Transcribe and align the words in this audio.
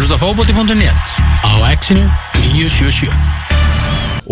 að 0.00 0.06
hlusta 0.06 0.16
fókbóti.net 0.16 1.10
á 1.44 1.52
exinu 1.68 2.06
977 2.54 3.12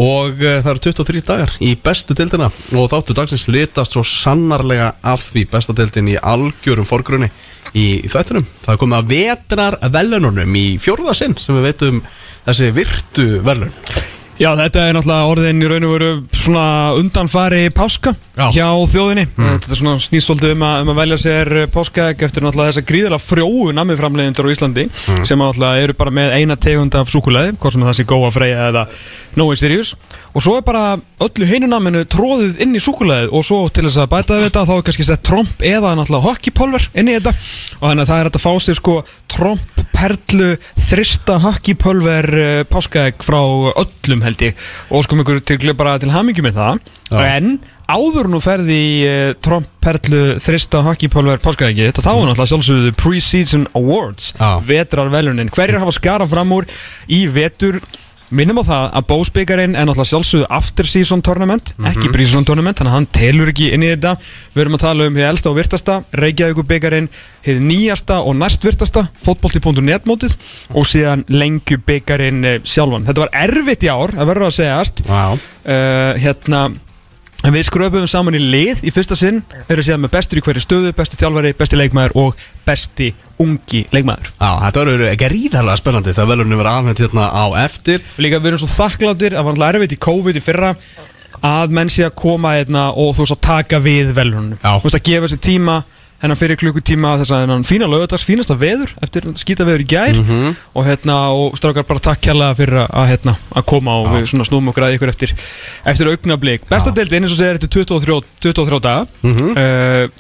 Og 0.01 0.38
uh, 0.41 0.62
það 0.64 0.71
eru 0.71 0.83
23 0.87 1.22
dagar 1.27 1.53
í 1.61 1.75
bestu 1.85 2.17
dildina 2.17 2.48
og 2.48 2.88
þáttu 2.88 3.17
dagsins 3.19 3.45
litast 3.53 3.93
svo 3.93 4.01
sannarlega 4.07 4.95
af 5.04 5.27
því 5.35 5.45
besta 5.53 5.77
dildin 5.77 6.09
í 6.15 6.17
algjörum 6.17 6.89
forgrunni 6.89 7.29
í 7.77 8.01
þættunum. 8.09 8.46
Það 8.65 8.73
er 8.75 8.81
komið 8.81 9.01
að 9.03 9.12
vetrar 9.12 9.77
velununum 9.92 10.56
í 10.56 10.67
fjórða 10.81 11.17
sinn 11.19 11.37
sem 11.37 11.58
við 11.58 11.69
veitum 11.69 12.00
þessi 12.46 12.71
virtu 12.78 13.26
velun. 13.44 13.74
Já, 14.39 14.53
þetta 14.55 14.83
er 14.87 14.95
náttúrulega 14.95 15.31
orðin 15.33 15.63
í 15.65 15.69
raun 15.71 15.85
og 15.89 15.93
veru 15.97 16.09
svona 16.30 16.66
undanfari 16.95 17.65
páska 17.75 18.12
Já. 18.38 18.45
hjá 18.55 18.69
þjóðinni. 18.93 19.25
Þetta 19.34 19.73
er 19.75 19.80
svona 19.80 19.95
snýst 19.98 20.30
svolítið 20.30 20.52
um 20.55 20.62
um 20.69 20.93
að 20.93 21.01
velja 21.01 21.19
sér 21.25 21.51
páskaegg 21.75 22.23
eftir 22.23 22.47
náttúrulega 22.47 22.70
þessa 22.70 22.87
gríðilega 22.87 23.19
frjóu 23.19 23.73
namiframleiðindur 23.74 24.47
á 24.47 24.55
Íslandi 24.55 24.87
sem 25.27 25.43
náttúrulega 25.43 25.82
eru 25.82 25.98
bara 25.98 26.15
með 26.15 26.37
eina 26.38 26.55
tegund 26.55 26.95
af 26.95 27.10
súkulæði 27.10 27.56
hvort 27.59 27.74
sem 27.74 27.82
það 27.88 27.98
sé 27.98 28.06
góa 28.15 28.30
freyja 28.30 28.69
eða 28.70 28.87
Nói 29.34 29.59
Sirius. 29.59 29.96
Og 30.30 30.46
svo 30.46 30.55
er 30.60 30.66
bara 30.70 30.84
öllu 31.24 31.48
heinu 31.48 31.68
naminu 31.70 32.04
tróðið 32.10 32.60
inn 32.64 32.77
í 32.78 32.82
súkulæðið 32.82 33.32
og 33.34 33.46
svo 33.46 33.60
til 33.74 33.86
þess 33.86 34.00
að 34.02 34.10
bæta 34.12 34.36
við 34.38 34.46
þetta 34.48 34.64
þá 34.68 34.74
er 34.76 34.84
kannski 34.88 35.06
sett 35.09 35.24
tromp 35.26 35.64
eða 35.66 35.95
náttúrulega 35.98 36.28
hockeypulver 36.28 36.88
inn 36.95 37.10
í 37.10 37.16
þetta. 37.16 37.32
Og 37.78 37.86
þannig 37.86 38.04
að 38.04 38.12
það 38.12 38.20
er 38.22 38.30
að 38.30 38.42
fá 38.45 38.52
sér 38.64 38.78
sko 38.78 38.98
tromp, 39.34 39.82
perlu, 39.95 40.50
þrista 40.88 41.40
hockeypulver 41.42 42.30
uh, 42.38 42.60
páskaegg 42.70 43.26
frá 43.26 43.40
öllum 43.82 44.23
held 44.26 44.46
ég. 44.46 44.68
Og 44.95 45.06
sko 45.06 45.18
ykkur 45.18 45.42
til 45.48 45.74
bara 45.78 45.98
til 46.02 46.14
hamingi 46.14 46.45
með 46.45 46.60
það. 46.60 46.86
Já. 47.09 47.20
en 47.38 47.54
áður 47.88 48.26
nú 48.28 48.38
ferði 48.45 48.80
uh, 49.09 49.30
Trump 49.40 49.68
Perlu 49.80 50.34
þrista 50.45 50.82
hockeypólver 50.84 51.40
páskaðegi 51.40 51.87
þetta 51.87 52.04
þá 52.04 52.10
er 52.10 52.26
náttúrulega 52.28 52.50
sjálfsögðu 52.50 52.90
Pre-Season 53.00 53.64
Awards 53.78 54.34
Já. 54.37 54.50
vetrarvelunin. 54.68 55.48
Hverjir 55.54 55.80
hafa 55.80 55.95
skarað 55.96 56.34
fram 56.34 56.52
úr 56.59 56.68
í 57.09 57.23
vetur 57.32 57.80
minnum 58.34 58.60
á 58.60 58.65
það 58.68 58.84
að 58.98 59.07
Bósbyggarinn 59.10 59.76
er 59.76 59.87
náttúrulega 59.88 60.10
sjálfsögðu 60.12 60.48
After 60.59 60.88
Season 60.88 61.23
Tournament 61.24 61.73
ekki 61.90 62.10
Pre-Season 62.12 62.46
Tournament 62.48 62.80
þannig 62.80 62.93
að 62.93 62.96
hann 62.96 63.09
telur 63.18 63.52
ekki 63.52 63.71
inn 63.74 63.87
í 63.87 63.90
þetta. 63.93 64.15
Við 64.55 64.65
erum 64.65 64.79
að 64.79 64.84
tala 64.84 65.07
um 65.09 65.19
hér 65.19 65.31
elsta 65.31 65.53
og 65.53 65.59
virtasta 65.59 65.98
Reykjavíkur 66.23 66.69
byggarinn 66.69 67.09
hér 67.47 67.62
nýjasta 67.65 68.21
og 68.25 68.37
næstvirtasta 68.41 69.06
fotbolti.net 69.25 70.09
mótið 70.09 70.37
og 70.75 70.89
síðan 70.89 71.25
lengju 71.33 71.81
byggarinn 71.89 72.45
sjálfan. 72.65 73.09
Þetta 73.09 73.25
var 73.25 73.34
erfitt 73.47 73.87
í 73.87 73.93
ár 73.93 74.15
að 74.17 74.33
verður 74.33 74.51
að 74.51 74.59
segjast. 74.59 75.06
Wow. 75.09 75.41
uh, 75.65 76.12
hérna 76.21 76.69
en 77.49 77.55
við 77.57 77.65
skröpum 77.65 78.05
saman 78.11 78.37
í 78.37 78.41
lið 78.43 78.83
í 78.85 78.93
fyrsta 78.93 79.17
sinn 79.17 79.39
eru 79.73 79.85
síðan 79.85 80.03
með 80.05 80.13
bestur 80.19 80.41
í 80.41 80.43
hverju 80.45 80.61
stöðu, 80.61 80.93
besti 80.97 81.17
þjálfari, 81.21 81.55
besti 81.57 81.79
leikmaður 81.81 82.17
og 82.21 82.43
besti 82.67 83.07
ungi 83.41 83.87
leikmaður 83.95 84.29
Já, 84.35 84.51
þetta 84.67 84.83
verður 84.83 85.05
ekki 85.15 85.31
ríðarlega 85.33 85.81
spennandi 85.81 86.13
þegar 86.13 86.31
velunum 86.35 86.61
verður 86.61 86.73
afhengt 86.75 87.03
hérna 87.07 87.29
á 87.33 87.45
eftir. 87.65 88.05
líka 88.21 88.43
við 88.43 88.51
erum 88.53 88.63
svo 88.65 88.71
þakkláttir 88.75 89.39
að 89.39 89.53
alltaf 89.55 89.71
erfitt 89.73 89.97
í 89.97 90.01
COVID 90.09 90.41
í 90.41 90.45
fyrra 90.45 90.75
að 91.49 91.75
menn 91.79 91.93
sé 91.93 92.05
að 92.05 92.17
koma 92.19 92.57
hérna 92.59 92.89
og 92.93 93.15
þú 93.17 93.25
veist 93.25 93.37
að 93.39 93.45
taka 93.49 93.81
við 93.81 94.12
Já. 94.12 94.73
þú 94.77 94.85
veist 94.85 94.99
að 95.01 95.07
gefa 95.09 95.33
sér 95.33 95.43
tíma 95.49 95.79
hennan 96.23 96.39
fyrir 96.39 96.59
klukkutíma 96.59 97.13
þess 97.21 97.33
að 97.35 97.43
hennan 97.45 97.65
fína 97.67 97.87
lögadags 97.91 98.25
fínasta 98.27 98.57
veður 98.59 98.91
eftir 99.05 99.29
skýta 99.39 99.67
veður 99.69 99.85
í 99.85 99.89
gær. 99.93 100.19
Og 100.75 100.87
hérna 100.87 101.19
og 101.35 101.59
strákar 101.61 101.87
bara 101.89 102.03
takk 102.09 102.23
kærlega 102.27 102.57
fyrir 102.59 102.81
að, 102.85 103.05
hérna 103.13 103.37
að 103.55 103.67
koma 103.71 103.99
og 104.03 104.11
við 104.17 104.27
svona 104.33 104.49
snúum 104.49 104.73
okkur 104.73 104.89
að 104.89 104.97
ykkur 104.97 105.13
eftir 105.13 105.35
eftir 105.89 106.11
augnablík 106.11 106.67
besta 106.71 106.95
deildin 106.95 107.27
eins 107.27 107.37
og 107.37 107.41
segir 107.41 107.61
þetta 107.61 107.71
23, 107.79 108.19
23 108.49 108.83
daga. 108.89 109.07
Uh, 109.23 110.11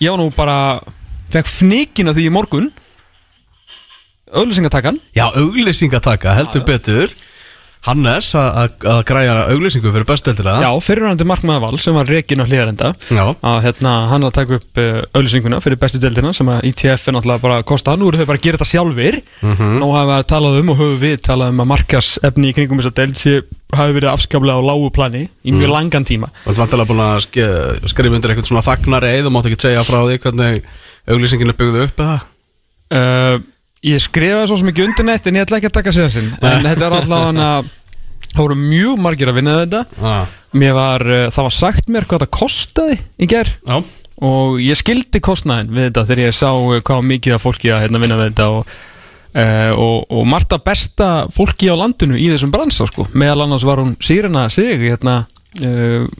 ég 0.00 0.12
var 0.12 0.20
nú 0.20 0.28
bara 0.36 0.58
fekk 1.32 1.48
fnikin 1.48 2.12
af 2.12 2.18
því 2.18 2.28
í 2.28 2.34
morgun. 2.34 2.70
Auðlýsingatakkan 4.30 5.00
Já, 5.16 5.24
auglýsingataka, 5.26 6.36
heldur 6.36 6.62
betur. 6.68 7.10
Hannes 7.86 8.26
að- 8.36 8.74
græja 9.08 9.34
auglýsingu 9.48 9.88
fyrir 9.94 10.04
bestudeldina. 10.04 10.58
Já, 10.60 10.68
fyrirhandi 10.84 11.24
markmaður 11.24 11.62
val 11.64 11.78
sem 11.80 11.94
var 11.96 12.04
rekin 12.12 12.42
á 12.42 12.44
hlýðarenda 12.44 12.90
að 13.40 13.62
hérna, 13.64 13.92
hann 14.10 14.22
er 14.26 14.28
að 14.28 14.34
taka 14.36 14.58
upp 14.60 14.80
uh, 14.82 14.98
auðlýsinguna 15.16 15.60
fyrir 15.64 15.78
bestu 15.80 16.00
deildina 16.02 16.32
sem 16.36 16.50
að 16.52 16.66
ITF 16.68 17.08
er 17.08 17.16
náttúrulega 17.16 17.40
bara 17.40 17.56
að 17.62 17.64
kosta. 17.72 17.94
Nú 17.96 18.10
eru 18.10 18.20
þau 18.20 18.26
bara 18.28 18.40
að 18.42 18.44
gera 18.44 18.60
þetta 18.60 18.68
sjálfir. 18.72 19.20
Nú 19.80 19.88
hafa 19.96 20.18
við 20.20 20.26
talað 20.34 20.58
um 20.60 20.72
og 20.74 20.76
höfum 20.82 21.00
við 21.00 21.16
talað 21.30 21.54
um 21.54 21.62
að 21.64 21.70
markasefni 21.72 22.50
í 22.52 22.56
kringum 22.58 22.82
þess 22.82 22.90
að 22.92 22.98
deild 23.00 23.16
sé 23.16 23.34
hafi 23.80 23.96
verið 23.96 24.12
afskaplega 24.12 24.60
á 24.60 24.68
lágu 24.68 24.90
plani 24.92 25.24
í 25.46 25.52
mjög 25.56 25.72
langan 25.72 26.04
tíma. 26.04 26.28
Og 26.44 26.50
þú 26.52 26.56
ert 26.56 26.62
vantilega 26.66 26.90
búin 26.90 27.04
að 27.06 27.88
skrifa 27.94 28.16
undir 28.18 28.34
eitthvað 28.34 28.50
svona 28.50 28.64
fagnari 28.66 29.14
eða 29.22 29.32
mátt 29.32 29.48
ekki 29.48 29.60
segja 29.64 29.86
frá 29.88 30.02
því 30.04 30.18
hvernig 30.26 30.60
auglýsingin 31.08 31.48
er 31.54 31.56
byggðu 31.56 31.86
upp 31.88 32.04
eða? 32.04 32.20
uh, 32.92 33.38
Ég 33.86 34.02
skrifaði 34.04 34.48
svo 34.50 34.58
sem 34.60 34.68
ekki 34.68 34.82
undir 34.84 35.06
neitt 35.08 35.24
en 35.30 35.38
ég 35.38 35.46
ætla 35.46 35.56
ekki 35.56 35.70
að 35.70 35.78
taka 35.78 35.92
sér 35.96 36.10
sinn. 36.12 36.26
En 36.44 36.66
þetta 36.66 36.90
er 36.90 36.96
að 36.98 37.06
það 38.30 38.42
voru 38.42 38.58
mjög 38.58 39.00
margir 39.00 39.30
að 39.30 39.38
vinna 39.40 39.56
þetta. 39.62 39.80
Var, 40.50 41.06
uh, 41.06 41.24
það 41.30 41.46
var 41.46 41.54
sagt 41.54 41.90
mér 41.90 42.06
hvað 42.10 42.24
þetta 42.24 42.36
kostaði 42.36 42.98
í 43.22 43.28
ger 43.30 43.52
Já. 43.62 43.76
og 44.26 44.56
ég 44.58 44.78
skildi 44.78 45.20
kostnaðin 45.22 45.70
við 45.70 45.88
þetta 45.88 46.04
þegar 46.08 46.22
ég 46.24 46.36
sá 46.36 46.48
uh, 46.50 46.80
hvað 46.82 47.04
mikið 47.06 47.36
af 47.36 47.44
fólki 47.46 47.70
að 47.70 47.84
hérna, 47.84 48.00
vinna 48.02 48.18
við 48.18 48.32
þetta 48.32 48.48
og, 48.56 48.72
uh, 49.30 49.70
og, 49.76 49.96
og 50.10 50.26
margt 50.26 50.56
af 50.56 50.64
besta 50.66 51.10
fólki 51.30 51.70
á 51.70 51.78
landinu 51.78 52.18
í 52.18 52.26
þessum 52.32 52.50
bransa 52.54 52.88
sko. 52.90 53.06
meðal 53.14 53.46
annars 53.46 53.66
var 53.68 53.82
hún 53.84 53.94
Sýrina 54.02 54.48
Sig 54.50 54.82
hérna, 54.82 55.22
uh, 55.62 56.10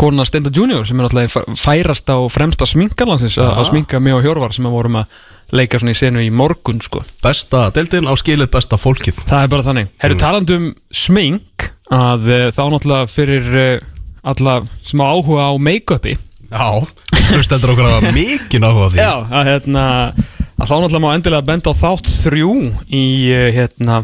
kona 0.00 0.24
Stenda 0.28 0.52
Junior 0.54 0.86
sem 0.88 1.00
er 1.00 1.06
náttúrulega 1.06 1.58
færast 1.60 2.08
á 2.08 2.16
fremsta 2.32 2.68
sminkarlansins 2.68 3.36
að, 3.40 3.50
að 3.60 3.68
sminka 3.68 4.00
mig 4.00 4.16
og 4.16 4.24
Hjörvar 4.24 4.54
sem 4.56 4.68
að 4.68 4.76
vorum 4.78 5.00
að 5.02 5.20
leika 5.56 5.80
svona 5.82 5.92
í 5.92 5.98
senu 5.98 6.22
í 6.22 6.30
morgun 6.32 6.80
sko. 6.80 7.02
Besta 7.24 7.66
deildin 7.74 8.08
á 8.08 8.14
skilið 8.16 8.52
besta 8.54 8.78
fólkið. 8.80 9.24
það 9.28 9.44
er 9.44 9.52
bara 9.52 9.66
þannig 9.66 9.92
Herru 10.00 10.18
talandi 10.20 10.56
um 10.56 10.66
smink 10.94 11.70
að 11.90 12.28
uh, 12.30 12.48
þá 12.54 12.62
náttúrulega 12.70 13.10
fyrir 13.10 13.48
uh, 13.50 13.70
alla 14.30 14.60
sem 14.86 15.02
á 15.02 15.06
áhuga 15.10 15.50
á 15.50 15.52
make-upi 15.58 16.16
Já. 16.50 16.82
Þú 17.30 17.40
stendur 17.46 17.74
okkur 17.74 17.86
að 17.86 18.08
mikið 18.14 18.64
áhuga 18.66 18.86
á 18.86 18.90
því. 18.90 19.02
Já, 19.06 19.12
að 19.38 19.50
hérna 19.50 19.84
að 20.60 20.64
þá 20.66 20.74
náttúrulega 20.74 21.02
má 21.04 21.10
endilega 21.14 21.46
benda 21.46 21.72
á 21.72 21.80
þátt 21.80 22.10
þrjú 22.24 22.54
í 22.88 23.04
eh, 23.32 23.50
hérna 23.54 24.00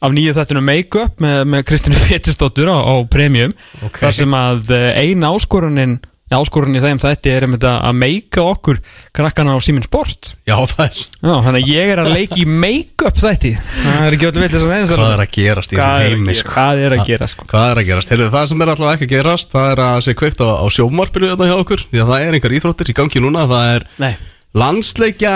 af 0.00 0.14
nýju 0.16 0.36
þættinu 0.38 0.62
Make-up 0.64 1.20
með, 1.24 1.40
með 1.54 1.66
Kristínu 1.70 1.98
Pétursdóttur 2.08 2.70
á, 2.72 2.78
á 2.80 2.94
Premium 3.12 3.52
Ok. 3.84 3.98
þar 4.04 4.16
sem 4.22 4.38
að 4.38 4.70
eh, 4.76 5.02
ein 5.06 5.26
áskorunin 5.28 5.98
áskorunin 6.30 6.78
í 6.78 6.80
þeim 6.84 7.00
þætti 7.02 7.30
er 7.34 7.42
einmitt 7.42 7.64
að 7.66 7.80
að 7.88 7.96
meika 7.98 8.42
okkur 8.46 8.76
krakkana 9.18 9.56
á 9.56 9.58
Simin 9.66 9.82
Sport 9.82 10.28
Já, 10.46 10.54
það 10.70 10.84
er. 10.84 11.00
Já, 11.26 11.32
þannig 11.42 11.64
að 11.66 11.70
ég 11.74 11.90
er 11.90 12.02
að 12.04 12.10
leiki 12.14 12.44
í 12.44 12.46
make-up 12.46 13.18
þætti 13.18 13.50
það 13.58 14.04
er 14.06 14.16
ekki 14.16 14.28
öllu 14.30 14.44
vill 14.44 14.52
þess 14.54 14.68
að 14.68 14.94
Hvað 15.00 15.14
er 15.16 15.24
að 15.24 15.32
gerast 15.34 15.74
í 15.74 15.80
að 15.82 16.04
heimi? 16.06 16.36
sko? 16.38 16.52
Hvað 16.54 16.84
er 16.86 16.94
að 16.96 17.02
gera, 17.10 17.30
sko? 17.34 17.48
Hvað 17.50 17.66
er 17.74 17.82
að 17.82 17.88
gerast? 17.90 18.14
Heyrðu, 18.14 18.30
það 18.36 18.46
sem 18.52 18.62
er 18.62 18.72
alltaf 18.76 18.94
ekki 18.94 19.08
að 19.10 19.14
gerast, 19.16 19.50
það 19.58 19.72
er 19.74 19.82
að 19.88 19.98
sé 20.06 20.14
kveikt 20.22 20.44
á, 20.46 20.48
á 20.54 20.66
sjómarpinu 20.70 21.32
þetta 21.34 21.50
hjá 21.50 21.56
okkur, 21.64 21.82
því 21.90 22.04
að 22.04 22.12
það 22.14 22.28
er 22.30 22.38
einhver 22.38 22.56
íþróttir 22.60 22.94
í 22.94 22.98
gangi 23.02 23.24
núna, 23.26 23.48
það 23.50 23.74
er 23.74 23.88
Nei 24.06 24.12
landsleikja 24.60 25.34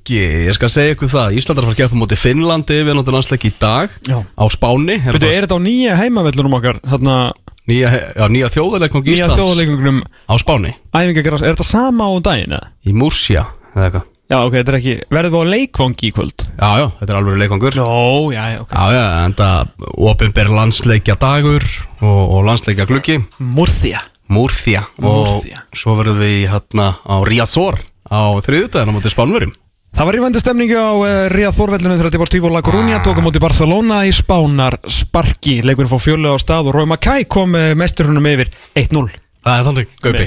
gluggi, 0.00 0.48
ég 0.48 0.54
skal 0.56 0.70
segja 0.70 0.94
ykkur 0.94 1.10
það, 1.10 1.36
Íslandar 1.36 1.66
fara 1.66 1.74
að 1.74 1.80
gefa 1.82 1.98
móti 1.98 2.16
Finnlandi 2.18 2.78
við 2.80 2.94
náttúrulega 2.96 3.18
landsleiki 3.20 3.50
í 3.50 3.54
dag 3.60 3.90
Já. 4.08 4.18
á 4.24 4.44
Spáni, 4.50 4.96
er 4.96 5.16
Byrju, 5.16 5.30
er 5.30 5.46
þetta 5.46 5.58
á 5.60 5.60
nýja 5.60 5.96
heimavellunum 6.00 6.56
okkar 6.58 6.80
hérna, 6.88 7.16
nýja, 7.68 7.90
já, 8.16 8.24
nýja 8.32 8.48
þjóðarleikong 8.54 9.04
nýja 9.04 9.26
Íslands 9.26 9.40
þjóðleikungunum 9.40 10.00
á 10.00 10.34
Spáni, 10.40 10.72
æfingagerast, 10.94 11.44
er 11.44 11.54
þetta 11.54 11.68
sama 11.68 12.08
á 12.08 12.12
daginn 12.24 12.56
eða? 12.56 12.70
í 12.86 12.94
Múrsja, 12.96 13.44
eða 13.74 13.84
eitthvað. 13.90 14.06
Já, 14.30 14.36
ok, 14.46 14.52
þetta 14.54 14.70
er 14.70 14.78
ekki, 14.78 14.92
verður 15.10 15.32
þú 15.34 15.38
á 15.42 15.46
leikvangi 15.50 16.06
í 16.06 16.12
kvöld? 16.14 16.44
Já, 16.54 16.68
já, 16.78 16.86
þetta 17.00 17.10
er 17.10 17.16
alveg 17.18 17.38
leikongur. 17.40 17.74
Jó, 17.80 17.86
já, 18.30 18.42
já, 18.54 18.58
ok 18.62 18.74
Já, 18.76 18.84
já, 18.94 19.04
en 19.26 19.34
það 19.34 19.88
opinber 20.06 20.50
landsleikja 20.54 21.16
dagur 21.18 21.66
og, 21.98 22.20
og 22.36 22.44
landsleikja 22.46 22.86
gluggi, 22.86 23.16
Múrþja 23.42 24.04
Múrþja 24.30 24.84
Murcia. 25.02 25.58
og 25.66 25.74
svo 25.74 25.96
verðum 25.98 26.20
við 26.22 26.44
hérna 26.52 26.92
á 27.02 27.14
Riazor 27.26 27.80
á 28.06 28.30
þriðudaginn 28.38 28.94
á 28.94 28.94
móti 28.94 29.10
Spánverum. 29.10 29.50
Það 29.90 30.06
var 30.06 30.16
í 30.16 30.20
vendi 30.22 30.40
stemningu 30.40 30.76
á 30.78 30.90
uh, 30.94 31.06
Ríða 31.32 31.50
Þorvellinu 31.56 31.96
þegar 31.98 32.14
Deportivo 32.14 32.50
La 32.52 32.62
Coruña 32.64 33.00
tók 33.04 33.18
á 33.18 33.22
móti 33.24 33.42
Barcelona 33.42 34.04
í 34.08 34.12
Spánar 34.14 34.78
Sparki. 34.88 35.58
Leikurinn 35.66 35.90
fór 35.90 36.02
fjölu 36.04 36.32
á 36.32 36.36
stað 36.40 36.70
og 36.70 36.76
Rói 36.78 36.86
Mackay 36.88 37.26
kom 37.28 37.56
uh, 37.58 37.72
mesturunum 37.78 38.28
yfir 38.30 38.52
1-0 38.78 39.10
Það 39.40 39.56
er 39.56 39.66
þannig. 39.66 39.92
Gaupi. 40.04 40.26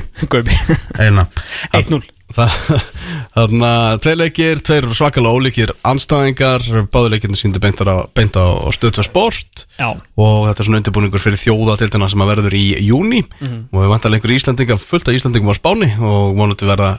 Eina. 0.99 1.27
1-0 1.79 2.01
Þannig 2.33 3.63
að 3.67 3.99
tveir 4.03 4.19
leikir, 4.19 4.61
tveir 4.65 4.87
svakalega 4.93 5.37
ólíkir 5.37 5.73
anstæðingar, 5.85 6.65
báðuleikirni 6.93 7.37
síndi 7.37 7.61
beint 7.63 7.81
á, 7.83 8.05
á 8.13 8.67
stöðtvað 8.73 9.07
sport. 9.07 9.65
Já. 9.77 9.89
Og 9.93 10.47
þetta 10.49 10.63
er 10.63 10.69
svona 10.69 10.81
undirbúningur 10.81 11.23
fyrir 11.23 11.41
þjóðatildina 11.41 12.11
sem 12.11 12.23
að 12.25 12.31
verður 12.33 12.57
í 12.59 12.63
júni 12.85 13.23
og 13.71 13.79
við 13.79 13.91
vantar 13.93 14.13
einhver 14.13 14.35
Íslandinga, 14.35 14.77
fullt 14.81 15.09
af 15.09 15.17
Íslandingum 15.17 15.53
á 15.53 15.57
Spáni. 15.57 15.89
Og 16.01 16.37
vonandi 16.37 16.69
verða, 16.69 16.95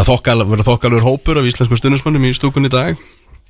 þokkalur 0.00 1.06
hópur 1.06 1.42
af 1.42 1.50
íslenskum 1.50 1.78
stundismönnum 1.78 2.30
í 2.30 2.36
stúkun 2.36 2.70
í 2.70 2.72
dag 2.72 2.98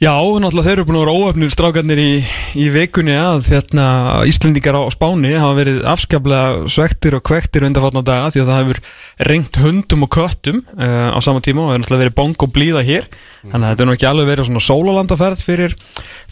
Já, 0.00 0.14
náttúrulega 0.16 0.64
þeir 0.64 0.78
eru 0.78 0.84
búin 0.88 0.96
að 0.96 1.02
vera 1.02 1.12
óöfnir 1.12 1.50
strákarnir 1.52 1.98
í, 2.00 2.12
í 2.56 2.68
vikunni 2.72 3.12
að 3.20 3.42
þérna 3.50 3.88
Íslendingar 4.30 4.78
á 4.80 4.88
Spáni 4.94 5.34
hafa 5.36 5.58
verið 5.58 5.80
afskaplega 5.92 6.70
svektir 6.72 7.18
og 7.18 7.24
kvektir 7.28 7.66
undanfarnar 7.68 8.06
daga 8.08 8.30
því 8.32 8.40
að 8.40 8.48
það 8.48 8.60
hefur 8.62 8.80
rengt 9.28 9.58
hundum 9.60 10.06
og 10.06 10.10
köttum 10.16 10.62
uh, 10.72 11.12
á 11.12 11.18
sama 11.20 11.44
tíma 11.44 11.66
og 11.66 11.68
það 11.68 11.74
hefur 11.74 11.82
náttúrulega 11.82 12.04
verið 12.06 12.16
bong 12.16 12.46
og 12.46 12.54
blíða 12.54 12.84
hér. 12.86 13.10
Þannig 13.42 13.58
að 13.60 13.74
þetta 13.74 13.84
er 13.84 13.90
nú 13.90 13.96
ekki 13.98 14.08
alveg 14.08 14.30
verið 14.30 14.48
svona 14.48 14.62
sólalandaferð 14.70 15.42
fyrir, 15.50 15.76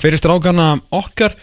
fyrir 0.01 0.23
strákarna 0.23 0.71
okkar. 1.03 1.37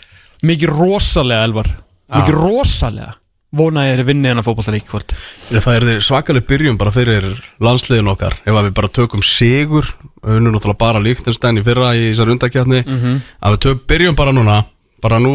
Mikið 0.50 0.74
rosalega 0.74 1.46
elvar. 1.46 1.70
Mikið 2.10 2.42
rosalega 2.42 3.14
vona 3.56 3.86
ég 3.88 4.00
er 4.00 4.08
vinni 4.08 4.30
en 4.32 4.42
að 4.42 4.48
fótballta 4.50 4.74
lík 4.76 4.90
hvort 4.92 5.14
Það 5.52 5.78
er 5.94 6.02
svakaleg 6.04 6.46
byrjun 6.50 6.78
bara 6.82 6.92
fyrir 6.96 7.28
landsliðin 7.64 8.12
okkar. 8.12 8.36
Ef 8.46 8.58
við 8.60 8.74
bara 8.78 8.92
tökum 9.00 9.24
sigur 9.26 9.88
unnum 10.26 10.56
náttúrulega 10.56 10.82
bara 10.82 11.02
líktinstæn 11.06 11.60
í 11.62 11.66
fyrra 11.66 11.94
í 11.96 12.10
þessar 12.12 12.32
undakjarni 12.34 12.84
að 12.86 13.56
við 13.56 13.64
tökum 13.68 13.84
byrjun 13.94 14.16
bara 14.18 14.34
núna 14.36 14.60
bara 15.06 15.20
nú, 15.22 15.34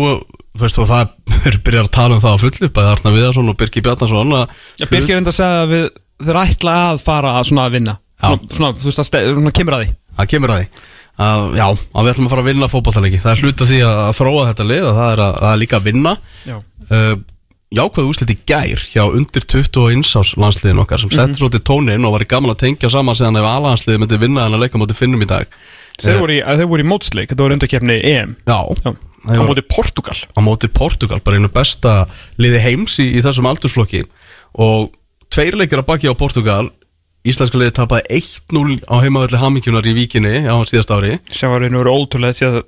þú 0.58 0.64
veist, 0.64 0.78
og 0.82 0.88
það 0.90 1.10
er 1.50 1.58
byrjar 1.62 1.86
að 1.86 1.92
tala 1.94 2.16
um 2.16 2.22
það 2.24 2.34
á 2.34 2.42
fullu, 2.42 2.68
bæði 2.74 2.90
Arna 2.94 3.10
Viðarsson 3.14 3.50
og 3.52 3.58
Birki 3.60 3.82
Bjarnason 3.86 4.32
að 4.34 4.54
Já, 4.80 4.86
Birgir 4.90 5.14
er 5.14 5.20
enda 5.20 5.30
að 5.30 5.36
segja 5.38 5.60
að 5.62 5.74
við 5.74 5.84
þeir 6.26 6.38
ætla 6.42 6.72
að 6.90 7.02
fara 7.04 7.34
að 7.38 7.46
svona 7.50 7.66
að 7.68 7.76
vinna. 7.76 7.94
Svona, 8.20 8.48
svona, 8.56 8.70
þú 8.80 8.88
veist, 8.90 8.98
að 9.00 9.06
ste- 9.08 9.20
svona 9.30 9.52
kemur 9.56 9.76
að 9.76 9.84
því. 9.84 9.92
Það 10.18 10.30
kemur 10.34 10.52
að 10.56 10.58
því. 10.64 10.66
Að, 11.20 11.44
já, 11.60 11.64
að 11.70 12.04
við 12.06 12.10
ætlum 12.14 12.26
að 12.26 12.32
fara 12.34 12.42
að 12.42 12.48
vinna 12.50 12.68
fótballtalegi 12.72 13.20
það 13.22 13.32
er 13.32 13.40
hluta 13.44 13.66
því 13.70 13.78
að, 13.86 14.00
þróa 14.18 14.44
þetta 14.50 14.66
lið 14.70 14.84
og 14.90 14.98
það 14.98 15.10
er 15.14 15.22
að, 15.28 15.38
að 15.50 15.58
líka 15.62 15.80
vinna. 15.84 16.12
Uh, 16.90 17.14
jákvæðu 17.70 18.10
úslit 18.10 18.32
í 18.34 18.38
gær 18.50 18.80
hjá 18.90 19.04
undir 19.06 19.44
21 19.46 20.02
ás 20.18 20.32
landsliðin 20.34 20.80
okkar 20.82 21.02
sem 21.02 21.12
settur 21.12 21.46
mm 21.46 21.62
tónin 21.62 22.06
og 22.06 22.16
var 22.16 22.24
gaman 22.32 22.54
að 22.54 22.64
tengja 22.64 22.90
saman 22.90 23.14
síðan 23.14 23.38
ef 23.38 23.46
alansliði 23.46 24.00
myndi 24.02 24.18
vinna 24.18 24.48
en 24.48 24.56
að 24.56 24.64
leika 24.64 24.80
móti 24.80 24.96
finnum 24.98 25.22
í 25.22 25.28
dag. 25.30 25.46
Þeir 26.00 26.18
voru 26.18 26.34
í, 26.34 26.40
þeir 26.42 26.70
voru 26.72 26.82
í 26.82 26.88
mótsleik, 26.90 27.30
þetta 27.30 27.44
voru 27.44 27.56
undarkeppni 27.58 28.00
EM. 28.10 28.34
Já, 28.48 28.58
Já, 29.20 29.36
á 29.36 29.44
móti 29.44 29.62
Portugal 29.68 30.16
á 30.16 30.40
móti 30.40 30.70
Portugal, 30.72 31.20
bara 31.20 31.36
einu 31.36 31.50
besta 31.52 32.08
liði 32.40 32.62
heims 32.64 32.96
í, 32.98 33.06
í 33.20 33.22
þessum 33.22 33.46
aldursflokki. 33.50 34.02
Og 34.58 34.88
tveir 35.30 35.58
leikir 35.60 35.82
að 35.82 35.90
baki 35.92 36.10
á 36.10 36.14
Portugal 36.16 36.70
Íslenska 37.28 37.58
liði 37.60 37.74
tapaði 37.76 38.20
1-0 38.22 38.78
á 38.88 38.96
heimavelli 39.04 39.40
hamingjunar 39.42 39.84
í 39.84 39.92
Víkinni 39.92 40.38
á 40.48 40.56
síðast 40.64 40.92
ári. 40.94 41.18
Sem 41.36 41.52
var 41.52 41.66
einu 41.66 41.82
voru 41.82 41.92
ótrúlega 42.00 42.32
því 42.38 42.46
að 42.48 42.60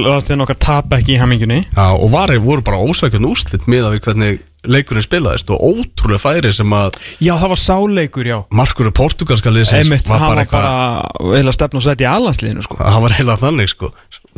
landsliðin 0.00 0.44
okkar 0.46 0.58
tapa 0.64 0.96
ekki 0.96 1.16
í 1.16 1.20
hamingjunni. 1.20 1.58
Já, 1.76 1.86
og 1.92 2.08
var, 2.14 2.32
voru 2.40 2.64
bara 2.64 2.80
ósækjörn 2.80 3.28
úrslit 3.28 3.68
með 3.68 3.88
að 3.88 3.96
við 3.98 4.06
hvernig 4.06 4.40
leikurinn 4.68 5.04
spilaðist 5.04 5.52
og 5.54 5.60
ótrúlega 5.60 6.22
færi 6.24 6.50
sem 6.56 6.72
að 6.76 6.96
Já, 7.22 7.34
það 7.38 7.52
var 7.52 7.60
sáleikur, 7.62 8.26
já. 8.32 8.38
markur 8.50 8.90
portugalska 8.96 9.52
liðsins 9.54 9.84
Einmitt, 9.84 10.08
var 10.08 10.24
bara 10.24 10.32
var 10.32 10.42
eitthvað 10.42 10.66
bara 10.66 11.38
eða 11.38 11.54
stefn 11.54 11.78
og 11.78 11.84
sett 11.86 12.02
í 12.02 12.08
allansliðinu 12.08 12.64
sko. 12.66 12.80
það 12.80 13.00
var 13.04 13.16
heila 13.20 13.36
þannig 13.44 13.70
sko. 13.72 13.92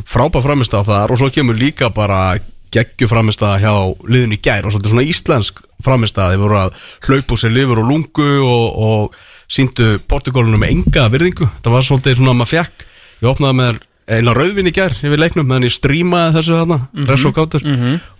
Frábæð 0.07 0.45
framist 0.45 0.75
á 0.77 0.81
þar 0.87 1.15
og 1.15 1.19
svo 1.23 1.31
kemur 1.33 1.57
líka 1.57 1.89
bara 1.95 2.21
geggju 2.71 3.09
framist 3.11 3.41
að 3.43 3.65
hjá 3.65 3.73
liðin 4.07 4.37
í 4.37 4.39
gær 4.39 4.67
og 4.67 4.75
svolítið 4.75 4.93
svona 4.93 5.09
íslensk 5.09 5.59
framist 5.83 6.21
að 6.21 6.35
þeir 6.35 6.43
voru 6.45 6.59
að 6.61 6.79
hlaupa 7.07 7.35
úr 7.35 7.41
sér 7.41 7.55
lifur 7.57 7.81
og 7.81 7.89
lungu 7.89 8.29
og, 8.45 8.67
og 8.77 9.19
síndu 9.51 9.97
portugalunum 10.07 10.61
með 10.63 10.75
enga 10.77 11.09
virðingu. 11.11 11.49
Það 11.63 11.75
var 11.75 11.87
svolítið 11.87 12.19
svona 12.19 12.33
að 12.35 12.39
maður 12.41 12.53
fekk 12.55 12.87
ég 13.21 13.29
opnaði 13.31 13.59
með 13.59 13.81
eina 14.11 14.33
rauðvin 14.35 14.71
í 14.71 14.73
gær 14.75 14.95
yfir 14.97 15.21
leiknum 15.21 15.47
meðan 15.47 15.67
ég 15.67 15.75
strímaði 15.75 16.35
þessu 16.37 16.57
þarna 16.57 16.79
mm 16.81 17.05
-hmm. 17.05 17.27
og 17.29 17.35
kátur. 17.37 17.67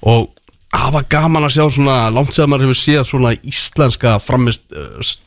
og 0.01 0.30
það 0.72 0.92
var 0.95 1.06
gaman 1.12 1.45
að 1.48 1.56
sjá 1.56 1.63
svona 1.75 1.95
langt 2.13 2.36
sem 2.36 2.50
maður 2.50 2.69
hefur 2.69 2.80
séð 2.80 3.04
svona 3.10 3.31
íslenska 3.36 4.18
framist, 4.24 4.63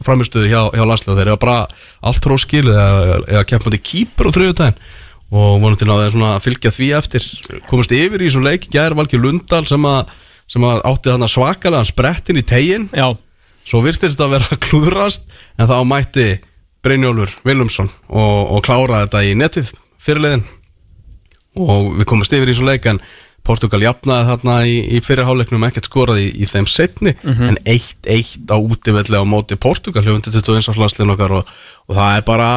framistuðu 0.05 0.49
hjá, 0.49 0.61
hjá 0.73 0.85
landslið 0.89 1.19
þeir 1.21 1.31
eru 1.33 1.41
bara 1.43 1.67
allt 2.01 2.29
róskil 2.31 2.65
eða, 2.65 3.19
eða 3.29 3.45
keppandi 3.51 3.81
kýpur 3.85 4.31
á 4.33 4.35
þriðutæðin 4.37 4.79
og 5.35 5.65
náði 5.65 6.12
svona 6.15 6.37
að 6.37 6.45
fylgja 6.45 6.71
því 6.71 6.89
eftir. 6.95 7.27
Komast 7.67 7.93
yfir 7.93 8.23
í 8.23 8.31
svo 8.31 8.45
leik 8.45 8.69
gær 8.71 8.95
Valgi 8.95 9.19
Lundal 9.19 9.65
sem 9.67 9.89
að, 9.89 10.12
sem 10.49 10.65
að 10.65 10.83
átti 10.87 11.11
þarna 11.11 11.29
svakalega 11.33 11.89
sprettin 11.89 12.41
í 12.41 12.45
tegin 12.47 12.89
Já, 12.95 13.09
svo 13.64 13.82
virtist 13.84 14.16
þetta 14.16 14.28
að 14.28 14.34
vera 14.37 14.61
klúðrast 14.66 15.31
en 15.58 15.70
þá 15.70 15.78
mætti 15.88 16.28
Brynjólfur 16.84 17.32
Vilumsson 17.49 17.88
og, 18.08 18.40
og 18.56 18.64
kláraði 18.66 19.06
þetta 19.06 19.25
í 19.25 19.37
netið 19.40 19.72
fyrirleiðin 20.05 20.44
og 21.64 21.94
við 22.00 22.08
komumst 22.11 22.34
yfir 22.37 22.50
í 22.50 22.56
svo 22.58 22.69
leik 22.69 22.87
en 22.90 23.00
Portugal 23.44 23.82
jafnaði 23.85 24.29
þarna 24.31 24.56
í, 24.64 24.76
í 24.96 25.00
fyrirháleiknum 25.05 25.67
ekkert 25.69 25.88
skoraði 25.91 26.29
í, 26.29 26.31
í 26.44 26.49
þeim 26.49 26.69
setni 26.70 27.12
en 27.25 27.58
1-1 27.61 28.49
á 28.49 28.56
útivelli 28.56 29.20
á 29.20 29.25
móti 29.29 29.58
Portugal 29.61 30.05
hljóðundi 30.05 30.32
21 30.32 30.73
á 30.73 30.81
landsliðin 30.81 31.12
okkar 31.12 31.37
og, 31.41 31.52
og 31.91 31.99
það 31.99 32.17
er 32.17 32.25
bara 32.31 32.49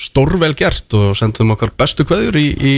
stórvel 0.00 0.54
gert 0.58 0.96
og 0.96 1.12
sendum 1.18 1.52
okkar 1.54 1.74
bestu 1.78 2.06
kveðjur 2.08 2.40
í, 2.40 2.74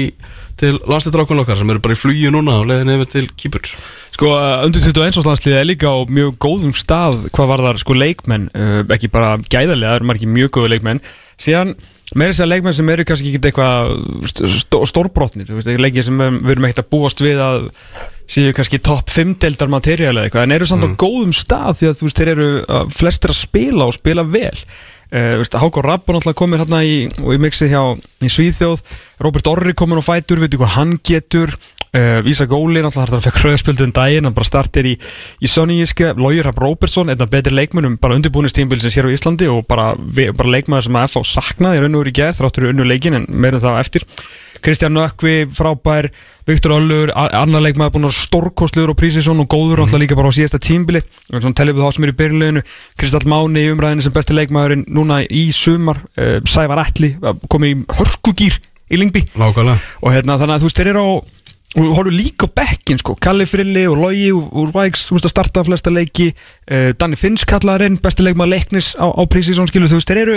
til 0.61 0.75
landsliðdrákun 0.89 1.43
okkar 1.45 1.61
sem 1.61 1.71
eru 1.73 1.83
bara 1.85 1.97
í 1.97 2.01
flugi 2.01 2.33
núna 2.33 2.59
og 2.61 2.69
leiðin 2.71 2.95
yfir 2.97 3.11
til 3.13 3.27
Kýpur. 3.37 3.73
Sko 4.17 4.33
undir 4.65 4.85
21 4.85 5.21
áslansliðið 5.21 5.61
er 5.61 5.69
líka 5.69 5.93
á 5.93 5.97
mjög 6.09 6.39
góðum 6.41 6.73
stað 6.77 7.27
hvað 7.31 7.51
var 7.53 7.65
þar 7.69 7.83
sko 7.83 7.97
leikmenn 7.97 8.49
uh, 8.57 8.81
ekki 8.97 9.13
bara 9.13 9.37
gæðarlega, 9.45 9.93
það 9.93 9.99
eru 10.01 10.09
margir 10.11 10.33
mjög 10.33 10.55
góðu 10.57 10.73
leikmenn. 10.75 11.03
Síðan 11.41 11.77
meira 12.17 12.33
þess 12.33 12.45
að 12.45 12.53
leikmenn 12.55 12.77
sem 12.77 12.93
eru 12.95 13.07
kannski 13.09 13.33
ekki 13.33 13.51
eitthvað 13.51 13.95
st 14.31 14.51
st 14.57 14.83
stórbrotnir, 14.91 15.55
leikir 15.81 16.07
sem 16.07 16.21
við 16.21 16.39
við 16.43 16.55
erum 16.57 16.69
ekkert 16.69 16.85
að 16.85 16.93
búast 16.97 17.23
við 17.25 17.43
að 17.45 17.71
séu 18.27 18.53
kannski 18.57 18.81
topp 18.83 19.13
5 19.13 19.37
deildar 19.43 19.71
materiál 19.71 20.17
eða 20.17 20.27
eitthvað, 20.27 20.49
en 20.49 20.57
eru 20.57 20.69
samt 20.69 20.87
á 20.87 20.91
góðum 20.99 21.35
stað 21.37 21.81
því 21.81 21.89
að 21.91 21.97
þú 22.01 22.09
veist, 22.09 22.21
þeir 22.21 22.33
eru 22.35 22.51
flestir 22.97 23.33
að 23.33 23.41
spila 23.45 23.87
og 23.87 23.97
spila 23.97 24.27
vel. 24.27 24.55
Uh, 25.07 25.39
Háko 25.39 25.85
Rapp 25.87 26.09
er 26.09 26.17
náttúrulega 26.17 26.41
komin 26.41 26.59
hérna 26.59 26.81
í, 26.83 26.97
og 27.23 27.37
í 27.37 27.39
mixið 27.39 27.71
hjá 27.71 27.83
í 28.27 28.31
Svíþjóð. 28.33 28.81
Robert 29.23 29.51
Orri 29.53 29.75
komin 29.79 30.03
á 30.03 30.05
fætur, 30.05 30.43
veitu 30.43 30.59
hvað 30.59 30.75
hann 30.75 30.97
getur 31.07 31.55
uh, 31.97 32.29
Ísa 32.29 32.47
Góli, 32.51 32.83
náttúrulega 32.85 33.17
hann 33.17 33.25
fekk 33.25 33.43
rauðspöldu 33.45 33.87
um 33.87 33.93
daginn, 33.97 34.29
hann 34.29 34.37
bara 34.37 34.49
startir 34.49 34.89
í 34.93 34.95
í 34.97 35.51
Sonníiske, 35.51 36.13
Lójur 36.21 36.47
Rapp 36.49 36.61
Róbertsson 36.63 37.13
einn 37.13 37.23
af 37.23 37.33
betri 37.33 37.55
leikmennum, 37.57 37.99
bara 38.03 38.17
undirbúinistímbil 38.19 38.81
sem 38.83 38.95
sér 38.95 39.09
á 39.09 39.15
Íslandi 39.15 39.49
og 39.53 39.65
bara, 39.71 39.95
bara 39.97 40.55
leikmæður 40.57 40.89
sem 40.89 40.99
að 41.01 41.09
FH 41.11 41.25
saknaði 41.33 41.85
raun 41.85 41.99
og 41.99 42.05
verið 42.05 42.19
gerð, 42.21 42.41
þráttur 42.41 42.67
í 42.69 42.73
unnu 42.73 42.89
leikin 42.89 43.21
en 43.21 43.31
meira 43.33 43.61
en 43.61 43.65
það 43.67 43.81
eftir. 43.85 44.07
Kristján 44.65 44.97
Nökkvi, 44.97 45.47
frábær 45.53 46.09
Viktor 46.47 46.77
Öllur, 46.77 47.11
annar 47.15 47.63
leikmaður 47.63 47.97
búin 47.97 48.07
að 48.09 48.15
vera 48.15 48.25
stórkostlegur 48.25 48.93
og 48.95 48.99
prísisón 48.99 49.43
og 49.43 49.49
góður 49.53 49.85
mm 49.85 50.01
líka 50.01 50.17
bara 50.17 50.31
á 50.31 50.37
síðasta 50.37 50.59
tímbili 50.63 51.03
tellir 51.29 51.75
við 51.75 51.85
þá 51.85 51.93
sem 51.95 52.07
er 52.07 52.13
í 52.13 52.17
byrjuleginu 52.21 52.63
Kristall 52.97 53.29
Máni 53.31 53.67
í 53.67 53.71
umræðinu 53.75 54.05
sem 54.07 54.15
besti 54.15 54.37
leikmaðurinn 54.37 54.87
núna 54.89 55.23
í 55.25 55.51
sumar, 55.53 56.01
uh, 56.17 56.39
Sævar 56.47 56.83
Ætli 56.83 57.15
komið 57.49 57.73
í 57.73 57.79
hörkugýr 57.99 58.59
í 58.91 59.01
Lingby 59.01 59.25
og 59.37 60.13
hérna 60.15 60.39
þannig 60.39 60.57
að 60.57 60.67
þú 60.67 60.73
eru 60.87 61.03
á 61.03 61.11
og 61.77 61.97
horfum 61.97 62.15
líka 62.17 62.49
á 62.49 62.55
bekkin 62.57 63.01
sko. 63.01 63.15
Kalli 63.21 63.47
Frilli 63.49 63.87
og 63.91 63.99
Logi 64.01 64.31
úr, 64.33 64.47
úr 64.63 64.71
Vægs 64.75 65.07
þú 65.09 65.19
veist 65.19 65.29
að 65.29 65.35
starta 65.35 65.65
flesta 65.67 65.93
leiki. 65.93 66.31
Uh, 66.71 66.93
Danni 66.99 67.19
Finns 67.21 67.45
kallarinn, 67.49 67.99
besti 68.03 68.25
leikmaður 68.25 68.55
leiknis 68.55 68.95
á, 68.97 69.07
á 69.13 69.23
prísísón 69.29 69.69
skilu 69.69 69.89
þú 69.91 70.01
veist 70.01 70.13
þeir 70.13 70.23
eru 70.25 70.37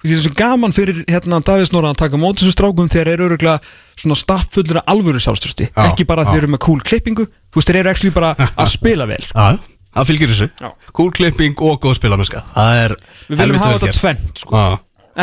þú 0.00 0.08
veist, 0.08 0.14
þessu 0.14 0.32
gaman 0.38 0.72
fyrir 0.72 1.02
hérna 1.10 1.42
Davís 1.44 1.72
Norra 1.74 1.92
að 1.92 2.00
taka 2.04 2.16
á 2.16 2.22
móti 2.22 2.44
þessu 2.44 2.54
strákum 2.56 2.88
þeir 2.88 3.12
eru 3.12 3.26
öruglega 3.28 3.58
svona 4.00 4.16
stappfullur 4.16 4.80
af 4.80 4.88
alvöru 4.94 5.20
sjálfströsti 5.20 5.66
Já, 5.68 5.82
ekki 5.90 6.06
bara 6.08 6.24
þeir 6.24 6.46
eru 6.46 6.54
með 6.54 6.62
cool 6.64 6.80
klippingu 6.80 7.26
þú 7.28 7.60
veist 7.60 7.68
þeir 7.68 7.80
eru 7.82 7.92
actually 7.92 8.14
bara 8.16 8.32
að 8.38 8.72
spila 8.78 9.04
vel 9.10 9.20
sko. 9.28 9.50
Það 9.90 10.06
fylgir 10.06 10.30
þessu. 10.30 10.46
Cool 10.94 11.10
klipping 11.10 11.60
og 11.66 11.80
góð 11.82 11.96
spilamennska. 11.98 12.44
Það 12.54 12.80
er 12.84 12.92
við 13.26 13.40
viljum 13.40 13.56
hafa 13.58 13.72
þetta 13.74 13.88
gert. 13.90 13.98
tvennt 13.98 14.42
sko. 14.44 14.60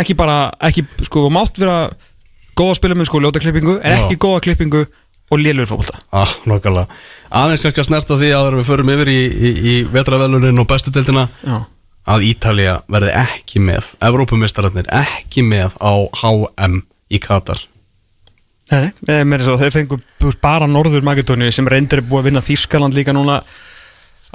Ekki 0.01 0.15
bara, 0.19 0.35
ekki 0.67 0.83
sko, 1.07 1.23
mátt 1.31 1.55
vera 1.61 1.77
góða 2.57 2.75
spila 2.75 2.97
með 2.99 3.07
sko 3.07 3.21
ljóta 3.23 3.41
klippingu 3.41 3.77
en 3.79 3.95
ekki 3.95 4.17
góða 4.19 4.41
klippingu 4.43 4.81
og 5.31 5.41
lélur 5.41 5.67
fókbalta 5.69 5.99
Ah, 6.15 6.31
nokkulega 6.47 6.87
Aðeins 7.31 7.63
kannski 7.65 7.83
að 7.83 7.89
snerta 7.89 8.17
því 8.19 8.29
en 8.37 8.59
við 8.61 8.67
förum 8.69 8.91
yfir 8.93 9.09
í, 9.11 9.17
í, 9.27 9.49
í 9.71 9.73
vetravelunin 9.91 10.61
og 10.63 10.67
bestu 10.69 10.93
deildina 10.95 11.27
Já. 11.43 11.57
að 12.07 12.27
Ítalía 12.29 12.77
verði 12.87 13.11
ekki 13.19 13.59
með 13.59 13.89
Evrópumistararnir 14.07 14.87
ekki 14.95 15.43
með 15.43 15.75
á 15.83 15.91
HM 16.21 16.81
í 17.11 17.19
Katar. 17.23 17.59
Nei, 18.71 18.89
nei, 19.07 19.21
með 19.23 19.43
þess 19.43 19.51
að 19.53 19.61
þeir 19.63 19.75
fengu 19.77 19.97
þú 20.19 20.29
veist, 20.29 20.39
bara 20.43 20.67
Norður 20.67 21.03
Makedóni 21.07 21.51
sem 21.55 21.67
reyndir 21.71 22.01
er 22.01 22.07
búið 22.07 22.19
að 22.19 22.25
vinna 22.31 22.41
Þískaland 22.43 22.97
líka 22.97 23.13
núna 23.15 23.37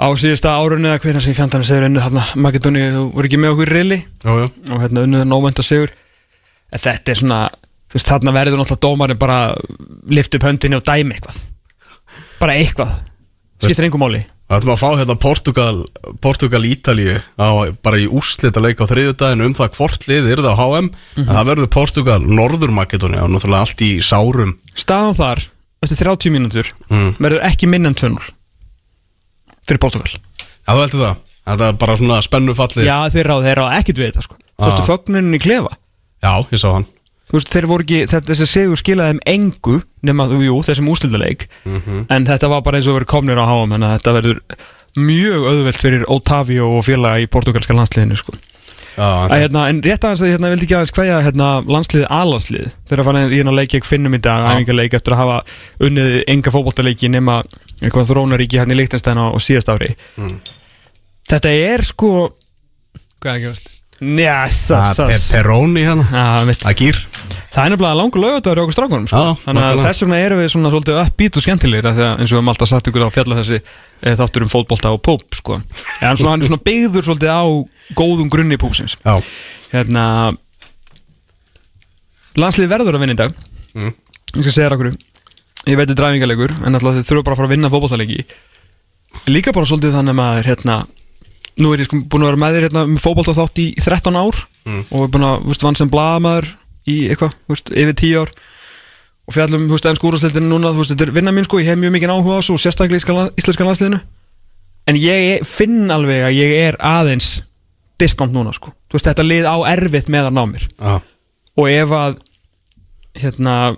á 0.01 0.07
síðasta 0.17 0.55
árunni 0.57 0.89
eða 0.89 1.01
hvernig 1.03 1.21
sem 1.21 1.35
fjandarni 1.37 1.67
segir 1.69 1.85
unnu 1.85 2.01
þarna 2.01 2.23
Makedóni, 2.41 2.85
þú 2.95 3.03
voru 3.13 3.29
ekki 3.29 3.41
með 3.41 3.53
okkur 3.53 3.69
í 3.69 3.75
reyli 3.77 3.99
og 4.25 4.81
hérna 4.81 5.03
unnuðu 5.05 5.27
nómönda 5.29 5.65
sigur. 5.65 5.93
En 6.73 6.81
þetta 6.81 7.13
er 7.13 7.19
svona, 7.21 7.39
veist, 7.93 8.09
þarna 8.09 8.33
verður 8.35 8.59
náttúrulega 8.61 8.83
dómarinn 8.87 9.19
bara 9.21 9.39
lift 10.09 10.35
upp 10.35 10.43
höndinni 10.47 10.77
og 10.79 10.85
dæmi 10.87 11.15
eitthvað. 11.15 11.41
Bara 12.41 12.55
eitthvað, 12.59 12.93
skiptir 13.63 13.87
engum 13.87 14.03
máli. 14.03 14.23
Það 14.49 14.59
ætlum 14.59 14.73
að 14.73 14.81
fá 14.83 14.89
hérna 14.99 15.15
Portugal, 15.23 15.77
Portugal 16.21 16.65
Ítalíu 16.67 17.13
bara 17.81 17.97
í 17.97 18.05
úrslita 18.11 18.61
leik 18.61 18.81
á 18.83 18.85
þriðjudaginu 18.85 19.45
um 19.47 19.53
það 19.57 19.71
hvort 19.77 20.03
lið 20.09 20.27
er 20.33 20.41
það 20.43 20.51
á 20.53 20.57
HM 20.59 20.89
en 21.23 21.29
það 21.31 21.47
verður 21.47 21.69
Portugal, 21.73 22.19
Norður 22.21 22.73
Makedónia 22.75 23.23
og 23.23 23.31
náttúrulega 23.33 23.63
allt 23.65 23.81
í 23.87 23.91
sárum. 24.03 24.51
Staðan 24.75 25.15
þar, 25.17 25.43
eftir 25.81 26.01
30 26.03 26.33
mínútur 26.35 26.69
Mm. 26.91 27.15
verður 27.23 27.41
ekki 27.47 27.69
minn 27.71 27.85
en 27.87 27.95
2-0 27.95 28.19
fyrir 29.65 29.79
Portugal. 29.81 30.11
Já, 30.11 30.71
þú 30.75 30.81
heldur 30.83 31.01
það? 31.07 31.15
Þetta 31.43 31.67
er 31.67 31.79
bara 31.81 31.95
svona 31.99 32.17
spennufallið 32.23 32.85
Já, 32.87 32.97
þeir 33.11 33.27
ráð, 33.31 33.47
þeir 33.47 33.57
ráð 33.59 33.73
ekkert 33.79 33.97
við 33.99 34.09
þetta 34.11 34.21
sko. 34.27 34.35
Sástu 34.63 34.83
Ah. 34.83 34.87
fögnunin 34.91 35.35
í 35.35 35.41
klefa? 35.43 35.71
Já, 36.23 36.31
ég 36.51 36.59
sá 36.59 36.69
hann 36.73 36.85
þú 37.33 37.39
veist, 37.39 37.49
þeir 37.49 37.65
voru 37.71 37.83
ekki, 37.87 37.99
þetta, 38.11 38.29
þessi 38.29 38.45
sigur 38.51 38.77
skilaði 38.77 39.15
þeim 39.15 39.21
engu 39.33 39.79
nema, 40.05 40.27
jú, 40.37 40.59
þessum 40.67 40.91
úslildaleik 40.93 41.47
en 42.13 42.27
þetta 42.29 42.49
var 42.51 42.61
bara 42.61 42.77
eins 42.77 42.87
og 42.91 42.99
verið 42.99 43.09
komnir 43.09 43.41
á 43.41 43.45
háum 43.49 43.73
þannig 43.73 43.89
að 43.89 43.95
þetta 43.97 44.13
verður 44.19 44.41
mjög 45.01 45.45
auðvelt 45.49 45.81
fyrir 45.81 46.03
Otavio 46.13 46.67
og 46.77 46.83
félaga 46.85 47.23
í 47.23 47.29
portugalska 47.33 47.73
landsliðinu 47.73 48.19
sko. 48.19 48.35
Já, 48.93 49.07
Að, 49.25 49.31
hérna, 49.41 49.63
en 49.71 49.79
rétt 49.81 50.03
aðeins 50.05 50.21
að 50.21 50.29
hérna, 50.35 50.51
vildi 50.53 50.67
ekki 50.67 50.75
aðeins 50.77 50.93
hverja 50.93 51.15
hérna, 51.25 51.47
landsliðið 51.65 52.11
A-landslið 52.13 52.67
þegar 52.91 53.07
fara 53.07 53.23
í 53.25 53.39
hérna 53.39 53.55
leik 53.57 53.73
ekki 53.73 53.89
finnum 53.89 54.13
í 54.13 54.19
dag 54.21 54.45
æfingarleik 54.51 54.93
eftir 54.99 55.15
að 55.15 55.21
hafa 55.23 55.39
unnið 55.87 56.19
enga 56.29 56.53
fótboltaleiki 56.53 57.09
nema 57.09 57.39
eitthvað 57.81 58.11
þrónaríki 58.11 58.61
hérna 58.61 58.77
í 58.77 58.81
Líktenstein 58.83 59.17
á, 59.17 59.33
á 59.33 59.37
síðast 59.41 59.73
ári. 59.73 59.95
Þetta 61.25 61.55
er 61.73 61.87
sko 61.89 62.11
hvað 63.17 63.31
er 63.31 63.33
að 63.33 63.43
gerast? 63.47 63.72
Njá, 64.03 64.37
sass, 64.51 64.97
sass 64.99 65.31
Peroni 65.33 65.85
hérna. 65.85 66.25
Mitt 66.47 66.65
Agir 66.67 66.99
Það 67.53 67.67
er 67.67 67.73
nefnilega 67.75 67.97
langur 67.99 68.21
lögadagur 68.23 68.57
í 68.57 68.61
okkur 68.63 68.73
strákunum 68.73 69.03
sko. 69.05 69.19
Já, 69.21 69.41
Þannig 69.43 69.65
að 69.67 69.81
þess 69.85 70.03
vegna 70.03 70.19
erum 70.23 70.39
við 70.41 70.47
svona 70.49 70.69
svolítið 70.73 70.99
uppbít 71.03 71.37
og 71.37 71.43
skemmtilegir 71.45 71.85
því 71.85 72.01
að 72.01 72.13
eins 72.13 72.23
og 72.23 72.33
við 72.33 72.39
höfum 72.39 72.49
alltaf 72.49 72.69
sagt 72.71 72.89
ykkur 72.89 73.05
á 73.05 73.09
fjalla 73.13 73.37
þessi 73.37 73.59
e, 73.59 74.13
þáttur 74.17 74.45
um 74.45 74.49
fótbolta 74.49 74.93
og 74.95 75.03
púp 75.05 75.37
sko. 75.37 75.59
en 75.59 76.17
svona, 76.17 76.31
hann 76.33 76.41
er 76.41 76.49
svona 76.49 76.65
byggður 76.65 77.05
svolítið 77.05 77.29
á 77.29 77.45
góðum 77.99 78.31
grunni 78.33 78.57
púpsins. 78.57 78.97
Já. 79.05 79.21
Hérna 79.69 80.05
landslið 82.41 82.73
verður 82.73 82.97
að 82.97 83.05
vinna 83.05 83.17
í 83.19 83.21
dag. 83.21 83.37
Mm. 83.77 83.93
ég 84.33 84.41
skal 84.47 84.55
segja 84.55 84.65
þér 84.71 84.77
okkur 84.79 84.91
ég 85.69 85.77
veit 85.77 85.85
þetta 85.85 85.93
er 85.93 86.01
dræfingarleikur 86.01 86.57
en 86.57 86.79
alltaf 86.79 86.97
þið 86.97 87.07
þurfum 87.11 87.27
bara 87.27 87.37
að 87.37 87.43
fara 87.43 87.51
að 87.51 87.53
vinna 87.53 87.73
fótboltaleiki. 87.73 88.25
Líka 89.29 89.53
bara 89.53 89.69
svolítið 89.69 89.99
þannig 89.99 90.17
að 90.17 90.21
maður 90.23 90.49
hérna 90.49 90.81
nú 91.61 91.73
er 91.73 91.83
ég 91.83 91.85
sko 91.89 91.99
búin 92.09 92.23
að 92.25 92.31
vera 92.31 92.41
með 92.41 92.55
þér 92.57 92.65
hérna 92.67 92.83
með 92.89 93.01
fótbolta 93.03 93.35
þátt 93.37 93.61
í 93.61 93.67
13 93.77 94.15
ár 94.17 94.43
Mm. 94.63 94.85
og 94.95 95.01
er 95.03 95.09
búin 95.11 95.25
að, 95.27 95.57
vann 95.61 95.75
sem 95.75 95.89
blaðamaður 95.91 96.45
í 96.87 96.93
eitthvað, 97.11 97.33
yfir 97.51 97.95
10 97.99 98.13
ár. 98.21 98.29
Og 99.27 99.33
fjallum, 99.35 99.65
þú 99.67 99.75
veist, 99.75 99.85
enn 99.89 99.97
skúrastildinu 99.99 100.47
núna 100.47 100.71
þú 100.71 100.79
veist, 100.79 100.91
þetta 100.93 101.03
er 101.07 101.11
vinna 101.17 101.31
mín 101.35 101.43
sko, 101.43 101.59
ég 101.59 101.67
hef 101.67 101.77
mjög 101.81 101.91
mikið 101.97 102.13
áhuga 102.13 102.35
á 102.35 102.39
þessu 102.39 102.53
og 102.55 102.61
sérstaklega 102.63 102.95
í 102.95 103.31
íslenska- 103.43 103.65
landsliðinu. 103.67 103.99
En 104.87 104.95
ég 104.95 105.43
finn 105.45 105.91
alveg 105.91 106.23
að 106.29 106.37
ég 106.39 106.55
er 106.69 106.77
aðeins 106.79 107.41
distant 107.99 108.31
núna 108.31 108.53
sko, 108.55 108.71
þú 108.87 108.95
veist, 108.95 109.05
þetta 109.11 109.27
lið 109.27 109.43
á 109.51 109.55
erfitt 109.75 110.07
með 110.07 110.27
að 110.31 110.33
ná 110.39 110.43
mér. 110.47 110.67
Já. 110.79 111.01
Og 111.59 111.67
ef 111.67 111.89
að 111.91 112.17
hérna 113.19 113.77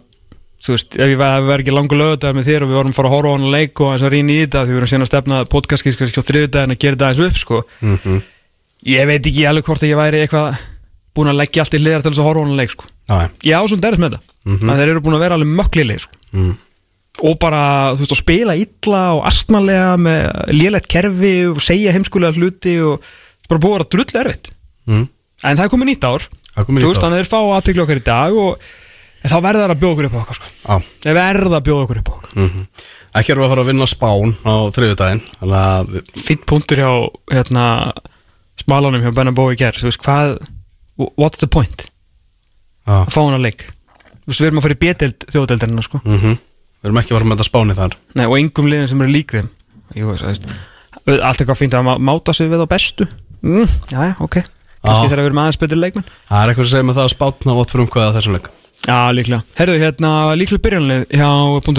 þú 0.65 0.73
veist, 0.75 0.95
ef 0.97 1.09
ég 1.11 1.17
verði 1.21 1.55
ekki 1.63 1.73
langur 1.75 1.99
lögðar 1.99 2.35
með 2.37 2.47
þér 2.49 2.63
og 2.65 2.69
við 2.71 2.77
vorum 2.79 2.93
að 2.93 2.97
fara 2.97 3.09
að 3.11 3.15
horfa 3.15 3.29
á 3.29 3.35
hann 3.35 3.51
leik 3.53 3.81
og 3.85 3.91
eins 3.93 4.05
að 4.05 4.13
rýna 4.15 4.33
í 4.33 4.37
þetta 4.43 4.63
því 4.65 4.71
við 4.73 4.77
vorum 4.79 4.91
síðan 4.91 5.05
að 5.05 5.11
stefna 5.11 5.41
podcastskís 5.51 5.97
kannski 5.99 6.21
á 6.21 6.27
þriðudaginn 6.29 6.73
að 6.75 6.79
gera 6.81 6.95
þetta 6.95 7.09
eins 7.11 7.23
upp 7.29 7.37
sko. 7.41 7.61
Mhm. 7.81 8.21
ég 8.85 9.07
veit 9.09 9.25
ekki 9.25 9.45
alveg 9.49 9.65
hvort 9.65 9.81
að 9.85 9.89
ég 9.91 9.97
væri 9.99 10.21
eitthvað 10.25 10.57
búin 11.15 11.29
að 11.31 11.39
leggja 11.39 11.63
allt 11.63 11.73
í 11.77 11.79
hliðar 11.81 12.01
til 12.05 12.11
þess 12.11 12.21
að 12.21 12.27
horfa 12.29 12.41
á 12.41 12.45
hann 12.45 12.57
leik 12.59 12.71
sko. 12.75 12.85
Já. 13.09 13.17
Ég 13.45 13.55
ásum 13.61 13.81
derist 13.81 14.01
með 14.01 14.09
þetta 14.09 14.21
Mhm. 14.45 14.69
að 14.69 14.77
þeir 14.77 14.89
eru 14.89 15.01
búin 15.01 15.15
að 15.15 15.23
vera 15.25 15.35
alveg 15.35 15.55
möklileg 15.55 15.99
sko. 15.99 16.15
Mm. 16.33 16.57
og 17.23 17.39
bara, 17.39 17.93
þú 17.95 17.99
veist, 18.03 18.11
að 18.11 18.19
spila 18.19 18.55
illa 18.59 19.01
og 19.15 19.21
astmanlega 19.23 19.95
með 19.95 20.49
lélegt 20.51 20.87
kerfi 20.91 21.47
og 21.47 21.61
segja 21.63 21.93
heimskulega 21.95 22.33
Mm. 29.25 29.31
en 29.31 29.31
það 29.31 29.31
Það 29.31 29.31
í 29.31 29.41
þá 29.41 29.45
verður 29.45 29.63
það 29.65 29.73
að 29.75 29.81
bjóða 29.81 29.93
okkur 29.95 30.07
upp 30.07 30.15
á 30.15 30.21
okkar 30.21 30.37
sko. 30.39 30.49
Já. 30.65 30.75
Þeir 31.05 31.15
verða 31.17 31.57
að 31.59 31.65
bjóða 31.65 31.83
okkur 31.85 31.99
upp 32.01 32.09
á 32.09 32.13
okkar. 32.15 32.31
Mhm. 32.35 32.67
Ekki 33.15 33.31
erum 33.31 33.41
við 33.41 33.45
að 33.47 33.53
fara 33.53 33.63
að 33.63 33.69
vinna 33.71 33.85
spán 33.87 34.31
á 34.43 34.55
að 34.55 35.91
við, 35.95 36.03
fýtt 36.25 36.45
punktur 36.45 36.77
hjá 36.81 36.89
hérna, 37.31 37.65
smalanum 38.59 39.01
hjá 39.01 39.13
Ben 39.15 39.33
Bowie 39.33 39.55
ger 39.55 39.71
þú 39.73 39.87
veist, 39.87 40.01
hvað, 40.03 40.37
what's 41.17 41.39
the 41.39 41.47
point? 41.47 41.85
Já. 42.85 43.05
Að 43.05 43.13
fá 43.15 43.21
hann 43.23 43.37
að 43.39 43.45
leik 43.47 43.65
veist, 44.27 44.39
við 44.41 44.47
erum 44.49 44.59
að 44.59 44.65
fara 44.67 44.75
í 44.75 44.81
B-deild 44.83 45.25
þjóðdeildina 45.31 45.83
sko. 45.83 46.01
Mhm. 46.03 46.37
Við 46.83 46.89
erum 46.89 46.97
ekki 47.01 47.13
að 47.13 47.17
fara 47.17 47.25
með 47.29 47.37
þetta 47.39 47.49
spáni 47.49 47.75
þar. 47.75 47.95
Nei, 48.15 48.25
og 48.25 48.37
engum 48.37 48.67
liðin 48.69 48.89
sem 48.89 49.01
eru 49.01 49.11
lík 49.15 49.31
þeim. 49.31 49.49
Jú, 49.95 50.11
veist, 50.11 50.45
allt 51.07 51.39
eitthvað 51.41 51.57
fínt 51.61 51.73
að 51.73 51.85
má- 51.87 51.97
máta 51.99 52.33
sig 52.33 52.49
við 52.51 52.61
á 52.61 52.67
bestu. 52.67 53.07
Mm, 53.41 53.65
já, 53.89 53.99
já, 54.11 54.15
ok. 54.19 54.43
Kannski 54.85 55.09
þegar 55.09 55.23
við 55.23 55.25
erum 55.31 55.39
aðeins 55.41 55.57
betur 55.57 55.77
leikmenn. 55.81 56.05
Það 56.29 56.43
er 56.43 56.49
eitthvað 56.53 56.65
sem 56.67 56.73
segir 56.75 56.85
með 56.85 56.95
það 56.99 57.05
að 57.07 57.15
spátna 57.15 57.55
vott 57.57 57.71
fyrir 57.71 57.85
umkvæða 57.87 58.13
þessum 58.19 58.33
leik 58.37 58.49
já, 58.85 58.97
líklega, 59.17 59.41
herruðu, 59.59 59.83
hérna, 59.83 60.11
líklega 60.39 60.65
byrjanlið 60.67 61.05
hjá 61.11 61.29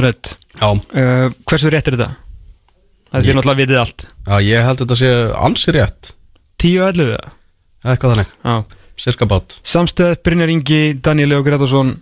.net 0.02 0.34
Já. 0.56 0.68
Uh, 0.72 1.28
hversu 1.48 1.70
rétt 1.72 1.90
er 1.90 1.98
þetta? 1.98 2.12
það 3.10 3.18
er 3.18 3.26
því 3.26 3.34
náttúrulega 3.36 3.60
vitið 3.60 3.80
allt. 3.80 4.06
Já, 4.26 4.36
ég 4.44 4.66
held 4.66 4.80
þetta 4.82 4.98
sé 4.98 5.10
ansi 5.46 5.74
rétt. 5.76 6.12
10 6.62 6.80
og 6.80 6.88
11 6.90 7.12
eða? 7.16 7.34
Eitthvað 7.86 8.14
þannig. 8.14 8.32
Já. 8.48 8.54
Cirka 8.96 9.28
bát. 9.28 9.58
Samstöð, 9.60 10.14
Brynjar 10.24 10.52
Ingi, 10.52 10.80
Daniel 11.04 11.34
Leo 11.34 11.44
Gretarsson 11.44 11.92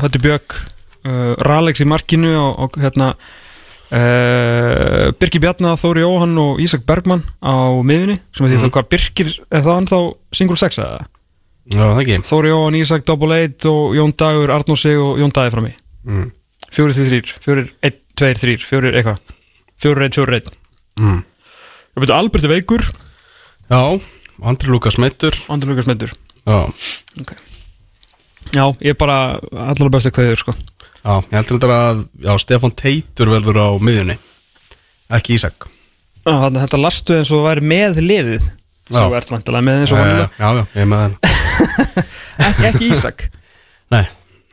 Hötti 0.00 0.18
Björk 0.22 0.56
uh, 0.58 1.36
Ralex 1.46 1.82
í 1.84 1.86
markinu 1.88 2.32
og, 2.34 2.58
og 2.66 2.78
hérna 2.82 3.12
uh, 3.14 5.06
Birkir 5.20 5.42
Bjarnar, 5.44 5.78
Þóri 5.80 6.02
Jóhann 6.02 6.34
og 6.42 6.60
Ísak 6.62 6.82
Bergmann 6.88 7.22
á 7.38 7.70
miðunni 7.86 8.18
sem 8.34 8.46
er 8.46 8.54
því 8.54 8.64
þá 8.64 8.74
hvað 8.76 8.90
Birkir 8.96 9.32
er 9.46 9.64
það 9.66 9.80
ennþá 9.84 10.00
single 10.40 10.58
sex 10.58 10.82
eða? 10.82 10.98
Það 10.98 11.19
Þóri 11.68 12.50
Jóhann, 12.50 12.78
Ísak, 12.80 13.04
Double 13.06 13.36
Eight 13.36 13.66
og 13.68 13.94
Jón 13.94 14.14
Dagur, 14.16 14.50
Arnór 14.54 14.78
Sig 14.80 14.98
og 14.98 15.20
Jón 15.20 15.32
Dagi 15.34 15.52
frammi 15.52 15.74
mm. 16.06 16.30
fjórir, 16.72 16.96
þrýr, 16.96 17.10
þrýr, 17.10 17.34
fjórir, 17.44 17.68
einn, 17.84 17.98
tveir, 18.18 18.40
þrýr 18.40 18.64
fjórir, 18.64 18.96
eitthvað, 18.98 19.36
fjórir, 19.80 20.06
einn, 20.06 20.16
fjórir, 20.16 20.40
einn. 20.40 20.58
Mm. 21.00 21.20
ég 21.94 22.02
veit 22.04 22.14
Albert 22.16 22.48
er 22.48 22.54
veikur. 22.54 22.86
Já, 23.70 23.82
Andri 24.42 24.72
Lukas 24.72 24.96
meittur 24.98 25.36
Andri 25.52 25.70
Lukas 25.70 25.86
meður 25.86 26.14
Já, 26.48 26.64
já, 28.56 28.64
ég 28.80 28.94
er 28.94 28.98
bara 28.98 29.18
allar 29.52 29.92
bestu 29.92 30.10
kveður 30.14 30.40
sko. 30.40 30.54
Já, 31.04 31.20
ég 31.20 31.36
heldur 31.36 31.60
þetta 31.60 31.76
að 31.76 32.00
Já, 32.24 32.32
Stefan 32.42 32.74
Teitur 32.74 33.30
verður 33.36 33.60
á 33.60 33.68
miðjunni. 33.76 34.16
Ekki 35.12 35.36
Ísak. 35.36 35.68
Já, 36.24 36.32
að 36.32 36.58
þetta 36.62 36.80
lastu 36.80 37.18
eins 37.18 37.30
og 37.36 37.44
væri 37.46 37.68
með 37.76 38.00
liðið. 38.02 38.48
Svo 38.90 39.10
ert 39.14 39.30
vantilega 39.30 39.68
með 39.68 39.84
eins 39.84 39.94
og 39.94 40.00
vanlega 40.00 40.30
já, 40.34 40.48
já, 40.48 40.64
ég 40.74 40.82
er 40.82 40.90
með 40.90 41.04
það 41.04 41.39
ekki, 42.48 42.66
ekki 42.70 42.90
Ísak. 42.94 43.26
Nei, 43.92 44.04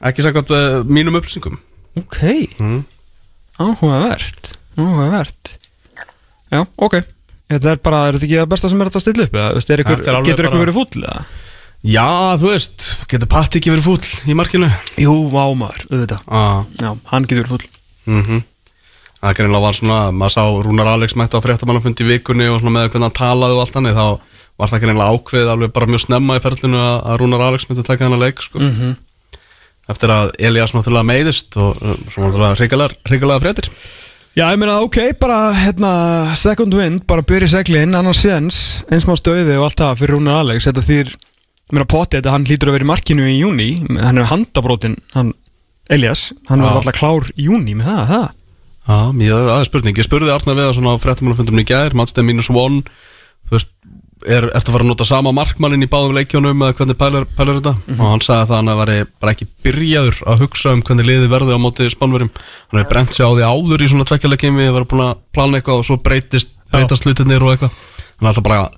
ekki 0.09 0.25
sagt 0.25 0.53
uh, 0.53 0.81
mínum 0.85 1.17
upplýsingum. 1.19 1.57
Ok, 1.97 2.19
mm. 2.59 2.81
áhugavert 3.63 4.53
Áhugavert. 4.77 5.55
Já, 6.53 6.61
ok. 6.77 6.99
Þetta 7.47 7.71
er 7.73 7.79
bara, 7.83 8.01
er 8.07 8.17
þetta 8.17 8.27
ekki 8.27 8.39
það 8.41 8.49
besta 8.51 8.69
sem 8.69 8.81
er 8.81 8.89
þetta 8.89 8.99
að 8.99 9.05
stilla 9.05 9.25
upp 9.27 9.37
eða, 9.37 9.51
veist, 9.55 9.69
er 9.71 9.81
ykkur, 9.83 10.01
Þetta 10.01 10.11
er 10.11 10.17
alveg 10.19 10.29
Getur 10.29 10.47
ykkur 10.47 10.57
bara- 10.57 10.65
verið 10.65 10.77
fúll 10.77 11.05
eða? 11.07 11.23
Já, 11.87 12.07
þú 12.41 12.51
veist, 12.51 12.85
getur 13.07 13.29
Patti 13.31 13.59
ekki 13.61 13.71
verið 13.71 13.87
fúll 13.87 14.11
í 14.27 14.35
markinu? 14.37 14.69
Jú, 14.99 15.15
vámaður, 15.31 15.83
auðvitað. 15.87 16.21
Ah. 16.27 16.63
Já, 16.81 16.89
hann 17.13 17.27
getur 17.27 17.43
verið 17.45 17.55
fúll. 17.55 17.67
Mm 18.11 18.43
Það 19.17 19.33
greinlega 19.33 19.63
var 19.63 19.73
svona, 19.73 19.95
maður 20.13 20.33
sá 20.35 20.43
Rúnar 20.61 20.87
Alex 20.91 21.15
mætti 21.17 21.33
á 21.33 21.41
fréttamannafundi 21.41 22.03
í 22.05 22.09
vikunni 22.11 22.45
og 22.53 22.59
svona 22.61 22.75
með 22.75 22.91
hvernig 22.91 23.07
hann 23.07 23.15
talaði 23.17 23.55
og 23.55 23.61
allt 23.63 23.77
hannig 23.79 23.95
þá 23.97 24.05
var 24.57 24.71
það 24.71 24.85
greinlega 24.85 25.17
ákveðið 25.17 25.51
alveg 25.53 25.73
bara 25.75 25.89
mjög 25.89 26.03
snemma 26.05 26.37
í 26.37 26.43
ferlinu 26.43 26.79
að, 26.81 26.95
að 27.03 27.19
Rúnar 27.21 27.45
Alex 27.47 27.67
myndi 27.69 27.85
taka 27.85 28.07
hennar 28.07 28.23
leik 28.23 28.41
sko. 28.41 28.61
mm 28.63 28.95
eftir 29.91 30.11
að 30.11 30.33
Elias 30.43 30.73
náttúrulega 30.75 31.07
meiðist 31.07 31.55
og 31.59 31.79
uh, 31.79 31.95
svo 32.11 32.27
náttúrulega 32.27 32.89
hrigalega 33.07 33.41
fréttir. 33.43 33.69
Já, 34.37 34.51
ég 34.51 34.59
meina, 34.61 34.77
ok, 34.85 34.99
bara, 35.17 35.49
hérna, 35.57 35.91
second 36.37 36.75
wind, 36.77 37.01
bara 37.09 37.25
byrja 37.25 37.55
seglinn, 37.55 37.95
annars 37.97 38.19
séns, 38.21 38.59
eins 38.93 39.07
má 39.09 39.15
stöði 39.17 39.55
og 39.57 39.65
allt 39.65 39.81
það 39.81 40.03
fyrir 40.03 40.13
Rúnar 40.13 40.43
Alex, 40.43 40.67
þetta 40.69 40.83
þýr, 40.85 41.09
ég 41.17 41.73
meina, 41.73 41.87
poti, 41.89 42.19
þetta 42.19 42.35
hann 42.35 42.45
hlýtur 42.45 42.69
að 42.69 42.77
vera 42.77 42.85
í 42.85 42.89
markinu 42.91 43.25
í 43.25 43.39
júni, 43.39 43.69
hann 43.97 44.21
er 44.21 44.29
handabrótin, 44.29 44.99
hann, 45.15 45.31
Elias, 45.89 46.27
hann 46.51 46.61
var 46.61 46.77
alltaf 46.77 46.99
klár 46.99 47.31
í 47.33 47.47
júni 47.47 47.73
með 47.79 47.89
það, 47.89 48.03
það. 48.11 48.27
Já, 48.87 48.97
mér 49.17 49.33
aðeins 49.39 49.71
spurning, 49.71 49.97
ég 49.97 50.05
spurði 50.05 50.35
Arnar 50.35 50.75
svona 50.75 50.93
á 50.93 51.01
fréttamannafundum 51.01 51.63
í 51.63 51.65
gær, 51.67 51.97
matstæð 51.97 52.29
mínus 52.29 52.51
one 52.53 52.83
þú 53.47 53.55
veist, 53.55 53.73
er, 54.25 54.47
ertu 54.49 54.71
að 54.71 54.75
fara 54.75 54.85
að 54.85 54.89
nota 54.91 55.07
sama 55.07 55.33
markmannin 55.35 55.85
í 55.85 55.89
báðum 55.91 56.15
leikjónum 56.17 56.63
eða 56.65 56.77
hvernig 56.79 56.97
pælar, 56.99 57.27
pælar 57.37 57.59
þetta? 57.59 57.73
Mhm. 57.85 57.99
og 57.99 58.11
hann 58.11 58.23
sagði 58.25 58.47
að 58.47 58.55
hann 58.57 59.05
bara 59.21 59.33
ekki 59.33 59.47
byrjaður 59.65 60.23
að 60.25 60.41
hugsa 60.45 60.73
um 60.73 60.81
hvernig 60.81 61.09
liði 61.09 61.29
verði 61.31 61.57
á 61.57 61.59
móti 61.61 61.89
spánverjum. 61.91 62.33
Hann 62.71 62.81
hefur 62.81 62.91
brent 62.93 63.13
sig 63.13 63.25
á 63.25 63.31
því 63.31 63.45
áður 63.45 63.83
í 63.83 63.91
svona 63.91 64.09
tvekkjalegjum 64.09 64.57
við 64.57 64.73
varum 64.73 64.91
búin 64.91 65.05
að 65.05 65.21
plana 65.35 65.59
eitthvað 65.59 65.83
og 65.83 65.87
svo 65.87 65.99
breytist 66.01 66.53
breytast 66.71 67.05
hlutinir 67.07 67.43
og 67.43 67.53
eitthvað. 67.53 67.77
Hann 68.17 68.29
alltaf 68.31 68.43
bara 68.47 68.69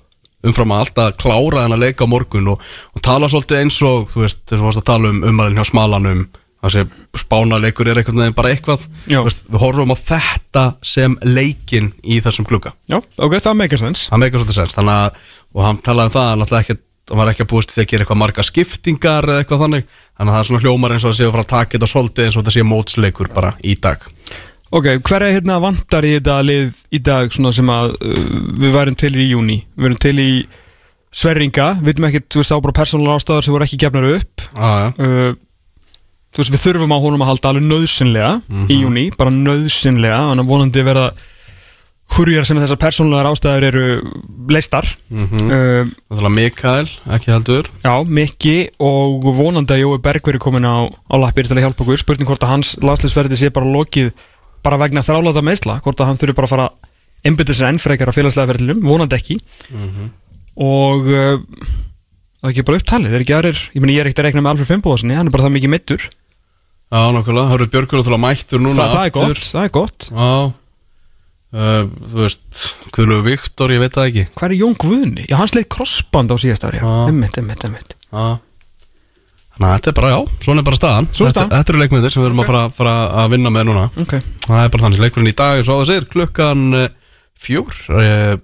umfram 0.46 0.72
að 0.74 0.84
alltaf 0.84 1.16
klára 1.20 1.64
þennan 1.64 1.82
leik 1.82 2.00
á 2.00 2.06
morgun 2.08 2.52
og, 2.54 2.62
og 2.94 3.04
tala 3.04 3.28
svolítið 3.28 3.60
eins 3.60 3.80
og 3.84 4.08
þú 4.12 4.24
veist, 4.24 4.42
þess 4.48 4.60
að 4.60 4.68
varst 4.68 4.82
að 4.82 4.88
tala 4.92 5.10
um 5.12 5.24
umalinn 5.30 5.58
hjá 5.60 5.68
smalanum 5.68 6.22
þessi 6.64 6.84
spánaleikur 7.22 7.88
er 7.88 8.00
einhvern 8.02 8.20
veginn 8.22 8.36
bara 8.36 8.52
eitthvað 8.52 8.84
veist, 9.08 9.46
við 9.48 9.62
horfum 9.62 9.94
á 9.94 9.96
þetta 10.00 10.64
sem 10.84 11.16
leikin 11.24 11.92
í 12.04 12.20
þessum 12.24 12.46
klukka 12.50 12.74
Já, 12.90 12.98
ok, 13.00 13.38
það 13.40 13.58
meikar 13.62 13.82
sens. 13.82 14.06
það 14.12 14.22
meikar 14.24 14.42
svolítið 14.42 14.58
sens 14.60 14.76
þannig 14.76 15.00
að, 15.06 15.26
og 15.56 15.66
hann 15.66 15.80
talaði 15.86 16.10
um 16.12 16.16
það 16.18 16.28
hann 16.30 16.42
náttúrulega 16.44 16.66
ekki, 16.66 16.78
hann 17.10 17.20
var 17.22 17.32
ekki 17.32 17.44
að 17.46 17.50
búist 17.54 17.72
til 17.74 17.80
að 17.82 17.88
gera 17.94 18.04
eitthvað 18.06 18.20
marga 18.22 18.46
skiptingar 18.50 19.30
eða 19.30 19.42
eitthvað 19.44 19.64
þannig 19.64 19.88
þannig 19.88 20.28
að 20.28 20.36
það 20.36 20.40
er 20.44 20.50
svona 20.50 20.62
hljómar 20.66 20.94
eins 20.96 21.06
og 21.08 21.10
að 21.14 21.18
séu 21.20 21.26
að 21.30 21.34
fara 21.36 21.46
að 21.46 21.52
taka 21.56 21.76
þetta 21.78 21.90
svolítið 21.94 22.24
eins 22.28 22.36
og 22.36 22.44
þetta 22.44 22.56
sé 22.58 22.66
mótsleikur 22.74 23.32
bara 23.34 23.54
í 23.64 23.74
dag 23.80 24.08
Ok, 24.70 24.86
hver 25.02 25.24
er 25.26 25.32
hérna 25.34 25.56
vantar 25.58 26.06
í 26.06 26.12
þetta 26.14 26.36
lið 26.46 26.76
í 26.94 27.00
dag 27.02 27.32
svona 27.34 27.50
sem 27.56 27.66
að 27.74 27.88
uh, 28.06 28.18
við 28.62 28.70
værum 28.76 28.94
til 29.00 29.10
í 29.18 29.24
júni? 29.32 29.56
Við 29.74 29.82
værum 29.88 29.98
til 30.04 30.12
í 30.22 30.30
Sverringa, 31.10 31.72
við 31.80 31.88
veitum 31.90 32.04
ekki, 32.06 32.20
þú 32.30 32.38
veist, 32.38 32.52
á 32.54 32.62
bara 32.62 32.74
persónulega 32.76 33.16
ástæðar 33.18 33.42
sem 33.48 33.54
voru 33.56 33.66
ekki 33.66 33.78
gefnar 33.82 34.06
upp. 34.12 34.44
ah, 34.54 34.76
ja. 34.84 34.90
Uh, 35.02 35.32
þú 36.30 36.42
veist, 36.42 36.52
við 36.54 36.62
þurfum 36.66 36.94
á 36.94 36.98
honum 37.02 37.24
að 37.24 37.30
halda 37.32 37.48
alveg 37.50 37.66
nöðsynlega 37.66 38.32
Mhm. 38.48 38.66
í 38.70 38.76
júni, 38.84 39.04
bara 39.18 39.30
nöðsynlega 39.34 40.20
hann 40.30 40.38
er 40.38 40.44
vonandi 40.46 40.82
verða 40.86 41.10
hurjar 42.10 42.44
sem 42.46 42.58
þessar 42.58 42.78
persónulegar 42.82 43.28
ástæður 43.30 43.64
eru 43.68 43.84
leistar. 44.50 44.86
Mhm. 45.10 45.50
uh, 45.50 45.84
Þannig 46.10 46.26
að 46.26 46.34
Mikael, 46.34 46.88
ekki 47.14 47.30
heldur. 47.30 47.68
Já, 47.84 47.94
Mikki 48.04 48.56
og 48.80 49.22
vonandi 49.36 49.74
að 49.76 49.82
Jói 49.84 49.98
Berg 50.02 50.22
verið 50.26 50.42
komin 50.42 50.66
á, 50.66 50.90
á 50.90 51.14
lappir 51.22 51.46
til 51.46 51.54
að 51.56 51.62
hjálpa 51.68 51.84
okkur. 51.86 51.98
Spurning 52.02 52.26
hvort 52.26 52.42
að 52.42 52.50
hans 52.54 52.74
landslisverði 52.82 53.36
sé 53.38 53.50
bara 53.54 53.66
lokið 53.66 54.10
bara 54.62 54.76
vegna 54.76 55.00
þráláta 55.06 55.40
meðsla 55.42 55.78
hvort 55.82 56.00
að 56.02 56.06
hann 56.10 56.18
þurfi 56.18 56.34
bara 56.34 56.46
að 56.46 56.50
fara 56.56 56.66
að 56.68 56.72
einbytta 57.30 57.54
sér 57.54 57.68
enn 57.70 57.78
frekar 57.78 58.10
á 58.10 58.16
félagslega 58.16 58.50
verðlum, 58.54 58.82
vonandi 58.82 59.16
ekki. 59.16 59.38
Og 60.60 61.06
uh, 61.06 61.38
það 62.40 62.48
er 62.48 62.50
ekki 62.52 62.64
bara 62.66 62.80
upptalið, 62.80 63.06
það 63.12 63.16
er 63.18 63.24
ekki 63.24 63.36
aðrir 63.38 63.60
ég 63.76 63.80
meni 63.84 63.94
ég 63.94 64.02
er 64.02 64.08
ekkert 64.10 64.22
að 64.24 64.26
rekna 64.30 64.42
með 64.44 64.50
Alfred 64.54 64.68
Fimboðasinni 64.72 65.16
hann 65.16 65.28
er 65.30 65.34
bara 65.34 65.46
það 65.46 65.54
mikið 65.56 65.72
mittur, 65.74 66.04
Já, 66.90 67.00
nokkulega, 67.14 67.50
hörðu 67.52 67.68
Björgur 67.70 68.00
náttúrulega 68.00 68.24
mættur 68.24 68.58
núna 68.62 68.74
það, 68.82 68.94
það 68.96 69.04
er 69.06 69.12
gott 69.14 69.44
það 69.46 69.64
er 69.64 69.70
gott, 69.76 70.08
Já. 70.10 70.52
Uh, 71.50 71.82
Þú 72.12 72.14
veist, 72.22 72.60
Guðlu 72.94 73.16
Viktor, 73.26 73.72
ég 73.74 73.80
veit 73.82 73.94
það 73.96 74.04
ekki. 74.10 74.22
Hvað 74.38 74.46
er 74.46 74.54
Jón 74.60 74.76
Guðni? 74.78 75.24
Já, 75.26 75.34
hans 75.40 75.54
leið 75.56 75.64
crossband 75.74 76.30
á 76.30 76.36
síðast 76.38 76.62
ári, 76.68 76.78
emmitt, 77.10 77.38
emmitt 77.42 77.64
Já. 77.66 78.38
Þannig 79.60 79.66
að 79.66 79.74
þetta 79.74 79.90
er 79.90 79.96
bara, 79.98 80.10
já, 80.14 80.20
svona 80.46 80.62
er 80.62 80.66
bara 80.70 80.78
staðan. 80.78 81.08
Svona 81.10 81.26
er 81.28 81.32
Þetta, 81.34 81.40
staðan. 81.42 81.50
þetta 81.58 81.72
eru 81.74 81.80
leikmyndir 81.82 82.12
sem 82.14 82.22
við 82.22 82.28
erum 82.30 82.40
að 82.40 82.46
fara, 82.50 82.62
fara 82.78 82.94
að 83.22 83.30
vinna 83.34 83.50
með 83.52 83.64
núna. 83.68 83.82
Ok, 84.00 84.14
Það 84.46 84.62
er 84.62 84.70
bara 84.72 84.84
þannig, 84.86 85.02
leikurinn 85.02 85.30
í 85.30 85.34
dag, 85.36 85.58
eins 85.58 85.68
og 85.68 85.74
á 85.74 85.78
það 85.82 85.90
segir, 85.90 86.06
klukkan 86.14 86.62
eh, 86.78 86.88
fjór 87.36 87.70
uh, 87.98 88.34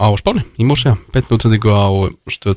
á 0.00 0.06
Spáni, 0.18 0.42
í 0.56 0.64
Músja, 0.66 0.96
beint 1.12 1.30
útsendingu 1.30 1.70
á 1.76 1.86
stöð 2.32 2.56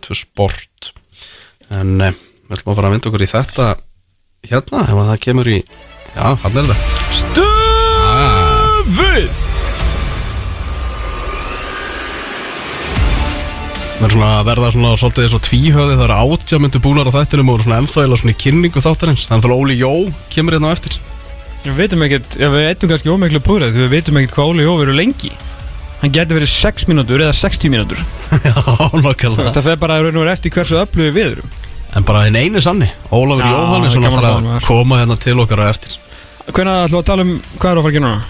hérna, 4.50 4.84
ef 4.84 4.98
að 5.00 5.10
það 5.12 5.20
kemur 5.24 5.48
í, 5.48 5.58
já, 6.14 6.26
hann 6.44 6.60
er 6.60 6.66
það. 6.70 6.80
Stöfuð 7.24 7.52
Það 13.94 14.10
er 14.10 14.14
svona 14.18 14.30
að 14.36 14.48
verða 14.50 14.70
svona 14.74 14.90
svolítið 15.00 15.24
eins 15.24 15.36
og 15.38 15.44
tvíhöði 15.46 15.94
Það 15.96 16.02
eru 16.10 16.16
átjámyndu 16.36 16.80
búnar 16.84 17.08
á 17.08 17.16
þættinum 17.16 17.52
og 17.54 17.62
svona 17.64 17.78
ennþá 17.80 18.04
svona 18.10 18.34
í 18.34 18.42
kynningu 18.42 18.84
þáttarins. 18.84 19.24
Þannig 19.30 19.48
að 19.48 19.56
Óli 19.56 19.76
Jó 19.80 19.92
kemur 20.34 20.58
hérna 20.58 20.68
á 20.68 20.76
eftir. 20.76 20.98
Við 21.64 21.78
veitum 21.78 22.04
ekkert, 22.04 22.36
já, 22.36 22.48
við 22.52 22.68
veitum 22.68 22.92
kannski 22.92 23.14
ómiklu 23.14 23.40
púrið 23.46 23.72
því 23.72 23.80
við 23.86 23.94
veitum 23.94 24.20
ekkert 24.20 24.36
hvað 24.36 24.52
Óli 24.52 24.68
Jó 24.68 24.74
verður 24.82 25.00
lengi. 25.00 25.32
Hann 26.02 26.12
getur 26.18 26.36
verið 26.42 26.52
6 26.52 26.90
mínútur 26.92 27.24
eða 27.24 27.38
60 27.40 27.72
mínútur. 27.72 28.04
Já, 28.44 28.52
nokkulega 28.92 29.56
Það 29.56 29.68
fer 29.70 29.80
bara 29.80 29.96
að 29.96 30.10
raun 30.10 30.18
og 30.18 30.26
verið 30.26 30.36
eftir 30.36 30.52
hversu 30.58 30.82
öflugið 30.82 31.16
við 31.16 31.30
erum 31.30 31.54
En 31.94 32.06
bara 32.08 32.26
hinn 32.26 32.38
einu 32.38 32.62
sanni 32.64 32.90
Ólafur 33.14 33.46
Jóhannesson 33.46 34.08
að 34.10 34.26
að 34.28 34.66
koma 34.66 35.02
hérna 35.02 35.18
til 35.22 35.38
okkar 35.44 35.62
á 35.62 35.66
eftir 35.70 35.98
Hvernig 36.50 36.74
ætlum 36.74 36.98
við 36.98 37.02
að 37.02 37.10
tala 37.10 37.26
um 37.26 37.34
hvað 37.58 37.70
er 37.70 37.78
að 37.78 37.84
fara 37.84 37.92
að 37.92 37.98
gera 37.98 38.06
núna? 38.08 38.24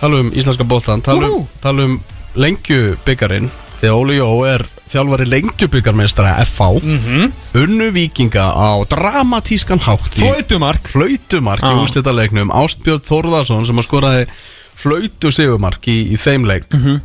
Tala 0.00 0.22
um 0.22 0.30
íslenska 0.32 0.66
bóltan 0.68 1.04
Tala 1.04 1.28
um, 1.28 1.50
um 1.84 1.98
lengjubyggarinn 2.34 3.50
Þegar 3.80 3.98
Óli 4.00 4.16
Jó 4.18 4.28
er 4.48 4.64
þjálfari 4.94 5.26
lengjubyggarmeistara 5.28 6.34
FH 6.44 6.70
Mm 6.84 6.98
-hmm. 6.98 7.32
Unnu 7.62 7.90
vikinga 7.92 8.46
á 8.52 8.70
dramatískan 8.88 9.78
hátt 9.78 10.16
í 10.16 10.24
Flóitumark 10.24 10.88
flautumark 10.88 11.62
í 11.62 11.72
Já. 11.72 11.80
úrstættaleiknum 11.82 12.50
Ástbjörn 12.50 13.04
Þórðarsson 13.04 13.66
sem 13.66 13.78
að 13.78 13.84
skoraði 13.84 14.26
flautu 14.74 15.30
sigumark 15.30 15.88
í, 15.88 16.12
í 16.12 16.16
þeim 16.16 16.46
leik 16.46 16.66
mm. 16.72 16.80
-hmm. 16.82 17.00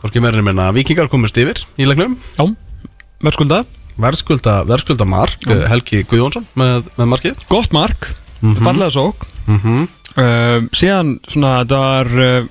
Hvorki 0.00 0.18
en 0.18 0.44
minna 0.44 0.72
Vikingar 0.72 1.08
komust 1.08 1.36
yfir 1.36 1.64
í 1.78 1.86
leiknum 1.86 2.16
Já, 2.38 2.54
verðskulda 3.22 3.64
Verðskulda, 4.00 4.64
verðskulda 4.66 5.06
mark 5.06 5.44
Já. 5.46 5.58
Helgi 5.70 6.02
Guðjónsson 6.10 6.46
með, 6.58 6.88
með 6.98 7.10
markið. 7.12 7.44
Gott 7.50 7.74
mark, 7.74 8.08
fallega 8.64 8.90
sók 8.90 9.26
mm 9.46 9.60
-hmm. 9.60 9.84
uh, 10.18 10.68
Síðan 10.74 11.18
svona 11.28 11.60
þetta 11.62 11.82
var 11.84 12.14
uh, 12.18 12.48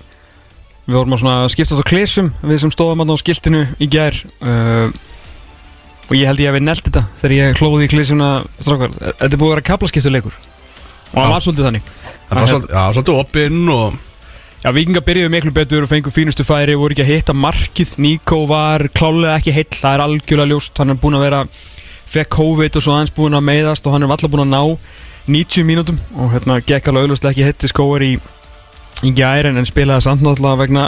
Við 0.83 0.95
vorum 0.99 1.13
að 1.15 1.49
skipta 1.51 1.79
á 1.79 1.83
klesum 1.87 2.31
Við 2.43 2.59
sem 2.59 2.71
stóðum 2.71 3.07
á 3.07 3.15
skiltinu 3.15 3.67
í 3.79 3.87
gær. 3.87 4.15
Uh, 4.41 4.91
Og 6.11 6.17
ég 6.19 6.27
held 6.27 6.39
ég 6.39 6.49
að 6.51 6.57
við 6.59 6.65
nelt 6.67 6.83
þetta 6.83 7.05
Þegar 7.21 7.35
ég 7.37 7.59
hlóði 7.61 7.85
í 7.85 7.91
klesuna 7.91 8.31
Strákar, 8.59 8.91
þetta 8.91 9.29
er 9.31 9.39
búið 9.39 9.51
að 9.51 9.55
vera 9.55 9.67
kaplaskiptuleikur 9.71 10.35
Og 11.13 11.21
Já. 11.21 11.29
var 11.29 11.43
svolítið 11.45 11.67
þannig. 11.67 11.83
Það 12.29 12.39
var 12.73 12.93
svolítið 12.93 13.19
opinn 13.19 13.69
og 13.69 13.97
Já, 14.63 14.69
vikingar 14.71 15.03
byrjuðu 15.03 15.31
miklu 15.33 15.51
betur 15.51 15.83
og 15.83 15.89
fengu 15.91 16.11
fínustu 16.13 16.45
færi 16.47 16.77
voru 16.79 16.95
ekki 16.95 17.03
að 17.03 17.09
hitta 17.11 17.33
markið. 17.35 17.89
Níko 17.99 18.45
var 18.47 18.85
klálega 18.95 19.33
ekki 19.35 19.51
heill, 19.51 19.73
það 19.75 19.97
er 19.97 20.03
algjörlega 20.05 20.51
ljóst. 20.53 20.77
Hann 20.79 20.93
er 20.93 20.99
búinn 21.03 21.17
að 21.19 21.25
vera, 21.25 21.41
fekk 22.13 22.31
COVID 22.37 22.79
og 22.79 22.85
svo 22.85 22.93
aðeins 22.95 23.11
búinn 23.17 23.35
að 23.35 23.43
meiðast 23.49 23.89
og 23.89 23.97
hann 23.97 24.07
er 24.07 24.13
alltaf 24.15 24.31
búinn 24.31 24.45
að 24.45 24.53
ná 24.55 25.33
90 25.35 25.67
mínútum. 25.67 25.99
Og 26.15 26.31
hérna 26.31 26.61
gekk 26.63 26.87
alveg 26.93 27.09
auðvitað 27.09 27.33
ekki 27.33 27.49
hitti 27.49 27.71
skóar 27.73 28.07
í 28.07 28.13
í 29.03 29.11
gæri 29.11 29.51
en 29.51 29.67
spilaði 29.67 30.05
samt 30.05 30.23
náttúrulega 30.23 30.61
vegna 30.63 30.85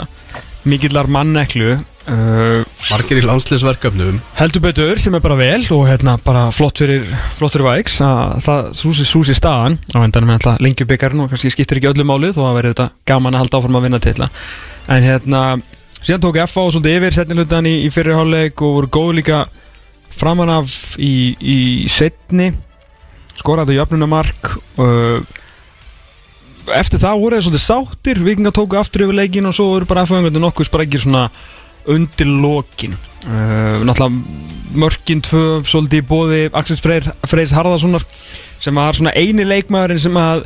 mikillar 0.64 1.08
manneklu 1.12 1.76
uh, 2.10 2.64
margir 2.90 3.20
í 3.20 3.24
landsliðsverkefnum. 3.26 4.18
Heldur 4.38 4.64
betur 4.64 5.00
sem 5.00 5.14
er 5.16 5.22
bara 5.24 5.38
vel 5.38 5.60
og 5.74 5.84
hérna 5.88 6.16
bara 6.24 6.46
flott 6.54 6.82
fyrir, 6.82 7.06
flott 7.38 7.56
fyrir 7.56 7.68
Væks 7.68 8.00
að 8.04 8.34
það 8.46 8.68
súsi, 8.80 9.06
súsi 9.08 9.36
staðan. 9.36 9.78
Á 9.94 9.98
endanum 10.02 10.32
er 10.32 10.40
alltaf 10.40 10.60
lengjubikarinn 10.64 11.24
og 11.24 11.32
kannski 11.32 11.52
skiptir 11.54 11.80
ekki 11.80 11.90
öllu 11.92 12.06
málið 12.08 12.36
þó 12.38 12.42
að 12.48 12.58
verið 12.60 12.74
þetta 12.74 12.88
gaman 13.12 13.36
að 13.36 13.44
halda 13.44 13.60
áfram 13.60 13.80
að 13.80 13.88
vinna 13.88 14.02
titla. 14.02 14.28
En 14.92 15.06
hérna 15.06 15.42
síðan 16.00 16.26
tók 16.26 16.42
FA 16.44 16.66
og 16.66 16.76
svolítið 16.76 17.00
yfir 17.00 17.18
setni 17.18 17.38
hlutan 17.38 17.70
í, 17.70 17.74
í 17.86 17.90
fyrirháleik 17.94 18.62
og 18.62 18.78
voru 18.80 18.92
góð 18.98 19.16
líka 19.20 19.40
framan 20.16 20.52
af 20.60 20.70
í, 21.02 21.34
í 21.40 21.58
setni 21.92 22.52
skoraði 23.36 23.76
jöfnunamark 23.76 24.54
uh, 24.80 25.20
eftir 26.74 27.02
það 27.02 27.20
voru 27.20 27.36
þeir 27.36 27.46
svolítið 27.46 27.64
sáttir. 27.64 28.22
Vikingar 28.24 28.54
tóku 28.56 28.78
aftur 28.78 29.06
yfir 29.06 29.20
leikin 29.20 29.46
og 29.48 29.54
svo 29.56 29.68
voru 29.74 29.88
bara 29.88 30.06
FA-öngundir 30.08 30.42
nokkuð 30.42 30.70
sprækir 30.70 31.04
svona 31.04 31.26
undir 31.92 32.28
lokin. 32.30 32.96
Uh, 33.26 33.82
náttúrulega 33.86 34.76
mörkin 34.76 35.22
tvö 35.24 35.62
svolítið 35.66 36.02
í 36.02 36.06
bóði 36.06 36.40
Axel 36.52 36.76
Freyr, 36.78 37.06
Freyrs 37.26 37.54
Harðarssonar 37.56 38.04
sem 38.62 38.76
var 38.76 38.96
svona 38.96 39.14
eini 39.16 39.46
leikmaðurinn 39.46 40.02
sem 40.02 40.18
að 40.20 40.44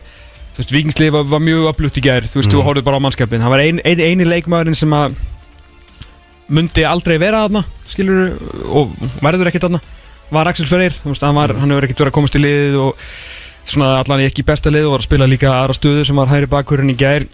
þú 0.55 0.61
veist, 0.61 0.74
vikingslið 0.74 1.12
var, 1.16 1.26
var 1.33 1.42
mjög 1.44 1.66
upplutt 1.72 1.98
í 1.98 2.05
gær 2.05 2.29
þú 2.29 2.40
veist, 2.40 2.53
þú 2.53 2.62
horfið 2.66 2.87
bara 2.87 3.00
á 3.00 3.05
mannskapin 3.05 3.42
hann 3.42 3.53
var 3.53 3.64
ein, 3.64 3.81
ein, 3.83 4.03
eini 4.03 4.29
leikmaðurinn 4.29 4.79
sem 4.79 4.94
að 4.94 5.18
myndi 6.50 6.85
aldrei 6.87 7.16
vera 7.22 7.44
aðna 7.46 7.64
skilur, 7.90 8.37
og 8.70 8.94
verður 9.24 9.50
ekkert 9.50 9.66
aðna 9.70 9.83
var 10.31 10.50
Axel 10.50 10.68
Freyr, 10.70 10.94
þú 11.03 11.12
veist, 11.12 11.26
hann, 11.26 11.37
var, 11.37 11.57
hann 11.59 11.74
hefur 11.74 11.88
ekkert 11.88 12.05
verið 12.05 12.12
að 12.12 12.18
komast 12.20 12.38
í 12.38 12.44
liðið 12.44 12.81
og 12.85 13.05
svona 13.70 13.90
allan 14.00 14.24
ekki 14.24 14.44
í 14.44 14.46
besta 14.46 14.72
lið 14.72 14.88
og 14.88 14.94
var 14.94 15.03
að 15.03 15.09
spila 15.09 15.29
líka 15.31 15.53
aðra 15.53 15.76
stöðu 15.76 16.07
sem 16.07 16.18
var 16.18 16.31
hæri 16.31 16.48
bakurinn 16.50 16.92
í 16.92 16.98
gær. 16.98 17.26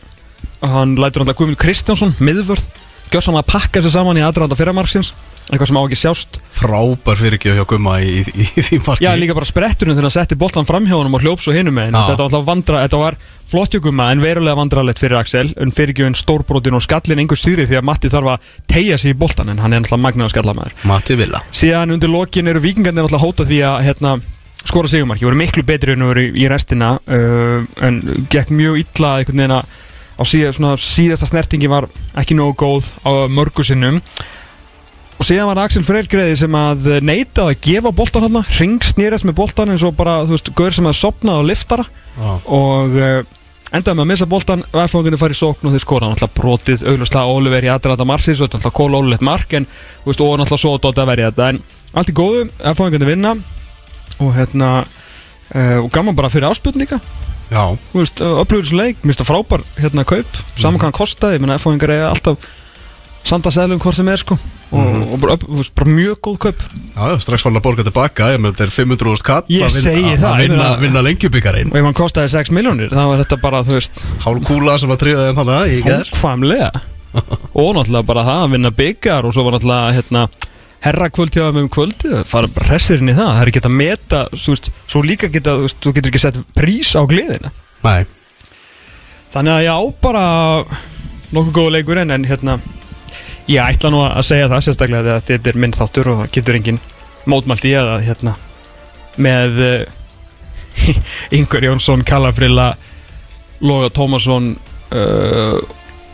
Hann 0.65 0.97
lætur 1.01 1.25
að 1.25 1.35
Guðmund 1.37 1.61
Kristjánsson 1.61 2.15
miðvörð, 2.21 2.67
gjör 3.13 3.27
saman 3.29 3.43
að 3.43 3.51
pakka 3.55 3.81
þessu 3.81 3.95
saman 3.97 4.21
í 4.21 4.25
aðranda 4.27 4.59
fyrramarksins. 4.59 5.15
Eitthvað 5.47 5.69
sem 5.71 5.77
á 5.79 5.83
ekki 5.87 5.97
sjást. 6.01 6.39
Frábær 6.57 7.19
fyrirgjöf 7.21 7.55
hjá 7.55 7.67
Gumma 7.71 8.01
í, 8.03 8.17
í, 8.19 8.47
í, 8.59 8.63
því 8.67 8.79
marki. 8.83 9.05
Já, 9.05 9.13
líka 9.15 9.37
bara 9.37 9.47
spretturinn 9.47 9.95
þegar 9.95 10.09
hann 10.09 10.15
setti 10.17 10.39
boltan 10.41 10.67
fram 10.67 10.89
hjá 10.89 10.97
honum 10.97 11.15
og 11.15 11.23
hljóps 11.23 11.47
og 11.47 11.55
hinum 11.55 11.77
með 11.77 11.93
Já. 11.93 12.01
þetta 12.01 12.17
var 12.17 12.25
alltaf 12.25 12.47
vandra, 12.49 12.81
þetta 12.83 12.99
var 12.99 13.19
flottjöguma 13.47 14.09
en 14.11 14.25
verulega 14.25 14.59
vandralegt 14.59 14.99
fyrir 14.99 15.21
Axel. 15.21 15.53
En 15.63 15.71
fyrirgjöfin 15.77 16.19
stórbrotin 16.19 16.75
og 16.75 16.83
skallin 16.83 17.23
einhver 17.23 17.39
sýri 17.39 17.69
því 17.71 17.79
að 17.79 17.87
Matti 17.87 18.11
þarf 18.11 18.33
að 18.35 18.51
tegja 18.75 18.99
sig 18.99 19.15
í 19.15 19.21
boltan 19.23 19.55
en 19.55 19.63
hann 19.63 19.77
er 19.77 19.85
alltaf 19.85 20.03
magnaður 20.03 20.35
skallamæður 20.35 20.75
Matti 20.91 21.21
Villa. 21.23 21.45
Síðan 21.55 21.95
undir 21.95 22.11
lokin 22.11 22.51
eru 22.51 22.67
vikingarnir 22.67 23.07
alltaf 23.07 23.23
hóta 23.23 23.47
því 23.47 23.63
að 23.71 23.79
hérna, 23.87 24.19
skora 24.67 24.91
sigumarki, 24.91 25.29
voru 25.31 25.39
miklu 25.39 25.63
betri 25.69 25.95
en 25.95 26.09
voru 26.11 26.27
í 26.27 26.51
restina 26.51 26.97
uh, 27.07 27.63
en 27.87 28.03
gekk 28.35 28.51
mjög 28.51 28.83
illa 28.83 29.19
á 30.17 30.23
síða, 30.25 30.55
svona, 30.57 30.75
síðasta 30.81 31.29
snertingi 31.31 31.69
var 31.71 31.89
ekki 32.17 32.37
nógu 32.37 32.57
góð 32.61 32.91
á 33.05 33.29
mörgu 33.29 33.65
sinnum. 33.67 34.01
Og 35.17 35.25
síðan 35.25 35.49
var 35.49 35.63
Axel 35.63 35.85
Freyr 35.87 36.09
greiði 36.13 36.35
sem 36.43 36.57
að 36.59 36.91
neitaði 37.05 37.55
að 37.55 37.63
gefa 37.65 37.93
boltan 37.97 38.27
hann 38.27 38.43
ringsnýrest 38.59 39.25
með 39.25 39.39
boltan 39.39 39.73
eins 39.73 39.85
og 39.87 39.95
bara, 39.97 40.19
þú 40.27 40.37
veist, 40.37 40.53
gaur 40.57 40.77
sem 40.77 40.89
að 40.89 40.99
sopnaði 40.99 41.41
á 41.41 41.49
liftara. 41.49 41.87
Já. 42.17 42.31
og 42.49 42.95
uh, 42.97 43.19
endaði 43.77 43.97
með 43.99 44.05
að 44.05 44.11
missa 44.13 44.29
boltan 44.31 44.63
og 44.71 44.79
F-fanginu 44.87 45.19
fari 45.21 45.37
í 45.37 45.37
sókn 45.37 45.69
og 45.69 45.75
þeir 45.75 45.83
skora 45.83 46.07
hann 46.07 46.15
alltaf 46.15 46.33
brotið 46.37 46.85
auglustlega 46.87 47.33
Oliver 47.35 47.67
í 47.67 47.71
aðræða 47.73 48.07
og 48.07 48.23
þetta 48.23 48.37
er 48.37 48.45
alltaf 48.47 48.77
kól 48.77 48.95
ólulegt 48.97 49.25
mark 49.27 49.53
en 49.59 49.67
þú 49.69 50.09
veist, 50.09 50.23
og 50.23 50.33
hann 50.33 50.45
alltaf 50.47 50.63
svo 50.63 50.77
dótt 50.81 51.01
að 51.03 51.11
verja 51.11 51.31
þetta. 51.33 51.49
En 51.53 51.61
allt 51.93 52.13
í 52.13 52.17
góðu, 52.17 52.47
F-fanginu 52.73 53.09
vinna. 53.09 53.35
Og 54.17 54.33
hérna 54.37 54.71
uh, 54.85 55.79
og 55.83 55.91
gaman 55.93 56.17
bara 56.17 56.33
fyrir 56.33 56.49
áspjöldin 56.49 56.87
líka 56.87 57.01
þú 57.51 58.01
veist, 58.03 58.21
upplöður 58.21 58.65
þessu 58.67 58.79
leik, 58.81 59.03
minnst 59.07 59.21
það 59.23 59.29
frábær 59.31 59.63
hérna 59.79 60.05
kaup, 60.09 60.39
saman 60.59 60.81
hvað 60.81 60.89
hann 60.91 60.97
kostaði 61.01 61.39
ég 61.39 61.45
meina 61.45 61.59
F-fangingar 61.61 61.93
eiga 61.95 62.09
alltaf 62.11 62.47
sanda 63.27 63.51
seglum 63.51 63.81
hvort 63.83 63.97
sem 63.99 64.09
er 64.09 64.21
sko. 64.23 64.37
Og, 64.75 64.87
og 65.15 65.21
bara, 65.23 65.35
upp, 65.39 65.45
þú 65.47 65.57
veist, 65.61 65.73
bara 65.79 65.91
mjög 65.95 66.17
góð 66.27 66.37
kaup. 66.43 66.63
Já, 66.97 67.05
strax 67.23 67.43
fann 67.47 67.55
að 67.59 67.63
borga 67.63 67.85
tilbaka 67.87 68.27
Ég 68.35 68.41
með 68.43 68.57
þetta 68.57 68.65
er 68.67 68.73
500.000 68.75 69.23
katt 69.29 69.51
Ég 69.55 69.63
að 69.63 69.77
vinna- 69.77 70.11
að- 70.11 70.19
það, 70.19 70.27
Að 70.27 70.41
ég 70.43 70.49
vinna, 70.51 70.57
meina- 70.65 70.81
vinna 70.83 71.03
lengjubíkarinn 71.07 71.71
og 71.71 71.77
ef 71.79 71.85
hann 71.87 71.95
kostaði 71.95 72.33
6 72.35 72.51
miljónir 72.51 72.91
þá 72.91 73.03
var 73.07 73.23
þetta 73.23 73.39
bara, 73.45 73.61
þú 73.63 73.77
veist 73.77 74.01
Hálf 74.27 74.43
kúla 74.49 74.75
sem 74.83 74.91
að 74.91 74.99
tríða 75.05 75.27
þeim 75.29 75.39
hana 75.43 75.59
í 75.71 75.79
ger 75.87 76.11
Hókvæmlega 76.11 76.71
Og 77.63 77.71
náttúrulega 77.79 78.07
bara 78.11 78.25
það 78.27 78.43
að 78.43 78.51
vinna 78.57 78.73
byggjar 78.83 79.25
Og 79.31 79.35
svo 79.39 79.45
var 79.47 79.55
náttúrulega 79.57 79.95
hérna 80.01 80.25
herrakvöld 80.85 81.35
hjá 81.35 81.47
þeim 81.47 81.63
um 81.65 81.71
kvöld 81.73 82.05
fara 82.29 82.51
bara 82.53 82.69
hressir 82.75 83.01
inn 83.01 83.11
í 83.11 83.17
það, 83.17 83.33
það 83.33 83.43
er 83.43 83.51
ekki 83.53 83.65
að 83.65 83.79
meta 83.81 84.21
þú 84.35 84.53
veist, 84.53 84.69
svo 84.87 85.03
líka 85.07 85.31
geta, 85.33 85.57
þú 85.57 85.67
veist, 85.67 85.81
þú 85.83 85.95
getur 85.97 86.13
ekki 86.13 86.23
sett 86.23 86.39
prís 86.57 86.93
á 86.95 87.03
gleðina. 87.09 87.53
Nei, 87.87 88.07
Þannig 89.37 89.53
að 89.53 89.65
já, 89.67 89.75
bara 90.01 90.25
nokkuð 91.35 91.55
góða 91.57 91.73
leikur 91.75 91.99
en, 92.01 92.13
en 92.15 92.23
hérna 92.25 92.55
ég 93.51 93.61
ætla 93.61 93.91
nú 93.93 93.99
að 94.07 94.23
segja 94.25 94.47
það 94.49 94.63
sérstaklega 94.65 95.03
þegar 95.05 95.25
þetta 95.27 95.51
er 95.51 95.59
minn 95.61 95.75
þáttur 95.77 96.09
og 96.13 96.21
það 96.23 96.31
getur 96.37 96.59
engin 96.59 96.79
mótmælt 97.29 97.67
í 97.69 97.75
að 97.77 97.91
hérna 98.07 98.33
með 99.21 99.61
uh, 99.67 101.37
Ingur 101.37 101.67
Jónsson, 101.67 102.05
Kallafrilla 102.07 102.71
Loga 103.61 103.91
Tómasson 103.93 104.55
uh, 104.95 105.59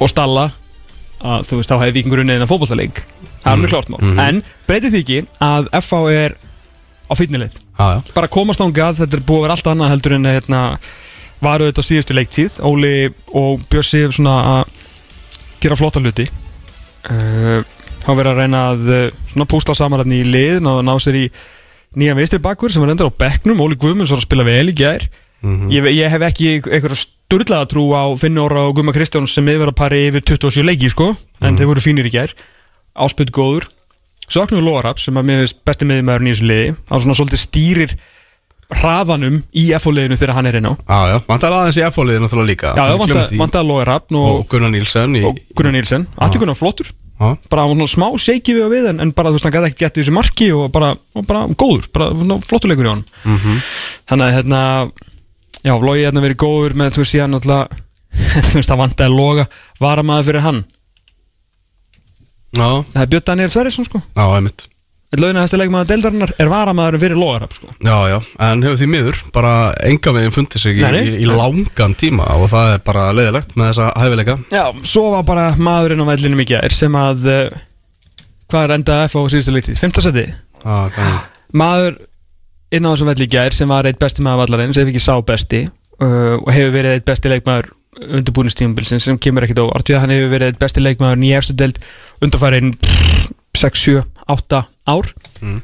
og 0.03 0.11
Stalla 0.11 0.49
að 1.23 1.45
þú 1.49 1.59
veist, 1.61 1.71
þá 1.71 1.77
hefði 1.83 1.95
vikingur 1.99 2.23
unnið 2.25 2.39
innan 2.41 2.51
fótballtaleik 2.51 3.03
það 3.43 3.47
er 3.47 3.53
alveg 3.57 3.71
klárt 3.73 3.91
mál, 3.93 4.01
Mhm. 4.03 4.19
en 4.29 4.43
breytið 4.69 4.93
því 4.95 5.03
ekki 5.03 5.19
að 5.41 5.69
FH 5.81 6.01
er 6.17 6.37
á 7.11 7.13
fýtnileið 7.19 7.55
já, 7.79 7.87
já. 7.95 8.03
Bara 8.15 8.29
komast 8.29 8.61
ángað, 8.61 8.99
þetta 9.03 9.17
er 9.19 9.25
búið 9.27 9.39
að 9.39 9.43
vera 9.47 9.57
allt 9.57 9.71
annað 9.73 9.93
heldur 9.95 10.15
en 10.19 10.25
hérna, 10.31 10.61
varu 11.43 11.67
þetta 11.71 11.83
á 11.83 11.89
síðustu 11.91 12.15
leiktíð. 12.15 12.59
Óli 12.63 12.93
og 13.35 13.61
Bjössi 13.69 14.05
svona 14.15 14.35
að 14.63 14.65
gera 15.61 15.77
flotta 15.77 15.99
hluti. 16.01 16.29
Uh, 17.11 17.63
hann 18.07 18.19
verið 18.19 18.31
að 18.31 18.39
reyna 18.39 18.61
að 18.73 18.91
uh, 18.93 19.11
svona 19.33 19.49
púsla 19.51 19.75
saman 19.75 20.03
hérna 20.05 20.15
í 20.21 20.23
lið 20.29 20.61
ná, 20.63 20.71
ná 20.87 20.93
sér 21.03 21.19
í 21.19 21.25
nýja 21.99 22.15
veistri 22.15 22.39
bakkur 22.43 22.71
sem 22.71 22.83
var 22.85 22.93
endur 22.95 23.11
á 23.11 23.19
bekknum. 23.25 23.59
Óli 23.65 23.75
Guðmunds 23.79 24.13
var 24.15 24.21
að 24.23 24.27
spila 24.29 24.47
vel 24.47 24.71
í 24.71 24.77
gær. 24.79 25.09
Ég, 25.43 25.89
ég 25.99 26.07
hef 26.13 26.23
ekki 26.23 26.53
eitthvað 26.63 26.95
sturlaða 27.33 27.69
trú 27.71 27.87
á 27.97 28.13
Finnóra 28.21 28.67
og 28.69 28.77
Guðma 28.77 28.93
Kristjáns 28.93 29.33
sem 29.33 29.47
að 29.49 29.71
pari 29.73 30.03
yfir 30.11 30.21
27 30.21 30.67
leiki 30.69 30.91
sko. 30.93 31.15
En 31.41 31.57
þeir 31.57 31.71
voru 31.71 31.81
fínir 31.81 32.05
í 32.05 32.13
gær. 32.13 32.35
Áspytt 32.93 33.33
góður. 33.33 33.71
Söknuður 34.29 34.67
Lóarab 34.67 35.01
sem 35.01 35.17
mér 35.17 35.41
finnst 35.41 35.63
besti 35.65 35.89
miðjumæður 35.89 36.27
í 36.27 36.33
þessu 36.33 36.49
liði 36.49 36.67
hann 36.91 37.03
svona 37.03 37.17
svolítið 37.17 37.41
stýrir 37.43 37.95
hraðanum 38.73 39.41
í 39.59 39.65
FO-liðinu 39.77 40.17
þegar 40.21 40.37
hann 40.37 40.49
er 40.49 40.59
inn 40.61 40.69
á. 40.69 40.73
Já, 40.77 40.99
já, 41.09 41.17
vantar 41.27 41.57
aðeins 41.57 41.79
í 41.81 41.85
F-fóliði 41.89 42.23
náttúrulega 42.23 42.51
líka. 42.53 42.73
Já, 42.77 42.85
já, 42.93 43.37
vantaði 43.41 43.69
Lóarab 43.69 44.17
og, 44.17 44.43
Gunnar 44.53 44.73
Nílsen 44.73 45.17
og 45.29 45.41
Gunnar 45.57 45.75
Nílsen 45.77 46.07
Allt 46.17 46.39
Gunnar 46.41 46.57
flottur. 46.57 46.93
Já, 47.21 47.33
bara 47.53 47.67
svona 47.69 47.89
smá 47.93 48.07
shaky 48.21 48.57
við 48.57 48.67
og 48.67 48.73
við 48.73 48.91
en, 48.93 49.03
en 49.05 49.13
bara 49.17 49.33
þú 49.33 49.41
veist 49.41 49.49
hann 49.49 49.57
gæti 49.57 49.73
ekki 49.73 49.85
gett 49.85 49.99
í 49.99 50.05
þessu 50.05 50.17
marki 50.17 50.49
og 50.57 50.69
bara, 50.73 50.95
og 51.17 51.29
bara 51.29 51.45
góður, 51.53 51.89
bara 51.93 52.13
svona 52.15 52.41
flottur 52.45 52.73
leikur 52.73 52.89
í 52.89 52.93
honum. 52.93 53.09
Mhm. 53.25 53.65
þannig 54.13 54.29
að 54.29 54.37
hérna 54.39 54.63
já, 55.61 55.75
Lógi 55.77 56.05
hérna 56.07 56.25
verið 56.25 56.41
góður 56.43 56.77
með 56.81 56.97
þú 56.97 57.05
veist 57.05 57.15
síðan 57.17 57.39
alltaf 57.39 57.81
þú 58.53 58.59
veist 58.59 58.73
það 58.73 58.81
vantaði 58.83 59.17
Loga 59.17 59.47
varamaður 59.83 60.29
fyrir 60.31 60.47
hann. 60.49 60.63
Já, 62.53 62.69
það 62.93 63.01
er 63.07 63.09
Björn 63.15 63.27
Daniel 63.31 63.51
Sverrisson 63.53 63.87
sko. 63.89 64.03
Já, 64.17 64.25
einmitt. 64.37 64.67
Launahæsti 65.13 65.59
leikmaður 65.61 65.89
deildarinnar 65.91 66.31
er 66.41 66.49
varamaður 66.49 66.97
fyrir 67.03 67.19
Logarab 67.21 67.53
sko. 67.53 67.69
Já, 67.85 67.97
já, 68.09 68.15
en 68.47 68.63
hefur 68.65 68.79
því 68.81 68.87
miður 68.89 69.19
bara 69.35 69.51
enga 69.85 70.13
veginn 70.17 70.33
fundið 70.33 70.63
sig 70.63 70.79
í, 70.79 70.85
Nei, 70.85 70.93
nei. 70.95 71.03
í, 71.11 71.19
í 71.25 71.27
langan 71.29 71.97
tíma 72.01 72.31
og 72.41 72.47
það 72.53 72.71
er 72.79 72.81
bara 72.87 73.03
leiðilegt 73.17 73.53
með 73.61 73.69
þessa 73.73 73.89
hæfileika. 74.01 74.37
Já, 74.55 74.63
svo 74.89 75.03
var 75.13 75.27
bara 75.29 75.45
maðurinn 75.61 76.01
á 76.01 76.07
vellinum 76.09 76.41
í 76.41 76.49
gær 76.49 76.73
sem 76.77 76.97
að 76.97 77.29
uh, 77.29 77.61
hvað 78.53 78.65
er 78.71 78.75
endað 78.79 79.05
F 79.11 79.19
á 79.21 79.23
síðustu 79.35 79.53
leiktið? 79.57 79.77
Fymta 79.83 80.05
seti? 80.05 80.25
Já, 80.65 80.79
já, 80.97 81.13
Maður 81.61 82.01
inn 82.73 82.87
á 82.89 82.91
þessum 82.93 83.11
velli 83.13 83.27
gær 83.31 83.53
sem 83.57 83.69
var 83.71 83.87
eitt 83.89 84.01
besti 84.01 84.25
maður 84.25 84.45
vallarins 84.47 84.79
ef 84.81 84.89
ekki 84.91 85.03
sá 85.03 85.15
besti 85.29 85.65
uh, 85.69 86.37
og 86.41 86.51
hefur 86.55 86.73
verið 86.79 86.97
eitt 86.99 87.07
besti 87.09 87.33
leikmaður 87.33 87.71
undirbúinistímabilsin 88.17 89.03
sem 89.05 89.19
kemur 89.21 89.45
ekkit 89.45 89.61
óvart 89.61 89.85
því 89.87 89.97
að 89.99 90.01
hann 90.07 90.15
hefur 90.15 90.31
verið 90.33 90.53
eitt 90.55 90.61
besti 90.63 90.81
leikmaður 90.81 91.27
í 91.29 91.33
efstu 91.37 91.57
deild 91.61 91.81
undarfærin 92.25 92.73
6, 93.59 93.83
7, 93.85 94.03
8 94.33 94.63
ár 94.89 95.13
Mm. 95.43 95.59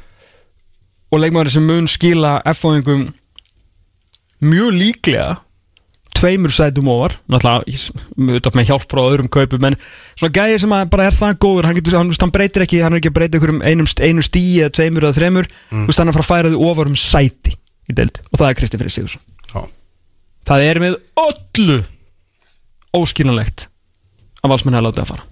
og 1.15 1.21
leikmaður 1.23 1.53
sem 1.55 1.65
mun 1.67 1.87
skila 1.89 2.41
F-fóðingum 2.51 3.05
mjög 4.43 4.73
líklega 4.75 5.29
tveimur 6.19 6.55
sætum 6.55 6.91
ofar. 6.93 7.17
Náttúrulega 7.31 8.53
með 8.59 8.69
hjálp 8.69 8.87
frá 8.91 9.03
öðrum 9.05 9.31
kaupum 9.33 9.71
en 9.71 9.79
svona 10.19 10.35
gæði 10.35 10.61
sem 10.65 10.77
bara 10.93 11.09
er 11.09 11.17
það 11.17 11.41
góður 11.45 11.71
hann, 11.71 11.79
getur, 11.79 11.99
hann, 12.01 12.13
hann 12.13 12.35
breytir 12.35 12.67
ekki, 12.67 12.83
hann 12.85 12.97
er 12.97 13.03
ekki 13.03 13.13
að 13.13 13.19
breyta 13.21 13.41
einum, 13.41 13.89
einu 14.03 14.27
stíi 14.27 14.61
eða 14.63 14.75
tveimur 14.81 15.09
eða 15.09 15.19
þremur. 15.21 15.51
Mm. 15.71 15.89
veist, 15.89 16.03
hann 16.03 16.11
er 16.11 16.15
að 16.15 16.21
fara 16.21 16.27
að 16.27 16.33
færa 16.35 16.55
þau 16.55 16.71
ofar 16.73 16.93
um 16.93 16.99
sæti 16.99 17.57
í 17.89 17.97
deild 17.97 18.23
og 18.29 18.41
það 18.41 18.49
er 18.51 18.59
Kristi 18.61 18.81
Freyr 18.81 18.95
Sigursson 18.95 19.25
það 20.49 20.65
er 20.65 20.81
með 20.83 20.97
öllu 21.21 21.79
óskiljanlegt 22.97 23.67
að 24.43 24.53
valsmenn 24.53 24.79
hefði 24.79 24.89
látið 24.89 25.05
að 25.05 25.11
fara. 25.13 25.27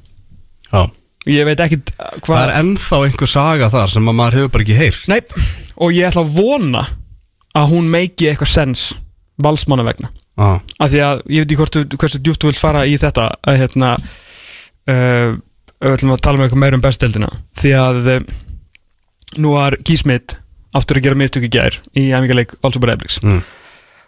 Já. 0.66 0.82
ég 1.30 1.46
veit 1.46 1.62
ekkit 1.62 1.92
Það 1.94 2.20
hvað 2.26 2.42
er 2.42 2.52
ennþá 2.60 2.98
einhver 3.06 3.30
saga 3.30 3.70
þar 3.72 3.92
sem 3.92 4.10
að 4.10 4.18
maður 4.18 4.38
hefur 4.40 4.52
bara 4.54 4.66
ekki 4.66 4.78
heyrt. 4.80 5.08
Nei, 5.10 5.20
og 5.78 5.94
ég 5.94 6.08
ætla 6.08 6.24
að 6.26 6.34
vona 6.36 6.84
að 7.56 7.72
hún 7.72 7.90
meiki 7.92 8.28
eitthvað 8.28 8.52
sens 8.52 8.86
valsmanna 9.42 9.86
vegna 9.86 10.10
Já, 10.36 10.48
af 10.60 10.92
því 10.92 11.02
að 11.06 11.20
ég 11.32 11.44
veit 11.44 11.50
ekki 11.50 11.60
hvort, 11.62 11.78
hversu 11.96 12.20
djúpt 12.20 12.42
þú 12.42 12.50
vilt 12.50 12.60
fara 12.60 12.84
í 12.84 12.96
þetta 13.00 13.30
að 13.40 13.60
hérna 13.62 13.92
uh, 13.96 15.36
við 15.80 15.94
ætlum 15.94 16.12
að 16.12 16.24
tala 16.26 16.40
með 16.40 16.48
eitthvað 16.48 16.62
meira 16.64 16.76
um 16.76 16.84
bestdeldina 16.84 17.30
því 17.56 17.72
að 17.80 18.10
uh, 18.12 18.18
nú 19.40 19.54
var 19.56 19.78
Gísmit 19.80 20.38
aftur 20.76 21.00
að 21.00 21.08
gera 21.08 21.18
mistök 21.18 21.48
í 21.48 21.52
gær 21.52 21.78
í 21.96 22.08
æfingarleik 22.10 22.56
Valsúbar 22.60 22.94
Ebliks 22.96 23.20
mm. 23.24 23.40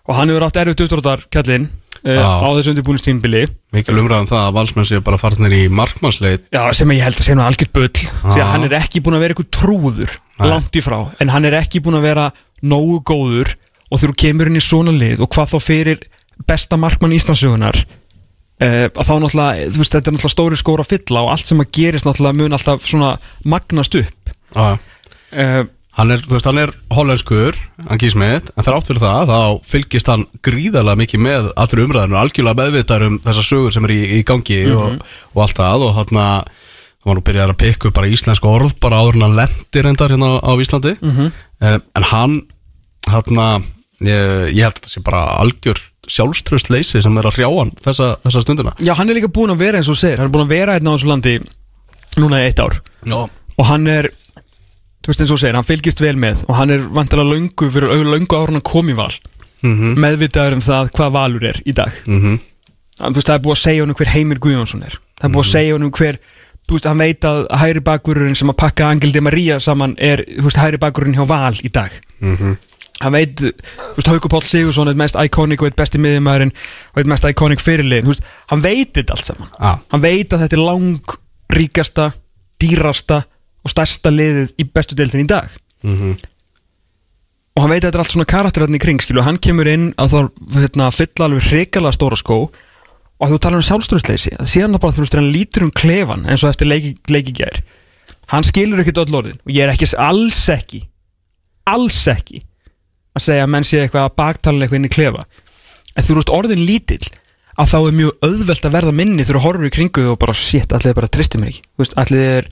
og 0.09 0.19
hann 0.19 0.33
hefur 0.33 0.49
átt 0.49 0.61
erfitt 0.61 0.85
uppdróttar 0.85 1.25
kallinn 1.33 1.71
uh, 2.05 2.13
Já. 2.13 2.29
á 2.45 2.49
þessu 2.59 2.75
undirbúinustímbili 2.75 3.47
mikil 3.75 3.97
umræðum 4.01 4.29
það 4.31 4.45
að 4.45 4.59
valsmenn 4.59 4.89
séu 4.89 5.05
bara 5.05 5.21
farnir 5.21 5.57
í 5.57 5.63
markmannsleit 5.73 6.45
Já, 6.53 6.63
sem 6.77 6.93
ég 6.95 7.05
held 7.05 7.17
að 7.17 7.25
segja 7.25 7.39
nú 7.39 7.45
algjört 7.47 7.75
bull. 7.77 7.89
Því 7.95 8.43
að 8.43 8.53
hann 8.53 8.69
er 8.69 8.77
ekki 8.79 9.03
búin 9.05 9.19
að 9.19 9.25
vera 9.25 9.37
eitthvað 9.37 9.51
trúður 9.57 10.15
Nei. 10.39 10.47
langt 10.53 10.79
í 10.79 10.85
frá, 10.85 10.99
en 11.21 11.33
hann 11.35 11.49
er 11.49 11.59
ekki 11.59 11.83
búin 11.85 11.99
að 11.99 12.07
vera 12.09 12.29
nógu 12.61 13.01
góður. 13.07 13.57
Og 13.89 14.01
þegar 14.01 14.13
þú 14.13 14.21
kemur 14.21 14.51
inn 14.51 14.61
í 14.61 14.65
svona 14.65 14.93
lið 14.93 15.23
og 15.25 15.31
hvað 15.33 15.53
þá 15.55 15.59
fyrir 15.65 16.03
besta 16.47 16.79
markmann 16.81 17.17
Íslandsögunar 17.17 17.81
uh, 17.83 18.87
að 18.89 19.09
þá 19.09 19.15
náttúrulega, 19.23 19.71
þú 19.73 19.83
veist, 19.83 19.97
þetta 19.97 20.11
er 20.11 20.17
náttúrulega 20.17 20.35
stóri 20.35 20.61
skóra 20.61 20.85
að 20.87 20.93
fylla 20.95 21.25
og 21.25 21.33
allt 21.35 21.51
sem 21.51 21.65
að 21.65 21.73
gerist 21.79 22.09
náttúrulega 22.09 22.39
mun 22.43 22.59
alltaf 22.59 22.87
svona 22.87 23.17
magnast 23.49 23.99
upp. 23.99 24.33
Uh, 24.55 25.67
hann 25.99 26.15
er, 26.15 26.23
þú 26.23 26.37
veist, 26.37 26.49
hann 26.49 26.63
er 26.63 26.73
hollenskur 26.95 27.59
hann 27.89 28.01
kýs 28.01 28.17
með, 28.19 28.53
en 28.55 28.67
þrátt 28.67 28.89
fyrir 28.91 29.03
það 29.03 29.33
þá 29.33 29.67
fylgist 29.67 30.13
hann 30.13 30.25
gríðarlega 30.47 31.03
mikið 31.03 31.25
með 31.27 31.51
allri 31.59 31.85
umræðinu, 31.85 32.19
algjörlega 32.21 32.63
meðvitar 32.63 33.05
um 33.09 33.19
þessar 33.27 33.49
sögur 33.51 33.75
sem 33.75 33.89
er 33.89 33.95
í, 33.97 34.01
í 34.19 34.23
gangi 34.27 34.63
og, 34.73 35.03
og 35.35 35.45
allt 35.45 35.59
það 35.59 35.89
og 35.89 35.99
hann 35.99 36.23
var 37.09 37.17
nú 37.17 37.25
byrjað 37.25 37.53
að 37.53 37.61
pikka 37.63 37.89
upp 37.89 37.97
bara 37.97 38.11
íslensku 38.13 38.51
orð 38.51 38.75
bara 38.83 39.01
áður 39.01 39.19
en 39.19 39.27
hann 39.29 39.37
lendir 39.39 39.87
reyndar 39.87 40.13
hérna 40.13 40.39
á 40.43 40.53
Íslandi. 40.61 40.95
Mhm. 41.01 41.33
Eh, 41.63 41.79
en 41.99 42.09
hann 42.13 42.41
hann 43.09 43.39
ég, 44.05 44.53
ég 44.53 44.63
held 44.63 44.75
að 44.75 44.81
þetta 44.81 44.93
sé 44.93 45.03
bara 45.05 45.23
algjör 45.43 45.81
sjálfströst 46.09 46.71
leysi 46.73 47.03
sem 47.05 47.19
er 47.21 47.29
að 47.29 47.37
hrjá 47.39 47.49
hann 47.53 47.73
þessa, 47.85 48.09
þessa 48.25 48.43
stundina. 48.45 48.73
Já, 48.81 48.95
hann 48.99 49.09
er 49.11 49.19
líka 49.19 49.29
búin 49.33 49.53
að 49.55 49.61
vera 49.63 49.79
eins 49.81 49.89
og 49.93 49.99
segir 50.01 50.19
hann 50.19 50.29
er 50.31 50.35
búin 50.35 50.47
að 50.47 50.55
vera 50.57 50.77
hérna 50.79 50.91
á 50.91 50.95
þessu 50.97 51.11
landi 51.13 51.35
núna 52.19 52.41
í 52.43 52.47
eitt 52.49 52.63
ár. 52.65 52.79
Já, 53.05 53.19
og 53.59 53.65
hann 53.71 53.87
er 53.93 54.11
þú 55.05 55.13
veist 55.13 55.21
eins 55.25 55.33
og 55.35 55.41
segir, 55.43 55.55
hann 55.59 55.69
fylgist 55.69 56.01
vel 56.05 56.17
með 56.21 56.45
og 56.49 56.55
hann 56.59 56.71
er 56.75 56.87
vantilega 56.89 57.31
löngu 57.33 57.71
fyrir 57.73 57.93
au- 57.95 58.09
löngu 58.13 58.37
ára 58.41 58.53
hann 58.53 58.61
kom 58.65 58.89
í 58.91 58.97
val. 58.99 59.13
Mhm, 59.63 59.97
meðvitaður 59.99 60.53
um 60.59 60.61
það 60.63 60.91
hvað 60.95 61.13
valur 61.17 61.45
er 61.49 61.57
í 61.67 61.73
dag. 61.75 61.93
Mhm. 62.07 62.39
Hann, 63.01 63.13
þú 63.15 63.19
veist, 63.21 63.29
það 63.29 63.35
er 63.39 63.45
búið 63.47 63.57
að 63.57 63.63
segja 63.67 63.83
honum 63.83 63.95
hver 63.99 64.13
Heimir 64.15 64.39
Guðjónsson 64.43 64.83
er. 64.87 64.95
Það 65.21 65.29
er 65.29 65.35
búið 65.35 65.45
að 65.47 65.53
segja 65.53 65.73
honum 65.75 65.91
hver 65.91 66.19
þú 66.69 66.75
veist, 66.77 66.85
hann 66.87 66.99
veit 66.99 67.21
að 67.25 67.47
hæri 67.63 67.81
bakvörurinn 67.81 68.37
sem 68.37 68.51
að 68.51 68.57
pakka 68.61 68.89
Angel 68.91 69.11
Di 69.13 69.21
Maria 69.21 69.59
saman 69.61 69.95
er 69.99 70.23
þú 70.29 70.43
veist, 70.49 70.59
hæri 70.61 70.79
bakvörurinn 70.83 71.17
hjá 71.19 71.27
val 71.27 71.55
í 71.63 71.71
dag. 71.73 71.91
Mhm 72.21 72.57
hann 73.03 73.15
veit, 73.15 73.41
þú 73.41 73.97
veist, 73.97 74.11
Haukur 74.11 74.33
Páll 74.33 74.47
Sigursson 74.49 74.91
er 74.91 74.99
mest 74.99 75.19
iconic 75.19 75.63
og 75.63 75.71
eitt 75.71 75.79
besti 75.79 76.01
miðjumæðurinn 76.03 76.55
og 76.55 77.01
eitt 77.01 77.11
mest 77.11 77.27
iconic 77.29 77.63
fyrirliðin, 77.63 78.07
þú 78.09 78.15
veist, 78.15 78.31
hann 78.53 78.65
veit 78.65 78.95
þetta 78.97 79.15
allt 79.15 79.29
saman. 79.29 79.53
Já, 79.55 79.71
hann 79.95 80.05
veit 80.05 80.35
að 80.35 80.45
þetta 80.45 80.59
er 80.59 80.65
lang 80.65 81.15
ríkasta, 81.59 82.09
dýrasta 82.63 83.23
og 83.65 83.75
stærsta 83.75 84.13
liðið 84.15 84.55
í 84.59 84.69
bestu 84.75 84.99
deildin 84.99 85.27
í 85.27 85.31
dag. 85.31 85.53
Mhm. 85.87 86.19
Og 87.59 87.65
hann 87.65 87.73
veit 87.73 87.83
að 87.83 87.89
þetta 87.89 87.99
er 87.99 88.05
allt 88.05 88.15
svona 88.15 88.33
karakteratni 88.35 88.79
í 88.79 88.83
kring 88.83 89.03
skilu, 89.03 89.23
hann 89.27 89.39
kemur 89.43 89.67
inn 89.67 89.91
að 89.99 90.13
þá 90.13 90.19
hérna, 90.61 90.91
fylla 90.95 91.27
alveg 91.27 91.49
hrikalega 91.49 91.97
stóra 91.97 92.19
skó 92.19 92.37
og 93.19 93.25
að 93.27 93.33
þú 93.35 93.39
talar 93.43 93.59
um 93.59 93.67
sjálfstöðsleysi 93.67 94.37
síðan 94.47 94.77
það 94.77 94.83
bara 94.85 94.95
þú 94.95 95.03
veist, 95.03 95.17
hann 95.19 95.33
lítur 95.35 95.65
um 95.67 95.73
klefan 95.75 96.23
eins 96.31 96.45
og 96.45 96.53
eftir 96.53 96.71
leiki, 96.71 96.93
leiki 97.11 97.35
gær 97.35 97.59
hann 98.31 98.47
skilur 98.47 98.79
ekkert 98.79 99.03
öll 99.03 99.19
orðin. 99.19 99.41
Og 99.43 99.51
ég 99.51 99.67
er 99.67 99.73
ekki, 99.73 99.91
alls 99.99 100.39
ekki 100.55 100.85
alls 101.69 101.99
ekki 102.11 102.43
að 103.19 103.27
segja 103.27 103.47
að 103.47 103.53
menn 103.55 103.67
sé 103.67 103.83
eitthvað 103.83 104.07
að 104.09 104.17
baktala 104.23 104.65
eitthvað 104.65 104.81
inn 104.81 104.89
í 104.89 104.95
klefa. 104.95 105.27
En 105.99 106.07
þú 106.07 106.21
ert 106.23 106.33
orðin 106.39 106.65
lítill 106.69 107.03
að 107.59 107.73
þá 107.73 107.79
er 107.81 107.99
mjög 107.99 108.25
auðvelt 108.29 108.67
að 108.69 108.75
verða 108.79 108.95
minni 108.95 109.27
þegar 109.27 109.41
þú 109.41 109.45
horfur 109.49 109.69
í 109.69 109.75
kringu 109.75 110.07
og 110.13 110.19
bara 110.23 110.35
shit, 110.39 110.73
allir 110.75 110.97
bara 110.97 111.11
tristir 111.11 111.43
mér 111.43 111.53
ekki. 111.53 111.65
Allir 111.99 112.51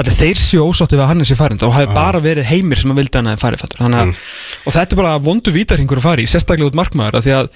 allir 0.00 0.16
þeir 0.16 0.38
séu 0.40 0.62
ósáttu 0.64 0.96
við 0.96 1.04
að 1.04 1.10
hann 1.10 1.22
er 1.22 1.28
sér 1.28 1.38
farin 1.38 1.60
og 1.66 1.74
hafi 1.76 1.92
bara 1.92 2.20
verið 2.24 2.48
heimir 2.48 2.80
sem 2.80 2.92
að 2.94 3.02
vildi 3.02 3.20
hann 3.20 3.28
að 3.28 3.42
Þannig 3.76 3.98
að, 4.00 4.12
og 4.64 4.72
þetta 4.72 4.96
er 4.96 5.00
bara 5.02 5.18
vondu 5.20 5.52
vítarhingur 5.52 6.00
að 6.00 6.06
fara 6.06 6.24
í 6.24 6.30
sérstaklega 6.32 6.72
út 6.72 6.78
markmaður 6.80 7.20
því 7.26 7.34
að 7.36 7.50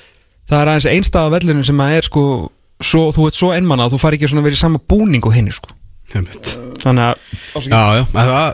það 0.47 0.61
er 0.61 0.71
aðeins 0.73 0.89
einstað 0.93 1.29
af 1.31 1.35
vellinu 1.39 1.65
sem 1.67 1.81
að 1.81 1.97
er 1.97 2.09
sko 2.11 2.25
svo, 2.85 3.07
þú 3.17 3.29
ert 3.31 3.41
svo 3.41 3.53
einmanna 3.57 3.87
að 3.89 3.97
þú 3.97 4.03
fari 4.05 4.19
ekki 4.21 4.31
svona 4.31 4.45
verið 4.45 4.59
í 4.59 4.63
sama 4.63 4.83
búning 4.93 5.25
og 5.27 5.35
henni 5.35 5.55
sko. 5.55 5.73
Þannig 6.83 7.07
að. 7.09 7.23
Já, 7.67 7.81
já, 7.97 8.03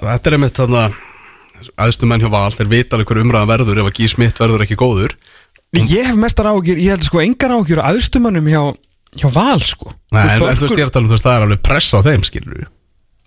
þetta 0.07 0.31
er 0.31 0.37
einmitt 0.39 0.61
þarna 0.63 0.85
aðstu 0.87 1.12
menn 2.09 2.23
hjá 2.23 2.31
Val, 2.33 2.51
þeir 2.55 2.71
vita 2.71 2.97
alveg 2.97 3.13
hver 3.13 3.23
umræðan 3.23 3.51
verður 3.51 3.83
ef 3.83 3.91
að 3.91 3.97
Gí 3.99 4.09
Smith 4.11 4.41
verður 4.43 4.65
ekki 4.67 4.79
góður. 4.81 5.17
Ég 5.73 6.09
hef 6.11 6.17
mestar 6.21 6.51
ágjur, 6.51 6.81
ég 6.81 6.93
held 6.93 7.07
sko 7.07 7.23
engar 7.23 7.55
ágjur 7.57 7.81
á 7.81 7.89
aðstumannum 7.89 8.49
hjá, 8.51 8.63
hjá 9.21 9.29
Val 9.33 9.63
sko. 9.65 9.95
Nei, 10.13 10.27
en, 10.27 10.45
en 10.45 10.59
þú 10.59 10.67
veist, 10.67 10.77
ég 10.77 10.85
er 10.85 10.91
að 10.91 10.97
tala 10.99 11.07
um 11.07 11.13
þú 11.13 11.17
veist, 11.17 11.29
það 11.29 11.37
er 11.39 11.47
alveg 11.47 11.63
pressa 11.65 12.03
á 12.03 12.07
þeim, 12.07 12.27
skilur 12.29 12.59
við 12.61 12.71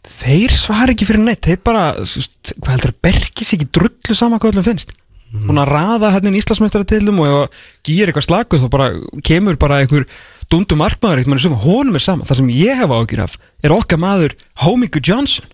Þeir 0.06 0.54
svar 0.54 0.92
ekki 0.94 1.08
fyrir 1.10 1.24
neitt 1.26 1.48
Þeir 1.48 1.64
bara, 1.66 1.88
hvað 1.98 2.76
heldur 2.76 2.92
að 2.94 3.00
bergis 3.08 3.56
ekki 3.56 3.68
drullu 3.74 4.18
sama 4.18 4.38
hvað 4.38 4.54
öllum 4.54 4.68
finnst. 4.68 4.94
Mhm. 5.32 5.48
Hún 5.50 5.60
að 5.64 5.72
raða 5.74 6.12
hérna 6.14 6.30
í 6.30 6.40
Íslandsmeistaratilum 6.44 7.20
og 7.24 7.28
ef 7.28 7.40
að 7.40 7.64
gýr 7.90 8.12
eitthvað 8.12 8.28
slagur 8.28 8.62
þá 8.62 8.68
bara 8.70 8.90
kemur 9.26 9.58
bara 9.58 9.80
einhver 9.82 10.06
dundu 10.54 10.78
markmaður 10.78 11.24
eitthvað 11.24 11.42
sem 11.42 11.58
honum 11.66 11.98
er 11.98 12.06
sama. 12.06 12.28
Það 12.30 12.38
sem 12.44 12.54
ég 12.54 12.78
hef 12.78 12.94
ágjur 12.94 13.24
af 13.26 13.36
er 13.66 13.74
okkar 13.74 14.00
maður 14.00 14.38
Homiku 14.62 15.02
Johnson 15.02 15.50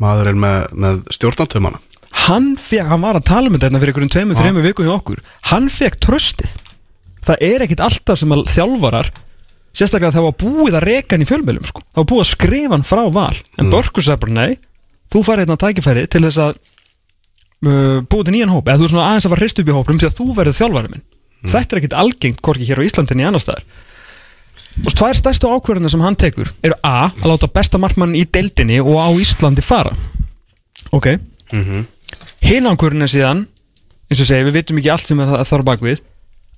Maðurinn 0.00 0.40
með, 0.40 0.70
með 0.80 1.00
stjórnaltöfmana 1.12 1.80
Hann 2.10 2.56
fekk, 2.58 2.88
hann 2.90 3.04
var 3.04 3.18
að 3.18 3.28
tala 3.30 3.48
um 3.48 3.54
þetta 3.54 3.68
hérna 3.68 3.80
fyrir 3.80 3.94
einhverjum 3.94 4.14
tveimur, 4.14 4.38
þreimur 4.40 4.66
viku 4.66 4.86
hjá 4.86 4.94
okkur. 4.96 5.22
Hann 5.52 5.68
fekk 5.70 6.00
tröstið 6.02 6.56
Það 7.26 7.42
er 7.46 7.64
ekkit 7.66 7.82
alltaf 7.84 8.20
sem 8.20 8.32
að 8.34 8.46
þjálfarar 8.50 9.10
Sérstaklega 9.76 10.16
það 10.16 10.26
var 10.26 10.36
búið 10.40 10.76
að 10.80 10.84
reka 10.88 11.14
hann 11.14 11.22
í 11.22 11.28
fjölmjölum 11.28 11.66
sko. 11.68 11.82
Það 11.92 12.00
var 12.00 12.08
búið 12.10 12.22
að 12.24 12.28
skrifa 12.32 12.74
hann 12.74 12.86
frá 12.88 13.02
val. 13.14 13.36
En 13.54 13.68
mm. 13.68 13.70
Börkur 13.70 14.02
sagði 14.02 14.22
bara 14.24 14.34
nei 14.34 14.56
Þú 15.10 15.22
farið 15.26 15.44
hérna 15.44 15.58
tækifæri 15.62 16.02
til 16.10 16.22
þess 16.24 16.40
að 16.42 16.56
uh, 16.56 18.00
Búið 18.02 18.24
til 18.26 18.34
nýjan 18.34 18.50
hóp. 18.54 18.66
Eða 18.66 18.80
þú 18.80 18.88
er 18.88 18.92
svona 18.94 19.06
aðeins 19.12 19.28
að 19.28 19.34
fara 19.34 19.44
hrist 19.44 19.62
upp 19.62 19.70
í 19.70 19.76
hópum 19.76 20.00
Því 20.00 20.08
að 20.08 20.16
þú 20.16 20.26
verður 20.40 20.58
þjálfari 20.58 20.92
minn. 20.94 21.06
Þetta 21.54 21.76
er 21.76 21.82
ekkit 21.82 21.96
algengt 22.02 22.42
Hvorki 22.42 22.66
hér 22.66 22.82
á 22.82 22.86
Íslandinni 22.88 23.28
annar 23.28 23.44
staðar. 23.44 23.62
Og 24.80 24.94
tvær 24.98 25.18
stærstu 25.18 25.50
ákvörðina 25.50 25.90
sem 25.92 26.02
hann 26.02 26.18
tekur 26.18 26.50
Eru 26.66 26.74
A. 26.82 27.12
Að 27.14 27.30
láta 27.30 27.50
besta 27.54 27.78
markmann 27.82 28.18
í 28.18 28.24
deildinni 28.26 28.82
Og 28.82 28.98
á 28.98 29.08
Íslandi 29.22 29.62
fara. 29.62 29.94
Ok. 30.90 31.12
Hinn 31.54 31.86
ákvörðin 32.42 33.02
er 33.06 33.12
síðan 33.12 33.44
eins 34.10 34.20
og 34.20 34.26
segi, 34.26 34.46
við 34.48 34.56
vitum 34.58 34.80
ekki 34.80 34.90
allt 34.90 35.06
sem 35.06 35.18
það 35.20 35.44
þar 35.46 35.62
á 35.62 35.68
bakvið 35.70 36.00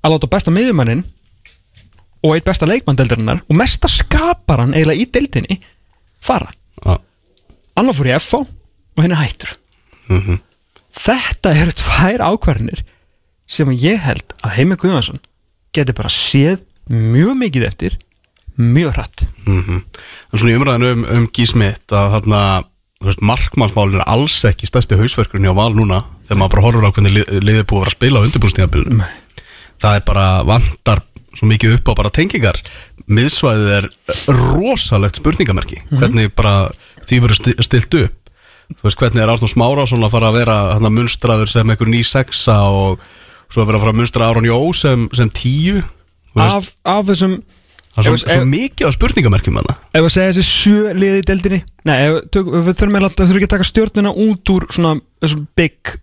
að 0.02 0.14
láta 0.14 0.30
besta 0.32 0.54
miðjumannin 0.54 1.04
og 2.22 2.36
eitt 2.36 2.46
besta 2.46 2.68
leikmanndeldarinnar 2.70 3.42
og 3.48 3.58
mesta 3.58 3.90
skaparan 3.90 4.74
eiginlega 4.74 5.02
í 5.02 5.08
deildinni 5.10 5.58
fara. 6.22 6.52
Já, 6.82 6.98
Annar 7.76 7.96
fór 7.96 8.10
í 8.10 8.14
FH 8.18 8.42
og 8.42 9.02
henni 9.02 9.18
hættur. 9.18 9.54
Mhm. 10.08 10.40
Þetta 10.92 11.54
eru 11.56 11.72
tvær 11.72 12.24
ákvarðinir 12.28 12.82
sem 13.48 13.70
ég 13.72 14.00
held 14.04 14.34
að 14.44 14.56
Heimi 14.58 14.76
Guðvarsson 14.76 15.20
geti 15.72 15.94
bara 15.96 16.10
séð 16.12 16.60
mjög 16.92 17.36
mikið 17.40 17.66
eftir 17.68 17.96
mjög 18.58 18.92
hratt. 18.96 19.24
mhm 19.46 19.80
En 20.32 20.38
svona 20.38 20.52
í 20.52 20.56
umræðinu 20.58 20.92
um, 20.92 21.04
um 21.16 21.28
Gí 21.32 21.46
Smith 21.48 21.92
að 21.92 22.12
þarna, 22.16 22.64
markmannsmálin 23.22 24.00
er 24.00 24.06
alls 24.08 24.36
ekki 24.48 24.66
stærsti 24.70 24.98
hausverkurinn 25.00 25.46
hjá 25.48 25.54
Val 25.56 25.72
núna 25.74 26.02
þegar 26.28 26.38
maður 26.40 26.52
bara 26.56 26.64
horfur 26.66 26.86
á 26.86 26.94
hvernig 26.94 27.12
li- 27.16 27.40
liðið 27.40 27.62
er 27.62 27.68
búið 27.68 27.78
að 27.78 27.84
vera 27.84 27.92
að 27.92 27.96
spila 27.98 28.18
á 28.20 28.24
undirbúrstíðabilinu 28.26 29.08
það 29.82 29.96
er 29.98 30.04
bara 30.06 30.26
vantar 30.46 31.02
svo 31.32 31.48
mikið 31.48 31.78
upp 31.78 31.88
á 31.88 31.92
bara 31.96 32.10
tengingar. 32.12 32.58
Miðsvæðið 33.08 33.70
er 33.78 33.86
rosalegt 34.28 35.16
spurningamerki. 35.16 35.78
Hvernig 35.90 36.34
bara 36.36 36.68
því 37.08 37.18
verður 37.24 37.38
sti- 37.40 37.64
stilt 37.64 37.94
upp. 38.02 38.18
Þú 38.76 38.84
veist 38.86 38.98
hvernig 39.00 39.22
er 39.24 39.32
Arnur 39.32 39.48
Smárásson 39.50 40.04
að 40.04 40.12
fara 40.12 40.28
að 40.30 40.36
vera 40.38 40.56
hann 40.74 40.84
að 40.88 40.94
munstraður 40.98 41.48
sem 41.50 41.72
einhver 41.72 41.88
ný 41.88 42.02
sexa 42.04 42.58
og 42.68 43.00
svo 43.52 43.62
að 43.64 43.66
vera 43.72 43.78
að 43.80 43.84
fara 43.86 43.92
að 43.94 43.98
munstra 44.02 44.28
Aron 44.28 44.44
Jó 44.48 44.58
sem, 44.76 45.08
sem 45.16 45.28
tíu? 45.32 45.82
Af, 46.36 46.70
af 46.84 47.04
þessum 47.08 47.38
það 47.92 48.02
er 48.02 48.08
svo, 48.08 48.16
svo 48.24 48.48
mikið 48.48 48.88
á 48.88 48.90
spurningamerkjum 48.96 49.58
hann 49.60 49.72
Ef 49.92 50.04
við 50.06 50.12
segja 50.14 50.32
þessi 50.32 50.46
sjö 50.48 50.94
liði 50.96 51.22
í 51.22 51.26
deildinni 51.28 51.62
Nei, 51.88 51.96
ef, 52.08 52.20
tök, 52.32 52.52
við 52.52 52.76
þurfum, 52.78 53.00
að, 53.00 53.16
þurfum 53.20 53.40
ekki 53.40 53.48
að 53.48 53.54
taka 53.56 53.68
stjórnina 53.68 54.14
út 54.26 54.54
úr 54.54 54.68
svona 54.72 54.94
þessum 55.22 55.48
big 55.58 55.96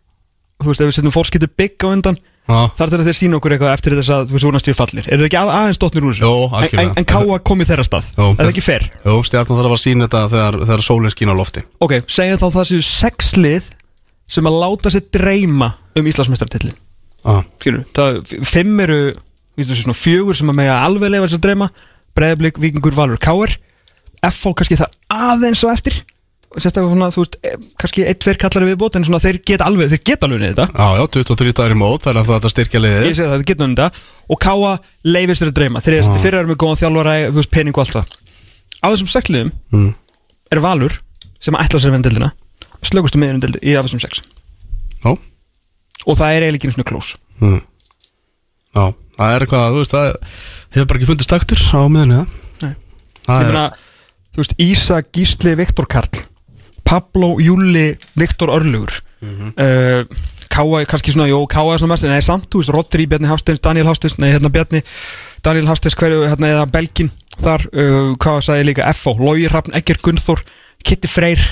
Þú 0.60 0.68
veist, 0.74 0.82
ef 0.84 0.90
við 0.90 0.98
setjum 0.98 1.16
fórskiptu 1.16 1.48
big 1.56 1.80
á 1.80 1.88
undan. 1.88 2.18
Þar 2.50 2.96
að 2.98 3.06
þeir 3.06 3.18
sína 3.18 3.38
okkur 3.38 3.54
eitthvað 3.54 3.76
eftir 3.76 3.94
þess 4.00 4.12
að 4.12 4.24
þú 4.30 4.36
veist, 4.36 4.46
vonast 4.48 4.70
ég 4.70 4.78
fallir 4.78 5.06
Er 5.06 5.20
það 5.20 5.26
ekki 5.28 5.38
að- 5.38 5.52
aðeins 5.54 5.80
dotnir 5.80 6.06
úr 6.08 6.16
þessu? 6.16 6.24
Jó, 6.26 6.50
algjörlega. 6.50 6.90
en, 6.90 6.94
en 6.98 7.06
káa 7.06 7.38
kom 7.46 7.62
í 7.62 7.68
þeirra 7.70 7.86
stað 7.86 8.08
Jó. 8.10 8.26
Er 8.26 8.40
það 8.40 8.50
ekki 8.50 8.64
fer? 8.66 8.86
Jó, 9.06 9.14
stjarnan 9.30 9.60
þarf 9.60 9.76
að 9.76 9.82
sína 9.84 10.08
þetta 10.08 10.22
þegar, 10.34 10.58
þegar 10.66 10.86
sólinn 10.88 11.14
skín 11.14 11.30
á 11.30 11.36
lofti 11.38 11.64
Ok, 11.86 11.94
segja 12.10 12.40
þá 12.42 12.48
það 12.58 12.68
séu 12.72 12.82
sex 12.90 13.30
lið 13.38 13.70
sem 14.30 14.50
að 14.50 14.60
láta 14.66 14.94
sér 14.96 15.06
dreyma 15.14 15.70
um 15.94 16.10
Íslandsmeistartilli 16.10 16.74
ah. 17.30 17.44
Skilur, 17.62 17.86
það, 17.94 18.20
fimm 18.50 18.82
eru 18.88 19.00
svona 19.68 19.98
fjögur 19.98 20.38
sem 20.38 20.52
að 20.52 20.60
mega 20.62 20.78
alveg 20.86 21.12
leifa 21.14 21.32
sér 21.32 21.42
dreyma. 21.44 21.70
Breiðblik, 22.18 22.60
Víkingur, 22.62 22.96
Valur, 22.98 23.20
Káir 23.22 23.58
FH 24.26 24.56
kannski 24.60 24.80
það 24.80 24.96
aðeins 25.14 25.62
á 25.64 25.70
eftir. 25.72 26.00
Og 26.50 26.64
sérstaklega 26.64 26.96
svona, 26.96 27.12
þú 27.14 27.24
veist, 27.24 27.36
eh, 27.46 27.58
kannski 27.78 28.06
eitt, 28.10 28.20
tveir 28.24 28.40
kallari 28.42 28.72
viðbót 28.72 28.96
en 28.98 29.06
svona 29.06 29.22
þeir 29.22 29.38
geta 29.46 29.68
alveg, 29.70 29.92
þeir 29.92 30.02
geta 30.02 30.26
alveg 30.26 30.42
niður 30.42 30.56
þetta. 30.58 30.66
Já, 30.74 30.88
já, 30.98 31.04
23 31.14 31.54
dagar 31.54 31.76
í 31.76 31.78
mót, 31.78 32.08
er 32.10 32.18
að 32.18 32.32
þetta 32.34 32.52
styrkja 32.56 32.82
liðið. 32.82 33.06
Ég 33.06 33.16
segi 33.20 33.28
það, 33.30 33.36
þeir 33.38 33.50
geta 33.52 33.68
niður 33.68 33.78
þetta. 33.78 34.04
Og 34.34 34.40
Káa 34.42 34.72
leifir 35.06 35.38
sér 35.38 35.52
að 35.52 35.58
dreyma. 35.60 35.84
Þeir 35.86 35.98
eru 36.00 36.24
fyrir 36.26 36.40
erum 36.40 36.54
við 36.56 36.62
góðan 36.66 36.82
þjálfara, 36.82 37.16
þú 37.30 37.38
veist, 37.38 37.54
pening 37.54 37.78
og 37.78 37.86
allt 37.86 38.00
það. 38.00 38.18
Á 38.82 38.88
þessum 38.90 39.12
sex 39.14 39.30
liðum 39.30 39.54
mm. 39.70 39.94
er 40.50 40.64
Valur 40.66 41.00
sem 41.40 41.54
ætla 41.54 41.80
sér 41.80 41.94
að 41.94 42.00
vinna 42.00 42.10
deildina 42.10 42.32
slökustu 42.86 43.20
meðurinn 43.20 43.44
deildi 43.44 43.62
í 43.64 43.76
af 43.78 43.88
þessum 43.88 44.02
sex. 44.04 44.24
Já, 45.04 45.12
og 45.12 46.18
það 46.20 46.36
er 46.36 46.46
eiginlega 46.48 46.70
ekki 46.70 47.20
mm. 47.40 47.60
já, 48.76 48.84
það 49.20 49.36
er 49.36 49.46
eitthvað, 49.46 49.68
þú 49.76 49.84
veist, 49.84 49.96
það 49.96 50.10
hefur 50.76 50.90
bara 50.90 51.00
ekki 51.00 51.10
fundist 51.12 51.34
taktur 51.34 51.62
á 51.76 51.82
miðunni 51.92 52.18
það 52.20 52.34
Nei. 52.64 52.74
Það 53.28 53.44
ég 53.44 53.46
er, 53.46 53.54
meina, 53.54 53.68
þú 54.34 54.44
veist, 54.44 54.58
Ísa, 54.66 55.00
Gísli, 55.16 55.56
Viktor 55.60 55.90
Karl 55.92 56.26
Pablo, 56.90 57.36
Júli, 57.44 57.88
Viktor 58.18 58.52
Örlugur 58.56 58.96
uh, 59.22 60.04
Káa, 60.50 60.82
kannski 60.90 61.14
svona, 61.14 61.30
jó, 61.30 61.44
Káa 61.50 61.76
er 61.76 61.82
svona 61.82 61.94
mest 61.94 62.08
nei, 62.10 62.22
samt, 62.26 62.50
þú 62.50 62.64
veist, 62.64 62.74
Rodri, 62.74 63.06
Bjarni 63.10 63.30
Hafsteins, 63.30 63.62
Daniel 63.64 63.92
Hafsteins 63.92 64.18
nei, 64.20 64.32
hérna 64.34 64.50
Bjarni, 64.54 64.82
Daniel 65.46 65.70
Hafsteins 65.70 65.96
hverju, 66.00 66.24
hérna, 66.26 66.50
eða 66.56 66.66
Belgin, 66.74 67.12
þar 67.38 67.68
uh, 67.70 68.16
hvað 68.20 68.42
sagði 68.48 68.64
ég 68.64 68.70
líka, 68.72 68.90
FO, 68.98 69.14
Lói 69.22 69.46
Hrafn, 69.46 69.76
Egger 69.78 70.02
Gunnþór 70.04 70.42
Kitty 70.84 71.12
Freyr, 71.12 71.44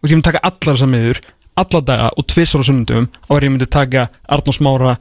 og 0.00 0.08
ég 0.08 0.16
myndi 0.16 0.30
taka 0.30 0.42
allar 0.46 0.72
þessar 0.72 0.90
miður, 0.90 1.20
alla 1.60 1.82
daga 1.84 2.08
og 2.16 2.26
tvissar 2.32 2.64
á 2.64 2.66
sunnundum, 2.68 3.10
og 3.28 3.44
ég 3.44 3.52
myndi 3.52 3.68
taka 3.70 4.08
Arnór 4.32 4.56
Smára, 4.56 4.96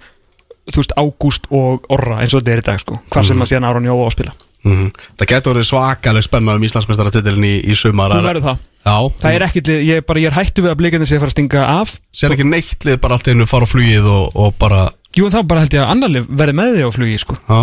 þú 0.72 0.82
veist, 0.82 0.94
Ágúst 0.98 1.48
og 1.54 1.86
Orra, 1.94 2.20
eins 2.24 2.34
og 2.34 2.42
þetta 2.44 2.54
er 2.56 2.62
í 2.64 2.66
dag, 2.66 2.80
sko. 2.82 3.00
Hvað 3.14 3.28
sem 3.30 3.44
að 3.46 3.52
síðan 3.52 3.68
Aron 3.70 3.86
Jó 3.90 3.96
á 4.02 4.06
að 4.08 4.14
spila. 4.18 4.34
Mm. 4.66 4.88
það 5.22 5.28
getur 5.30 5.54
verið 5.54 5.68
svakaleg 5.70 6.24
spenna 6.26 6.56
um 6.58 6.64
Íslandsmeistaratitilin 6.66 7.44
í, 7.46 7.52
í 7.70 7.76
sumar 7.78 8.10
Þú 8.10 8.18
er- 8.18 8.24
verður 8.32 8.46
það. 8.48 8.62
Já, 8.86 8.96
Það 9.22 9.36
er 9.36 9.44
ekkit, 9.46 9.68
ég 9.86 10.06
bara, 10.10 10.20
ég 10.24 10.26
er 10.32 10.38
hættu 10.40 10.64
við 10.66 10.72
að 10.72 10.80
blikandi 10.80 11.06
sé 11.06 11.16
að 11.18 11.22
fara 11.22 11.30
að 11.30 11.36
stinga 11.36 11.66
af. 11.82 11.92
Sér 12.18 12.34
ekki 12.34 12.48
neitt 12.50 12.86
lið 12.88 12.98
bara 13.02 13.14
allt 13.20 13.28
einu 13.30 13.46
fara 13.46 13.66
á 13.66 13.70
flugið 13.70 14.08
og, 14.10 14.32
og 14.36 14.56
bara 14.58 14.80
Jú, 15.16 15.28
en 15.28 15.32
þá 15.36 15.44
bara 15.48 15.62
held 15.62 15.74
ég 15.78 15.84
að 15.86 15.92
annar 15.94 16.10
lið 16.16 16.26
verði 16.42 16.56
með 16.58 16.74
þig 16.80 16.86
á 16.90 16.92
flugi, 16.98 17.18
sko. 17.22 17.36
Já, 17.46 17.60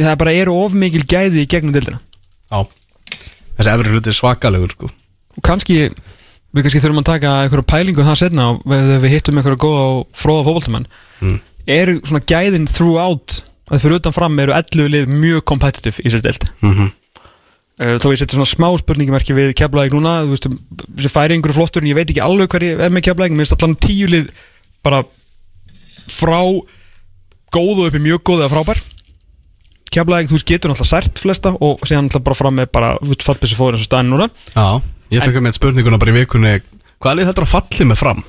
Það 0.00 0.10
er 0.14 0.16
bara 0.24 0.32
eru 0.40 0.54
of 0.64 0.72
mikil 0.76 1.04
gæði 1.04 1.44
í 1.44 1.46
gegnum 1.48 1.72
dildina 1.76 2.00
já. 2.52 2.64
Þessi 3.56 3.72
efri 3.72 3.92
hluti 3.92 4.10
er 4.12 4.16
svakalegur, 4.16 4.72
sko. 4.76 4.88
Og 5.36 5.42
kannski, 5.44 5.76
við 6.56 6.64
kannski 6.66 6.80
þurfum 6.84 7.00
að 7.04 7.08
taka 7.12 7.34
einhverja 7.44 7.68
pælingu 7.68 8.04
það 8.04 8.18
setna 8.24 8.48
og 8.54 8.64
við, 8.68 8.90
við 9.04 9.12
hittum 9.16 9.36
einhverja 9.40 9.60
góða 9.60 9.84
og 9.92 10.06
fróða 10.16 10.44
fótboltamann 10.48 10.88
Mm. 11.20 11.38
Eru 11.66 11.98
svona 12.06 12.22
gæðin 12.22 12.68
throughout 12.70 13.40
að 13.66 13.82
fyrir 13.82 13.98
utan 13.98 14.14
fram 14.14 14.38
eru 14.42 14.54
11 14.54 14.90
lið 14.92 15.10
mjög 15.10 15.42
competitive 15.50 16.02
í 16.04 16.12
sér 16.12 16.22
deild. 16.24 16.46
Mm 16.62 16.72
uh, 16.72 17.96
Þó 18.00 18.08
ég 18.12 18.20
seti 18.20 18.38
svona 18.38 18.48
smá 18.48 18.68
spurningimerki 18.80 19.34
við 19.36 19.54
keflaðið 19.58 19.96
núna, 19.98 20.20
þú 20.24 20.36
veist, 20.36 20.46
þessi 20.96 21.12
færi 21.12 21.36
einhverju 21.36 21.58
flottur 21.58 21.82
en 21.84 21.90
ég 21.90 21.98
veit 21.98 22.08
ekki 22.08 22.22
alveg 22.24 22.56
ég 22.62 22.84
er 22.86 22.94
með 22.94 23.08
keflaðið 23.08 23.36
mér 23.36 23.44
finnst 23.44 23.56
allan 23.58 23.78
tíu 23.82 24.06
lið 24.08 24.30
bara 24.86 25.02
frá 26.06 26.40
góðu 27.52 27.88
upp 27.88 27.98
í 27.98 28.04
mjög 28.06 28.22
góðu 28.22 28.46
eða 28.46 28.54
frábær. 28.54 28.84
Keflaðið, 29.92 30.30
þú 30.30 30.38
veist, 30.38 30.48
getur 30.48 30.70
náttúrulega 30.70 30.92
sært 30.92 31.20
flesta 31.20 31.52
og 31.58 31.84
síðan 31.84 32.06
náttúrulega 32.06 32.28
bara 32.30 32.38
fram 32.38 32.58
með 32.60 32.72
bara 32.72 32.94
fattbissi 33.26 33.58
fóður 33.58 33.76
eins 33.76 33.84
og 33.84 33.90
staðin 33.90 34.14
núna. 34.14 34.30
Já, 34.54 34.80
ég 35.10 35.26
fekk 35.26 35.42
með 35.42 35.58
spurninguna 35.58 36.00
bara 36.00 36.14
í 36.14 36.18
vikunni 36.20 36.56
Hvað 37.02 37.18
lið 37.18 37.28
þetta 37.30 37.44
að 37.44 37.52
falli 37.52 37.86
með 37.90 38.00
fram? 38.00 38.24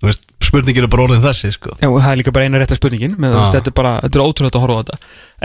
Þú 0.00 0.08
veist, 0.08 0.22
spurningin 0.40 0.86
er 0.86 0.90
bara 0.92 1.04
orðin 1.04 1.24
þessi, 1.24 1.50
sko 1.52 1.74
Já, 1.76 1.88
það 1.90 2.10
er 2.10 2.20
líka 2.22 2.32
bara 2.32 2.46
eina 2.48 2.60
rétta 2.62 2.78
spurningin 2.78 3.16
með, 3.20 3.34
Já. 3.34 3.40
veist, 3.40 3.56
þetta 3.58 3.72
er 3.72 3.76
bara, 3.76 3.94
þetta 4.06 4.16
er 4.20 4.24
ótrúlega 4.24 4.56
að 4.56 4.64
horfa 4.64 4.76
á 4.76 4.80
þetta 4.80 4.98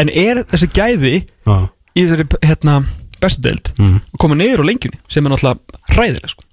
en 0.04 0.12
er 0.24 0.42
þessi 0.54 0.70
gæði 0.78 1.14
Já, 1.26 1.56
í 1.96 2.06
þessari 2.06 2.28
hérna, 2.46 2.76
bestu 3.22 3.44
deild 3.44 3.72
Mhm. 3.76 3.98
að 4.16 4.22
koma 4.24 4.38
niður 4.40 4.64
á 4.64 4.66
lengjunni 4.70 5.00
sem 5.12 5.26
er 5.28 5.34
náttúrulega 5.36 5.82
hræðilega 5.92 6.32
sko. 6.32 6.44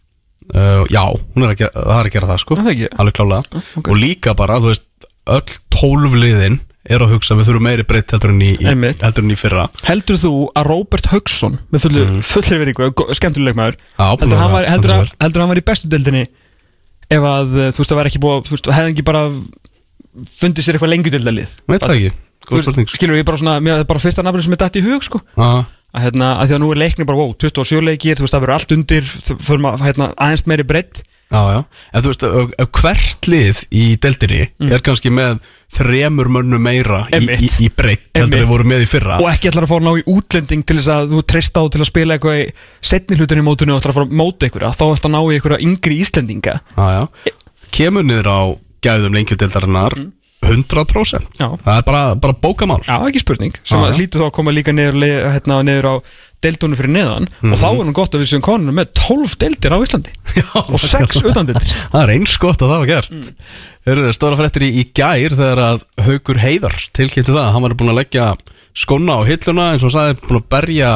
uh, 0.54 0.82
já 0.90 1.04
hún 1.06 1.46
er 1.46 1.54
að 1.54 1.58
gera, 1.62 1.72
það 1.78 2.00
er 2.00 2.10
að 2.10 2.12
gera 2.16 2.30
það, 2.32 2.42
sko 2.42 2.58
það 2.58 2.72
ekki? 2.74 2.90
Alveg 2.98 3.14
klálega 3.20 3.62
ok. 3.78 3.88
Og 3.88 3.96
líka 4.02 4.34
bara, 4.36 4.58
þú 4.58 4.72
veist, 4.72 4.88
öll 5.30 5.58
tólf 5.70 6.18
liðin 6.18 6.60
er 6.90 7.02
að 7.04 7.12
hugsa 7.14 7.36
Við 7.38 7.46
þurfum 7.46 7.66
meiri 7.68 7.84
breytt 7.86 8.10
heldur 8.10 8.32
en 8.34 8.42
í, 8.42 8.50
í, 8.58 8.66
heldur 8.66 9.36
fyrra 9.38 9.68
heldur 9.86 10.18
þú 10.18 10.32
að 10.58 10.66
Robert 10.66 11.06
Haugsson 11.12 11.58
með 11.70 11.84
fullu, 11.86 12.02
mm. 12.08 12.22
fullu 12.26 12.58
veringu, 12.58 12.88
skemmtuleg 13.14 13.54
maður 13.58 13.78
heldur 14.00 14.40
hann 14.40 14.50
var, 14.50 14.66
heldur, 14.66 14.90
vel. 14.90 14.96
hann, 15.06 15.12
heldur 15.22 15.46
var 15.52 15.60
í 15.62 15.64
bestu 15.70 15.90
deildinni 15.92 16.24
ef 17.12 17.26
að 17.28 17.54
uh, 17.58 17.68
þú 17.72 17.82
veist 17.82 17.92
það 17.92 18.00
var 18.00 18.10
ekki 18.10 18.22
búið 18.22 18.48
þú 18.48 18.56
veist, 18.56 18.72
hefði 18.78 18.94
ekki 18.94 19.06
bara 19.08 19.22
fundið 20.40 20.66
sér 20.66 20.78
eitthvað 20.78 20.92
lengjudildalið 20.94 21.54
Veit 21.72 21.84
það 21.84 21.94
ekki, 21.96 22.10
góð 22.48 22.64
spurning 22.66 22.90
sko. 22.90 22.98
skilur 23.00 23.20
ég 23.20 23.28
bara 23.28 23.40
svona, 23.40 23.56
mér 23.64 23.82
er 23.82 23.88
bara 23.88 24.02
fyrsta 24.02 24.24
nafnir 24.26 24.44
sem 24.46 24.56
er 24.56 24.62
dætt 24.64 24.80
í 24.80 24.84
hug 24.86 25.06
sko. 25.06 25.22
Já, 25.36 25.64
að, 25.92 26.04
hérna, 26.06 26.34
að 26.40 26.50
því 26.50 26.56
að 26.58 26.62
nú 26.64 26.70
er 26.74 26.82
leiknir 26.82 27.08
bara, 27.08 27.20
wow, 27.22 27.32
27 27.40 27.86
leikir 27.86 28.18
þú 28.18 28.26
veist, 28.26 28.36
það 28.36 28.44
verður 28.44 28.56
allt 28.58 28.76
undir, 28.76 29.08
þú 29.28 29.38
fyrir 29.46 29.64
maður 29.64 29.86
hérna, 29.88 30.10
aðeins 30.26 30.46
meiri 30.50 30.68
breytt 30.68 31.02
Já, 31.32 31.40
já, 31.48 31.60
en 31.96 32.04
þú 32.04 32.10
veist, 32.12 32.24
hvert 32.76 33.28
lið 33.32 33.60
í 33.72 33.84
deildinni 34.04 34.42
er 34.68 34.82
kannski 34.84 35.12
með 35.14 35.38
þremur 35.72 36.28
mönnum 36.34 36.60
meira 36.60 37.06
í, 37.08 37.22
í, 37.24 37.48
í 37.64 37.68
breytt 37.72 38.10
heldur 38.18 38.42
þeir 38.42 38.50
voru 38.50 38.68
með 38.68 38.84
í 38.84 38.88
fyrra. 38.90 39.16
Og 39.22 39.30
ekki 39.30 39.48
ætlar 39.48 39.64
að 39.64 39.72
að 39.78 39.86
ná 39.86 39.92
í 39.96 40.04
útlending 40.12 40.66
til 40.68 40.76
þess 40.76 40.92
að 40.92 41.14
þú 41.14 41.22
treyst 41.32 41.56
á 41.56 41.62
til 41.72 41.80
að 41.80 41.88
spila 41.88 42.18
eitthvað 42.18 42.40
í 42.42 42.44
setni 42.92 43.16
hlutin 43.16 43.40
í 43.40 43.46
mótinu 43.46 43.72
og 43.72 43.80
ætlar 43.80 43.94
að 43.94 44.00
fara 44.00 44.10
að 44.10 44.18
móta 44.20 44.50
ykkur 44.50 44.66
þá 44.68 44.84
ætlar 44.90 45.08
að 45.08 45.14
ná 45.16 45.20
í 45.22 45.38
ykkur 45.40 45.56
yngri 45.58 46.00
Íslendinga. 46.04 46.58
Já, 46.76 46.86
já, 46.98 47.34
kemur 47.72 48.04
niður 48.04 48.28
á 48.28 48.40
gæðum 48.84 49.16
lengjudeildarinnar 49.16 49.96
100% 50.42 51.38
Já. 51.38 51.46
Það 51.62 51.76
er 51.76 51.86
bara, 51.86 52.02
bara 52.18 52.36
bókamál. 52.42 52.80
Já, 52.86 52.96
ekki 53.06 53.22
spurning, 53.22 53.56
sem 53.62 53.80
að 53.80 53.92
já. 53.92 53.98
hlýtu 54.00 54.20
þá 54.20 54.26
að 54.28 54.36
koma 54.38 54.54
líka 54.54 54.74
niður, 54.74 54.98
hérna, 55.30 55.60
niður 55.66 55.88
á 55.88 55.94
deildunum 56.42 56.78
fyrir 56.78 56.94
neðan. 56.96 57.28
Og 57.46 57.58
þá 57.60 57.68
er 57.70 57.84
nú 57.86 57.94
gott 57.94 58.16
að 58.16 58.24
við 58.24 58.32
séum 58.32 58.44
konunum 58.44 58.74
með 58.80 58.90
12 58.98 59.36
deildir 59.44 59.74
á 59.74 59.78
Íslandi. 59.84 60.14
Já, 60.40 60.48
og 60.62 60.80
6 60.82 61.20
utandeildir. 61.30 61.74
Það 61.92 62.02
er 62.02 62.14
eins 62.16 62.34
gott 62.42 62.64
að 62.64 62.72
það 62.72 62.82
var 62.82 62.90
gert. 62.90 63.14
Mm. 63.14 63.52
Eru 63.92 64.06
þið 64.06 64.16
stóra 64.16 64.38
fréttir 64.40 64.66
í, 64.66 64.72
í 64.82 64.84
gær 64.96 65.36
þegar 65.36 65.62
að 65.68 65.84
Haukur 66.06 66.42
Heiðar 66.42 66.76
tilkynnti 66.98 67.34
það 67.34 67.48
Hann 67.54 67.66
var 67.66 67.76
búin 67.78 67.92
að 67.94 68.00
leggja 68.02 68.26
skona 68.78 69.18
á 69.20 69.28
hilluna 69.28 69.68
eins 69.72 69.84
og 69.84 69.90
hann 69.90 69.94
sagði 69.96 70.18
búin 70.22 70.40
að 70.40 70.48
berja 70.54 70.90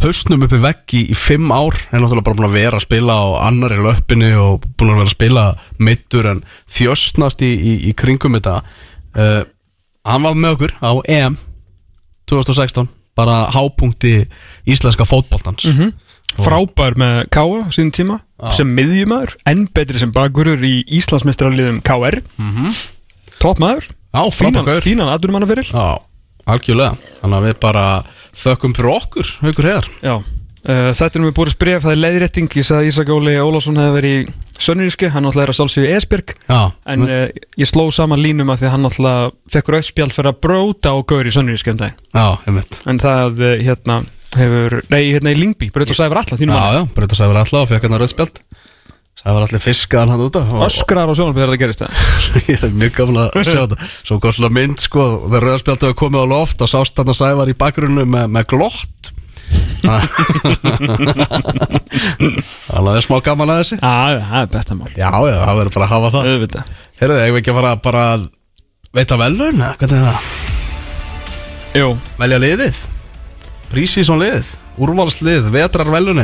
hausnum 0.00 0.44
uppi 0.46 0.60
vegg 0.62 0.94
í, 0.96 1.02
í 1.12 1.16
fimm 1.18 1.52
ár. 1.52 1.76
En 1.90 2.00
náttúrulega 2.02 2.26
bara 2.30 2.38
búin 2.40 2.48
að 2.50 2.58
vera 2.58 2.80
að 2.80 2.86
spila 2.86 3.16
á 3.20 3.26
annari 3.48 3.80
löppinni 3.80 4.30
og 4.40 4.64
búin 4.76 4.94
að 4.94 5.00
vera 5.02 5.08
að 5.08 5.16
spila 5.16 5.46
meittur 5.78 6.30
en 6.32 6.44
þjöstnast 6.70 7.44
í, 7.46 7.52
í, 7.56 7.74
í 7.90 7.96
kringum 7.98 8.38
þetta. 8.38 8.60
Uh, 9.16 9.42
Hann 10.08 10.24
var 10.24 10.38
með 10.38 10.54
okkur 10.56 10.72
á 10.80 10.92
EM 11.12 11.34
2016 12.30 12.88
bara 13.18 13.50
hápunkti 13.52 14.22
íslenska 14.64 15.04
fótboltans. 15.04 15.66
Mm 15.68 15.92
frábær 16.38 16.94
með 17.00 17.24
á 17.34 17.42
sínum 17.74 17.90
tíma 17.94 18.18
sem 18.54 18.68
miðjumæður, 18.76 19.34
enn 19.50 19.66
betri 19.74 19.98
sem 20.00 20.12
bakurur 20.14 20.62
í 20.62 20.84
Íslandsmestrarliðum 21.00 21.80
KR 21.82 22.20
topp 23.40 23.58
maður. 23.58 23.88
Já, 24.10 24.22
frábær 24.30 24.50
fínan, 24.52 24.64
gaur. 24.66 24.80
fínan 24.82 25.10
aðdurumanna 25.10 25.46
fyrir 25.50 25.68
Já, 25.70 25.98
algjörlega. 26.48 27.14
Þannig 27.20 27.38
að 27.38 27.48
við 27.48 27.56
bara 27.64 27.86
þökkum 28.42 28.76
fyrir 28.76 28.92
okkur, 28.94 29.32
Haukur 29.44 29.68
Heiðar. 29.68 29.88
Já, 30.04 30.14
uh, 30.20 30.92
þetta 31.00 31.10
er 31.10 31.24
mér 31.24 31.34
búið 31.36 31.52
spref 31.56 31.82
það 31.86 31.96
er 31.96 32.00
leiðrétting, 32.04 32.54
ég 32.60 32.68
sagði 32.68 32.84
að 32.86 32.92
Ísak 32.92 33.12
Óli 33.14 33.34
Ólafsson 33.40 33.80
hefði 33.80 33.96
verið 33.98 34.16
í 34.20 34.38
Sönniríski, 34.60 35.08
hann 35.08 35.24
náttúrulega 35.24 35.46
er 35.46 35.52
að 35.54 35.56
sálsíðu 35.56 35.90
Esbjörg 35.96 36.32
Já, 36.36 36.60
en 36.92 37.04
uh, 37.08 37.26
ég 37.56 37.68
sló 37.70 37.86
saman 37.96 38.20
línum 38.20 38.52
að 38.52 38.60
því 38.60 38.68
að 38.68 38.74
hann 38.74 38.84
náttúrulega 38.84 39.30
fekk 39.54 39.70
rauðspjald 39.74 40.16
fyrir 40.16 40.32
að 40.34 40.40
bróta 40.44 40.92
á 40.92 40.96
gaur 41.00 41.28
í 41.28 41.32
Sönniríski 41.32 41.72
um 41.72 41.80
en 42.92 43.00
það 43.00 43.40
uh, 43.40 43.54
hérna 43.64 44.02
hefur, 44.36 44.76
nei 44.92 45.00
hérna 45.14 45.32
í 45.32 45.38
Lingby, 45.38 45.70
braut 45.74 45.90
og 45.90 45.96
sæfur 45.96 46.20
alla 46.20 46.38
þínum 46.38 46.58
Já, 46.58 46.76
já, 46.76 46.82
breyta 46.94 47.18
sæfur 47.18 47.40
alltaf 47.40 47.64
og 47.64 47.70
fekk 47.72 47.86
hann 47.86 47.96
að 47.96 48.04
rauðspjald 48.04 48.42
Sæfur 49.20 49.44
allir 49.44 49.60
fiskaðan 49.60 50.14
hann 50.14 50.22
úta 50.24 50.40
og 50.48 50.62
öskrar 50.64 51.10
á 51.10 51.12
sjónarfið 51.12 51.42
þegar 51.42 51.50
það 51.52 51.60
gerist 51.60 51.82
það 51.82 51.92
ég 52.54 52.62
er 52.64 52.70
mjög 52.80 52.92
gaman 52.96 53.18
að 53.20 53.34
sjá 53.44 53.58
þetta. 53.66 53.76
Svo 54.08 54.16
kom 54.22 54.32
svona 54.32 54.48
mynd, 54.56 54.78
sko, 54.80 55.02
og 55.18 55.26
þegar 55.28 55.44
rauðspjald 55.50 55.84
hefur 55.84 55.98
komið 56.00 56.24
á 56.24 56.26
loft 56.32 56.64
og 56.64 56.70
sást 56.72 56.96
hann 57.02 57.12
að 57.12 57.18
sæfar 57.20 57.52
í 57.52 57.56
bakgrunnu 57.60 58.06
með, 58.08 58.24
með 58.38 58.44
glott. 58.54 59.10
Þannig 61.50 62.44
að 62.70 62.86
það 62.86 62.96
er 62.96 63.02
smá 63.06 63.16
gaman 63.26 63.50
að 63.52 63.58
þessi 63.62 63.76
Já, 63.80 63.94
það 64.28 64.40
er 64.40 64.46
besta 64.54 64.74
mál. 64.78 64.90
Já, 64.94 65.10
já, 65.10 65.36
það 65.40 65.58
verður 65.60 65.74
bara 65.76 65.86
að 65.86 65.92
hafa 65.94 66.08
það. 66.14 66.22
Heyrðu, 67.00 67.16
eigum 67.24 67.34
við 67.36 67.40
ekki 67.42 67.52
að 67.52 67.58
fara 67.60 67.72
bara 67.88 68.02
að 68.14 68.22
veita 69.00 69.14
velun, 69.20 69.60
eða 69.60 69.74
hvernig 69.80 69.98
er 69.98 70.04
það? 70.06 70.18
Jú, 71.80 71.88
Velja 72.20 72.38
liðið. 72.42 72.76
Prísísson 73.70 74.20
liðið, 74.22 74.48
úrvalslið, 74.82 75.42
vetrarvelun 75.54 76.20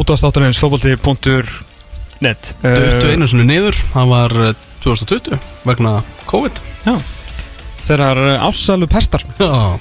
út 0.00 0.12
á 0.12 0.14
státtunins 0.16 0.60
fótbolti.net 0.60 2.52
Duttu 2.62 3.10
einu 3.10 3.28
sinni 3.28 3.46
niður, 3.48 3.76
það 3.92 4.12
var 4.12 4.36
eh, 4.48 4.52
2020 4.82 5.38
vegna 5.66 5.96
COVID. 6.30 6.60
Já, 6.86 6.94
þeirrar 7.86 8.20
ásælu 8.46 8.88
pestar. 8.90 9.24
Já, 9.38 9.78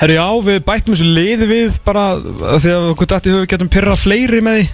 Herru 0.00 0.16
já, 0.16 0.26
við 0.46 0.60
bættum 0.64 0.94
þessu 0.94 1.06
liði 1.12 1.46
við 1.50 1.80
bara 1.84 2.14
því 2.16 2.70
að 2.72 2.84
okkur 2.94 3.08
dætti 3.10 3.32
höfu 3.34 3.48
getum 3.50 3.68
pyrrað 3.72 3.98
fleiri 4.00 4.38
með 4.44 4.60
því. 4.60 4.68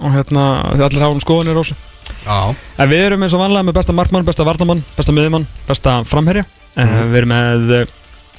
Og 0.00 0.12
hérna, 0.14 0.44
því 0.70 0.84
allir 0.86 1.04
hafa 1.04 1.16
um 1.16 1.22
skoðunir 1.24 1.58
á 1.58 1.62
þessu. 1.64 1.78
Já, 2.20 2.36
En 2.78 2.90
við 2.90 3.02
erum 3.08 3.24
eins 3.24 3.34
og 3.34 3.42
vanlega 3.42 3.66
með 3.66 3.76
besta 3.80 3.96
markmann, 3.96 4.26
besta 4.28 4.46
varnamann, 4.46 4.84
besta 4.94 5.14
miðjumann, 5.16 5.48
besta 5.66 5.96
framherja. 6.06 6.44
Mm. 6.76 6.94
Við 7.10 7.18
erum 7.20 7.32
með 7.34 7.74
eh, 7.74 7.92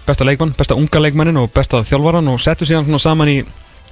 besta 0.08 0.28
leikmann, 0.28 0.56
besta 0.58 0.78
unga 0.80 1.04
leikmannin 1.04 1.42
og 1.42 1.52
besta 1.56 1.84
þjálfaran 1.84 2.32
og 2.32 2.40
settum 2.42 2.70
síðan 2.70 3.02
saman 3.02 3.34
í 3.34 3.38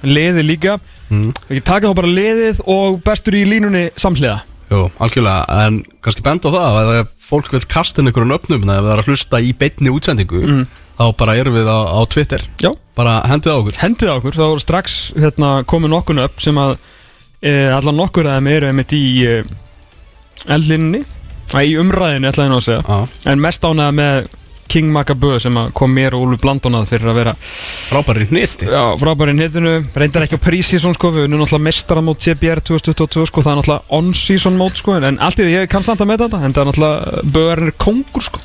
liði 0.06 0.44
líka. 0.46 0.78
Mm. 1.10 1.32
Taka 1.66 1.90
þá 1.90 1.96
bara 1.98 2.12
liðið 2.18 2.62
og 2.70 3.00
bestur 3.06 3.36
í 3.38 3.46
línunni 3.48 3.88
samhliða. 4.00 4.40
Jú, 4.70 4.84
algjörlega. 5.02 5.64
En 5.66 5.80
kannski 6.04 6.22
benda 6.22 6.50
á 6.50 6.54
það 6.54 6.78
að 6.80 6.92
ef 7.00 7.14
fólk 7.30 7.50
vil 7.54 7.62
kasta 7.70 8.02
inn 8.02 8.10
einhverjum 8.10 8.36
öfnum 8.36 8.62
þegar 8.62 8.84
við 8.84 8.92
erum 8.92 9.02
að 9.02 9.10
hlusta 9.10 9.40
í 9.42 9.50
beinni 9.58 9.90
útsendingu 9.94 10.42
þá 11.00 11.04
bara 11.18 11.36
erum 11.40 11.56
við 11.56 11.70
á, 11.70 11.78
á 11.90 12.00
Twitter. 12.12 12.44
Já, 12.62 12.70
bara 12.98 13.20
hendið 13.26 13.56
á 13.56 13.58
okkur. 13.58 13.78
Hendið 13.80 14.12
á 14.12 14.14
okkur, 14.18 14.36
þá 14.36 14.46
er 14.46 14.62
strax 14.62 14.98
hérna, 15.16 15.52
komið 15.70 15.94
nokkun 15.94 16.22
upp 16.22 16.42
sem 16.44 16.60
að 16.60 16.76
e, 17.40 17.54
allan 17.72 17.98
nokkur 17.98 18.28
að 18.28 18.38
þeim 18.38 18.50
eru 18.52 18.70
einmitt 18.70 18.94
í 18.94 19.04
e, 19.24 19.40
eldlinni 20.50 21.02
í 21.50 21.72
umræðinu 21.80 22.30
ætlaði 22.30 22.46
ég 22.46 22.52
nú 22.52 22.60
að 22.60 22.66
segja. 22.68 22.82
Já, 22.86 23.22
en 23.32 23.42
mest 23.42 23.64
ánæða 23.66 23.94
með 23.96 24.28
King 24.70 24.92
Macabö 24.94 25.34
sem 25.42 25.56
kom 25.74 25.90
mér 25.90 26.14
og 26.14 26.28
Úlfi 26.28 26.44
Blandónað 26.44 26.86
fyrir 26.92 27.10
að 27.10 27.16
vera 27.18 27.32
frábæri 27.88 28.28
hniti 28.30 28.68
já, 28.70 28.82
frábæri 29.00 29.34
hittinu, 29.34 29.72
reyndar 29.98 30.26
ekki 30.26 30.38
á 30.38 30.44
prísísson 30.44 30.94
sko, 30.94 31.10
við 31.16 31.26
erum 31.26 31.40
náttúrulega 31.40 31.66
mestara 31.66 32.04
mót 32.06 32.22
CBR 32.22 32.62
2022 32.68 33.26
sko, 33.32 33.42
það 33.42 33.52
er 33.52 33.60
náttúrulega 33.60 33.98
on-season 33.98 34.58
mót 34.60 34.78
sko, 34.78 34.94
en 34.94 35.18
allt 35.18 35.42
í 35.42 35.48
því 35.48 35.56
ég 35.56 35.70
kann 35.72 35.86
samt 35.86 36.04
að 36.04 36.12
með 36.12 36.24
þetta 36.24 36.42
en 36.46 36.54
það 36.54 36.62
er 36.62 36.70
náttúrulega, 36.70 37.24
Böðurinn 37.34 37.72
er 37.72 37.76
kongur 37.82 38.26
sko. 38.28 38.42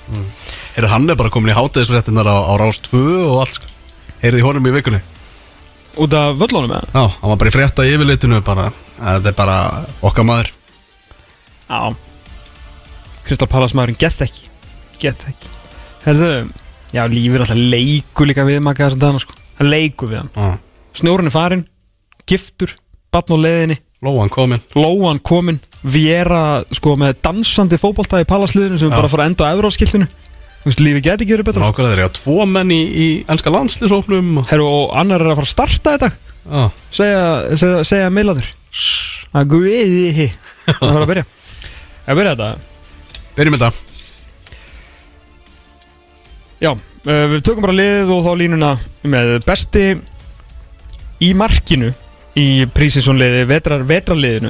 Heyrðu, 0.75 0.91
hann 0.95 1.09
er 1.13 1.19
bara 1.21 1.33
komin 1.33 1.53
í 1.53 1.57
hátegisfréttinar 1.59 2.31
á, 2.33 2.37
á 2.41 2.53
Rás 2.57 2.81
2 2.89 3.03
og 3.29 3.43
allt 3.43 3.59
sko. 3.59 3.69
Heyrðu 4.23 4.41
í 4.41 4.45
honum 4.47 4.69
í 4.69 4.73
vikunni? 4.79 5.01
Út 6.01 6.15
af 6.17 6.39
völlunum 6.41 6.73
með 6.73 6.89
Já, 6.89 7.05
hann 7.21 7.31
var 7.31 7.39
bara 7.39 7.51
í 7.51 7.55
frétta 7.55 7.85
yfirlitinu 7.87 8.41
bara, 8.43 8.71
þetta 8.97 9.31
er 9.31 9.37
bara 9.37 9.59
okkar 10.01 10.27
maður. 10.27 10.49
Já. 11.69 11.81
Kristal 13.29 13.49
Pallas 13.51 13.77
maðurinn 13.77 14.01
gett 14.01 14.25
ekki. 14.25 14.49
Gett 14.99 15.29
ekki 15.29 15.54
Herðu, 16.05 16.31
já 16.95 17.03
lífið 17.09 17.39
er 17.39 17.45
alltaf 17.45 17.63
leiku 17.75 18.27
líka 18.29 18.45
við 18.47 18.61
maka 18.65 18.87
þessum 18.87 19.01
dagana 19.01 19.23
sko. 19.23 19.37
Það 19.57 19.71
leiku 19.73 20.09
við 20.11 20.21
hann. 20.21 20.31
Já, 20.35 20.51
Snjórun 20.99 21.29
er 21.31 21.33
farin, 21.35 21.65
giftur, 22.29 22.75
batn 23.13 23.35
á 23.35 23.37
leiðinni. 23.41 23.79
Lóan 24.05 24.29
komin 24.29 24.61
Lóan 24.75 25.19
komin, 25.23 25.59
Viera 25.85 26.61
sko 26.75 26.95
með 26.99 27.15
dansandi 27.25 27.77
fótbolta 27.79 28.19
í 28.21 28.27
Pallasliðinu 28.27 28.77
sem 28.81 28.91
Já. 28.91 28.95
bara 28.97 29.09
fara 29.09 29.25
að 29.25 29.31
enda 29.31 29.47
á 29.49 29.53
Evróskiltinu 29.55 30.07
Þú 30.09 30.69
veist, 30.69 30.81
lífið 30.81 31.05
geti 31.05 31.25
ekki 31.25 31.35
verið 31.35 31.47
betra 31.47 31.61
sko. 31.61 31.69
Nákvæmlega 31.71 31.95
þeir 31.95 32.03
eru 32.03 32.13
tvo 32.17 32.45
menn 32.49 32.73
í, 32.73 32.79
í 32.81 33.07
ennska 33.29 33.53
landslýsóknum 33.53 34.41
og... 34.41 34.47
Herru, 34.49 34.67
og 34.67 34.93
annar 34.97 35.23
er 35.23 35.31
að 35.31 35.39
fara 35.39 35.47
að 35.47 35.53
starta 35.53 35.95
þetta 35.95 36.11
Já, 36.45 36.63
Segja, 36.99 37.23
segja, 37.61 37.81
segja 37.87 38.11
meilaður 38.13 38.51
Það 39.31 39.49
guði 39.55 40.29
Það 40.67 40.79
fara 40.83 41.05
að 41.05 41.11
byrja 41.13 41.25
Að 42.09 42.19
byrja. 42.21 42.35
Þetta 42.35 42.51
byrjum 43.39 43.57
þetta 43.59 43.84
Já, 46.65 46.71
uh, 46.73 47.25
við 47.29 47.41
tökum 47.45 47.61
bara 47.61 47.75
liðið 47.77 48.11
og 48.15 48.21
þá 48.25 48.31
línuna 48.39 48.69
með 49.05 49.35
besti 49.45 49.81
í 51.21 51.27
markinu 51.37 51.91
í 52.41 52.45
prísinsónliði 52.73 53.43
vetrar, 53.51 53.83
vetrarliðinu. 53.85 54.49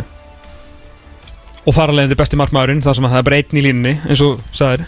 Og 1.66 1.76
þar 1.76 1.92
alveg 1.92 2.08
þetta 2.08 2.20
besti 2.22 2.40
markmaðurinn 2.40 2.84
þar 2.86 2.96
sem 2.96 3.08
að 3.08 3.16
það 3.16 3.20
er 3.20 3.28
bara 3.28 3.40
einn 3.42 3.60
í 3.60 3.64
línunni 3.66 3.94
eins 4.06 4.22
og 4.24 4.46
sagðir. 4.56 4.86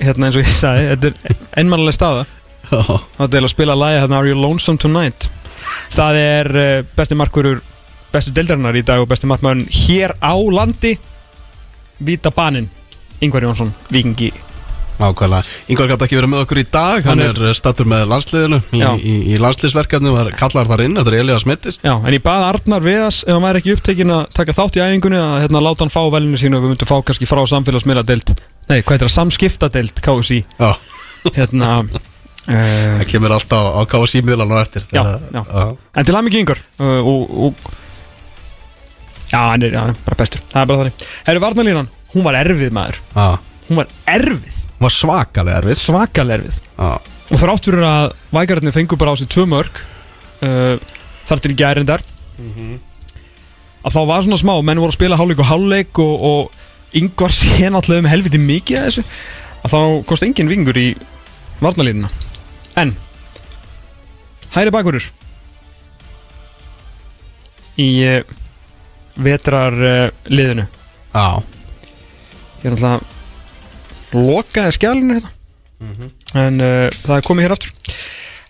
Hérna 0.00 0.26
eins 0.26 0.38
og 0.40 0.42
ég 0.42 0.50
sagði, 0.50 0.88
þetta 0.90 1.12
er 1.12 1.44
ennmannlega 1.62 1.98
staða. 2.00 2.26
Þá 2.66 3.22
er 3.28 3.38
að 3.44 3.52
spila 3.52 3.78
lagi 3.78 4.02
hérna 4.02 4.18
Are 4.18 4.32
You 4.32 4.40
Lonesome 4.40 4.82
Tonight? 4.82 5.28
Það 5.94 6.20
er 6.24 6.52
uh, 6.64 6.72
besti 6.98 7.20
markurur 7.20 7.62
bestu 8.10 8.34
deildarinnar 8.34 8.80
í 8.80 8.82
dag 8.90 9.04
og 9.04 9.12
besti 9.12 9.30
markmaðurinn 9.30 9.70
hér 9.84 10.16
á 10.18 10.34
landi. 10.34 10.96
Víta 12.02 12.34
Banin 12.34 12.66
Ingvar 13.22 13.46
Jónsson, 13.46 13.70
vikingi 13.94 14.34
nákvæmlega. 15.00 15.54
Ingvar 15.72 15.90
gæti 15.92 16.06
ekki 16.06 16.18
verið 16.18 16.30
með 16.32 16.42
okkur 16.44 16.60
í 16.60 16.64
dag. 16.72 17.04
Hann, 17.06 17.20
Hann 17.22 17.24
er, 17.26 17.40
er 17.50 17.58
stattur 17.58 17.88
með 17.90 18.04
landsliðinu 18.12 18.60
í, 18.72 18.80
í, 18.96 19.14
í 19.34 19.38
landsliðsverkefni 19.42 20.12
var 20.14 20.32
kallar 20.38 20.70
þar 20.70 20.84
inn. 20.86 20.96
Eftir 21.02 21.18
Elías 21.20 21.44
smittist 21.46 21.86
Já, 21.86 21.94
en 21.96 22.16
ég 22.16 22.24
bað 22.24 22.46
Arnar 22.48 22.84
Viðas 22.86 23.22
ef 23.26 23.32
hann 23.34 23.44
væri 23.46 23.62
ekki 23.62 23.76
upptekinn 23.76 24.12
að 24.16 24.26
taka 24.36 24.56
þátt 24.56 24.80
í 24.80 24.84
æfingunni 24.84 25.20
að 25.20 25.38
hérna, 25.44 25.64
láta 25.66 25.84
hann 25.86 25.94
fá 25.94 26.02
velinu 26.16 26.40
sínu 26.40 26.58
og 26.58 26.66
við 26.66 26.74
myndum 26.74 26.90
fá 26.90 26.96
kannski 27.06 27.28
frá 27.28 27.42
samfélagsmiðladeild. 27.52 28.34
Nei, 28.66 28.80
hvað 28.80 28.96
heitir 28.96 29.08
það? 29.08 29.16
Samskiptadeild, 29.20 30.04
KSI 30.04 30.42
Já, 30.58 30.70
Hérna 31.36 31.72
uh, 31.84 31.96
það 33.00 33.08
kemur 33.10 33.34
alltaf 33.36 33.72
á 33.76 33.80
KSI 33.90 34.22
miðlan 34.26 34.54
og 34.54 34.62
eftir. 34.62 34.86
Já, 34.94 35.02
já. 35.34 35.42
já. 35.42 35.66
En 35.96 36.08
til 36.08 36.16
hann 36.18 36.30
ekki 36.30 36.42
yngur 36.44 36.62
uh, 36.80 37.00
og, 37.00 37.36
og 37.48 37.74
Já, 39.26 39.40
hann 39.50 39.62
er 39.66 39.74
já, 39.74 39.82
bara 40.06 40.18
bestur. 40.20 40.42
Það 40.52 40.60
er 40.60 40.68
bara 40.70 40.82
þannig. 40.84 41.06
Herru 41.26 41.40
Varnalínan, 41.42 41.88
hún 42.14 42.26
var 42.26 42.36
erfið 42.38 42.74
maður. 42.76 43.00
Já, 43.16 43.24
Hún 43.66 43.80
var 43.80 43.90
erfið, 44.06 44.58
var 44.82 44.94
svakalega 44.94 45.62
erfið. 45.62 45.80
Svakalega 45.80 46.38
erfið. 46.40 46.58
Já, 46.76 46.90
og 47.26 47.40
þrátt 47.40 47.66
fyrir 47.66 47.86
að 47.86 48.12
vækararnir 48.36 48.74
fengur 48.76 49.00
bara 49.00 49.14
á 49.14 49.18
sig 49.18 49.30
tvö 49.32 49.46
mörg 49.50 49.80
uh, 50.46 50.76
þar 51.26 51.42
til 51.42 51.54
í 51.54 51.58
gærindar 51.58 52.04
að 53.86 53.94
þá 53.94 54.00
var 54.06 54.22
svona 54.26 54.38
smá 54.38 54.54
menn 54.62 54.78
voru 54.82 54.92
að 54.92 54.98
spila 54.98 55.18
hálfleik 55.18 55.42
og 55.42 55.50
hálfleik 55.50 56.00
og, 56.02 56.14
og 56.30 56.96
yngvar 56.96 57.34
sé 57.40 57.70
náttúrulega 57.70 58.04
um 58.04 58.10
helviti 58.10 58.42
mikið 58.42 58.78
að 58.80 58.88
þessu. 58.90 59.06
Að 59.66 59.74
þá 59.74 59.80
kosti 60.06 60.28
engin 60.28 60.50
vingur 60.50 60.78
í 60.78 60.88
varnalínuna 61.62 62.10
en 62.76 62.92
hæri 64.54 64.72
bakurur 64.74 65.06
í 67.80 67.88
uh, 68.06 68.20
vetrar 69.16 69.74
uh, 69.74 70.08
Já, 70.28 71.42
ég 72.60 72.68
er 72.68 72.74
náttúrulega 72.74 73.15
lokaði 74.14 74.76
skjálinu 74.76 75.18
hérna. 75.18 75.32
En 76.36 76.62
uh, 76.62 76.86
það 77.04 77.18
er 77.18 77.26
komið 77.26 77.46
hér 77.46 77.56
aftur. 77.56 77.74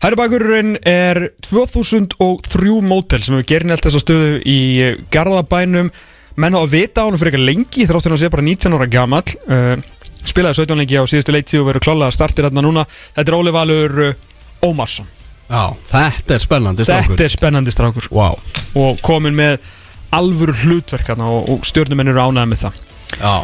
Hæri 0.04 0.18
bakurinn 0.20 0.76
er 0.86 1.22
2003 1.42 2.76
mótel 2.84 3.24
sem 3.24 3.34
hefur 3.34 3.48
gerin 3.48 3.74
allt 3.74 3.86
þessa 3.88 4.02
stöðu 4.02 4.38
í 4.44 4.60
uh, 4.84 4.94
Garðabænum. 5.14 5.90
Menn 6.36 6.56
á 6.56 6.60
að 6.60 6.74
vita 6.76 7.02
á 7.02 7.08
hann 7.08 7.16
fyrir 7.16 7.32
eitthvað 7.32 7.48
lengi 7.48 7.88
þráttur 7.88 8.12
hann 8.12 8.20
sé 8.20 8.30
bara 8.32 8.44
19 8.46 8.76
ára 8.76 8.88
gamall. 8.92 9.36
Uh, 9.48 9.74
spilaði 10.26 10.62
17 10.62 10.82
lengi 10.82 11.00
á 11.00 11.04
síðustu 11.08 11.34
leiktíð 11.34 11.64
og 11.64 11.68
verður 11.70 11.86
klálega 11.88 12.14
startir 12.14 12.48
hérna 12.48 12.64
núna. 12.66 12.86
Þetta 13.16 13.32
er 13.32 13.38
Óli 13.40 13.54
Valur 13.56 14.00
uh, 14.10 14.16
Ómarsson. 14.66 15.10
Já, 15.46 15.62
þetta 15.90 16.34
er 16.34 16.42
spennandi 16.42 16.86
þetta 16.86 17.22
er 17.22 17.30
spennandi 17.32 17.74
strákur. 17.74 18.08
Wow, 18.14 18.40
og 18.78 18.98
komin 19.06 19.36
með 19.38 19.60
alvöru 20.16 20.54
hlutverk 20.64 21.12
og, 21.14 21.52
og 21.52 21.66
stjórnumenn 21.66 22.10
eru 22.10 22.24
ánægða 22.24 22.50
með 22.50 22.64
það. 22.64 22.80
Já, 23.20 23.34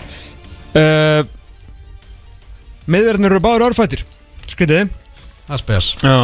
uh, 0.83 1.21
Miðverðin 2.91 3.29
eru 3.29 3.41
báður 3.45 3.69
örfættir. 3.71 4.03
Skrítið. 4.49 4.89
Það 5.49 5.61
spes 5.63 5.91
Já. 6.03 6.17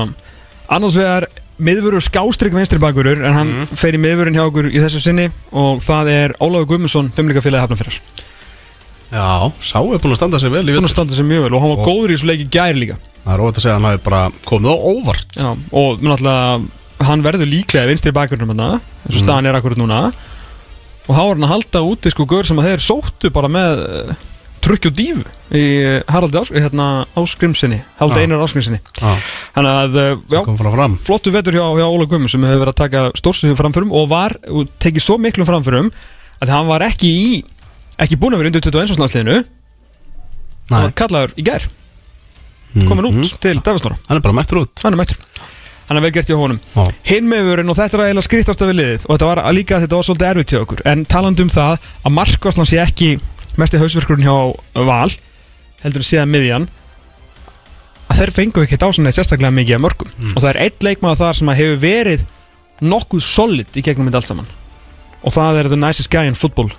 Annars 0.69 0.97
vegar 0.99 1.27
miðvörur 1.59 2.03
skástrygg 2.05 2.55
vinstri 2.55 2.79
bakurur 2.79 3.19
En 3.27 3.35
hann 3.35 3.49
fer 3.77 3.97
í 3.97 4.01
miðvörun 4.01 4.37
hjá 4.37 4.45
okkur 4.47 4.69
í 4.71 4.79
þessu 4.79 5.01
sinni 5.03 5.25
Og 5.51 5.81
það 5.83 6.11
er 6.13 6.35
Ólafur 6.39 6.69
Guðmundsson 6.71 7.09
Fimmleika 7.17 7.43
félagi 7.43 7.65
hafnafyrir 7.67 7.97
Já, 9.09 9.49
sá 9.65 9.79
er 9.81 9.99
búin 10.03 10.13
að 10.15 10.19
standa 10.21 10.39
sig 10.43 10.53
vel 10.55 10.63
í 10.69 10.75
Búin 10.77 10.87
að 10.87 10.93
standa 10.93 11.17
sér 11.17 11.27
mjög 11.27 11.47
vel 11.49 11.55
Og 11.57 11.63
hann 11.65 11.73
var 11.73 11.81
Og- 11.83 11.89
góður 11.89 12.13
í 12.13 12.17
þessu 12.19 12.29
leiki 12.31 12.47
í 12.47 12.51
gær 12.59 12.79
líka. 12.79 12.99
Það 13.25 13.33
er 13.35 13.43
óvægt 13.43 13.59
að 13.59 13.65
segja 13.65 13.75
að 13.75 13.79
hann 13.81 13.89
hafi 13.91 14.03
bara 14.07 14.23
komið 14.53 14.71
á 14.71 14.77
óvart. 14.93 15.31
Já 15.39 15.49
Og 15.83 16.05
náttúrulega 16.05 17.07
Hann 17.09 17.23
verður 17.27 17.51
líklega 17.51 17.87
í 17.87 17.91
vinstri 17.93 18.13
bakurnum 18.15 18.53
hann 18.55 18.63
eins 18.79 19.15
og 19.17 19.23
staðan 19.23 19.47
er 19.51 19.55
akkurat 19.59 19.79
núna. 19.79 20.01
Og 21.09 21.13
þá 21.17 21.21
er 21.25 21.35
hann 21.35 21.47
að 21.47 21.53
halda 21.57 21.83
úti 21.89 22.11
sko 22.13 22.27
Gaur 22.29 22.45
sem 22.45 22.59
að 22.59 22.71
þeir 22.73 22.83
sóttu 22.87 23.31
bara 23.33 23.49
með 23.49 24.17
Trukki 24.65 24.91
og 24.91 24.97
dífu 24.99 25.25
Í 25.55 25.63
uh, 25.81 25.95
Haraldi 26.13 26.41
Ás, 26.41 26.51
hérna, 26.53 26.89
Áskrimsinni 27.19 27.79
Já. 27.81 28.07
Einar 28.19 28.43
Áskrimsinni 28.45 28.81
Þannig 28.99 29.71
að, 29.73 29.99
uh, 30.03 30.23
já, 30.35 30.41
flottu 31.07 31.33
vetur 31.35 31.57
hjá, 31.57 31.65
hjá 31.79 31.87
Óla 31.87 32.09
Guðmund 32.09 32.33
sem 32.33 32.45
hefur 32.45 32.65
verið 32.65 32.75
að 32.75 32.81
taka 32.83 33.05
stórsum 33.19 33.57
framförum 33.59 33.95
og 33.97 34.09
var 34.13 34.37
og 34.51 34.69
tekið 34.83 35.07
svo 35.07 35.19
miklum 35.23 35.49
framförum 35.49 35.93
að 36.39 36.53
hann 36.55 36.69
var 36.69 36.85
ekki 36.87 37.09
í 37.11 37.31
ekki 37.99 38.19
búin 38.21 38.37
að 38.37 38.43
vera 38.45 38.53
undir 38.53 38.63
21. 38.63 39.01
landsliðinu. 39.01 39.39
Hann 40.71 40.85
var 40.87 40.95
kallaður 41.01 41.33
í 41.35 41.45
gær. 41.47 41.65
Komin 42.87 43.09
út 43.09 43.39
til 43.43 43.59
Davidsnóra 43.65 43.97
hann 44.07 44.21
er 44.21 44.25
bara 44.25 44.37
mættur 44.37 44.63
út. 44.63 44.85
Hann 44.85 44.95
er 44.95 45.01
mættur. 45.01 45.19
Hann 45.89 45.97
er 45.97 46.05
vel 46.05 46.13
gert 46.13 46.29
hjá 46.29 46.37
honum. 46.37 46.61
Hinn 47.09 47.29
meðurinn 47.31 47.73
og 47.73 47.79
þetta 47.79 47.97
er 47.97 48.03
eiginlega 48.11 48.27
skrýttast 48.27 48.63
af 48.63 48.69
við 48.69 48.77
liðið 48.83 49.07
og 49.07 49.15
þetta 49.15 49.29
var 49.31 49.41
líka 49.57 49.81
þetta 49.81 49.97
var 49.97 50.07
svolítið 50.07 50.29
erfitt 50.29 50.53
hjá 50.53 50.61
okkur 50.61 50.83
en 50.93 51.05
talandi 51.09 51.47
um 51.47 51.53
það 51.53 51.87
að 52.05 52.15
markvarslan 52.19 52.69
sé 52.69 52.81
ekki 52.83 53.09
mesti 53.59 53.81
hausverkurinn 53.81 54.27
hjá 54.27 54.85
Val 54.89 55.11
heldur 55.83 56.03
að 56.03 56.09
séða 56.09 56.27
miðjan. 56.31 56.69
Að 58.09 58.23
þeir 58.23 58.33
fengu 58.39 58.65
ekki 58.65 58.79
á 58.81 58.89
svona 58.89 59.13
sérstaklega 59.15 59.53
mikið 59.55 59.77
af 59.77 59.83
mörgum 59.85 60.13
og 60.33 60.41
það 60.41 60.51
er 60.51 60.61
eitt 60.65 60.87
leikmaður 60.87 61.21
þar 61.23 61.39
sem 61.39 61.51
að 61.53 61.61
hefur 61.61 61.81
verið 61.83 62.25
nokkuð 62.89 63.25
solid 63.27 63.77
í 63.77 63.85
gegnum 63.85 64.09
þetta 64.09 64.23
allt 64.23 64.31
saman. 64.31 64.49
Og 65.27 65.35
það 65.35 65.61
er 65.61 65.69
the 65.69 65.79
nicest 65.79 66.11
guy 66.13 66.31
in 66.31 66.39
football 66.39 66.71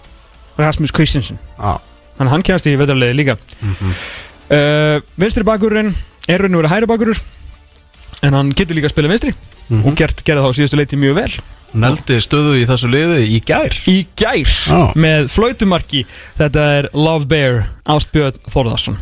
Rasmus 0.60 0.92
Christensen 0.96 1.38
já, 1.38 1.78
þannig 2.18 2.30
að 2.30 2.34
hann 2.34 2.46
kemst 2.50 2.68
í 2.68 2.76
veðarlegi 2.80 3.16
líka. 3.20 3.38
Uh, 4.50 4.98
vinstri 5.20 5.46
bakurinn 5.46 5.94
er 6.28 6.42
raun 6.42 6.56
og 6.58 6.64
verið 6.64 6.74
hæri 6.74 6.90
bakurur 6.90 7.22
en 8.26 8.36
hann 8.36 8.50
getur 8.58 8.76
líka 8.76 8.90
að 8.90 8.96
spila 8.96 9.12
vinstri. 9.12 9.36
Og 9.86 9.94
gert, 10.00 10.24
gerði 10.26 10.42
þá 10.44 10.50
á 10.50 10.58
síðustu 10.58 10.80
leiti 10.80 10.98
mjög 10.98 11.20
vel 11.20 11.32
Neldi 11.74 12.18
stöðu 12.24 12.56
í 12.58 12.68
þessu 12.70 12.90
liði 12.90 13.26
í 13.36 13.42
gær? 13.46 13.76
Í 13.90 14.00
gær 14.18 14.46
Já. 14.46 14.80
með 14.98 15.28
flautumarki. 15.34 16.06
Þetta 16.40 16.70
er 16.80 16.90
Love 16.98 17.30
Bear 17.30 17.68
Áspjöð 17.90 18.40
Þórðarsson 18.50 18.98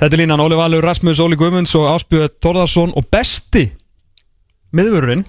þetta 0.00 0.16
er 0.16 0.22
línan 0.22 0.40
Óli 0.40 0.56
Valur, 0.56 0.84
Rasmus, 0.84 1.20
Óli 1.20 1.36
Guðmunds 1.38 1.74
og 1.76 1.88
Áspjöð 1.92 2.32
Þórðarsson 2.40 2.94
og 2.96 3.06
besti 3.12 3.66
miðvörurinn, 4.76 5.26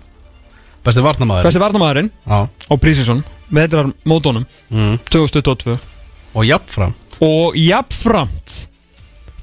Besti 0.85 1.03
varnamaður 1.05 1.45
besti 1.45 1.61
varnamaðurinn 1.61 2.09
Já, 2.09 2.39
á 2.47 2.73
Prísinsson 2.81 3.23
með 3.51 3.67
þetta 3.67 4.07
mótónum 4.07 4.45
mm. 4.71 4.95
2022 5.11 5.75
og 6.31 6.45
jafnfram 6.47 6.95
og 7.21 7.57
jafnframt. 7.59 8.55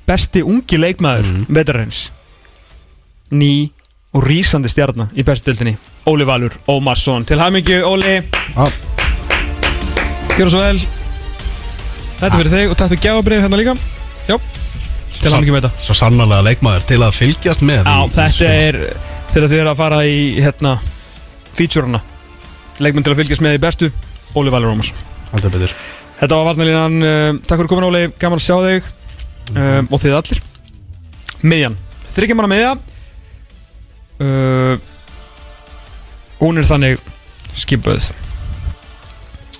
Besti 0.08 0.40
ungi 0.42 0.80
leikmaður 0.80 1.28
mm. 1.28 1.50
vetarins 1.52 2.06
ný 3.28 3.68
og 4.16 4.24
rísandi 4.24 4.70
stjarnar 4.72 5.10
í 5.16 5.24
bestu 5.26 5.50
dildinni 5.50 5.74
Óli 6.08 6.24
Valur 6.28 6.54
Ómarsson. 6.70 7.26
Til 7.28 7.40
hafmyggju 7.40 7.82
Óli, 7.84 8.14
Já, 8.54 8.64
gjör 10.38 10.50
svo 10.52 10.62
vel. 10.62 10.80
Þetta 12.18 12.38
fyrir 12.38 12.52
þig 12.54 12.72
og 12.72 12.78
taktu 12.80 12.98
gjáabrið 13.02 13.44
hérna 13.44 13.60
líka. 13.60 13.74
Já, 14.28 14.38
til 15.18 15.32
hafmyggju 15.34 15.54
með 15.56 15.66
þetta. 15.66 15.84
svo 15.84 15.98
sannarlega 15.98 16.46
leikmaður 16.48 16.88
til 16.88 17.00
að 17.04 17.14
fylgjast 17.18 17.64
með 17.66 17.84
já, 17.84 17.98
þetta 18.16 18.50
er 18.64 18.80
þegar 19.34 19.48
þið 19.52 19.60
eru 19.60 19.72
að 19.74 19.80
fara 19.82 20.02
í 20.08 20.18
hérna 20.40 20.74
feature-una. 21.58 22.02
Leikmenn 22.78 23.04
til 23.04 23.12
að 23.12 23.22
fylgjast 23.22 23.44
með 23.44 23.58
í 23.58 23.62
bestu 23.66 23.92
Óli 24.38 24.52
Valur 24.54 24.72
Ómarsson. 24.72 25.06
Þetta 26.18 26.34
var 26.34 26.46
varnalínan, 26.48 27.02
uh, 27.04 27.32
takk 27.44 27.60
fyrir 27.60 27.70
komin 27.70 27.90
Óli, 27.92 28.06
gaman 28.18 28.40
að 28.40 28.46
sjá 28.46 28.56
þig. 28.64 28.94
Um, 29.54 29.88
og 29.92 30.00
þið 30.00 30.16
allir. 30.16 30.40
Miðjan, 31.44 31.76
þryggjum 32.16 32.40
hana 32.42 32.50
miðja 32.50 32.72
uh, 34.24 34.78
Hún 36.38 36.60
er 36.60 36.66
þannig 36.68 37.00
skipuð. 37.58 38.12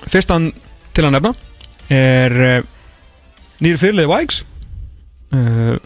Fyrstan 0.08 0.52
til 0.94 1.06
að 1.08 1.16
nefna 1.16 1.32
er 1.90 2.36
uh, 2.38 2.58
nýri 3.64 3.80
fyrirlið 3.80 4.10
Vægs 4.12 4.42
uh, 5.34 5.78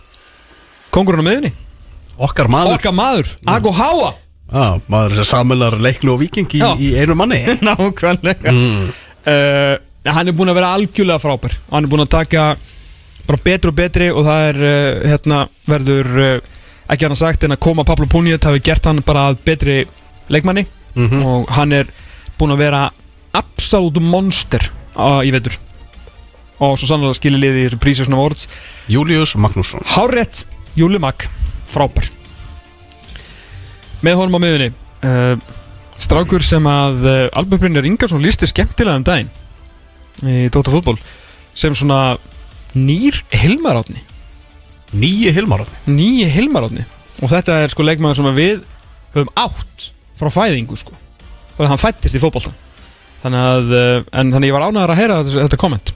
Kongurinn 0.93 1.25
á 1.25 1.27
miðjunni. 1.29 1.53
Okkar 2.23 2.51
maður. 2.53 2.77
Okkar 2.77 2.95
maður, 2.95 3.31
Ago 3.49 3.73
Háa. 3.73 4.11
Já, 4.53 4.67
maður 4.93 5.17
sem 5.23 5.29
samilar 5.31 5.79
leiklu 5.81 6.13
og 6.13 6.21
viking 6.21 6.51
í, 6.59 6.61
í 6.61 6.91
einu 7.01 7.17
manni. 7.17 7.39
Nákvæmlega. 7.67 8.53
Mm. 8.53 8.91
uh, 9.25 10.13
Hann 10.13 10.29
er 10.29 10.35
búinn 10.37 10.51
að 10.51 10.59
vera 10.59 10.75
algjörlega 10.77 11.23
frábær. 11.23 11.57
Hann 11.71 11.87
er 11.87 11.93
búinn 11.93 12.05
að 12.05 12.13
taka 12.19 12.45
bara 13.23 13.39
betri 13.47 13.71
og 13.71 13.77
betri 13.79 14.11
og 14.13 14.27
það 14.27 14.49
er 14.51 14.61
uh, 14.67 15.05
hérna 15.13 15.41
verður 15.69 16.11
uh, 16.21 16.59
ekki 16.91 17.07
hann 17.07 17.17
sagt 17.19 17.45
en 17.45 17.55
að 17.55 17.63
koma 17.63 17.85
Pablo 17.85 18.07
Puniet 18.11 18.45
hafi 18.45 18.63
gert 18.65 18.87
hann 18.89 19.03
bara 19.07 19.29
að 19.31 19.43
betri 19.47 19.83
leikmanni. 20.33 20.67
Mhm. 20.95 21.23
og 21.25 21.49
hann 21.49 21.73
er 21.73 21.87
búinn 22.39 22.53
að 22.53 22.59
vera 22.67 22.91
absolutu 23.33 24.01
monster 24.01 24.61
á, 24.97 25.25
í 25.25 25.31
vetur. 25.33 25.57
Og 26.61 26.77
svo 26.79 26.87
sannlega 26.87 27.17
skilir 27.17 27.41
liði 27.41 27.63
í 27.63 27.69
þessu 27.69 27.79
Prísjósna 27.81 28.19
Awards. 28.19 28.47
Július 28.93 29.35
Magnússon. 29.37 29.81
Hárrétt, 29.95 30.45
Júli 30.77 31.01
Mag, 31.01 31.25
frábær. 31.73 32.11
Með 34.03 34.19
honum 34.21 34.37
á 34.37 34.41
miðunni 34.43 34.69
uh, 35.07 35.37
Strákur 36.03 36.43
sem 36.45 36.65
að 36.67 37.05
uh, 37.07 37.39
Albert 37.39 37.63
Brynjar 37.63 37.87
Ingarsson 37.87 38.23
lísti 38.23 38.49
skemmtilega 38.51 38.99
um 38.99 39.07
daginn 39.07 39.31
í 40.27 40.49
Dóta 40.53 40.73
fútból 40.75 40.99
sem 41.55 41.75
svona 41.75 42.17
nýr 42.75 43.23
Hilmarátni 43.33 44.03
Nýji 44.93 45.33
Hilmarotni 45.33 45.95
nýji 45.97 46.27
Hilmarátni 46.35 46.85
og 47.23 47.31
þetta 47.31 47.63
er 47.63 47.73
sko 47.73 47.85
leikmaður 47.87 48.19
sem 48.19 48.35
við 48.37 48.65
höfum 49.15 49.31
átt 49.39 49.87
frá 50.19 50.29
fæðingu 50.33 50.77
sko. 50.79 50.95
Þannig 51.55 51.67
að 51.67 51.73
hann 51.73 51.81
fættist 51.81 52.19
í 52.19 52.21
fótboltan 52.23 52.57
þannig 53.23 53.47
að, 53.47 53.73
uh, 53.77 54.11
en 54.19 54.33
þannig 54.35 54.51
ég 54.51 54.57
var 54.57 54.67
ánægður 54.67 54.93
að 54.93 55.01
heyra 55.01 55.19
þetta, 55.29 55.61
komment. 55.61 55.95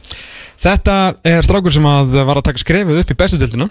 Þetta 0.62 0.94
er 1.26 1.44
strákur 1.44 1.74
sem 1.74 1.88
að 1.90 2.14
var 2.22 2.38
að 2.38 2.46
taka 2.48 2.62
skrefið 2.62 3.02
upp 3.02 3.12
í 3.12 3.18
bestu 3.18 3.40
dildina 3.40 3.68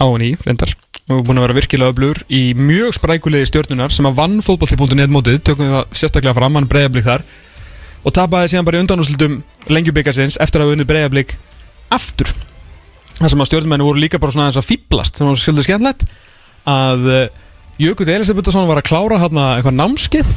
á 0.00 0.04
hann 0.04 0.24
í, 0.24 0.32
reyndar. 0.46 0.72
Og 1.06 1.20
búin 1.26 1.38
að 1.38 1.46
vera 1.46 1.58
virkilega 1.60 1.92
öflugur 1.92 2.22
í 2.32 2.42
mjög 2.58 2.96
sprækulegi 2.96 3.50
stjórnunar 3.52 3.94
sem 3.94 4.08
að 4.08 4.16
vann 4.18 4.40
fótbolti.net 4.42 5.12
mótið, 5.12 5.38
tökum 5.46 5.68
við 5.68 5.76
það 5.76 6.00
sérstaklega 6.00 6.34
fram 6.40 6.58
hann 6.58 6.70
breyðablík 6.72 7.06
þar. 7.06 7.26
Og 8.02 8.16
tapaði 8.16 8.50
síðan 8.54 8.66
bara 8.66 8.80
í 8.80 8.82
undanúslutum 8.82 9.38
lengjubikarsins 9.70 10.40
eftir 10.42 10.62
að 10.62 10.66
hafa 10.66 10.78
unnið 10.78 10.90
breyðablík 10.90 11.36
aftur 11.94 12.32
þar 13.20 13.32
sem 13.32 13.42
að 13.44 13.48
stjórnumennu 13.50 13.86
voru 13.88 14.02
líka 14.02 14.18
bara 14.22 14.32
svona 14.34 14.48
aðeins 14.48 14.60
að 14.62 14.68
fýblast 14.70 15.16
sem 15.20 15.26
var 15.28 15.38
svolítið 15.40 15.66
skemmtilegt 15.68 16.06
að 16.68 17.06
uh, 17.12 17.22
Jökull 17.80 18.08
Elisabethsson 18.08 18.68
var 18.68 18.80
að 18.80 18.88
klára 18.88 19.18
hérna 19.20 19.46
eitthvað 19.56 19.76
námskeið 19.80 20.34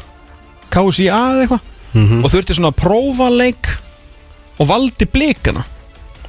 KSIA 0.74 1.20
eða 1.34 1.44
eitthvað 1.46 1.68
Mhm. 1.90 2.20
og 2.22 2.30
þurfti 2.30 2.54
svona 2.54 2.70
að 2.70 2.76
prófa 2.84 3.28
leik 3.34 3.66
og 4.62 4.68
valdi 4.70 5.08
blikana 5.10 5.64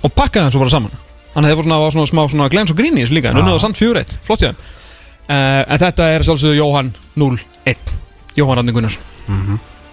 og 0.01 0.13
pakkaði 0.17 0.47
hann 0.47 0.53
svo 0.55 0.63
bara 0.63 0.71
saman. 0.73 0.95
Það 1.35 1.51
var 1.55 1.67
svona, 1.67 1.91
svona 1.93 2.07
smá 2.09 2.23
svona 2.33 2.47
glens 2.49 2.71
og 2.73 2.79
grín 2.79 2.97
í 2.97 3.03
þessu 3.05 3.13
líka. 3.19 3.29
En 3.35 3.37
unnið 3.43 3.59
á 3.61 3.65
samt 3.67 3.77
fjögur 3.77 3.99
eitt, 4.01 4.15
flott 4.25 4.41
þeim. 4.41 4.57
Uh, 5.29 5.61
En 5.69 5.79
þetta 5.83 6.07
er 6.15 6.25
sjálfsögðu 6.25 6.57
Jóhann 6.57 6.89
01 7.21 7.93
Jóhann 8.41 8.57
Ragnar 8.57 8.73
Gunnarsson. 8.73 9.05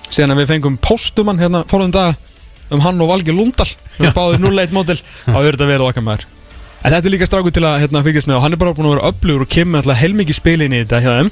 Síðan 0.07 0.31
að 0.37 0.39
við 0.45 0.47
fengum 0.53 0.77
póstumann 0.79 1.37
hérna 1.43 1.65
fórðum 1.67 1.91
dag 1.91 2.15
um 2.71 2.79
hann 2.87 3.01
og 3.03 3.11
Valgi 3.11 3.35
Lundal 3.35 3.67
við 3.99 4.13
báðið 4.15 4.47
01 4.47 4.71
mótil 4.71 5.01
á 5.27 5.35
þetta 5.43 5.67
vel 5.67 5.81
okkar 5.83 6.03
maður 6.07 6.25
En 6.87 6.93
þetta 6.93 7.09
er 7.09 7.11
líka 7.11 7.27
strákur 7.27 7.51
til 7.51 7.65
að 7.67 7.81
hérna, 7.83 7.99
fylgjast 8.05 8.29
með 8.29 8.37
og 8.37 8.43
hann 8.45 8.55
er 8.55 8.59
bara 8.61 8.71
búin 8.77 8.87
að 8.87 8.93
vera 8.95 9.09
öflugur 9.11 9.43
og 9.43 9.49
kemur 9.51 9.81
alltaf 9.81 9.99
heilmikið 9.99 10.37
spilin 10.37 10.75
í 10.77 10.79
þetta 10.85 11.01
hjá 11.03 11.09
þeim. 11.17 11.31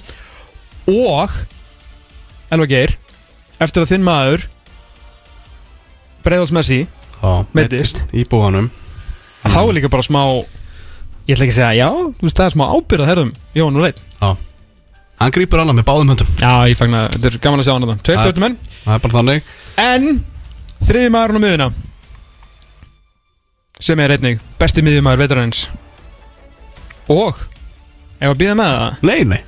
Og 0.92 1.38
Elva 2.56 2.68
Geir 2.70 2.96
eftir 3.64 3.86
að 3.86 3.94
þinn 3.94 4.04
maður 4.06 4.44
Breiðals 6.26 6.52
Messi 6.56 6.82
Já, 7.22 7.32
Meiddist. 7.56 8.04
Í 8.14 8.26
búanum 8.30 8.68
þá 9.46 9.60
er 9.62 9.74
líka 9.78 9.90
bara 9.94 10.04
smá 10.06 10.20
ég 11.26 11.38
ætla 11.38 11.46
ekki 11.48 11.54
að 11.56 11.58
segja 11.62 11.72
já, 11.80 11.88
þú 12.20 12.28
veist 12.28 12.38
það 12.42 12.50
er 12.50 12.56
smá 12.58 12.66
ábyrð 12.76 13.06
að 13.06 13.10
herðum 13.14 13.32
Jóhann 13.56 13.80
01 13.82 14.04
Já. 14.20 14.30
Hann 15.22 15.32
grýpur 15.40 15.62
annað 15.64 15.78
með 15.80 15.86
báðum 15.88 16.10
höndum. 16.12 16.32
Já, 16.42 16.52
ég 16.68 16.76
fagna, 16.78 17.06
þetta 17.14 17.30
er 17.32 17.38
gaman 17.46 17.62
að 17.64 17.68
sjá 17.70 17.74
hann 17.78 17.86
þetta 17.88 18.04
Tveir 18.04 18.18
Ja. 18.20 18.24
stöðtum 18.26 18.44
menn 18.46 18.58
Það 18.84 18.96
er 18.98 19.04
bara 19.06 19.16
þannig. 19.16 19.52
En 19.80 20.08
þriði 20.90 21.14
maðurinn 21.16 21.40
á 21.40 21.46
miðuna 21.46 21.68
sem 23.80 24.00
er 24.00 24.16
einnig 24.16 24.40
besti 24.60 24.84
miðjumæður 24.86 25.24
veturins 25.26 25.66
og 27.12 27.42
ef 28.20 28.30
að 28.32 28.38
býða 28.40 28.56
með 28.60 28.72
það? 28.72 29.02
Nei, 29.10 29.20
nei. 29.30 29.42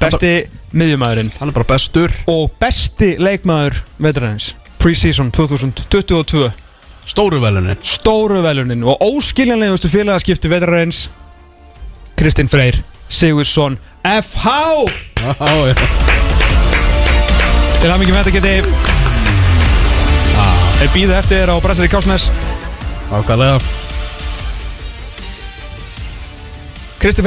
Besti 0.00 0.32
miðjumæðurinn 0.74 1.32
Hann 1.38 1.50
er 1.50 1.56
bara 1.56 1.68
bestur. 1.74 2.12
Og 2.30 2.50
besti 2.60 3.14
leikmaður 3.22 3.80
veturins 4.02 4.52
pre-season 4.82 5.32
2022 5.34 6.50
Stóru 7.04 7.40
velunin 7.42 7.80
stóru 7.84 8.40
velunin 8.44 8.84
og 8.88 9.02
óskiljanlegustu 9.04 9.90
félagaskipti 9.92 10.48
veturins 10.52 11.06
Kristinn 12.16 12.48
Freyr 12.48 12.80
Sigursson 13.12 13.78
FH 14.04 14.48
Já, 15.24 15.52
já. 15.68 15.74
Til 17.80 17.88
að 17.92 18.00
mikið 18.00 18.14
með 18.14 18.26
þetta 18.26 18.32
geti. 18.38 18.52
Er 20.84 20.90
býða 20.92 21.18
eftir 21.20 21.52
á 21.52 21.56
Bressari 21.64 21.88
Kásnes 21.92 22.30
Ákvæðlega. 23.14 23.58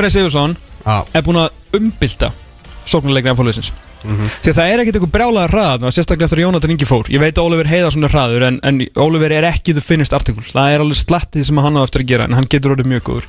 Sigursson 0.10 0.56
Já. 0.84 1.06
er 1.14 1.24
búinn 1.24 1.40
að 1.40 1.78
umbylta 1.78 2.32
sóknarleikni 2.88 3.32
af 3.32 3.38
fólksins 3.40 3.74
því 4.08 4.52
að 4.52 4.58
það 4.58 4.72
er 4.72 4.82
ekkert 4.82 4.98
eitthvað 4.98 5.14
brjálaðar 5.16 5.54
hrað 5.54 5.86
og 5.88 5.94
sérstaklega 5.96 6.28
eftir 6.28 6.40
að 6.40 6.46
Jónatan 6.46 6.74
Ingi 6.74 6.88
fór. 6.88 7.10
Ég 7.12 7.22
veit 7.22 7.38
að 7.40 7.48
Oliver 7.50 7.70
Heiðarsson 7.72 8.06
er 8.08 8.14
hraður 8.14 8.46
en, 8.48 8.60
en 8.68 8.80
Oliver 9.04 9.34
er 9.36 9.48
ekki 9.50 9.74
the 9.74 9.84
finished 9.84 10.16
article. 10.16 10.46
Það 10.48 10.76
er 10.76 10.84
alveg 10.84 11.00
slattið 11.02 11.48
sem 11.50 11.62
hann 11.66 11.80
á 11.80 11.82
eftir 11.82 12.04
að 12.06 12.12
gera 12.14 12.28
en 12.30 12.38
hann 12.38 12.48
getur 12.52 12.76
orðið 12.76 12.92
mjög 12.94 13.04
góður. 13.10 13.28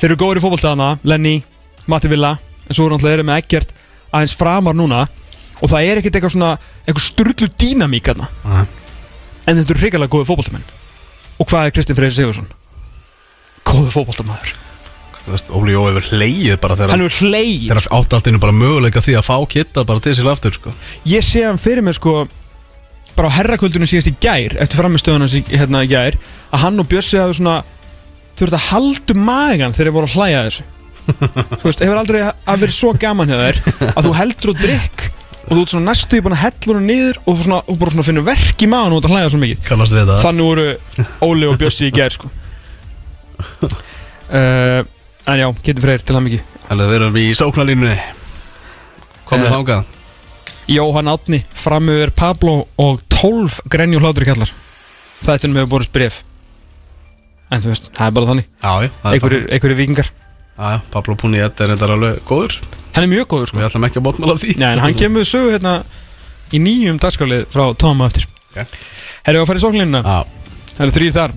Þeir 0.00 0.08
eru 0.10 0.18
góður 0.24 0.40
í 0.40 0.44
fótboltaðana 0.44 0.90
Lenny, 1.08 1.36
Matti 1.86 2.10
Villa 2.12 2.34
en 2.66 2.76
svo 2.76 2.90
náttúrulega 2.90 3.14
þeir 3.14 3.22
eru 3.22 3.28
með 3.30 3.42
ekkert 3.44 3.74
aðeins 4.10 4.36
framar 4.42 4.76
núna. 4.76 5.06
Og 5.62 5.70
það 5.70 5.88
er 5.88 6.02
ekkert 6.02 6.18
eitthvað 6.18 6.36
svona 6.36 6.52
eitthvað 6.82 7.06
sturglu 7.06 7.50
dýnamík 7.54 8.12
Nei. 8.18 8.62
en 9.46 9.56
þetta 9.56 9.68
eru 9.70 9.82
hrigalega 9.84 10.12
góður 10.12 10.32
fótboltamenn 10.32 10.81
og 11.38 11.48
hvað 11.48 11.68
er 11.68 11.76
Kristinn 11.76 11.98
Freyr 11.98 12.16
Sigursson? 12.16 12.50
góður 13.72 13.94
fótboltamaður. 13.96 14.52
Þú 15.22 15.32
veist, 15.36 15.50
Óli 15.54 15.74
Jó 15.76 15.82
hefur 15.86 16.06
hleyið 16.16 16.56
bara 16.62 16.76
þegar 16.78 16.92
hann 16.96 17.04
er 17.04 17.16
hleið 17.22 17.68
Þegar 17.68 17.84
átt 17.94 18.14
allt 18.16 18.28
innu 18.28 18.40
bara 18.42 18.54
möguleika 18.56 19.02
því 19.04 19.12
að 19.20 19.28
fá 19.28 19.36
kitta 19.52 19.84
bara 19.86 20.02
til 20.02 20.14
sér 20.18 20.30
aftur 20.32 20.56
sko. 20.56 20.72
Ég 21.06 21.22
sé 21.22 21.44
hann 21.46 21.60
fyrir 21.62 21.84
mig 21.86 21.94
sko 21.94 22.24
bara 23.14 23.30
á 23.30 23.36
herrakvöldunum 23.36 23.86
síðast 23.86 24.10
í 24.10 24.16
gær 24.24 24.56
eftir 24.64 24.80
framistöðuna 24.80 25.28
hérna 25.52 25.84
í 25.86 25.90
gær 25.92 26.18
að 26.50 26.64
hann 26.64 26.82
og 26.82 26.90
Bjössi 26.90 27.20
hafi 27.22 27.38
svona 27.38 27.60
þurft 28.40 28.58
að 28.58 28.66
halda 28.72 29.14
um 29.14 29.24
magan 29.28 29.76
þegar 29.76 29.92
þeir 29.92 29.96
voru 30.00 30.10
að 30.10 30.16
hlæja 30.18 30.44
þessu. 30.48 30.68
Þú 31.60 31.64
veist, 31.68 31.84
hefur 31.86 32.00
aldrei 32.02 32.20
að 32.26 32.62
verið 32.64 32.76
svo 32.80 32.92
gaman 32.98 33.30
þér 33.30 33.62
að 33.92 34.08
þú 34.08 34.16
heldur 34.18 34.54
og 34.54 34.62
drikk 34.62 35.06
og 35.42 35.52
þú 35.52 35.60
ert 35.62 35.72
svona 35.72 35.90
næstu 35.90 36.18
í 36.18 36.22
búin 36.24 36.36
að 36.36 36.42
hella 36.44 36.76
hún 36.78 36.86
niður 36.88 37.18
og 37.26 37.34
þú 37.36 37.42
svona, 37.46 37.60
þú 37.68 37.76
bara 37.82 37.92
svona 37.94 38.06
finnur 38.08 38.26
verk 38.26 38.62
í 38.62 38.68
magan 38.70 38.92
og 38.92 38.98
þú 38.98 39.00
ert 39.02 39.08
að 39.10 39.14
hlæja 39.16 39.30
svo 39.34 39.40
mikið. 39.42 39.62
Kannast 39.68 39.96
við 39.96 40.06
það. 40.12 40.20
Þannig 40.26 40.48
voru 40.48 40.66
Óli 41.28 41.48
og 41.50 41.58
Bjössi 41.60 41.88
í 41.88 41.94
gær 41.96 42.14
sko. 42.14 42.30
Uh, 44.32 44.84
en 45.32 45.38
já, 45.42 45.46
getur 45.66 45.82
freyr 45.84 46.02
til 46.06 46.16
hann 46.16 46.24
mikið 46.26 46.44
Þannig 46.68 46.84
að 46.86 46.90
við 46.92 46.96
erum 47.00 47.16
í 47.20 47.24
sóknarlínunni. 47.36 47.96
Komið 49.28 49.46
Eh. 49.48 49.52
þangað. 49.52 49.84
Jóhann 50.72 51.10
Átni, 51.10 51.40
framöver 51.58 52.12
Pablo 52.16 52.54
og 52.80 53.00
12 53.12 53.58
grenju 53.68 53.98
hlátur 54.00 54.24
kallar. 54.28 54.52
Þetta 55.26 55.48
er 55.48 55.52
með 55.56 55.66
að 55.66 55.72
borðast 55.74 55.92
bref 55.94 56.20
En 57.52 57.60
þú 57.60 57.68
veist, 57.74 57.90
það 57.92 58.06
er 58.08 58.14
bara 58.16 58.26
þannig. 58.30 58.46
Já, 58.62 58.70
já, 58.86 58.90
það 59.02 59.12
er 59.12 59.34
Einhverjir 59.52 59.76
vikingar 59.82 60.08
Já, 60.12 60.64
já, 60.72 60.78
Pablo 60.94 61.14
Puniet 61.20 61.60
er 61.60 61.70
þetta 61.74 61.90
alveg 61.92 62.22
góður 62.28 62.56
Hann 62.92 63.06
er 63.06 63.10
mjög 63.12 63.28
góður 63.32 63.50
sko. 63.50 63.58
Við 63.60 63.68
ætlum 63.70 63.86
ekki 63.88 64.00
að 64.00 64.06
mótmála 64.06 64.38
því. 64.40 64.54
Nei, 64.60 64.70
en 64.74 64.82
hann 64.84 64.96
kemur 64.98 65.28
sögu 65.28 65.52
hérna 65.54 65.80
Í 66.52 66.60
nýjum 66.60 67.00
dagskálið 67.00 67.46
frá 67.52 67.70
Tóma 67.80 68.08
eftir. 68.10 68.26
Ok. 68.52 68.74
Herru 69.24 69.42
að 69.42 69.48
fara 69.48 69.60
í 69.60 69.64
sóklinna 69.64 70.00
Já, 70.04 70.16
Það 70.72 70.82
eru 70.86 70.94
þrýr 70.96 71.14
þar. 71.16 71.36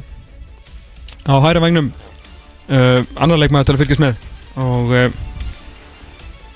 Á 1.25 1.33
hæra 1.45 1.61
vagnum 1.63 1.91
uh, 1.91 2.99
Annar 3.15 3.39
leikmaður 3.39 3.69
til 3.69 3.75
að 3.75 3.83
fylgjast 3.83 4.03
með. 4.03 4.25
Og 4.59 4.91
uh, 4.95 5.05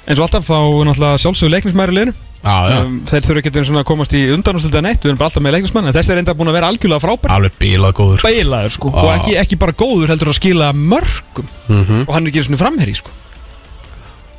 Eins 0.09 0.17
og 0.17 0.25
alltaf 0.25 0.49
þá 0.49 0.57
náttúrulega 0.89 1.21
sjálfsögur 1.21 1.53
leiknismæri 1.53 1.95
liðinu. 1.95 2.15
Já, 2.39 2.55
já. 2.71 2.77
Um, 2.81 2.99
Þeir 3.07 3.25
þurfa 3.27 3.41
ekki 3.43 3.63
að 3.75 3.87
komast 3.87 4.15
í 4.15 4.21
undanústilda 4.33 4.83
neitt. 4.83 4.99
Við 5.03 5.11
erum 5.11 5.19
bara 5.21 5.29
alltaf 5.29 5.43
með 5.43 5.55
leiknismann 5.57 5.89
En 5.91 5.95
þessi 5.95 6.13
er 6.15 6.21
enda 6.21 6.35
búin 6.39 6.51
að 6.51 6.57
vera 6.59 6.69
algjörlega 6.71 7.03
frábær. 7.03 7.33
Alveg 7.35 7.57
bílað 7.61 7.95
góður. 7.99 8.23
Beilaður 8.25 8.75
sko. 8.75 8.91
Já. 8.95 8.99
Og 9.03 9.11
ekki, 9.15 9.35
ekki 9.43 9.59
bara 9.59 9.75
góður 9.79 10.13
heldur 10.15 10.31
að 10.33 10.39
skila 10.39 10.71
mörgum. 10.75 11.51
Mhm. 11.67 12.05
Og 12.07 12.13
hann 12.15 12.25
er 12.25 12.33
ekki 12.33 12.45
svona 12.47 12.63
framherri 12.63 12.95
sko 12.99 13.15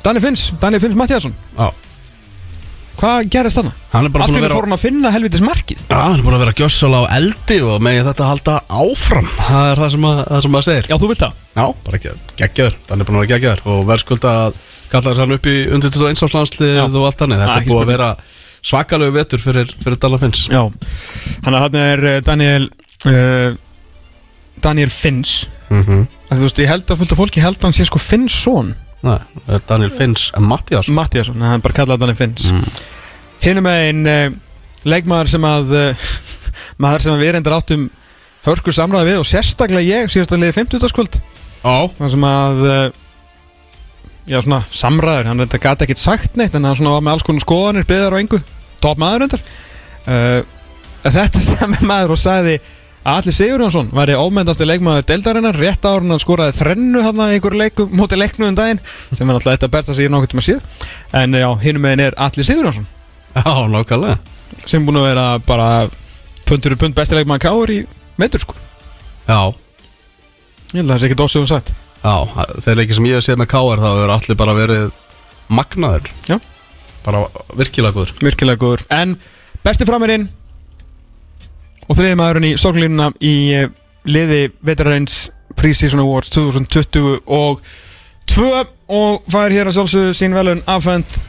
Danni 0.05 0.21
Finns, 0.23 0.51
Danni 0.61 0.79
Finns 0.81 0.95
Mattiasson 0.97 1.33
Já, 1.57 1.69
Hvað 3.01 3.29
gerist 3.33 3.57
þarna? 3.57 3.71
hann 3.91 4.05
er 4.07 4.11
bara 4.13 4.25
Allt 4.25 4.31
búin 4.33 4.37
að 4.37 4.41
fyrir 4.41 4.47
vera 4.47 4.57
fór 4.59 4.65
hann 4.67 4.75
að 4.75 4.81
finna 4.83 5.11
helvitis 5.13 5.41
markið 5.45 5.79
Já, 5.89 5.97
hann 6.01 6.17
er 6.19 6.25
búin 6.25 6.35
að 6.37 6.43
vera 6.43 6.53
gjössala 6.59 6.99
á 7.01 7.03
eldi 7.17 7.57
og 7.65 7.79
megi 7.85 8.03
þetta 8.05 8.27
halda 8.29 8.55
áfram. 8.81 9.29
Það 9.47 9.69
er 9.71 9.81
það 9.81 9.89
sem, 9.95 10.05
að, 10.11 10.19
það 10.27 10.43
sem 10.45 10.53
maður 10.55 10.67
segir. 10.67 10.89
Já, 10.91 10.95
þú 11.01 11.09
vilt 11.11 11.23
það? 11.23 11.39
Já, 11.57 11.65
bara 11.87 11.97
ekki, 11.99 12.13
geggjaður, 12.41 12.75
hann 12.91 13.01
er 13.01 13.09
búin 13.09 13.17
að 13.17 13.23
vera 13.23 13.31
geggjaður 13.33 13.63
og 13.73 13.81
verðskulda 13.89 14.33
að 14.43 14.59
kalla 14.91 15.07
þess 15.07 15.23
hann 15.23 15.35
upp 15.37 15.49
í 15.49 15.55
undir 15.71 15.93
21 15.95 16.23
áslandslið 16.27 16.75
Já. 16.77 16.83
og 16.85 17.07
allt 17.09 17.25
annað. 17.25 17.41
Þetta 17.41 17.49
Ah, 17.51 17.55
er 17.57 17.63
ekki 17.63 17.73
búið 17.73 17.83
að 17.87 17.91
vera 17.95 18.09
svakalegu 18.71 19.15
vetur 19.17 19.41
fyrir, 19.41 19.73
fyrir 19.81 19.99
Dalla 20.05 20.21
Finns. 20.21 20.43
Já. 20.51 20.61
Þannig 21.41 21.57
að 21.57 21.65
hann 21.65 21.79
er 21.81 22.05
eh, 22.11 22.19
Daniel 22.27 22.69
uh, 23.09 23.49
Daniel 24.61 24.93
Finns. 24.93 25.35
Mm 25.71 25.83
-hmm. 25.87 26.05
að 26.29 26.37
Þú 26.37 26.45
veist, 26.45 26.59
ég 26.59 26.69
held 26.69 26.85
að 26.91 26.97
fullt 27.01 27.11
af 27.15 27.17
fólki 27.23 27.41
held 27.41 27.57
að 27.57 27.63
hann 27.69 27.73
sé 27.79 27.85
sko 27.87 27.97
Finnsson 27.99 28.75
Nei, 29.01 29.17
er 29.49 29.63
Daniel 29.65 29.91
Finns 29.95 30.29
Mattias 30.37 30.89
Mattiasson, 30.93 31.39
en 31.41 31.49
hann 31.55 31.63
bara 31.63 31.77
kallaði 31.79 32.03
Daniel 32.03 32.19
Finns. 32.19 32.51
Mm. 32.53 32.65
Hinum 33.41 33.69
einn 33.71 34.09
uh, 34.09 34.27
leikmaður 34.85 35.31
sem 35.33 35.47
að 35.47 35.73
uh, 35.77 36.03
maður 36.83 37.07
sem 37.07 37.15
að 37.15 37.23
við 37.23 37.33
reyndar 37.35 37.57
áttum 37.57 37.87
hörkur 38.45 38.75
samræði 38.77 39.11
við 39.11 39.21
og 39.21 39.29
sérstaklega 39.29 39.85
ég 39.85 40.21
að 40.21 40.41
liði 40.41 40.57
50. 40.57 40.89
skvöld 40.89 41.17
Já, 41.61 41.75
þar 41.97 42.13
sem 42.13 42.27
að 42.29 42.63
uh, 42.65 42.85
já 44.29 44.37
svona 44.41 44.61
samræður 44.73 45.31
hann 45.31 45.43
þetta 45.45 45.61
gæti 45.65 45.87
ekkert 45.87 46.01
sagt 46.01 46.37
neitt 46.37 46.57
en 46.57 46.69
hann 46.69 46.77
svona 46.77 46.95
var 46.95 47.05
með 47.05 47.17
alls 47.17 47.25
konar 47.25 47.45
skoðanir 47.45 47.89
byggðar 47.89 48.17
á 48.17 48.21
engu. 48.21 48.41
Top 48.81 49.01
maður 49.01 49.25
reyndar. 49.25 49.43
Þetta 51.01 51.41
sem 51.47 51.75
er 51.77 51.85
maður 51.89 52.15
og 52.15 52.21
sagði 52.21 52.55
Alli 53.01 53.31
Sigurjónsson 53.33 53.87
væri 53.97 54.13
ómendasti 54.13 54.65
leikmaður 54.67 55.07
deildarinnar. 55.09 55.57
Rétt 55.57 55.85
ára 55.89 56.03
hann 56.03 56.21
skoraði 56.21 56.53
þrennu 56.59 57.01
hann 57.01 57.21
að 57.23 57.31
einhver 57.33 57.55
leiku 57.57 57.87
móti 57.89 58.19
leiknu 58.19 58.45
um 58.51 58.57
daginn 58.57 58.81
sem 59.09 59.25
er 59.25 59.39
alltaf 59.39 59.55
þetta 59.55 59.69
berta 59.73 59.95
sig 59.97 60.05
í 60.05 60.11
nokkuð 60.13 60.35
tíma 60.35 60.43
síð 60.45 60.59
en 61.17 61.33
já, 61.33 61.47
hinum 61.63 61.81
meginn 61.81 62.03
er 62.05 62.17
Alli 62.21 62.45
Sigurjónsson. 62.45 62.85
Já, 63.33 63.53
nákvæmlega. 63.73 64.19
Sem 64.69 64.85
búin 64.85 64.99
að 65.01 65.07
vera 65.09 65.25
bara 65.47 65.69
puntur 66.45 66.75
í 66.75 66.77
punt 66.77 66.97
besti 66.97 67.17
leikmaður 67.17 67.45
káur 67.47 67.73
í 67.73 67.79
meitur 68.21 68.43
sko. 68.43 68.57
Já, 69.25 69.49
ég 70.75 70.83
held 70.83 70.85
að 70.85 70.93
það 70.93 71.01
sé 71.01 71.09
ekki 71.09 71.19
dósum 71.23 71.47
sagt. 71.49 71.73
Já, 72.03 72.15
þeir 72.67 72.79
leikir 72.83 72.99
sem 72.99 73.07
ég 73.09 73.17
hef 73.17 73.25
séð 73.25 73.41
með 73.41 73.49
KR 73.55 73.81
þá 73.81 73.89
hefur 73.89 74.13
allir 74.17 74.37
bara 74.37 74.57
verið 74.57 74.85
magnaður. 75.49 76.13
Já. 76.29 76.37
Bara 77.01 77.25
virkilega 77.57 77.97
góður. 77.97 78.13
Virkilega 78.21 78.61
góður. 78.61 78.85
En 78.93 79.17
besti 79.65 79.89
framirinn 79.89 80.29
og 81.91 81.97
þriði 81.99 82.17
maðurinn 82.19 82.47
í 82.47 82.57
stóklínuna 82.59 83.09
í 83.19 83.35
eh, 83.57 83.71
liði 84.07 84.45
vetararins 84.63 85.25
Pre-Season 85.59 85.99
Awards 85.99 86.31
2020 86.31 87.19
og 87.27 87.59
2 88.31 88.47
og 88.95 89.27
fær 89.31 89.51
hér 89.51 89.67
að 89.67 89.75
sjálfsögðu 89.75 90.15
sín 90.15 90.35
velun 90.35 90.63
afhend 90.71 91.19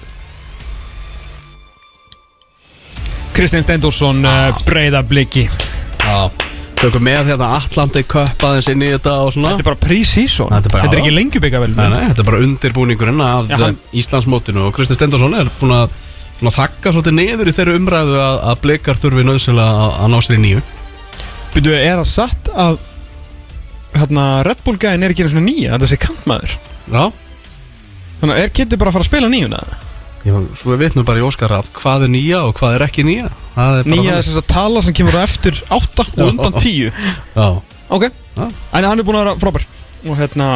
Kristinn 3.34 3.64
Steindorsson 3.64 4.22
ah. 4.28 4.54
breyða 4.68 5.02
bliki 5.08 5.48
Já, 6.02 6.30
tökum 6.78 7.04
með 7.06 7.32
hérna 7.32 7.50
Atlantic 7.58 8.06
Cup 8.12 8.46
aðeins 8.46 8.70
inn 8.70 8.82
í 8.84 8.90
þetta 8.90 9.16
og 9.24 9.30
svona. 9.34 9.52
Þetta 9.54 9.62
er 9.62 9.68
bara 9.70 9.80
pre-season. 9.84 10.50
Þetta 10.50 10.68
er 10.68 10.74
bara- 10.74 10.86
Þetta 10.86 10.96
er 10.98 11.02
ekki 11.02 11.14
lengjubika 11.14 11.60
vel 11.62 11.70
Nei, 11.76 11.84
nei, 11.92 12.00
þetta 12.10 12.24
er 12.24 12.28
bara 12.28 12.40
undirbúningurinn 12.46 13.22
af 13.22 13.52
Íslandsmótinu 14.02 14.66
og 14.66 14.74
Kristi 14.76 14.98
Stendarsson 14.98 15.38
er 15.38 15.50
búin 15.60 15.76
að 15.78 15.94
þakka 16.51 16.93
svolítið 16.93 17.14
niður 17.14 17.49
í 17.49 17.55
þeirri 17.55 17.76
umræðu 17.78 18.16
að, 18.18 18.38
að 18.51 18.61
blikar 18.64 18.99
þurfi 18.99 19.24
nöðsynlega 19.28 19.84
að, 19.86 19.93
að 20.03 20.11
ná 20.11 20.18
sér 20.26 20.34
í 20.34 20.43
nýju. 20.43 20.62
Byrju, 21.53 21.74
er 21.78 22.01
það 22.01 22.09
satt 22.11 22.49
að 22.57 22.78
hérna, 23.95 24.26
Red 24.49 24.62
Bull 24.64 24.78
gæðin 24.80 25.05
er 25.07 25.12
ekki 25.14 25.22
einu 25.26 25.32
svona 25.34 25.47
nýja, 25.47 25.72
þetta 25.76 25.90
sé 25.93 25.99
kantmaður? 26.01 26.57
Já, 26.93 27.05
Þannig 28.22 28.36
að 28.38 28.45
er 28.45 28.53
Kitty 28.55 28.76
bara 28.78 28.93
að 28.93 28.95
fara 28.95 29.03
að 29.03 29.11
spila 29.11 29.28
nýjuna? 29.32 29.61
Ég, 30.22 30.34
svo 30.61 30.70
við 30.70 30.84
vitnum 30.84 31.07
bara 31.07 31.18
í 31.18 31.24
Óskar 31.26 31.51
Rapp 31.51 31.66
hvað 31.74 32.05
er 32.07 32.11
nýja 32.14 32.45
og 32.47 32.53
hvað 32.55 32.76
er 32.76 32.84
ekki 32.86 33.03
nýja? 33.03 33.30
Það 33.57 33.78
er 33.80 33.88
Nýja 33.90 34.12
er 34.14 34.22
þess 34.22 34.38
að 34.38 34.47
tala 34.53 34.82
sem 34.86 34.95
kemur 34.95 35.16
á 35.18 35.20
eftir 35.26 35.59
8 35.66 36.05
og 36.12 36.28
undan 36.28 36.55
10 36.55 36.93
Já, 37.34 37.47
Ok, 37.93 38.05
Já. 38.38 38.45
en 38.47 38.86
hann 38.86 39.03
er 39.03 39.07
búin 39.09 39.18
að 39.18 39.24
vera 39.26 39.34
frábær 39.43 39.66
Og 40.07 40.14
hérna, 40.20 40.47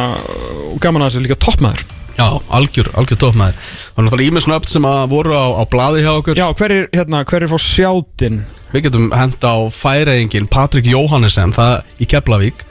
og 0.71 0.79
gaman 0.83 1.03
að 1.03 1.11
þessu 1.11 1.25
líka 1.25 1.39
toppmaður 1.43 1.83
já, 2.17 2.27
algjör, 2.49 2.89
algjör 2.97 3.19
toppmaður 3.21 3.53
Það 3.61 3.97
er 4.01 4.07
náttúrulega 4.07 4.31
ímið 4.31 4.45
snöpt 4.47 4.69
sem 4.73 4.85
að 4.89 5.01
voru 5.13 5.33
á, 5.37 5.45
á 5.57 5.63
blaði 5.69 6.03
hjá 6.05 6.11
okkur. 6.17 6.35
Já, 6.39 6.47
hver 6.57 6.71
er, 6.75 6.87
hérna, 6.93 7.23
hver 7.29 7.43
er 7.45 7.51
fá 7.51 7.57
sjátinn? 7.61 8.39
Við 8.73 8.83
getum 8.89 9.11
henda 9.15 9.47
á 9.53 9.57
færeingin 9.71 10.47
Patrik 10.51 10.85
Jóhannesen, 10.91 11.53
það 11.55 11.83
í 12.03 12.07
Keflavík 12.09 12.65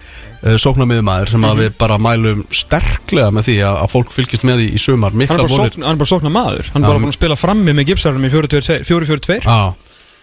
sóknarmiðumæður 0.46 1.30
sem 1.32 1.40
Mhm. 1.40 1.48
að 1.50 1.60
við 1.62 1.70
bara 1.78 1.96
mælum 1.98 2.42
sterklega 2.54 3.30
með 3.32 3.46
því 3.48 3.54
að, 3.66 3.76
að 3.82 3.90
fólk 3.90 4.12
fylgist 4.12 4.44
með 4.44 4.60
því 4.60 4.66
í 4.76 4.78
sumar. 4.78 5.10
Hann 5.10 5.20
er 5.20 5.24
mikla 5.24 5.36
bara, 5.38 5.48
vonir. 5.48 5.70
sókn, 5.72 5.82
hann 5.82 5.92
er 5.96 5.96
bara 6.02 6.10
sóknar 6.12 6.34
maður 6.36 6.68
Hann 6.72 6.84
er 6.84 6.88
bara 6.88 6.98
búin 7.00 7.10
að 7.10 7.16
spila 7.18 7.36
frammi 7.40 7.72
með 7.74 7.86
gipsarunum 7.90 8.26
í 8.28 8.30
4-4-2 8.30 9.40
Já, 9.42 9.74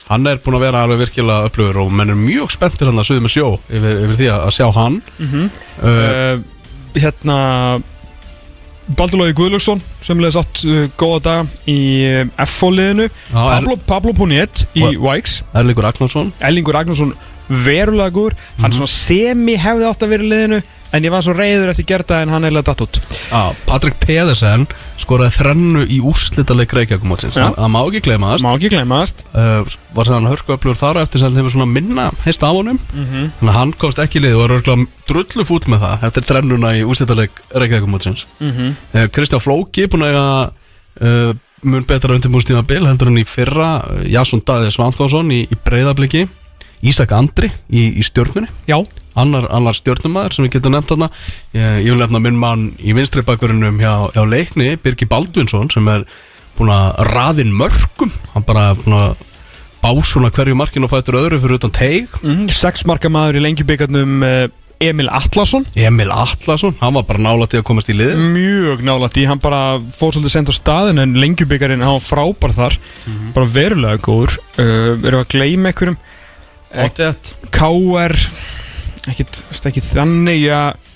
hann 0.10 0.28
er 0.28 0.38
búin 0.38 0.56
að 0.60 0.64
vera 0.68 0.84
alveg 0.86 1.02
virkilega 1.04 1.50
upplöfur 1.50 1.82
og 1.84 1.92
menn 1.92 2.10
er 2.14 2.16
mjög 2.16 2.52
spenntir 2.56 2.88
hann 2.88 3.02
að 3.02 3.10
suðu 3.10 3.26
með 3.26 3.34
sjó 3.36 3.48
yfir, 3.70 3.98
yfir 4.06 4.16
því 4.22 4.30
að 4.38 4.54
sjá 4.60 4.68
hann. 4.78 5.02
Mhm. 5.20 5.50
uh, 5.82 5.90
uh, 5.90 6.40
Hérna 6.94 7.84
Baldur 8.88 9.20
Lógi 9.22 9.34
Guðlöksson 9.38 9.80
sem 10.04 10.20
leði 10.20 10.36
satt 10.36 10.64
uh, 10.68 10.88
góða 11.00 11.20
daga 11.24 11.46
í 11.72 11.78
uh, 12.04 12.26
er- 13.32 13.54
Pablo, 13.62 13.78
Pablo 13.88 14.14
Puniet 14.18 14.66
í? 14.76 14.84
Vikes 15.00 15.42
Erlingur 15.56 15.88
Agnarsson 15.88 16.34
Ellingur 16.44 16.76
Ragnarsson 16.76 17.14
verulega 17.48 18.12
góður 18.16 18.36
hann 18.62 18.72
Mhm. 18.74 18.88
semi 18.88 19.56
hefði 19.60 19.88
átt 19.90 20.04
að 20.04 20.10
vera 20.16 20.24
í 20.24 20.30
liðinu 20.34 20.62
en 20.94 21.04
ég 21.08 21.12
var 21.14 21.24
svo 21.26 21.34
reyður 21.34 21.72
eftir 21.74 21.88
gerða 21.90 22.20
en 22.24 22.30
hann 22.30 22.44
eiginlega 22.46 22.68
datt 22.72 22.82
út. 22.86 23.00
Já, 23.32 23.42
Patrik 23.66 23.96
Pedersen 24.04 24.68
skoraði 25.02 25.34
þrennu 25.40 25.84
í 25.90 25.98
úrslitaleg 26.06 26.74
Reykjavíkumótsins 26.78 27.36
Já. 27.40 27.48
það 27.58 27.72
má 27.74 27.80
ekki 27.88 28.02
gleymast. 28.06 28.46
Má 28.46 28.52
ekki 28.54 28.70
glemast 28.76 29.24
uh, 29.34 29.64
var 29.98 30.06
það 30.10 30.14
hann 30.20 30.30
hörku 30.30 30.54
upplöfur 30.56 30.80
þar 30.80 31.00
eftir 31.04 31.20
sem 31.24 31.32
hann 31.32 31.40
hefur 31.42 31.56
svona 31.56 31.70
minna 31.72 32.06
heist 32.28 32.44
af 32.46 32.54
honum. 32.60 32.78
Mhm. 32.94 33.32
þannig 33.40 33.54
að 33.54 33.58
hann 33.58 33.74
komst 33.82 34.00
ekki 34.04 34.22
lið 34.22 34.36
og 34.38 34.44
var 34.46 34.56
örgulega 34.60 34.88
drullu 35.10 35.48
fút 35.50 35.66
með 35.74 35.82
það 35.88 36.06
eftir 36.10 36.28
þrennuna 36.30 36.76
í 36.78 36.84
úrslitaleg 36.86 37.42
Reykjavíkumótsins 37.58 38.26
Mhm. 38.40 38.76
uh, 38.94 39.08
Kristján 39.10 39.42
Flóki 39.44 39.88
búin 39.90 40.06
að 40.06 40.52
uh, 41.02 41.34
mun 41.64 41.86
betra 41.90 42.14
undirbúrstíma 42.16 42.62
bil 42.68 42.86
heldur 42.86 43.08
en 43.10 43.18
í 43.18 43.26
fyrra 43.26 43.74
uh, 43.88 44.04
Jasson 44.06 44.44
Daði 44.46 44.70
Svanþórsson 44.76 45.32
í, 45.34 45.42
í 45.50 45.56
breyðabliki 45.66 46.28
Ísak 46.84 47.14
Andri 47.16 47.48
í, 47.72 47.86
í 47.98 48.04
stjórnunni 48.04 48.50
já, 48.68 48.78
annar, 49.20 49.48
annar 49.54 49.78
stjórnumæður 49.78 50.38
sem 50.38 50.48
við 50.48 50.58
getum 50.58 50.76
nefnt 50.76 50.94
þarna. 50.94 51.10
Ég, 51.56 51.84
ég 51.86 51.92
vil 51.92 52.02
nefna 52.02 52.24
minn 52.24 52.40
mann 52.40 52.70
í 52.82 52.96
vinstri 52.98 53.26
bakverðinum 53.28 53.82
hjá, 53.82 53.94
hjá 54.16 54.24
leikni, 54.28 54.74
Birgi 54.84 55.10
Baldvinsson 55.10 55.72
sem 55.74 55.92
er 55.94 56.08
búin 56.58 56.74
að 56.74 57.06
raðin 57.10 57.54
mörgum 57.58 58.12
hann 58.34 58.46
bara 58.46 58.72
búin 58.78 58.98
að 59.00 59.22
bá 59.84 59.92
svona 60.06 60.32
hverju 60.32 60.56
markinu 60.56 60.88
og 60.88 60.94
fættur 60.94 61.20
öðru 61.20 61.42
fyrir 61.44 61.60
utan 61.60 61.74
teig. 61.76 62.20
Mm, 62.24 62.46
sex 62.54 62.86
marka 62.88 63.12
maður 63.12 63.42
í 63.42 63.44
lengjubíkarnum 63.44 64.24
uh, 64.24 64.46
Emil 64.84 65.10
Atlasson 65.12 65.66
Emil 65.80 66.12
Atlasson, 66.12 66.76
hann 66.80 66.96
var 66.96 67.06
bara 67.08 67.22
nála 67.24 67.48
til 67.52 67.62
að 67.62 67.68
komast 67.68 67.92
í 67.92 67.98
lið. 67.98 68.16
Mjög 68.36 68.84
nálægt 68.88 69.20
í, 69.20 69.28
hann 69.28 69.42
bara 69.44 69.80
fór 69.96 70.16
svolítið 70.16 70.36
sent 70.38 70.52
á 70.52 70.56
staðin 70.56 71.04
en 71.04 71.18
lengjubíkarinn, 71.20 71.84
hann 71.84 72.00
var 72.00 72.08
frábær 72.08 72.56
þar. 72.56 72.80
Bara 73.36 73.52
verulega 73.58 74.02
góður. 74.04 74.38
Uh, 74.56 74.96
erum 75.04 75.20
við 75.20 75.22
að 75.22 75.32
gleyma 75.36 75.72
einhverjum? 75.72 76.02
Óttið 76.74 77.34
KR 77.54 78.18
ekki 79.12 79.84
þannig 79.84 80.46
að 80.54 80.92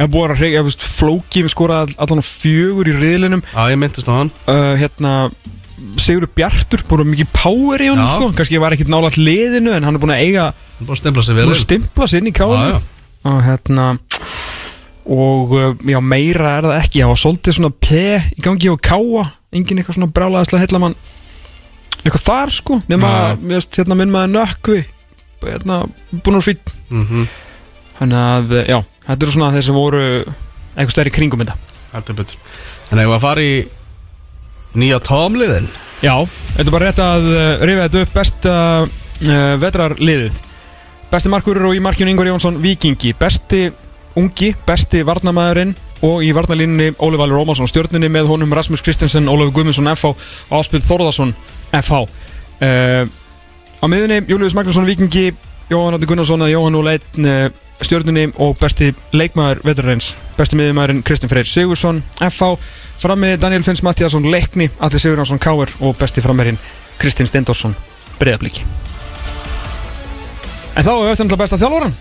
hef 0.00 0.10
búið 0.12 0.34
að 0.34 0.42
reyja, 0.44 0.62
flóki 0.80 1.42
við 1.44 1.52
skoraði 1.52 1.90
all- 1.90 2.04
allan 2.06 2.22
á 2.22 2.26
fjögur 2.26 2.88
í 2.88 2.94
riðlinum. 2.96 3.42
Já, 3.52 3.62
ég 3.72 3.80
myndist 3.80 4.08
á 4.08 4.14
hann. 4.16 4.30
Uh, 4.46 4.74
hérna 4.80 5.14
Sigur 6.00 6.26
Bjartur, 6.28 6.82
búin 6.88 7.02
að 7.06 7.10
mikið 7.14 7.28
power 7.32 7.80
í 7.80 7.88
honum 7.88 8.08
sko, 8.08 8.30
kannski 8.36 8.58
var 8.60 8.74
ekkit 8.76 8.90
nálægt 8.92 9.16
liðinu 9.16 9.72
en 9.72 9.86
hann 9.86 9.96
er 9.96 10.02
búin 10.02 10.12
að 10.12 10.24
eiga, 10.26 10.48
hann 10.76 10.88
bara 10.88 11.00
stempla 11.00 11.24
sig 11.24 11.36
vel 11.38 11.46
búin 11.48 11.56
að 11.56 11.62
stimpla 11.62 12.08
sér 12.10 12.20
inn 12.20 12.28
í 12.28 12.34
káðinu 12.36 12.74
já. 12.74 12.80
og 13.30 13.38
hérna 13.46 13.86
og 15.10 15.54
uh, 15.56 15.70
já, 15.88 16.00
meira 16.04 16.52
er 16.58 16.68
það 16.68 16.76
ekki. 16.82 17.00
Það 17.00 17.12
var 17.14 17.22
svolítið 17.24 17.56
svona 17.56 17.72
ple 17.80 18.18
í 18.36 18.44
gangi 18.44 18.70
og 18.70 18.82
káa 18.84 19.24
engin 19.56 19.80
eitthvað 19.80 19.96
svona 19.96 20.12
brálaðislega 20.14 20.66
heilla 20.66 20.82
mann 20.84 20.98
eitthvað 22.04 22.26
þar 22.28 22.54
sko 22.54 22.80
nema, 22.88 23.10
veist, 23.40 23.72
hérna 23.80 23.96
minn 23.98 24.12
maður 24.12 24.34
nökkvi 24.36 24.82
hérna, 25.48 25.80
búin 26.12 26.36
að 26.40 26.46
fýtt 26.50 26.72
Mhm, 26.90 27.28
Þannig 28.00 28.16
að, 28.16 28.52
já, 28.68 28.78
þetta 29.06 29.24
eru 29.26 29.32
svona 29.34 29.50
þeir 29.52 29.64
sem 29.66 29.76
voru 29.76 30.00
eitthvað 30.24 30.92
stærri 30.94 31.10
kringum 31.12 31.42
þetta. 31.42 31.56
Heldur 31.92 32.16
betur. 32.16 32.36
En 32.90 32.98
ef 33.02 33.10
að 33.12 33.20
fara 33.20 33.42
í 33.44 33.54
nýja 34.80 35.00
tómliðin? 35.04 35.66
Já, 36.00 36.14
þetta 36.54 36.64
er 36.64 36.72
bara 36.72 36.88
rétt 36.88 37.02
að 37.04 37.26
uh, 37.28 37.64
rifja 37.68 37.84
þetta 37.88 38.00
upp. 38.06 38.14
Besta 38.16 38.54
uh, 38.86 39.54
vetrarliðið. 39.60 40.40
Besti 41.10 41.32
markurur 41.32 41.68
og 41.68 41.76
í 41.76 41.82
markjun 41.84 42.08
Ingvar 42.12 42.30
Jónsson 42.30 42.56
Vikingi, 42.62 43.12
besti 43.18 43.66
ungi, 44.16 44.54
besti 44.66 45.04
varnamæðurinn 45.06 45.74
og 46.06 46.22
í 46.24 46.30
varnalínunni 46.32 46.94
Óli 47.04 47.18
Valur 47.20 47.42
Ómarsson. 47.42 47.68
Stjórnunni 47.68 48.08
með 48.08 48.30
honum 48.32 48.52
Rasmus 48.56 48.80
Kristensen, 48.86 49.28
Ólafur 49.28 49.52
Guðmundsson 49.58 49.90
FH 49.92 50.14
og 50.48 50.56
Áspil 50.62 50.80
Þórðarsson 50.86 51.34
FH 51.76 52.00
uh, 52.00 53.04
Á 53.80 53.84
miðunni 53.88 54.20
Július 54.28 54.54
Magnússon 54.56 54.84
Vikingi 54.84 55.30
Jóhann 55.70 55.96
Átni 55.96 56.08
Gunnarsson 56.10 56.42
að 56.44 56.52
Jóhann 56.52 56.76
Úl 56.76 56.90
Einn 56.90 57.28
uh, 57.28 57.46
stjórnunni 57.80 58.26
og 58.42 58.58
besti 58.60 58.90
leikmaður 59.16 59.62
vetrarins, 59.64 60.10
besti 60.36 60.58
miðumæðurinn 60.60 61.04
Kristinn 61.06 61.30
Freyr 61.32 61.48
Sigursson 61.48 62.02
FH 62.20 62.50
Frammi 63.00 63.36
Daniel 63.40 63.64
Finns 63.64 63.80
Mattiasson 63.86 64.26
Leikni, 64.28 64.68
Alli 64.84 65.00
Sigurðarsson 65.00 65.40
Káur 65.40 65.72
og 65.80 65.96
besti 65.96 66.20
frammerinn 66.24 66.60
Kristinn 67.00 67.30
Steindorsson 67.30 67.72
Breiðabliki. 68.20 68.66
En 70.76 70.84
þá 70.84 70.90
er 70.92 71.06
við 71.06 71.14
eftir 71.14 71.40
besta 71.40 71.60
þjálfvaran 71.60 71.96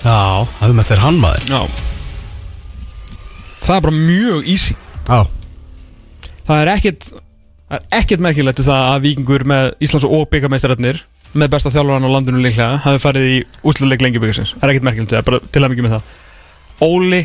Já, 0.00 0.46
það 0.56 0.70
er 0.70 0.78
með 0.78 0.88
þeir 0.88 1.02
hann 1.04 1.20
maður. 1.20 1.50
Já. 1.50 1.60
Það 3.60 3.74
er 3.76 3.84
bara 3.84 3.98
mjög 3.98 4.48
easy. 4.48 4.76
Já, 5.04 5.20
Það 6.50 6.62
er 6.64 6.70
ekkit 6.72 7.10
ekkit 7.94 8.22
merkilegt 8.24 8.62
það 8.66 8.84
að 8.88 9.04
vikingur 9.04 9.44
með 9.46 9.68
Íslands 9.84 10.06
og 10.08 10.24
byggameistarætnir 10.32 10.98
með 11.34 11.50
besta 11.52 11.70
þjálfvaran 11.70 12.06
á 12.06 12.10
landinu 12.10 12.40
líklega 12.42 12.78
hafi 12.84 12.98
farið 13.02 13.26
í 13.30 13.36
úsluleik 13.70 14.00
lengi 14.02 14.18
byggasins 14.22 14.54
Það 14.56 14.64
er 14.66 14.72
ekkit 14.74 14.86
merkilegt, 14.88 15.10
það 15.12 15.20
er 15.20 15.28
bara 15.28 15.40
til 15.54 15.62
að 15.62 15.70
mikið 15.74 15.86
með 15.86 15.94
það. 15.94 16.02
Óli, 16.82 17.20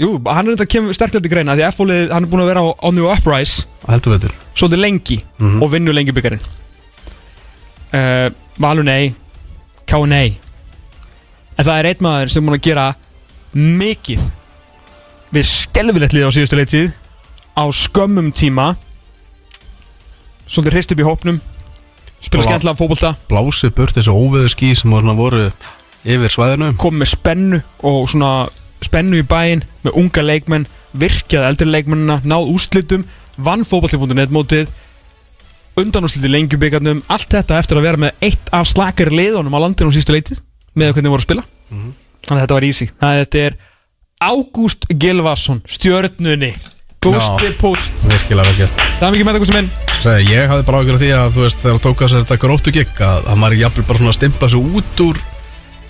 jú, 0.00 0.10
hann 0.30 0.46
er 0.48 0.54
þetta 0.56 0.68
kemur 0.74 0.96
sterklega 0.96 1.24
til 1.26 1.32
greina 1.34 1.56
því 1.58 1.64
að 1.66 1.74
F-ólið, 1.74 2.04
hann 2.14 2.24
er 2.24 2.30
búin 2.32 2.42
að 2.44 2.50
vera 2.52 2.62
á, 2.64 2.88
New 2.96 3.10
Uprise. 3.10 3.66
Svolítið 4.54 4.80
lengi 4.80 5.18
Mhm. 5.38 5.62
og 5.62 5.70
vinnu 5.72 5.92
lengi 5.92 6.12
byggarinn 6.12 6.40
uh, 7.92 8.30
Valur 8.60 8.84
nei. 8.84 9.14
Ká 9.86 9.98
nei. 10.06 10.36
En 11.58 11.64
það 11.64 11.78
er 11.78 11.86
einn 11.90 12.04
maður 12.04 12.30
sem 12.30 12.44
búin 12.46 12.56
að 12.58 12.62
gera 12.68 12.88
mikið 13.54 14.20
við 15.34 15.44
skelfilegt 15.48 16.12
lið 16.14 16.26
á 16.28 16.30
síðustu 16.32 16.56
leitið 16.58 16.92
á 17.58 17.64
skömmum 17.74 18.30
tíma. 18.32 18.76
Svolítið 20.46 20.72
hrist 20.76 20.92
upp 20.94 21.02
í 21.02 21.06
hópnum 21.08 21.40
spila 22.20 22.46
skemmtilega 22.46 22.78
fótbolta. 22.78 23.14
Blásið 23.30 23.74
burt 23.76 23.96
þessu 23.96 24.14
óveðu 24.14 24.50
skí 24.52 24.72
sem 24.78 24.92
voru, 24.92 25.14
voru 25.18 25.46
yfir 26.04 26.32
svæðinu. 26.32 26.74
Komið 26.80 27.02
með 27.02 27.12
spennu 27.14 27.62
og 27.86 28.04
svona 28.12 28.34
spennu 28.84 29.20
í 29.20 29.26
bæinn 29.28 29.64
með 29.84 29.98
unga 30.00 30.24
leikmenn 30.24 30.68
virkjað 31.00 31.48
eldri 31.50 31.68
leikmennina, 31.70 32.20
náð 32.26 32.48
úrslitum 32.54 33.04
vann 33.40 33.64
fótballti.net 33.66 34.32
mótið 34.34 34.70
undanúrsliti 35.80 36.30
lengjubíkarnum 36.30 37.02
allt 37.12 37.30
þetta 37.30 37.60
eftir 37.60 37.78
að 37.78 37.86
vera 37.86 38.00
með 38.04 38.24
eitt 38.26 38.50
af 38.56 38.68
slakari 38.68 39.14
liðunum 39.14 39.54
á 39.54 39.62
landinu 39.62 39.92
á 39.92 39.96
sístu 39.96 40.16
leitið 40.16 40.42
með 40.74 40.94
hvernig 40.96 41.14
voru 41.14 41.22
að 41.22 41.28
spila. 41.28 41.44
Mhm. 41.70 41.92
þannig 42.26 42.40
að 42.40 42.44
þetta 42.44 42.56
var 42.58 42.64
easy. 42.64 42.86
Þetta 43.00 43.38
er 43.38 43.56
Ágúst 44.20 44.84
Gilvason 45.00 45.62
stjörnunni 45.64 46.50
Gústi 47.00 47.48
Post. 47.56 48.02
Virkilega 48.10 48.44
vel 48.50 48.58
gert. 48.58 48.82
Það 48.98 49.06
er 49.06 49.12
mikið 49.14 49.24
með 49.26 49.36
það 49.36 49.40
Gústi 49.40 49.54
minn. 49.56 49.68
Segði, 50.02 50.24
Ég 50.34 50.50
hafði 50.50 50.64
bara 50.68 50.80
ágjörð 50.82 51.00
því 51.00 51.08
að 51.16 51.30
þú 51.32 51.44
veist 51.46 51.62
þegar 51.62 51.78
tók 51.86 52.02
að 52.04 52.10
sér 52.12 52.24
þetta 52.26 52.36
gróttu 52.42 52.72
gigg 52.76 53.00
að 53.06 53.28
hann 53.30 53.44
var 53.46 53.54
jafnvel 53.56 53.84
bara 53.88 54.00
svona 54.02 54.12
að 54.12 54.16
stimpla 54.18 54.48
sig 54.52 54.66
út 54.80 55.00
úr 55.06 55.20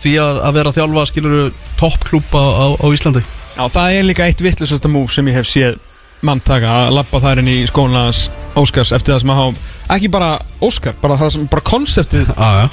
því 0.04 0.12
að, 0.22 0.38
að 0.46 0.54
vera 0.60 0.70
að 0.70 0.78
þjálfa 0.78 1.04
skilur 1.10 1.34
toppklúpa 1.80 2.42
á, 2.46 2.66
á 2.78 2.86
Íslandi. 2.94 3.24
Já, 3.56 3.64
það 3.74 3.96
er 3.96 4.06
líka 4.06 4.28
eitt 4.30 4.44
vittlusasta 4.46 4.92
múf 4.92 5.10
sem 5.16 5.32
ég 5.32 5.40
hef 5.40 5.50
séð 5.50 5.80
mann 6.22 6.44
taka 6.46 6.76
að 6.84 6.94
lappa 7.00 7.18
þær 7.26 7.42
inn 7.42 7.50
í 7.50 7.58
skólanans 7.66 8.28
Óskars 8.60 8.94
eftir 8.94 9.16
það 9.16 9.22
sem 9.24 9.34
að 9.34 9.40
hafa 9.40 9.96
ekki 9.96 10.12
bara 10.14 10.30
Óskar, 10.62 10.94
bara 11.02 11.18
það 11.18 11.34
sem, 11.34 11.50
bara 11.50 11.66
konseptið 11.72 12.30
já. 12.38 12.70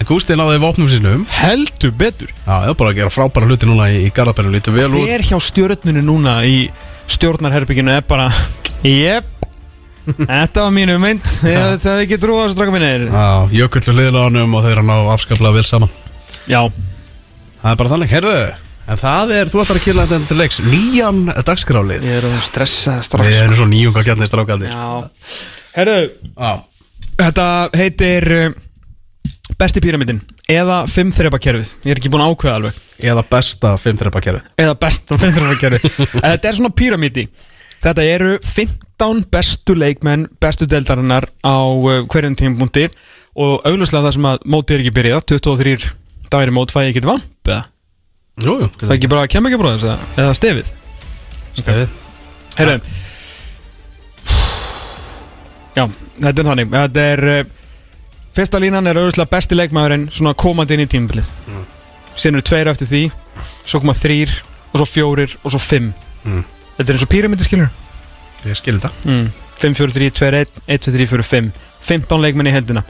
En 0.00 0.08
Gústi 0.08 0.34
náði 0.34 0.58
vopnum 0.62 0.88
sínum. 0.90 1.26
Heldur 1.36 1.90
betur. 1.94 2.30
Já, 2.42 2.54
já, 2.66 2.70
bara 2.74 2.90
að 2.90 3.02
gera 3.04 3.12
frábæra 3.12 3.46
hluti 3.50 3.68
núna 3.68 3.90
í, 3.92 4.06
í 4.08 4.12
Garðabænum 4.16 4.54
Lítur 4.56 4.72
vel 4.72 4.86
út. 4.88 5.04
Hver 5.04 5.26
hjá 5.28 5.36
stjórnunu 5.44 6.00
núna 6.02 6.38
í 6.48 6.62
stjórnarherbygginu 7.10 7.92
er 7.96 8.04
bara 8.08 8.28
Jep, 8.86 9.26
þetta 10.30 10.62
var 10.64 10.72
mínu 10.74 10.96
mynd. 11.02 11.26
Ég, 11.44 11.74
Það 11.82 11.92
er 11.98 12.04
ekki 12.06 12.18
trúa 12.22 12.46
þessu 12.46 12.56
straka 12.56 12.72
minnir 12.74 13.04
Já, 13.10 13.26
jökullu 13.60 13.94
hliðina 13.96 14.22
á 14.22 14.26
honum 14.28 14.56
og 14.58 14.64
þeir 14.66 14.80
að 14.82 14.88
ná 14.88 14.96
afskaplega 15.14 15.56
vel 15.58 15.66
saman. 15.68 15.92
Já, 16.48 16.62
Það 17.60 17.74
er 17.74 17.80
bara 17.82 17.92
þannig, 17.94 18.12
heyrðu 18.14 18.34
En 18.90 18.98
það 18.98 19.32
er, 19.36 19.50
þú 19.52 19.60
ætlar 19.62 19.78
að 19.78 19.84
kýrla 19.84 20.04
þetta 20.10 20.28
til 20.30 20.36
leiks. 20.40 20.56
Nýjan 20.66 21.18
dagskrálið 21.46 22.06
Ég 22.08 22.16
er 22.16 22.24
að 22.26 22.40
stressa 22.48 22.96
Við 22.96 23.04
strax 23.06 23.36
erum 23.44 23.58
svo 23.60 23.66
nýjunga 23.70 24.02
kjarnir 24.08 24.30
strákandir 24.32 24.72
Já. 24.72 24.86
Herru, 25.76 25.98
Já. 26.32 26.52
Þetta 27.20 27.46
heitir 27.76 28.26
Besti 29.60 29.82
píramidin 29.84 30.20
Eða 30.48 30.82
fimm 30.88 31.10
þrepakerfið? 31.12 31.74
Ég 31.84 31.92
er 31.92 32.00
ekki 32.00 32.10
búin 32.12 32.22
að 32.24 32.32
ákveða 32.32 32.54
alveg. 32.58 32.76
Eða 33.10 33.24
besta 33.28 33.72
5 33.80 33.98
þrepa 34.00 34.22
kerfið 34.24 34.46
Eða 34.64 34.76
besta 34.80 35.18
fimm 35.20 35.34
þrepakerfið. 35.36 35.98
Þetta 36.24 36.50
er 36.50 36.56
svona 36.56 36.72
píramidi 36.76 37.26
Þetta 37.80 38.06
eru 38.08 38.30
15 38.44 39.22
bestu 39.32 39.76
leikmenn 39.76 40.26
Bestu 40.40 40.68
deildarinnar 40.68 41.28
á 41.44 41.56
uh, 41.60 42.00
hverjum 42.08 42.38
tímpúndi 42.40 42.86
Og 43.36 43.60
auglustlega 43.68 44.08
það 44.08 44.16
sem 44.16 44.30
að 44.32 44.48
mótið 44.56 44.76
er 44.78 44.84
ekki 44.84 44.96
byrjað 44.96 45.26
23 45.36 45.90
dagir 46.30 46.52
í 46.52 46.56
mót 46.56 46.72
fæ 46.72 46.80
ég 46.86 46.94
ekki 46.94 47.04
vamp 47.06 47.50
Eða? 47.52 47.62
Jú, 48.40 48.56
jú 48.64 48.70
Það 48.80 48.90
er 48.90 48.96
ekki 48.96 49.12
bara 49.12 49.28
kemur 49.30 49.52
ekki 49.52 49.60
bróðis 49.60 49.84
eða, 49.86 50.10
eða 50.16 50.34
stefið? 50.38 50.72
Stefið. 51.60 51.96
Herru. 52.56 52.76
Já, 55.76 55.84
þetta 56.20 56.42
er 56.42 56.48
þannig. 56.50 56.70
Þetta 56.74 57.04
er 57.14 57.22
uh, 57.30 57.40
Fyrsta 58.36 58.60
línan 58.62 58.86
er 58.86 58.98
auðvitað 59.00 59.30
besti 59.32 59.58
leikmaðurinn 59.58 60.08
Svona 60.14 60.36
komandi 60.38 60.76
inn 60.76 60.84
í 60.84 60.88
tímabilið. 60.90 61.28
Mm. 61.50 61.64
Síðan 62.14 62.38
eru 62.38 62.46
tveir 62.46 62.70
eftir 62.72 62.90
því 62.90 63.02
Svo 63.64 63.82
koma 63.82 63.96
þrýr 63.98 64.32
Og 64.72 64.80
svo 64.82 64.88
fjórir 64.88 65.36
Og 65.42 65.54
svo 65.54 65.60
fimm. 65.62 65.92
Mm. 66.24 66.44
Þetta 66.78 66.86
er 66.88 66.98
eins 66.98 67.06
og 67.06 67.12
píramidi 67.12 67.46
skilur 67.48 67.70
Ég 68.46 68.56
skil 68.56 68.78
þetta. 68.78 68.92
Mm. 69.04 69.26
5, 69.60 69.74
4, 69.76 69.92
3, 69.92 70.10
2, 70.16 70.28
1 70.40 70.60
1, 70.64 70.84
2, 70.86 70.92
3, 70.96 71.06
4, 71.10 71.26
5 71.28 71.50
15 71.80 72.20
leikmenn 72.22 72.48
í 72.48 72.54
hendina. 72.54 72.82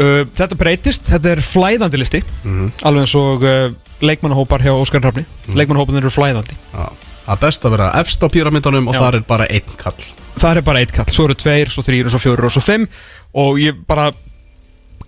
Uh, 0.00 0.22
Þetta 0.36 0.56
breytist. 0.56 1.10
Þetta 1.12 1.34
er 1.34 1.42
flæðandi 1.44 2.00
listi. 2.00 2.22
Mhm. 2.44 2.70
Alveg 2.88 3.04
eins 3.04 3.14
og 3.20 3.44
uh, 3.44 3.66
leikmannahópar 4.04 4.64
hjá 4.64 4.72
Óskar 4.72 5.04
Hrafni. 5.04 5.26
Mm. 5.48 5.58
Leikmannahóparnir 5.60 6.04
eru 6.06 6.12
flæðandi. 6.14 6.56
Já. 6.72 6.88
Það 7.26 7.42
best 7.44 7.66
að 7.68 7.74
vera 7.76 7.90
efst 8.00 8.24
á 8.24 8.28
píramítanum 8.32 8.88
og 8.90 8.96
Já. 8.96 9.00
þar 9.04 9.18
er 9.20 9.26
bara 9.28 9.46
einn 9.52 9.76
kall. 9.78 10.06
Það 10.40 10.56
er 10.56 10.64
bara 10.66 10.80
eitt 10.80 10.92
kall, 10.96 11.10
svo 11.12 11.26
eru 11.28 11.36
tveir, 11.36 11.68
svo 11.70 11.82
þrýr 11.84 12.08
og 12.08 12.14
svo 12.14 12.20
fjórir 12.22 12.46
og 12.48 12.54
svo 12.54 12.62
fimm 12.64 12.86
og 13.34 13.58
ég 13.62 13.84
bara 13.86 14.10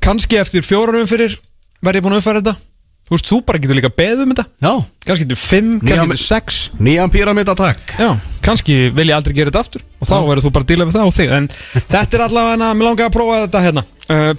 kannski 0.03 0.39
eftir 0.41 0.63
fjórarum 0.67 1.07
fyrir 1.11 1.39
verð 1.83 1.99
ég 2.01 2.05
búin 2.05 2.15
að 2.17 2.23
uppfæra 2.23 2.43
þetta. 2.43 2.57
Þú 3.03 3.17
veist, 3.17 3.27
þú 3.29 3.39
bara 3.45 3.59
getur 3.61 3.77
líka 3.77 3.91
beðið 3.93 4.21
um 4.25 4.31
þetta. 4.33 4.45
Já. 4.63 4.73
Kannski 5.07 5.25
getur 5.27 5.41
fimm, 5.43 5.73
Nýja 5.83 5.97
kannski 5.97 6.07
mi- 6.09 6.15
getur 6.15 6.23
sex. 6.23 6.61
Nýjan 6.81 7.11
píramítatakk 7.13 7.93
já, 7.99 8.09
kannski 8.47 8.77
vil 8.95 9.09
ég 9.11 9.17
aldrei 9.17 9.35
gera 9.37 9.51
þetta 9.51 9.61
aftur. 9.67 9.83
Og 10.01 10.09
þá 10.09 10.15
verður 10.29 10.47
þú 10.47 10.53
bara 10.55 10.65
að 10.65 10.71
díla 10.73 10.87
við 10.89 10.97
það 10.97 11.11
og 11.11 11.17
þig. 11.19 11.33
En 11.37 11.49
þetta 11.91 12.15
er 12.19 12.25
allavega, 12.29 12.71
mér 12.79 12.89
langar 12.89 13.11
að 13.11 13.15
prófa 13.19 13.41
þetta 13.47 13.63
hérna. 13.67 13.85
Uh, 14.09 14.33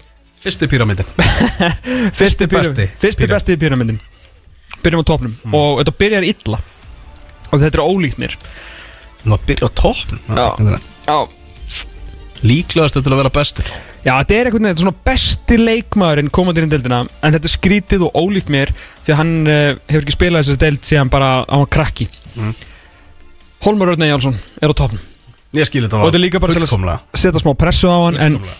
Fyrsti 0.43 0.67
píramítin 0.67 1.07
fyrsti, 2.19 2.47
besti 2.51 2.87
fyrsti 2.99 3.23
píram- 3.23 3.31
besti 3.37 3.55
pyramidin 3.61 3.99
byrjum 4.83 5.03
á 5.03 5.07
topnum 5.07 5.35
og 5.55 5.77
þetta 5.79 5.93
byrjar 6.01 6.25
illa. 6.27 6.59
Og 7.53 7.61
þetta 7.61 7.79
er 7.79 7.83
ólíknir. 7.85 8.35
Nú 9.23 9.37
að 9.37 9.45
byrja 9.47 9.69
á 9.69 9.71
toppn 9.79 10.19
Já. 10.35 10.47
já, 11.07 11.17
Líklegast 12.43 12.97
til 12.99 13.07
að 13.13 13.19
vera 13.21 13.31
bestur? 13.31 13.69
Já, 14.03 14.17
þetta 14.19 14.35
er 14.35 14.47
einhvern 14.49 14.65
veginn, 14.65 14.73
þetta 14.73 14.81
er 14.81 14.85
svona 14.87 15.05
besti 15.07 15.57
leikmaðurinn 15.61 16.31
komandi 16.35 16.59
inn 16.63 16.67
í 16.67 16.73
deildina 16.73 16.97
En 17.23 17.31
þetta 17.37 17.47
er 17.47 17.53
skrítið 17.53 18.03
og 18.09 18.17
ólíkt 18.19 18.49
mér 18.51 18.73
Því 18.75 19.13
að 19.13 19.19
hann 19.21 19.31
uh, 19.47 19.69
hefur 19.87 20.03
ekki 20.03 20.15
spilað 20.17 20.43
þessari 20.43 20.61
deild 20.65 20.83
síðan 20.89 21.11
bara 21.13 21.29
á 21.47 21.55
hann 21.55 21.69
krakki. 21.71 22.09
Mm. 22.35 22.51
Holmar 23.63 23.93
Örnei 23.93 24.09
Jálsson 24.11 24.35
er 24.59 24.73
á 24.73 24.75
topnum 24.75 24.99
Ég 25.55 25.69
skil 25.69 25.85
þetta 25.85 26.01
Og 26.01 26.09
þetta 26.09 26.19
er 26.19 26.25
líka 26.25 26.41
bara 26.43 26.57
til 26.57 26.65
fullkomlega. 26.65 26.99
að 27.15 27.23
setja 27.23 27.43
smá 27.45 27.53
pressu 27.63 27.87
á 27.87 27.97
hann 28.09 28.19
En 28.19 28.37
Fullkomlega. 28.41 28.59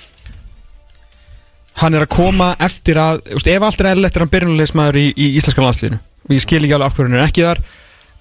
hann 1.84 1.98
er 1.98 2.06
að 2.06 2.12
koma 2.14 2.52
eftir 2.62 3.00
að 3.02 3.20
þú 3.28 3.40
veist, 3.42 3.52
Ef 3.58 3.68
allt 3.68 3.82
er 3.84 3.92
eðlilegt 3.92 4.16
er 4.20 4.24
hann 4.24 4.34
byrjunulegismæður 4.38 5.00
í, 5.02 5.06
í 5.18 5.28
íslenska 5.42 5.66
landslíðinu 5.66 6.00
Og 6.30 6.36
ég 6.38 6.44
skil 6.46 6.62
ekki 6.64 6.76
alveg 6.78 6.88
af 6.88 6.96
hverju 6.96 7.10
hann 7.12 7.20
er 7.20 7.28
ekki 7.28 7.44
þar. 7.44 7.60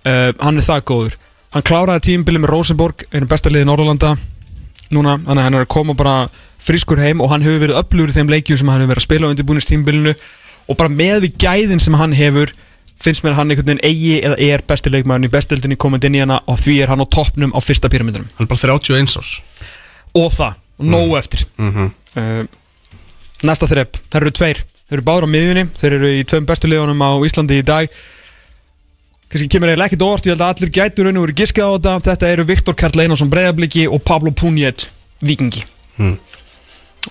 Uh, 0.03 0.33
Hann 0.43 0.57
er 0.59 0.65
það 0.67 0.81
góður. 0.91 1.13
Hann 1.55 1.63
kláraði 1.69 2.03
tímabili 2.09 2.41
með 2.43 2.51
Rosenborg 2.51 3.05
Einu 3.15 3.29
besta 3.31 3.53
liði 3.53 3.69
Norrlanda 3.69 4.17
Núna, 4.93 5.17
þannig 5.23 5.41
að 5.41 5.47
hann 5.47 5.57
er 5.57 5.65
að 5.65 5.73
koma 5.73 5.95
bara 5.97 6.17
frískur 6.63 7.01
heim 7.01 7.23
Og 7.25 7.31
hann 7.33 7.45
hefur 7.45 7.63
verið 7.65 7.79
öflugur 7.81 8.13
í 8.13 8.17
þeim 8.17 8.33
leikjum 8.33 8.61
sem 8.61 8.71
hann 8.73 8.83
hefur 8.83 8.93
verið 8.95 9.03
að 9.03 9.09
spila 9.09 9.29
á 9.29 9.33
undirbúinistímabilinu 9.33 10.15
Og 10.69 10.79
bara 10.79 10.93
með 10.93 11.25
við 11.27 11.39
gæðin 11.43 11.83
sem 11.83 11.97
hann 12.01 12.17
hefur 12.17 12.53
Finnst 13.03 13.25
mér 13.25 13.35
hann 13.35 13.51
einhvern 13.51 13.73
veginn 13.73 13.87
eigi 13.89 14.19
eða 14.23 14.37
er 14.39 14.63
besti 14.69 14.93
leikmaðurinn 14.93 15.27
í 15.27 15.33
bestildinni 15.33 15.79
komandi 15.81 16.11
inn 16.11 16.19
í 16.21 16.23
hana 16.23 16.43
Og 16.47 16.61
því 16.63 16.77
er 16.85 16.93
hann 16.93 17.03
á 17.03 17.07
toppnum 17.11 17.55
á 17.57 17.59
fyrsta 17.65 17.91
pyramidunum 17.91 18.29
Hann 18.37 18.47
er 18.47 18.51
bara 18.53 18.63
31 18.77 19.17
árs. 19.19 19.33
Og 20.13 20.29
það, 20.35 20.59
nóg 20.93 21.17
eftir. 21.19 21.47
Mm 21.57 21.73
-hmm. 21.73 21.93
uh, 22.21 22.45
Næsta 23.43 23.67
þrepp, 23.67 23.97
það 24.13 24.21
eru 24.21 24.31
tveir. 24.31 24.59
Þeir 24.87 24.99
eru 24.99 25.05
báður 25.07 25.25
á 25.27 25.35
miðjunni, 25.35 25.65
þeir 25.81 25.95
eru 25.97 26.11
í 26.13 26.25
tveim 26.29 26.47
bestu 26.47 26.69
liðunum 26.69 27.01
á 27.01 27.11
Íslandi 27.27 27.59
í 27.59 27.65
dag 27.65 27.89
Kanski 29.33 29.49
kemur 29.49 29.71
eiginlega 29.71 29.89
ekkert 29.89 30.03
óvart, 30.05 30.27
ég 30.29 30.35
held 30.35 30.43
að 30.45 30.51
allir 30.53 30.71
gætur 30.77 31.07
raun 31.09 31.19
og 31.19 31.25
verið 31.25 31.39
giskað 31.41 31.71
á 31.73 31.73
þetta. 31.73 31.93
Þetta 32.11 32.31
eru 32.35 32.45
Viktor 32.51 32.77
Karl 32.77 33.01
Einarsson 33.01 33.31
Breiðabliki 33.33 33.87
og 33.89 34.03
Pablo 34.05 34.33
Punjet 34.37 34.85
Víkingi. 35.25 35.63
Mm. 35.97 36.19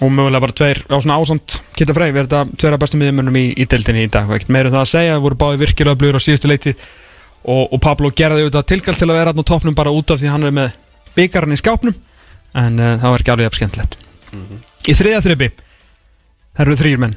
Og 0.05 0.11
mögulega 0.13 0.43
bara 0.43 0.55
tveir 0.55 0.83
á 0.85 0.95
svona 1.01 1.17
ásand 1.17 1.55
Kitta 1.73 1.95
Frey, 1.97 2.13
við 2.13 2.21
erum 2.21 2.29
þetta 2.29 2.59
tveira 2.61 2.79
bestu 2.83 2.99
miðjumönnum 3.01 3.39
í, 3.41 3.43
í 3.57 3.65
deildinni 3.65 4.05
í 4.05 4.11
dag 4.13 4.29
ekkert 4.29 4.53
meira 4.53 4.69
um 4.69 4.75
það 4.75 4.85
að 4.85 4.91
segja. 4.93 5.15
Það 5.15 5.25
voru 5.25 5.39
báði 5.41 5.61
virkilega 5.63 5.99
blöður 6.03 6.21
á 6.21 6.25
síðustu 6.27 6.51
leiti 6.51 6.75
og, 6.75 7.65
og 7.65 7.81
Pablo 7.81 8.13
gerði 8.13 8.45
auðvitað 8.45 8.69
tilkall 8.69 8.97
til 9.01 9.09
að 9.09 9.17
vera 9.17 9.33
á 9.33 9.41
toppnum 9.41 9.77
bara 9.81 9.95
út 9.97 10.13
af 10.13 10.21
því 10.21 10.31
hann 10.31 10.47
er 10.47 10.55
með 10.55 10.77
byggarinn 11.17 11.57
í 11.57 11.59
skápnum. 11.59 11.97
En 12.53 12.77
uh, 12.77 12.93
það 13.01 13.15
var 13.15 13.25
ekki 13.25 13.33
alveg 13.33 13.57
skemmtilegt. 13.57 13.99
Í 14.85 14.95
þriðja 14.95 15.25
þreppi 15.25 15.51
Það 16.51 16.65
eru 16.65 16.77
þrýr 16.81 16.99
menn. 16.99 17.13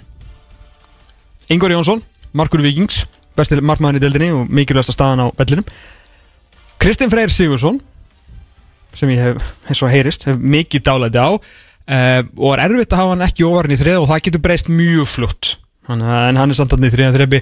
Ingvar 1.52 1.74
Jónsson, 1.74 2.02
Markur 2.32 2.62
Víkings 2.64 3.04
Besti 3.34 3.58
markmaðurinn 3.58 4.00
í 4.00 4.04
deildinni 4.04 4.30
og 4.34 4.50
mikilvægsta 4.54 4.94
staðan 4.94 5.24
á 5.24 5.26
vellinum. 5.38 5.66
Kristinn 6.82 7.10
Freyr 7.10 7.32
Sigursson 7.32 7.80
sem 8.94 9.10
ég 9.10 9.22
hef, 9.22 9.52
eins 9.66 9.82
og 9.82 9.90
heyrist 9.90 10.26
hef 10.28 10.38
mikið 10.38 10.84
dálæti 10.86 11.18
á 11.18 11.30
uh, 11.34 12.20
og 12.38 12.54
er 12.54 12.64
erfitt 12.68 12.94
að 12.94 13.00
hafa 13.02 13.14
hann 13.14 13.26
ekki 13.26 13.46
ofarinn 13.48 13.74
í 13.74 13.80
þriða 13.80 14.02
og 14.02 14.10
það 14.10 14.24
getur 14.28 14.44
breyst 14.44 14.70
mjög 14.70 15.08
hann, 15.88 16.02
en 16.02 16.38
hann 16.40 16.50
er 16.50 16.58
samt 16.58 16.76
hann 16.76 16.86
í 16.86 16.92
þriða 16.92 17.16
þreppi 17.16 17.40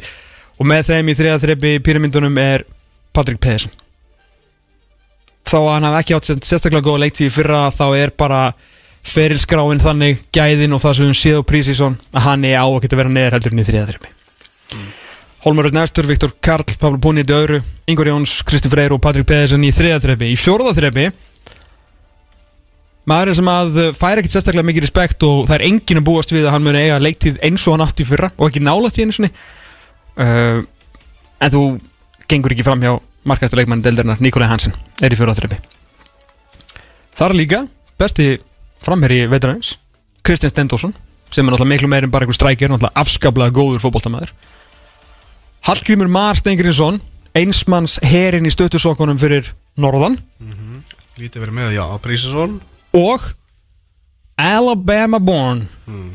og 0.59 0.69
með 0.71 0.89
þeim 0.89 1.11
í 1.13 1.17
þriða 1.19 1.43
þreppi 1.45 1.75
í 1.77 1.83
pyramindunum 1.85 2.39
er 2.41 2.65
Patrik 3.13 3.41
Pedersen. 3.43 3.73
Þá 5.45 5.59
að 5.59 5.73
hann 5.75 5.87
hafi 5.89 6.01
ekki 6.01 6.17
átt 6.17 6.29
sér- 6.31 6.43
sérstaklega 6.47 6.87
góða 6.87 7.03
leiktíð 7.05 7.29
í 7.29 7.35
fyrra 7.35 7.67
þá 7.75 7.85
er 7.99 8.15
bara 8.17 8.43
ferilskráin 9.03 9.83
þannig 9.83 10.23
gæðin 10.33 10.77
og 10.77 10.83
það 10.83 10.97
sem 10.97 11.11
við 11.11 11.19
séð 11.19 11.43
á 11.43 11.49
Prísísson 11.51 11.99
að 12.15 12.27
hann 12.29 12.47
er 12.49 12.61
á 12.63 12.67
að 12.67 12.81
geta 12.87 12.99
vera 13.01 13.13
neðar 13.13 13.37
heldur 13.37 13.57
en 13.57 13.63
í 13.63 13.67
þriða 13.67 13.89
þreppi 13.91 14.13
Holmar 14.73 15.02
Rödd 15.43 15.75
Næstur, 15.75 16.07
Viktor 16.07 16.31
Karl, 16.41 16.77
Pablo 16.79 17.01
Púnit 17.03 17.31
í 17.31 17.35
öðru 17.35 17.59
Ingur 17.91 18.07
Jóns, 18.07 18.39
Kristi 18.47 18.71
Freyr 18.71 18.95
og 18.95 19.01
Patrik 19.03 19.27
Pedersen 19.27 19.65
í 19.67 19.73
þriða 19.75 19.99
þreppi 20.05 20.31
í 20.31 20.39
fjóruða 20.39 20.75
þreppi 20.77 21.09
maður 23.11 23.35
sem 23.41 23.51
að 23.51 23.81
fær 23.99 24.21
ekkert 24.21 24.37
sérstaklega 24.37 24.69
mikið 24.69 24.87
respekt 24.87 25.27
og 25.27 25.49
það 25.49 25.57
er 25.57 25.65
enginn 25.67 25.99
að 25.99 26.07
búast 26.07 26.31
við 26.31 26.47
að 26.47 26.55
hann 26.55 26.67
muni 26.67 26.85
eiga 26.85 27.01
leiktíð 27.03 27.41
eins 27.43 27.65
og 27.67 27.75
hann 27.75 27.87
átti 27.89 28.07
fyrra 28.07 28.31
og 28.37 28.47
ekki 28.47 28.63
nálægt 28.63 29.01
í 29.01 29.07
einu 29.07 29.17
sinni. 29.17 29.33
Uh, 30.15 30.63
en 31.43 31.53
þú 31.53 31.63
gengur 32.31 32.55
ekki 32.55 32.67
fram 32.67 32.83
hjá 32.85 32.95
markastu 33.29 33.59
leikmanni 33.59 33.85
deildarinnar 33.85 34.23
Nikolai 34.23 34.51
Hansen 34.51 34.75
er 35.03 35.11
í 35.11 35.19
fjóruða 35.19 35.41
þreppi 35.41 35.59
þar 37.19 37.35
líka 37.39 37.65
besti 38.01 38.37
framherri 38.83 39.25
veturins 39.31 39.77
Kristján 40.27 40.55
Stendósson 40.55 40.95
sem 41.33 41.45
er 41.45 41.51
náttúrulega 41.51 41.73
miklu 41.75 41.91
meir 41.91 42.07
en 42.07 42.15
bara 42.15 42.27
einhver 42.27 42.39
strækir 42.39 42.71
náttúrulega 42.71 43.03
afskaplega 43.03 43.55
góður 43.55 43.83
fótboltamæður 43.85 44.35
Hallgrímur 45.63 46.11
Mar 46.11 46.37
Stengrinsson 46.39 47.01
einsmanns 47.39 47.99
herin 48.03 48.49
í 48.49 48.53
stöttusokkunum 48.53 49.21
fyrir 49.21 49.53
Norðan. 49.81 50.19
Lítið 51.21 51.45
verið 51.45 51.57
með, 51.57 51.75
já, 51.77 51.85
Prísesson 52.03 52.59
og 52.97 53.25
Alabama 54.41 55.21
born 55.23 55.67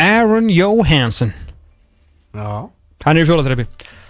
Aaron 0.01 0.49
Johansson 0.49 1.31
Já. 2.35 2.67
Hann 3.05 3.17
er 3.17 3.23
í 3.23 3.29
fjólaþreipi 3.29 3.65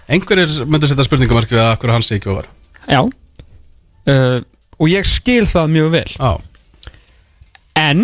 Einhverjir 0.08 0.64
myndu 0.64 0.88
setja 0.88 1.04
spurningamarki 1.04 1.52
við 1.52 1.60
að 1.60 1.74
hverju 1.82 1.92
hans 1.92 2.08
ekki 2.16 2.30
var. 2.32 2.46
Já. 2.88 3.02
Uh, 4.08 4.38
og 4.80 4.88
ég 4.88 5.04
skil 5.04 5.44
það 5.44 5.74
mjög 5.74 5.90
vel. 5.92 6.12
Já. 6.14 6.30
En 7.76 8.00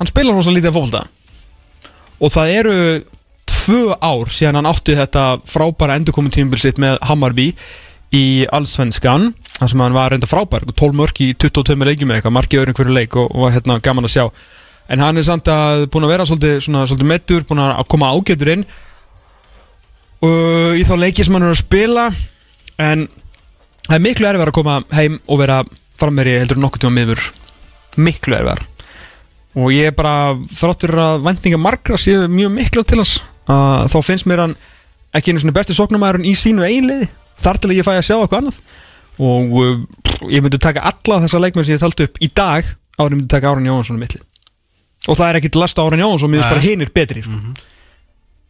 hann 0.00 0.08
spilar 0.08 0.38
rosa 0.38 0.54
lítið 0.54 0.70
af 0.72 0.78
fólta 0.78 1.02
og 2.22 2.32
það 2.32 2.54
eru 2.54 2.76
tvö 3.62 3.94
ár 4.02 4.30
síðan 4.32 4.58
hann 4.58 4.70
átti 4.70 4.96
þetta 4.98 5.24
frábæra 5.46 5.96
endurkomin 5.98 6.34
tímabil 6.34 6.60
sitt 6.60 6.80
með 6.82 6.98
Hammarby 7.06 7.52
í 8.12 8.24
Allsvenskan 8.52 9.30
þar 9.54 9.70
sem 9.70 9.82
hann 9.84 9.96
var 9.96 10.12
reynda 10.12 10.28
frábær 10.28 10.66
12 10.68 10.98
mörk 10.98 11.22
í 11.22 11.30
22 11.38 11.78
leikjum 11.86 12.10
eða 12.10 12.20
eitthvað 12.20 12.36
marki 12.36 12.58
öðrum 12.60 12.76
hverju 12.76 12.96
leik 12.96 13.18
og, 13.20 13.30
og 13.30 13.52
hérna 13.54 13.78
gaman 13.84 14.08
að 14.08 14.14
sjá. 14.16 14.24
En 14.90 15.00
hann 15.00 15.16
er 15.16 15.26
samt 15.26 15.48
að 15.48 15.86
búin 15.92 16.08
að 16.08 16.12
vera 16.12 16.26
svolítið, 16.28 16.58
svolítið 16.66 17.08
mettur, 17.08 17.46
búin 17.48 17.62
að 17.62 17.84
koma 17.92 18.10
ágætur 18.12 18.50
inn. 18.56 18.66
Og 20.26 20.76
í 20.78 20.82
þá 20.86 20.96
leiki 20.98 21.24
sem 21.24 21.38
hann 21.38 21.46
er 21.46 21.54
að 21.54 21.62
spila 21.62 22.08
en 22.82 23.06
það 23.86 23.96
er 23.96 24.04
miklu 24.08 24.28
erfið 24.28 24.48
að 24.48 24.56
koma 24.58 24.76
heim 24.96 25.16
og 25.22 25.40
vera 25.40 25.62
frammeiri 26.02 26.36
heldur 26.42 26.58
en 26.58 26.66
nokkuð 26.66 26.84
tíma 26.84 26.98
miður. 26.98 27.24
Miklu 27.96 28.38
erfið 28.42 28.68
og 29.52 29.68
ég 29.68 29.90
er 29.90 29.96
bara 29.96 30.32
þráttur 30.48 30.94
að 30.96 31.26
vendinga 31.26 31.58
margra 31.60 31.98
séu 32.00 32.24
mjög 32.32 32.54
miklu 32.54 32.84
til 32.88 33.02
hans 33.02 33.18
að 33.50 33.90
þá 33.92 33.98
finnst 34.06 34.28
mér 34.30 34.44
hann 34.44 34.54
ekki 35.16 35.32
einu 35.32 35.42
svona 35.42 35.56
besti 35.56 35.76
sóknumæðurinn 35.76 36.28
í 36.28 36.34
sínu 36.38 36.64
eiginliði 36.66 37.08
þar 37.42 37.60
til 37.60 37.70
að 37.72 37.78
ég 37.78 37.86
fæ 37.86 37.92
að 37.96 38.06
sjá 38.06 38.16
eitthvað 38.18 38.38
annað 38.42 38.60
og 39.22 39.56
uh, 39.60 39.72
ég 40.32 40.44
myndi 40.44 40.60
taka 40.62 40.84
alla 40.88 41.20
þessa 41.24 41.40
leikmenn 41.42 41.66
sem 41.66 41.76
ég 41.76 41.82
taldi 41.82 42.06
upp 42.08 42.20
í 42.22 42.30
dag 42.32 42.64
ég 42.64 43.12
myndi 43.12 43.28
taka 43.32 43.50
Áran 43.50 43.66
Jóhansson 43.66 43.98
um 43.98 44.02
milli 44.04 44.22
og 45.08 45.18
það 45.18 45.28
er 45.28 45.38
ekkit 45.40 45.58
last 45.58 45.78
á 45.78 45.82
Áran 45.82 46.02
Jóhansson 46.02 46.30
mér 46.32 46.42
finnst 46.42 46.54
bara 46.54 46.64
hinir 46.64 46.92
betri 46.94 47.24
sko. 47.26 47.38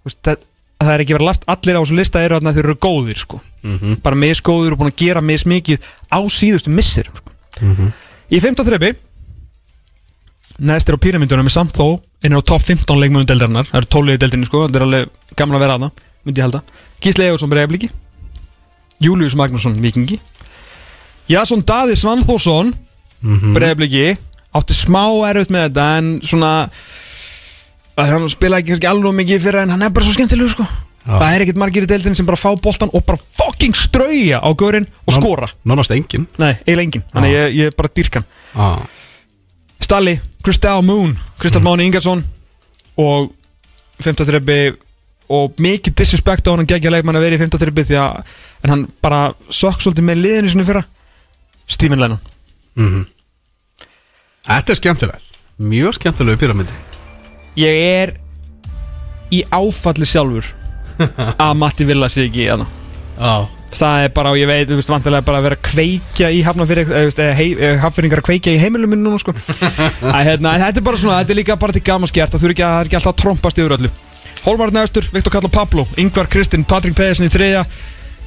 Þú 0.02 0.10
veist, 0.10 0.18
það, 0.26 0.42
það 0.82 0.92
er 0.92 1.04
ekki 1.04 1.16
verið 1.16 1.28
last 1.30 1.46
allir 1.54 1.78
á 1.78 1.82
þessum 1.82 2.00
lista 2.02 2.22
eru 2.22 2.38
þarna 2.38 2.54
þeir 2.56 2.66
eru 2.68 2.78
góðir 2.82 3.22
sko. 3.22 3.40
bara 4.02 4.18
misgóðir 4.18 4.74
og 4.74 4.82
búin 4.82 4.92
að 4.92 4.98
gera 5.00 5.22
mismikið 5.24 5.88
á 6.12 6.18
síðustu 6.26 6.74
missir 6.74 7.08
sko. 7.08 7.32
í 8.28 8.40
15 8.42 8.68
þreipi 8.68 8.92
neðstir 10.58 10.98
á 10.98 11.02
píramindunum 11.02 11.48
er 11.48 11.54
samt 11.54 11.76
þó 11.76 12.00
inn 12.22 12.34
á 12.34 12.40
topp 12.42 12.64
15 12.66 12.98
leikmönnum 12.98 13.28
deildarinnar. 13.28 13.68
Það 13.70 13.80
eru 13.80 13.90
12 13.96 14.14
í 14.14 14.22
deildinni 14.22 14.48
sko, 14.48 14.64
það 14.66 14.78
er 14.80 14.86
alveg 14.86 15.36
gamla 15.38 15.58
að 15.58 15.64
vera 15.66 15.78
aðna 15.78 15.92
myndi 16.22 16.38
ég 16.38 16.46
halda, 16.46 16.62
Gísli 17.02 17.26
Egursson 17.26 17.50
Breiðabliki 17.50 17.90
Július 19.02 19.34
Magnússon 19.38 19.74
Vikingi 19.82 20.20
Jason 21.30 21.64
Daði 21.66 21.96
Svanþórsson 21.98 22.72
mm 23.22 23.56
Breiðabliki 23.56 24.12
átti 24.52 24.76
smá 24.76 25.02
erfitt 25.30 25.52
með 25.54 25.68
þetta 25.68 25.88
en 25.98 26.08
svona 26.26 26.52
að 27.96 28.10
hann 28.12 28.30
spilaði 28.30 28.74
ekki 28.76 28.94
nógu 29.00 29.14
mikið 29.18 29.44
fyrir 29.46 29.62
en 29.64 29.74
hann 29.74 29.84
er 29.86 29.92
bara 29.92 30.06
svo 30.06 30.14
skemmtilegur 30.16 30.52
sko. 30.54 30.66
Já. 31.02 31.16
það 31.18 31.32
er 31.34 31.42
ekkert 31.42 31.58
margir 31.58 31.84
í 31.84 31.88
deildinni 31.90 32.18
sem 32.18 32.26
bara 32.28 32.38
fá 32.38 32.52
boltan 32.62 32.92
og 32.94 33.02
bara 33.02 33.18
fucking 33.34 33.74
strauja 33.74 34.38
á 34.38 34.48
gaurinn 34.54 34.86
og 35.02 35.16
skora. 35.16 35.48
Nánast 35.66 35.90
engin 35.90 36.28
nei, 36.38 36.52
eiginlega 36.62 36.84
engin, 36.84 37.04
þannig 37.10 37.32
ég, 37.34 37.56
ég 37.58 37.74
bara 37.74 37.90
dýrkan 37.90 38.28
ah. 38.54 38.84
Stalli, 39.82 40.14
Kristall 40.42 40.82
Moon 40.86 41.16
Kristall 41.40 41.64
Máni 41.64 41.86
Ingarsson 41.88 42.24
og 43.00 43.32
15 44.02 44.28
þreppi 44.28 44.58
og 45.32 45.60
mikið 45.62 45.96
disrespect 45.96 46.48
á 46.50 46.52
hann 46.52 46.68
geggja 46.68 46.90
leikmann 46.92 47.16
að 47.16 47.26
vera 47.28 47.38
í 47.38 47.42
15 47.42 47.62
þreppi 47.62 47.86
því 47.88 47.98
að 48.02 48.32
en 48.62 48.74
hann 48.74 48.86
bara 49.04 49.22
sökk 49.48 49.80
svolítið 49.82 50.06
með 50.06 50.20
liðinu 50.22 50.52
sinni 50.52 50.66
fyrra. 50.66 50.82
Stephen 51.70 52.02
Lennon. 52.02 52.20
Þetta 54.42 54.74
er 54.74 54.78
skemmtilegt. 54.80 55.32
Mjög 55.62 55.94
skemmtilegu 56.00 56.40
pyramidi 56.40 56.74
ég 57.60 57.82
er 58.02 58.14
í 59.32 59.42
áfalli 59.52 60.06
sjálfur 60.08 60.46
að 61.44 61.58
Matti 61.60 61.86
Villa 61.88 62.08
sé 62.12 62.26
ekki 62.28 62.46
hérna 62.48 62.66
Já 63.18 63.61
það 63.76 64.04
er 64.06 64.12
bara, 64.16 64.32
og 64.34 64.38
ég 64.40 64.48
veit, 64.50 64.68
þú 64.68 64.76
veist, 64.78 64.90
vantilega 64.92 65.24
bara 65.26 65.40
að 65.40 65.46
vera 65.48 65.56
að 65.58 65.64
kveikja 65.70 66.30
í 66.36 66.42
hafnafyrir, 66.46 66.90
eða 67.06 67.28
hei, 67.38 67.46
hafnfyringar 67.82 68.20
að 68.22 68.26
kveikja 68.28 68.54
í 68.56 68.60
heimilum 68.62 68.92
minn 68.94 69.02
núna, 69.06 69.20
sko. 69.22 69.32
Æ, 70.16 70.18
hérna, 70.28 70.54
þetta 70.60 70.82
er 70.82 70.86
bara 70.90 71.00
svona, 71.00 71.20
þetta 71.22 71.34
er 71.36 71.40
líka 71.40 71.56
bara 71.60 71.76
til 71.76 71.84
gaman 71.86 72.10
skert 72.10 72.34
það 72.34 72.44
þurfi 72.44 72.56
ekki, 72.58 72.66
að- 72.68 72.78
er 72.82 72.90
ekki 72.90 72.98
alltaf 73.00 73.14
að 73.14 73.22
trompast 73.24 73.62
yfir 73.62 73.76
öllu. 73.78 73.90
Hólmar 74.42 74.72
Næstur, 74.74 75.06
Viktor 75.14 75.32
Kalla 75.36 75.48
Pablo, 75.54 75.86
Ingvar 76.02 76.26
Kristinn, 76.32 76.64
Patrik 76.68 76.96
Pedersen 76.98 77.28
í 77.28 77.32
þriðja 77.32 77.64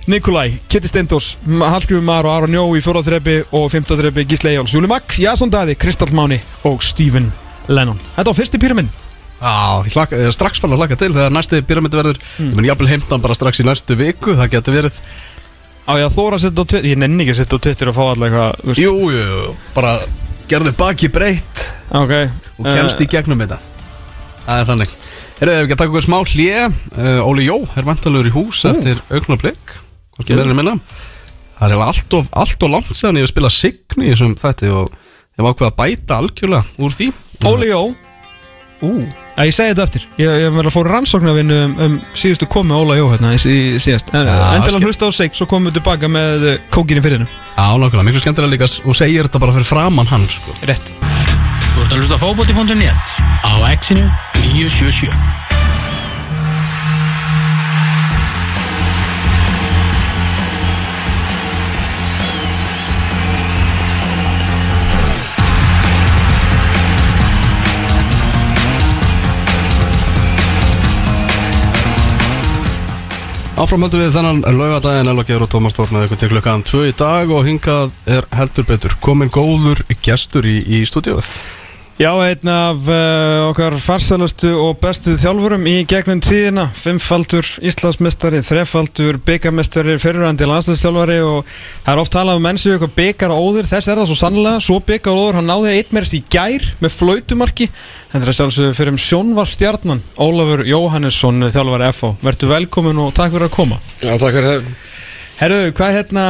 Nikolai, 0.07 0.51
Kitty 0.69 0.87
Steindors, 0.87 1.31
Hallgrífur 1.43 2.03
Mar 2.05 2.27
og 2.29 2.35
Aron 2.35 2.53
Jó 2.53 2.61
í 2.77 2.81
fjóra 2.85 3.01
þrepi 3.03 3.39
og 3.57 3.65
fymta 3.73 3.97
þrepi 3.97 4.23
Gísle 4.29 4.51
Eyjóls, 4.53 4.75
Júli 4.77 4.87
Magg, 4.87 5.15
Jason 5.19 5.49
Dæði, 5.51 5.73
Kristall 5.81 6.13
Máni 6.15 6.37
og 6.69 6.83
Stephen 6.85 7.31
Lennon. 7.67 7.97
Þetta 8.15 8.29
var 8.31 8.37
fyrsti 8.37 8.61
pyramid 8.61 8.91
Já, 9.35 9.81
hlaka, 9.91 10.19
strax 10.31 10.61
fann 10.63 10.71
að 10.73 10.79
hlaka 10.83 10.95
til 11.01 11.09
þegar 11.11 11.33
næsti 11.35 11.59
pyramidi 11.67 11.97
verður. 11.99 12.19
Ég 12.39 12.53
mun 12.55 12.65
jafnvel 12.69 12.87
heimta 12.93 13.11
hann 13.17 13.23
bara 13.25 13.35
strax 13.35 13.59
í 13.59 13.65
næstu 13.67 13.97
viku 13.99 14.37
Það 14.39 14.53
getur 14.53 14.77
verið 14.77 15.01
Á 15.85 15.91
ég 15.99 16.07
að 16.07 16.15
þóra 16.15 16.37
að 16.39 16.43
setja 16.45 16.65
á 16.65 16.65
Twitter, 16.65 16.89
ég 16.89 16.97
nenni 16.97 17.23
ekki 17.25 17.35
að 17.35 17.39
setja 17.43 17.59
á 17.61 17.63
Twitter 17.65 17.91
og 17.91 17.95
fá 17.97 18.03
alltaf 18.07 18.25
eitthvað, 18.25 18.63
veist. 18.65 18.81
Jú, 18.81 18.93
jú, 19.13 19.25
jú, 19.29 19.53
bara 19.75 19.91
gerðu 20.49 20.73
baki 20.79 21.11
breytt. 21.13 21.65
Ok 21.93 22.13
og 22.55 22.69
kemst 22.69 23.01
í 23.03 23.07
gegnum 23.11 23.41
þetta. 23.43 23.57
Það 24.45 24.61
er 24.61 24.69
þannig. 24.69 24.93
Herðu, 25.35 25.51
ef 25.51 25.57
við 25.57 25.65
ekki 25.65 25.75
að 25.75 25.81
taka 25.81 25.91
okkur 25.91 26.05
smá 26.05 26.17
hlje 26.31 26.59
uh, 26.65 27.27
Óli 27.27 27.47
Jó 27.49 27.57
er 27.75 27.87
vantalur 27.87 28.29
í 28.29 28.31
hús 28.31 28.61
eftir 28.69 29.01
augnablik 29.11 29.73
Hvorki 30.15 30.37
verður 30.37 30.55
minna. 30.55 30.75
Það 31.57 31.65
er 31.65 31.73
eiginlega 31.73 31.89
allt 31.91 32.15
of, 32.15 32.29
allt 32.39 32.63
of 32.63 32.71
langt 32.71 32.93
síðan 32.95 33.19
ég 33.19 33.25
hef 33.25 33.33
spilað 33.33 33.55
signi 33.57 34.07
í 34.07 34.13
þessum 34.13 34.35
þætti 34.39 34.71
og 34.71 34.93
ég 34.95 35.43
var 35.43 35.55
ákveð 35.55 35.67
að 35.67 35.77
bæta 35.81 36.19
algjörlega 36.21 36.85
úr 36.87 36.95
því. 36.95 37.09
Óli 37.51 37.67
Jó 37.71 37.81
Ú, 38.83 38.89
að 39.39 39.47
ég 39.47 39.55
segi 39.55 39.71
þetta 39.71 39.83
eftir 39.87 40.03
Ég, 40.19 40.27
ég 40.43 40.49
verður 40.51 40.67
að 40.67 40.73
fóra 40.75 40.91
rannsóknarvinnu 40.97 41.59
um, 41.63 41.75
um 41.85 41.93
síðustu 42.17 42.47
komi 42.51 42.75
Óla 42.75 42.97
Jó 42.99 43.05
hérna 43.13 43.31
í, 43.31 43.39
í 43.39 43.79
síðast. 43.79 44.11
En, 44.11 44.27
Já, 44.27 44.33
Endilega 44.57 44.73
skemmt. 44.73 44.87
hlusta 44.89 45.07
á 45.07 45.11
sig, 45.15 45.31
svo 45.37 45.47
komum 45.47 45.69
við 45.71 45.77
tilbaka 45.79 46.09
með 46.11 46.43
uh, 46.51 46.57
kókinni 46.75 47.03
fyrir 47.05 47.21
hennu 47.21 47.29
Já, 47.55 47.65
nákvæmlega, 47.79 48.07
miklu 48.09 48.23
skemmtilega 48.25 48.51
líka 48.57 48.67
og 48.83 48.99
segir 48.99 49.29
þetta 49.29 49.43
bara 49.45 49.55
fyrir 49.55 49.69
framann 49.69 50.11
hann 50.11 50.27
sko. 50.27 50.57
Rétt. 50.67 50.91
Þú 50.99 51.85
ert 51.85 51.95
að 51.95 51.97
hlusta 52.03 52.19
á 52.19 52.23
fótbolti.net 52.25 53.17
á 53.47 53.51
Exinu 53.71 54.05
977 54.43 55.44
Áframhaldum 73.55 74.01
við 74.03 74.09
þennan 74.11 74.41
laugadaginn 74.51 75.07
Elva 75.07 75.23
Geir 75.23 75.43
og 75.45 75.47
Tómas 75.47 75.77
með 75.79 76.09
ykkur 76.09 76.19
til 76.19 76.27
klukkan 76.33 76.63
2 76.67 76.81
í 76.89 76.95
dag 76.99 77.29
og 77.31 77.45
hingað 77.47 77.93
er 78.03 78.27
heldur 78.35 78.67
betur 78.67 78.95
komin 78.99 79.31
góður 79.31 79.79
gestur 80.03 80.43
í, 80.43 80.57
í 80.59 80.81
stúdíóið 80.83 81.29
Já, 81.95 82.09
einn 82.11 82.49
af 82.51 82.89
uh, 82.91 83.45
okkar 83.53 83.77
farsalastu 83.79 84.49
og 84.59 84.81
bestu 84.83 85.13
þjálfurum 85.15 85.61
í 85.71 85.75
gegnum 85.87 86.19
tíðina. 86.19 86.65
Fimmfaldur 86.75 87.47
Íslandsmestari, 87.63 88.41
þrefaldur 88.43 89.15
byggamestari, 89.23 89.93
fyrirrandi 90.03 90.43
landslagstjálfari 90.43 91.21
og 91.23 91.45
það 91.85 91.91
er 91.93 92.01
oft 92.01 92.11
talað 92.11 92.41
um 92.41 92.43
menn 92.43 92.57
sem 92.59 92.73
eitthvað 92.73 92.97
byggar 92.97 93.31
á 93.31 93.39
óður, 93.39 93.69
þess 93.69 93.87
er 93.87 94.01
það 94.01 94.09
svo 94.09 94.17
sannlega 94.19 94.63
svo 94.65 94.79
byggar 94.89 95.15
á 95.15 95.19
óður, 95.21 95.37
hann 95.39 95.47
náði 95.47 95.71
eitt 95.77 95.93
meirist 95.95 96.17
í 96.17 96.19
gær 96.35 96.65
með 96.83 96.91
flautumarki, 96.97 97.67
þetta 98.11 98.27
er 98.27 98.37
sjálfsögðu 98.41 98.75
fyrir 98.75 98.91
um 98.91 98.99
sjónvarstjarnan, 99.05 100.01
Ólafur 100.19 100.65
Jóhannesson 100.67 101.47
þjálfari 101.47 101.93
FH, 101.93 102.09
verður 102.25 102.51
velkomin 102.57 102.99
og 103.05 103.15
takk 103.15 103.37
fyrir 103.37 103.47
að 103.47 103.55
koma. 103.55 103.79
Já, 104.01 104.11
takk 104.19 104.35
fyrir 104.35 104.49
það. 104.51 104.67
Herru, 105.39 105.61
hvað 105.71 105.93
er 105.93 105.97
hérna, 106.01 106.27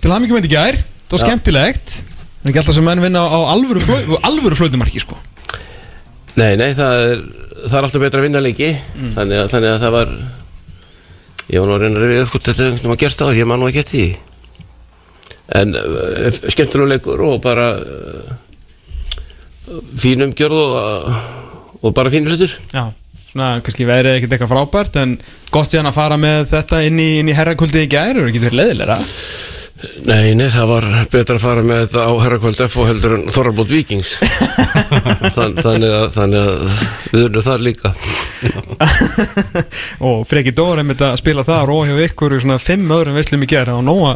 til 0.00 0.14
mikið 0.16 0.38
með 0.38 0.48
í 0.48 0.54
gær, 0.56 0.80
það 1.04 1.18
var 1.18 1.24
skemmtilegt 1.26 1.98
Það 2.42 2.48
er 2.48 2.50
ekki 2.50 2.58
alltaf 2.58 2.74
sem 2.74 2.86
menn 2.90 3.02
vinna 3.04 3.20
á 3.22 3.38
alvöru, 3.52 3.80
flau, 3.86 4.16
alvöru 4.26 4.56
flautumarki 4.58 4.98
sko. 4.98 5.14
Nei, 6.34 6.56
nei, 6.58 6.72
það 6.74 7.02
er, 7.06 7.20
það 7.68 7.76
er 7.78 7.86
alltaf 7.86 8.02
betra 8.02 8.18
að 8.18 8.26
vinna 8.26 8.42
leiki 8.42 8.70
þannig, 9.14 9.36
að, 9.38 9.50
þannig 9.52 9.68
að 9.70 9.82
það 9.84 9.94
var 9.94 10.14
ég 11.52 11.60
var 11.60 11.68
nú 11.68 11.76
að 11.76 11.84
reyna 11.84 12.00
að 12.00 12.06
reyna 12.08 12.24
upp 12.24 12.32
hvort 12.34 12.48
þetta 12.48 12.66
einhvern 12.66 12.88
veginn 12.88 13.02
gerst 13.04 13.22
á 13.22 13.26
ég 13.36 13.46
man 13.46 13.62
nú 13.62 13.68
ekki 13.70 13.82
eftir 13.84 14.00
því. 14.00 14.08
En 15.62 15.76
uh, 15.78 16.40
skemmtilega 16.50 16.90
leikur 16.96 17.22
og 17.28 17.38
bara 17.44 17.68
uh, 17.78 18.34
fín 20.02 20.26
umgjörð 20.26 20.58
og, 20.64 20.74
uh, 20.82 21.22
og 21.82 21.94
bara 21.94 22.10
fín 22.10 22.26
hlutur 22.26 22.50
Já, 22.72 22.88
svona 23.30 23.54
kannski 23.62 23.86
verið 23.86 24.18
ekkert 24.18 24.36
eitthvað 24.36 24.54
frábært 24.56 24.98
en 25.02 25.16
gott 25.54 25.70
síðan 25.70 25.90
að 25.92 25.98
fara 25.98 26.18
með 26.20 26.46
þetta 26.56 26.82
inn 26.88 26.98
í, 27.02 27.10
í 27.22 27.36
herrakvöldið 27.36 27.86
í 27.86 27.90
gær 27.92 28.22
og 28.22 28.30
ekki 28.30 28.42
verið 28.46 28.62
leiðilega 28.62 28.98
Nei, 30.06 30.34
nei, 30.38 30.46
það 30.52 30.68
var 30.70 30.84
betra 31.10 31.36
að 31.38 31.42
fara 31.42 31.62
með 31.66 31.80
þetta 31.84 32.04
á 32.06 32.12
herrakvöld 32.22 32.60
F 32.64 32.76
og 32.78 32.86
heldur 32.86 33.14
en 33.16 33.24
Þorrabót 33.34 33.70
Víkings. 33.70 34.12
Þann, 35.36 35.56
þannig, 35.58 35.90
að, 35.90 36.06
þannig 36.14 36.38
að 36.42 36.84
við 37.10 37.24
erum 37.24 37.46
þar 37.46 37.64
líka. 37.66 37.92
Og 40.08 40.22
Freki 40.30 40.54
Dór 40.54 40.82
einmitt 40.82 41.02
að 41.02 41.18
spila 41.20 41.46
það 41.46 41.74
og 41.74 41.90
hjá 41.90 41.98
ykkur 42.06 42.36
í 42.36 42.40
svona 42.44 42.60
fimm 42.62 42.94
öðrum 42.94 43.18
veislum 43.18 43.42
í 43.42 43.50
gær. 43.50 43.72
Og 43.74 43.82
nóa 43.86 44.14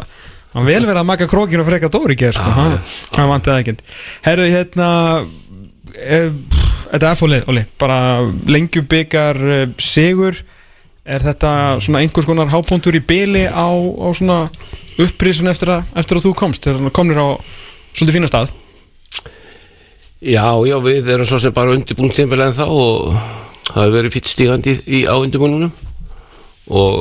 hann 0.53 0.67
vel 0.67 0.81
verið 0.85 1.01
að 1.01 1.09
maka 1.09 1.29
krókin 1.29 1.63
og 1.63 1.67
Freka 1.67 1.91
Dór 1.93 2.15
í 2.15 2.19
gær 2.19 2.37
sko, 2.37 2.51
hann, 2.55 2.77
hann 3.17 3.31
vant 3.33 3.49
eða 3.51 3.63
ekkert. 3.63 3.83
Herru, 4.25 4.47
hérna 4.51 4.91
e, 5.93 6.21
þetta 6.93 7.11
er 7.11 7.19
fólið, 7.19 7.49
Óli. 7.51 7.65
Bara 7.81 7.99
lengjubikar 8.47 9.41
e, 9.43 9.59
sigur 9.83 10.39
er 11.07 11.23
þetta 11.23 11.51
svona 11.83 12.03
einhvers 12.03 12.27
konar 12.27 12.51
hápuntur 12.51 12.97
í 12.97 13.03
byli 13.03 13.45
á, 13.47 13.67
á 13.71 14.07
svona 14.15 14.39
upprísun 14.99 15.49
eftir 15.51 15.71
að, 15.77 15.89
eftir 15.99 16.19
að 16.19 16.27
þú 16.27 16.33
komst? 16.37 16.67
Þegar 16.67 16.93
komnir 16.95 17.19
á 17.21 17.27
svolítið 17.93 18.17
fína 18.17 18.29
stað? 18.31 18.53
Já, 20.17 20.49
já, 20.65 20.77
við 20.81 21.11
erum 21.13 21.29
svo 21.29 21.39
sem 21.41 21.53
bara 21.53 21.75
undirbúin 21.77 22.13
tímvel 22.13 22.41
en 22.47 22.55
þá 22.57 22.65
og 22.65 23.11
það 23.67 23.83
hefur 23.83 23.95
verið 23.99 24.15
fýtt 24.15 24.31
stígandi 24.31 24.73
í, 24.73 24.79
í, 24.87 25.01
á 25.05 25.13
undirbúinunum 25.15 25.71
og, 26.67 26.95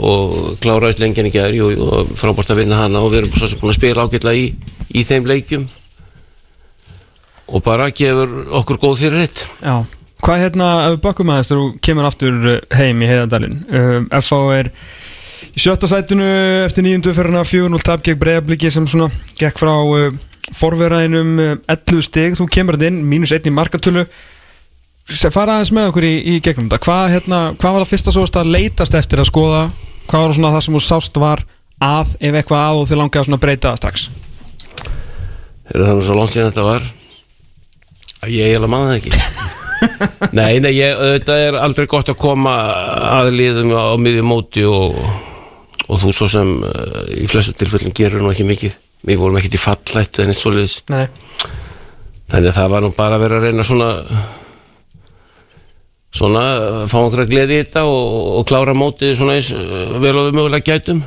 og 0.00 0.32
kláraðist 0.62 1.02
lengjan 1.02 1.28
í 1.28 1.34
gæri 1.34 1.60
og, 1.62 1.76
og 1.78 2.14
frábært 2.18 2.54
að 2.54 2.62
vinna 2.62 2.80
hana 2.80 3.04
og 3.04 3.12
við 3.12 3.22
erum 3.22 3.36
svo 3.36 3.50
sem 3.50 3.60
búin 3.60 3.74
að 3.74 3.78
spila 3.78 4.06
ágætlega 4.08 4.40
í, 4.40 4.48
í 4.96 5.04
þeim 5.06 5.28
leikjum. 5.28 5.68
Og 7.52 7.60
bara 7.66 7.90
gefur 7.92 8.32
okkur 8.62 8.78
góð 8.80 9.02
fyrir 9.02 9.26
þitt 9.26 9.42
Já, 9.60 9.74
hvað 10.22 10.42
hérna, 10.46 10.66
ef 10.86 10.96
við 10.96 11.00
bakkum 11.06 11.30
aðeins 11.34 11.50
þú 11.50 11.60
kemur 11.84 12.08
aftur 12.08 12.36
uh, 12.56 12.58
heim 12.78 13.00
í 13.02 13.08
heiðandalinn 13.10 13.56
um, 13.68 14.10
FH 14.20 14.42
er 14.58 14.68
í 15.52 15.62
sjötta 15.62 15.88
sætinu 15.90 16.26
eftir 16.66 16.86
nýjundu 16.86 17.14
hana 17.16 17.42
4-0 17.46 17.82
tap 17.84 18.04
gegn 18.06 18.20
breyðabliki 18.20 18.70
sem 18.72 18.86
svona 18.88 19.10
gekk 19.40 19.58
frá 19.60 19.72
uh, 19.82 20.12
forverðinum 20.58 21.32
uh, 21.42 21.56
11 21.70 22.06
stig, 22.06 22.36
þú 22.38 22.46
kemur 22.54 22.78
þetta 22.78 22.92
inn 22.92 23.02
mínus 23.08 23.32
1 23.34 23.48
í 23.50 23.54
markatölu. 23.54 24.04
Se- 25.10 25.30
fara 25.34 25.58
aðeins 25.58 25.72
með 25.74 25.90
okkur 25.90 26.06
í, 26.06 26.12
í 26.34 26.34
gegnum 26.44 26.68
þetta. 26.70 26.80
Hvað, 26.86 27.04
hérna, 27.16 27.40
hvað 27.58 27.76
var 27.76 27.84
það 27.84 27.92
fyrsta 27.92 28.14
svo 28.14 28.26
að 28.28 28.52
leitast 28.54 28.94
eftir 28.98 29.22
að 29.22 29.30
skoða? 29.30 29.62
Hvað 30.10 30.26
var 30.26 30.36
svona 30.36 30.52
það 30.54 30.64
sem 30.66 30.76
þú 30.78 30.82
sást 30.86 31.18
var 31.22 31.42
að 31.82 32.14
ef 32.20 32.36
eitthvað 32.38 32.62
að 32.62 32.80
og 32.82 32.86
þið 32.90 33.00
langaði 33.00 33.28
svona 33.28 33.38
að 33.40 33.44
breyta 33.46 33.74
strax? 33.78 34.06
Er 35.72 35.82
það 35.86 35.96
nú 35.98 36.06
svo 36.06 36.18
langt 36.18 36.34
síðan 36.34 36.52
þetta 36.52 36.68
var 36.68 36.86
að 38.22 38.34
ég 38.36 38.52
eiginlega 38.52 38.70
maður 38.70 38.92
það 38.92 39.00
ekki 39.00 39.12
Nei, 40.38 40.60
nei, 40.62 40.72
ég, 40.76 40.96
þetta 41.16 41.36
er 41.46 41.58
aldrei 41.60 41.86
gott 41.90 42.10
að 42.12 42.20
koma 42.20 42.54
að 43.18 43.32
liðum 43.36 43.72
á 43.74 43.94
miðjum 44.00 44.28
móti 44.30 44.64
og, 44.68 44.98
og 45.86 46.02
þú 46.02 46.12
svo 46.16 46.28
sem 46.30 46.52
uh, 46.66 47.00
í 47.12 47.26
flestum 47.30 47.56
tilfellum 47.58 47.94
gerur 47.96 48.22
nú 48.22 48.32
ekki 48.32 48.46
mikið. 48.48 48.76
Við 49.08 49.18
vorum 49.18 49.38
ekkert 49.40 49.58
í 49.58 49.62
fallættu 49.62 50.22
en 50.22 50.30
eitt 50.32 50.38
svoleiðis. 50.38 50.76
Nei, 50.92 51.06
þannig 52.30 52.52
að 52.52 52.60
það 52.60 52.70
var 52.74 52.84
nú 52.84 52.92
bara 52.96 53.18
að 53.18 53.24
vera 53.24 53.40
að 53.40 53.48
reyna 53.48 53.66
svona 53.66 53.88
svona 56.12 56.44
uh, 56.58 56.84
fá 56.90 57.00
okkur 57.00 57.24
að 57.24 57.34
gleði 57.34 57.58
í 57.58 57.64
þetta 57.64 57.86
og, 57.88 58.14
og 58.38 58.46
klára 58.50 58.76
mótið 58.76 59.16
svona 59.18 59.36
eins 59.38 59.50
uh, 59.56 59.98
vel 60.02 60.14
og 60.14 60.30
við 60.30 60.38
mögulega 60.38 60.68
gætum. 60.70 61.02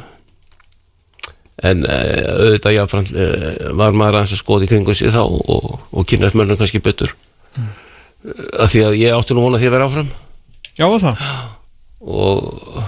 En 1.66 1.86
auðvitað 1.88 2.74
jáfnfram 2.76 3.06
var 3.80 3.96
maður 3.96 4.18
aðeins 4.20 4.34
að 4.36 4.42
skoða 4.42 4.66
í 4.66 4.70
kringu 4.74 4.94
sig 4.94 5.14
þá 5.16 5.22
og, 5.24 5.70
og 5.96 6.04
kynast 6.10 6.36
mönnum 6.36 6.60
kannski 6.60 6.82
betur. 6.84 7.14
Mm. 7.56 7.70
Að 8.34 8.70
því 8.72 8.84
að 8.88 9.00
ég 9.00 9.16
átti 9.16 9.38
nú 9.38 9.46
vona 9.46 9.62
því 9.62 9.70
að 9.70 9.76
vera 9.76 9.88
áfram. 9.90 10.12
Já 10.76 10.86
og 10.88 11.00
það? 11.04 11.26
Og 12.06 12.86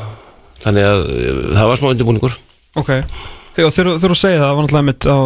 þannig 0.63 0.87
að 0.87 1.01
uh, 1.07 1.41
það 1.55 1.71
var 1.71 1.81
smá 1.81 1.89
undirbúningur. 1.93 2.37
Ok, 2.77 2.91
þegar 3.57 3.73
þegar 3.73 3.99
þú 4.03 4.19
segir 4.19 4.41
það, 4.41 4.53
var 4.53 4.67
náttúrulega 4.67 4.87
mitt 4.89 5.07
á 5.09 5.17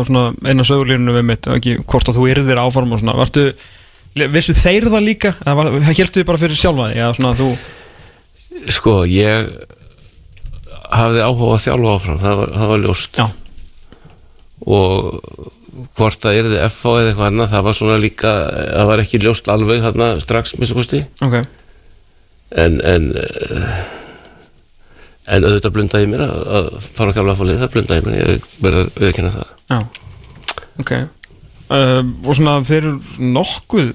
eina 0.47 0.67
sögurlínunu 0.67 1.15
við 1.17 1.27
mitt, 1.31 1.51
ekki 1.57 1.77
hvort 1.83 2.11
að 2.11 2.19
þú 2.19 2.27
yrðir 2.31 2.61
áform 2.61 2.95
og 2.95 3.01
svona, 3.01 3.17
vartu, 3.19 3.45
vissu 4.31 4.55
þeir 4.55 4.87
það 4.91 5.07
líka, 5.07 5.33
eða 5.43 5.67
helstu 5.89 6.21
þið 6.21 6.27
bara 6.29 6.41
fyrir 6.43 6.59
sjálfa 6.59 6.89
því, 6.91 7.01
eða 7.01 7.17
svona 7.17 7.33
þú, 7.39 7.49
sko 8.71 8.95
ég 9.09 9.51
hafði 10.91 11.23
áhuga 11.25 11.55
að 11.55 11.63
þjálfa 11.65 11.95
áfram 11.97 12.21
það 12.21 12.39
var, 12.41 12.53
það 12.55 12.71
var 12.71 12.85
ljóst. 12.85 13.19
Já, 13.19 13.27
og 14.77 15.51
hvort 15.97 16.19
það 16.23 16.37
yrði 16.41 16.59
FH 16.67 16.91
eða 16.99 17.09
eitthvað 17.11 17.29
annað 17.29 17.53
það 17.53 17.65
var 17.67 17.77
svona 17.77 17.97
líka, 18.01 18.33
það 18.59 18.89
var 18.91 19.03
ekki 19.03 19.21
ljóst 19.23 19.49
alveg 19.51 19.83
þarna 19.85 20.11
strax 20.23 20.55
minnst 20.57 20.75
kosti. 20.75 21.01
Ok, 21.23 21.37
en 22.59 22.77
en, 22.87 23.07
eh, 23.21 23.81
en 25.31 25.47
auðvitað 25.47 25.75
blundaði 25.77 26.11
mér 26.11 26.25
að, 26.25 26.43
að 26.59 26.69
fara 26.89 27.13
að 27.13 27.19
þjálfa 27.19 27.37
fólið, 27.39 27.63
það 27.63 27.73
blundaði 27.77 28.05
mér 28.07 28.19
ég 28.19 28.47
verði 28.59 28.83
að 28.83 28.93
auðvitað 28.99 29.39
það. 29.39 29.55
Já, 29.71 29.79
ok, 30.83 30.93
uh, 31.71 31.99
og 32.03 32.31
svona 32.35 32.57
eru 32.81 32.93
nokkuð, 33.39 33.91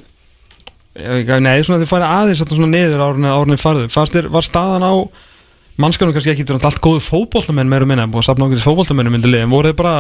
ég 0.97 1.12
veit 1.12 1.22
ekki, 1.27 1.41
nei, 1.45 1.55
svona 1.61 1.83
þeir 1.83 1.93
færi 1.93 2.11
aðeins 2.11 2.45
svona 2.49 2.72
niður 2.72 3.07
árunni, 3.11 3.33
árunni 3.33 3.61
farðu, 3.61 3.89
fannst 3.93 4.16
þér, 4.16 4.33
var 4.33 4.49
staðan 4.49 4.89
á 4.89 4.95
mannskapnum 5.83 6.14
kannski 6.16 6.33
ekki, 6.33 6.47
þetta 6.47 6.57
er 6.61 6.68
allt 6.70 6.83
góðu 6.85 7.03
fótbollamenn 7.05 7.68
meira 7.70 7.87
minna, 7.89 8.07
að 8.09 8.24
sapna 8.27 8.47
okkur 8.47 8.59
til 8.61 8.64
fótbollamennu 8.64 9.12
myndi 9.12 9.31
liðin, 9.33 9.53
voru 9.53 9.70
þeir 9.70 9.79
bara, 9.83 9.95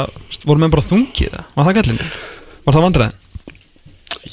voru 0.48 0.62
menn 0.62 0.72
bara 0.72 0.86
þungið 0.88 1.36
það, 1.36 1.46
var 1.56 1.68
það 1.68 1.78
gætlinni? 1.80 2.10
Var 2.66 2.76
það 2.76 2.86
vandræðin? 2.86 3.22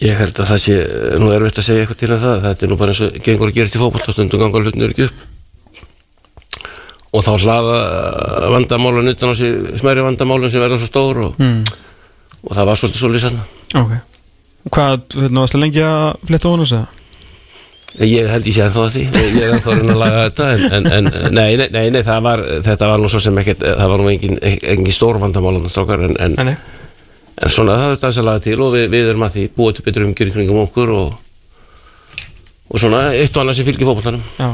ég 0.01 0.17
held 0.17 0.39
að 0.41 0.49
það 0.49 0.61
sé, 0.63 0.75
nú 1.21 1.29
er 1.33 1.43
veit 1.45 1.59
að 1.59 1.65
segja 1.67 1.83
eitthvað 1.83 1.99
til 2.01 2.11
um 2.15 2.21
það, 2.23 2.39
þetta 2.47 2.65
er 2.65 2.71
nú 2.71 2.77
bara 2.79 2.93
eins 2.93 3.01
og 3.05 3.17
gengur 3.25 3.51
að 3.51 3.57
gerast 3.59 3.77
í 3.77 3.81
fótboll 3.81 4.15
stundum 4.15 4.41
gangar 4.41 4.65
hlutnur 4.65 4.93
ekki 4.93 5.05
upp. 5.09 5.21
Og 7.13 7.21
þá 7.21 7.31
hlaða 7.43 7.75
vandamálun 8.55 9.11
utan 9.11 9.31
á 9.31 9.33
sig, 9.37 9.53
smæri 9.77 10.01
vandamálun 10.05 10.49
sem 10.51 10.63
verða 10.63 10.79
svo 10.81 10.89
stór 10.89 11.19
og, 11.27 11.35
Mm. 11.37 11.61
og 12.47 12.55
það 12.57 12.65
var 12.71 12.81
svolítið 12.81 13.03
svolítið 13.03 13.21
sann 13.27 13.39
Ok. 13.83 13.93
Hvað, 14.73 14.99
hérna, 15.13 15.43
varstu 15.43 15.59
lengi 15.61 15.81
að 15.83 16.15
fletta 16.25 16.49
honum 16.49 16.65
segja? 16.65 16.87
Ég 18.01 18.25
held 18.25 18.47
ég 18.49 18.55
sé 18.55 18.63
ennþá 18.65 18.83
að 18.87 18.93
því. 18.95 19.01
Ég 19.13 19.35
er 19.37 19.51
ennþá 19.53 19.69
að 19.69 19.79
reyna 19.79 19.93
að 19.93 19.99
laga 20.01 20.21
þetta 20.23 20.45
En, 20.53 20.87
en, 20.97 21.09
en 21.13 21.35
nei, 21.37 21.49
nei, 21.59 21.67
nei, 21.75 21.83
nei, 21.93 21.99
það 22.07 22.23
var 22.25 22.41
Þetta 22.65 22.87
var 22.89 23.01
nú 23.03 23.09
svo 23.11 23.21
sem 23.21 23.37
ekkert 23.43 23.65
Það 23.67 23.91
var 23.91 24.01
nú 24.01 24.07
engin, 24.09 24.39
engin 24.41 24.95
stór 24.95 25.19
vandamál 25.21 25.59
þarna, 25.59 25.73
strákar, 25.75 26.05
en, 26.07 26.17
en, 26.41 26.53
en 27.37 27.53
svona 27.53 27.75
það 27.77 27.93
er 27.93 28.01
það 28.01 28.15
sem 28.17 28.27
laga 28.29 28.43
til 28.47 28.57
Og 28.65 28.73
við, 28.73 28.87
við 28.95 29.11
erum 29.11 29.27
að 29.27 29.37
því 29.37 29.43
búið 29.59 29.77
til 29.77 29.85
betur 29.85 30.07
umgjör 30.07 30.31
í 30.31 30.35
kringum 30.39 30.61
okkur 30.63 30.93
Og, 30.97 31.19
og 32.73 32.81
svona 32.81 33.03
eitt 33.13 33.35
og 33.37 33.43
annað 33.43 33.59
sem 33.59 33.67
fylgir 33.67 33.85
fótboltanum. 33.91 34.23
Já. 34.39 34.49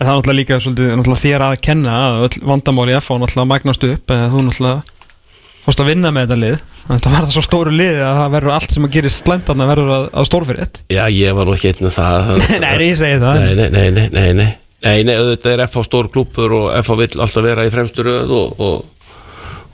En 0.00 0.06
það 0.06 0.14
er 0.14 0.16
náttúrulega 0.16 0.38
líka 0.38 0.60
svolítið 0.64 0.94
náttúrulega 0.96 1.24
þér 1.26 1.42
að 1.44 1.58
kenna 1.66 1.98
að 2.06 2.22
öll 2.30 2.42
vandamál 2.48 2.88
í 2.88 2.96
FH 2.96 3.18
náttúrulega 3.20 3.50
magnast 3.50 3.84
upp 3.90 4.14
eða 4.14 4.30
þú 4.32 4.44
náttúrulega 4.46 4.99
fórst 5.66 5.82
að 5.82 5.90
vinna 5.92 6.12
með 6.14 6.26
þetta 6.26 6.40
lið? 6.44 6.62
Þetta 6.90 7.12
var 7.12 7.26
það 7.26 7.34
svo 7.36 7.44
stóru 7.46 7.74
lið 7.74 8.00
að 8.02 8.16
það 8.18 8.32
verður 8.34 8.54
allt 8.56 8.74
sem 8.74 8.86
að 8.86 8.94
gera 8.96 9.12
slæmdarna 9.14 9.68
verður 9.70 9.92
að, 9.96 10.08
að 10.14 10.28
stórfyrir 10.30 10.80
Já, 10.90 11.04
ég 11.14 11.36
var 11.36 11.46
nú 11.46 11.54
ekki 11.54 11.70
einn 11.70 11.84
með 11.86 11.94
það. 11.98 12.32
Nei, 12.64 12.72
ég 12.88 12.98
segi 12.98 13.20
það. 13.22 13.44
Nei, 13.44 13.52
nei, 13.54 13.68
nei, 13.70 13.90
nei, 13.94 14.08
nei, 14.10 14.32
nei. 14.40 14.48
Nei, 14.80 15.04
nei, 15.04 15.12
auðvitað 15.20 15.52
er 15.52 15.66
FH 15.66 15.84
stór 15.84 16.08
klúppur 16.08 16.56
og 16.56 16.66
FH 16.80 16.96
vill 17.02 17.20
alltaf 17.20 17.44
vera 17.44 17.66
í 17.68 17.72
fremstu 17.72 18.04
röð 18.06 18.30
og, 18.32 18.62
og, 18.64 19.16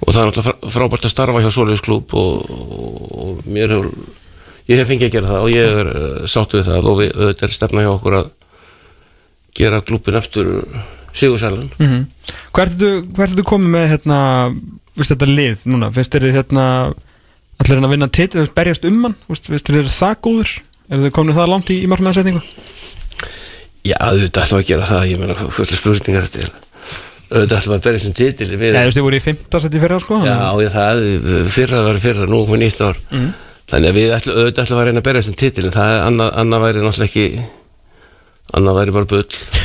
og 0.03 0.09
það 0.09 0.23
er 0.23 0.31
alltaf 0.33 0.73
frábært 0.75 1.07
að 1.07 1.13
starfa 1.15 1.43
hjá 1.45 1.51
Soliðis 1.55 1.85
klúpp 1.87 2.15
og, 2.19 2.49
og, 2.51 3.05
og 3.23 3.45
mér 3.47 3.77
hefur 3.77 3.93
ég 4.67 4.81
hef 4.81 4.91
fengið 4.91 5.09
að 5.09 5.15
gera 5.15 5.31
það 5.31 5.45
og 5.45 5.53
ég 5.55 5.81
er 5.83 5.91
uh, 5.93 6.27
sáttu 6.31 6.59
við 6.59 6.71
það 6.71 6.91
og 6.91 6.99
við, 7.01 7.13
auðvitað 7.15 7.47
er 7.47 7.55
stefna 7.55 7.85
hjá 7.85 7.93
okkur 7.93 8.19
að 8.19 8.33
gera 9.57 9.83
klúppin 9.87 10.19
eftir 10.19 10.51
Sigursælan 11.17 11.71
mm 11.79 11.87
-hmm. 11.87 12.03
Hvert 12.53 12.83
er 12.83 13.31
þetta 13.31 13.47
komið 13.47 13.71
með 13.77 13.87
hérna, 13.93 14.19
veist 14.97 15.13
þetta 15.13 15.29
lið 15.31 15.67
núna 15.71 15.91
finnst 15.95 16.15
þér 16.15 16.31
hérna 16.35 16.67
allir 17.61 17.79
hann 17.79 17.89
að 17.89 17.95
vinna 17.95 18.09
titil, 18.13 18.47
berjast 18.57 18.87
um 18.89 19.03
hann? 19.07 19.17
Veist, 19.31 19.51
finnst 19.51 19.71
þér 19.71 19.91
það 19.93 20.19
góður 20.27 20.53
er 20.87 21.03
þið 21.07 21.15
komin 21.17 21.37
það 21.37 21.51
langt 21.53 21.73
í, 21.73 21.81
í 21.83 21.91
margmæðarsetningu? 21.91 22.45
Já, 23.87 23.97
auðvitað 24.03 24.47
ætlum 24.47 24.61
að 24.61 24.69
gera 24.71 24.89
það 24.89 25.09
ég 25.11 25.21
meina, 25.23 25.37
hvernig 25.57 25.81
spurningar 25.81 26.27
þetta 26.27 26.45
er 26.45 26.55
auðvitað 27.27 27.59
ætlum 27.59 27.77
að 27.77 27.85
berja 27.87 28.03
sem 28.05 28.15
titil 28.17 28.49
við, 28.53 28.69
Já, 28.71 28.79
þú 28.79 28.87
veist, 28.87 28.99
þið 28.99 29.07
voru 29.07 29.19
í 29.19 29.25
15 29.25 29.65
seti 29.65 29.83
fyrra 29.83 29.99
sko 30.03 30.21
Já, 30.23 30.37
ég 30.63 30.75
það, 30.77 31.03
fyrra 31.57 31.83
var 31.87 32.01
fyrra, 32.03 32.29
nú 32.31 32.41
komið 32.47 32.63
nýtt 32.63 32.83
ár. 32.87 33.01
Mm. 33.11 33.29
Þannig 33.67 33.91
að 33.91 33.97
við 33.99 34.13
ætlum, 34.15 34.37
auðvitað 34.41 34.67
ætlum 34.67 34.81
að 34.81 34.89
reyna 34.89 35.03
að 35.03 35.07
berja 35.09 35.23
þessum 35.25 35.39
titil 35.41 35.65
en 35.67 35.75
það, 35.75 35.95
annað, 36.07 36.29
annað 36.43 36.67
væri 36.67 36.85
náttúrulega 36.85 37.11
ekki 37.11 37.47
annað 38.55 38.79
væri 38.79 38.95
bara 38.95 39.11
bull 39.11 39.25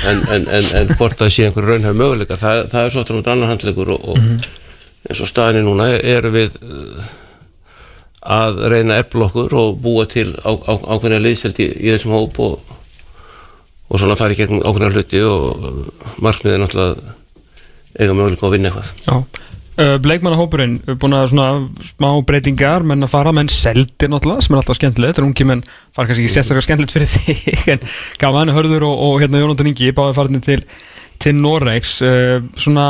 en, 0.10 0.24
en, 0.34 0.48
en, 0.58 0.70
en 0.80 0.90
hvort 0.98 1.20
það 1.20 1.30
sé 1.36 1.46
einhver 1.46 1.68
raunhæf 1.70 1.98
möguleika 1.98 2.38
það, 2.42 2.64
það 2.72 2.88
er 2.88 2.96
svo 2.96 3.04
aftur 3.04 3.20
út 3.20 3.30
annar 3.30 3.52
handlegur 3.52 3.92
og, 3.94 4.08
og 4.10 4.18
eins 5.10 5.24
og 5.24 5.30
staðinni 5.30 5.66
núna 5.66 5.90
erum 5.98 6.36
við 6.36 6.58
uh, 6.62 7.10
að 8.22 8.62
reyna 8.70 8.98
að 8.98 9.06
efla 9.06 9.30
okkur 9.30 9.56
og 9.58 9.80
búa 9.82 10.06
til 10.10 10.30
á, 10.46 10.52
á, 10.54 10.74
ákveðna 10.78 11.22
liðselt 11.24 11.62
í, 11.62 11.70
í 11.82 11.94
þessum 11.94 12.14
hóp 12.14 12.38
og, 12.44 12.76
og 13.90 14.02
svona 14.02 14.18
fara 14.20 14.36
í 14.36 14.40
gegnum 14.40 14.62
ákveðna 14.62 14.92
hluti 14.94 15.24
og 15.26 16.22
markmiðið 16.22 16.58
er 16.58 16.62
náttúrulega 16.62 17.16
eiga 17.98 18.14
möguleika 18.16 18.48
að 18.48 18.54
vinna 18.56 18.70
eitthvað. 18.72 18.92
Já. 19.08 19.48
Bleikmannahópurinn, 20.04 20.74
er 20.86 20.98
búin 21.00 21.16
að 21.16 21.30
svona 21.32 21.46
smá 21.88 22.10
breytingar, 22.28 22.84
menn 22.86 23.06
að 23.06 23.14
fara 23.14 23.32
menn 23.34 23.50
seldi 23.50 24.10
náttúrulega, 24.12 24.44
sem 24.46 24.54
er 24.54 24.60
alltaf 24.60 24.78
skemmtilegt, 24.78 25.16
þetta 25.16 25.24
er 25.24 25.28
ungi 25.30 25.48
menn 25.48 25.64
fara 25.96 26.10
kannski 26.10 26.26
ekki 26.26 26.34
sérstaklega 26.36 26.66
skemmtilegt 26.68 26.94
fyrir 26.94 27.10
þig 27.16 27.72
en 27.74 27.86
gaf 28.22 28.38
hann 28.38 28.54
hörður 28.54 28.86
og, 28.90 29.02
og 29.08 29.16
hérna 29.24 29.42
Jónatan 29.42 29.72
Ingi 29.72 29.94
báði 29.98 30.18
farinni 30.20 30.44
til, 30.46 30.60
til 31.24 31.40
Noregs. 31.40 31.96
Uh, 32.04 32.44
svona 32.60 32.88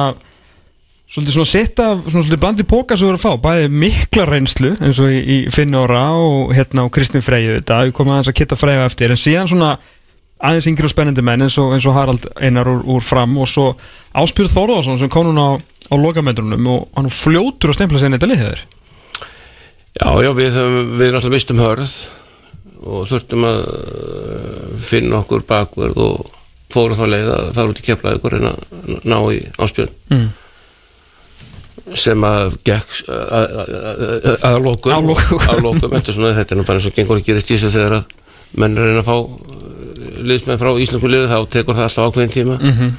svolítið 1.12 1.36
svona 1.36 1.52
sitta, 1.52 1.88
svona 2.06 2.24
svolítið 2.24 2.42
blandi 2.44 2.66
póka 2.68 2.96
sem 2.98 3.08
þú 3.08 3.14
eru 3.14 3.20
að 3.20 3.26
fá, 3.26 3.34
bæði 3.44 3.72
mikla 3.84 4.28
reynslu 4.30 4.76
eins 4.80 5.00
og 5.04 5.12
í, 5.12 5.18
í 5.20 5.40
Finnóra 5.52 6.06
og 6.16 6.54
hérna 6.56 6.86
og 6.88 6.94
Kristinn 6.96 7.26
Freyju 7.26 7.58
þetta, 7.58 7.82
við 7.88 7.96
komum 7.98 8.16
aðeins 8.16 8.32
að 8.32 8.38
kitta 8.40 8.60
Freyju 8.60 8.86
eftir, 8.86 9.12
en 9.12 9.20
síðan 9.20 9.52
svona 9.52 9.74
aðeins 10.42 10.70
yngri 10.72 10.88
og 10.88 10.94
spennandi 10.94 11.24
menn 11.26 11.46
eins 11.46 11.58
og, 11.62 11.74
eins 11.76 11.86
og 11.86 11.98
Harald 11.98 12.24
Einar 12.42 12.70
úr, 12.72 12.80
úr 12.96 13.04
fram. 13.06 13.36
Og 13.38 13.50
svo 13.50 13.68
Áspjörð 14.18 14.56
Þórðarsson 14.56 14.98
sem 15.02 15.12
kom 15.12 15.28
núna 15.28 15.44
á, 15.46 15.52
á 15.62 15.96
lokamendrunum 16.02 16.70
og 16.72 16.88
hann 16.98 17.12
fljótur 17.14 17.72
að 17.72 17.78
stempla 17.78 18.02
inn 18.02 18.16
í 18.16 18.18
þetta 18.18 18.32
liðið 18.32 18.64
Já, 19.92 20.08
já, 20.24 20.32
við, 20.32 20.58
við 20.96 21.12
náttúrulega 21.12 21.36
mistum 21.36 21.60
hörð 21.60 21.96
og 22.82 23.10
þurftum 23.12 23.44
að 23.46 23.58
uh, 23.68 24.70
finna 24.82 25.20
okkur 25.20 25.44
bakverð 25.46 26.00
og 26.02 26.30
fórum 26.72 26.98
þá 26.98 27.04
leið 27.12 27.32
að 27.36 27.50
fara 27.58 27.74
út 27.74 27.82
í 27.82 27.86
keflaði 27.86 28.18
ykkur 28.22 28.38
en 28.40 28.48
að 28.54 28.62
ná 29.04 29.18
í 29.36 29.42
áspjörn 29.60 29.98
Mm. 30.12 30.30
Sem 32.00 32.24
að 32.24 32.56
gekk 32.68 32.98
að, 33.08 33.22
að, 33.38 33.52
að, 33.52 34.02
að 34.48 34.58
Að 34.92 35.52
að 35.52 35.64
lokum 35.66 35.96
eftir 35.98 36.16
svona 36.16 36.34
þetta 36.38 36.56
er 36.56 36.60
nú 36.60 36.66
bara 36.68 36.80
eins 36.80 36.90
og 36.90 36.96
gengur 36.96 37.20
að 37.20 37.28
gerist 37.28 37.52
í 37.52 37.58
þessu 37.58 37.72
þegar 37.76 37.98
að 38.00 38.18
menn 38.62 38.76
er 38.76 38.84
að 38.84 38.90
reyna 38.90 39.04
að 39.04 39.10
fá 39.10 39.16
uh, 39.18 40.18
liðsmenn 40.28 40.62
frá 40.62 40.72
Íslandsku 40.84 41.12
liðu 41.12 41.30
þá 41.32 41.38
tekur 41.54 41.78
það 41.78 41.88
alltaf 41.88 42.10
ákveðin 42.10 42.36
tíma. 42.36 42.58
Mm 42.62 42.74
-hmm. 42.78 42.92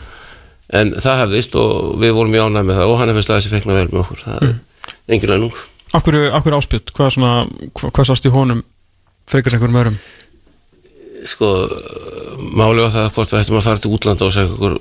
en 0.80 0.94
það 1.04 1.20
hefðist 1.22 1.58
og 1.60 1.98
við 2.00 2.14
vorum 2.16 2.34
í 2.34 2.40
ánæg 2.40 2.64
með 2.68 2.80
það 2.80 2.92
og 2.92 2.98
hann 3.00 3.12
er 3.12 3.18
fyrst 3.18 3.30
að 3.30 3.40
þessi 3.40 3.54
fekna 3.56 3.78
vel 3.78 3.88
með 3.92 4.02
okkur. 4.04 4.24
Það 4.24 4.48
er 4.48 4.54
engin 5.08 5.30
launung 5.30 5.60
Akkur, 5.92 6.16
akkur 6.32 6.56
Áspjörð, 6.56 6.92
hvað, 6.96 7.10
svona, 7.12 7.32
hvað, 7.76 8.06
sást 8.08 8.24
í 8.24 8.32
honum 8.32 8.62
frekar 9.28 9.52
einhverjum 9.52 9.80
öðrum? 9.82 9.98
Sko, 11.28 11.50
máli 12.40 12.80
var 12.80 12.94
það 12.94 13.10
hvort 13.12 13.34
við 13.34 13.42
ættum 13.42 13.58
að 13.60 13.66
fara 13.66 13.82
til 13.82 13.92
útlanda 13.92 14.24
og 14.24 14.32
segja 14.32 14.54
okkur 14.54 14.78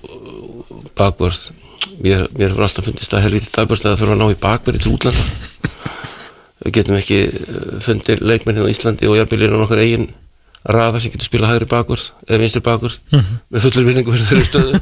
bakvörð 0.96 1.50
mér, 2.02 2.28
mér 2.38 2.52
hefur 2.52 2.66
alltaf 2.68 2.88
fundist 2.88 3.14
að 3.16 3.26
helviti 3.28 3.52
dagbörst 3.54 3.88
að 3.90 4.00
þurfa 4.02 4.18
að 4.18 4.22
ná 4.22 4.28
í 4.34 4.42
bakverði 4.42 4.84
til 4.84 4.94
útlanda. 4.96 5.24
Við 6.62 6.76
getum 6.78 6.98
ekki 7.00 7.20
eh, 7.26 7.72
fundið 7.82 8.22
leikmenn 8.22 8.60
hérna 8.60 8.70
á 8.70 8.74
Íslandi 8.74 9.10
og 9.10 9.18
jafnvel 9.18 9.48
innan 9.48 9.66
okkar 9.66 9.82
eigin 9.82 10.12
raða 10.62 11.02
sem 11.02 11.14
getur 11.14 11.26
spila 11.26 11.50
hægri 11.50 11.68
bakvörð 11.72 12.12
eða 12.28 12.40
vinstri 12.44 12.62
bakvörð 12.66 12.98
með 13.50 13.64
fullur 13.66 13.88
vinningu 13.88 14.14
fyrir 14.14 14.30
þeirri 14.30 14.48
stöðu. 14.50 14.82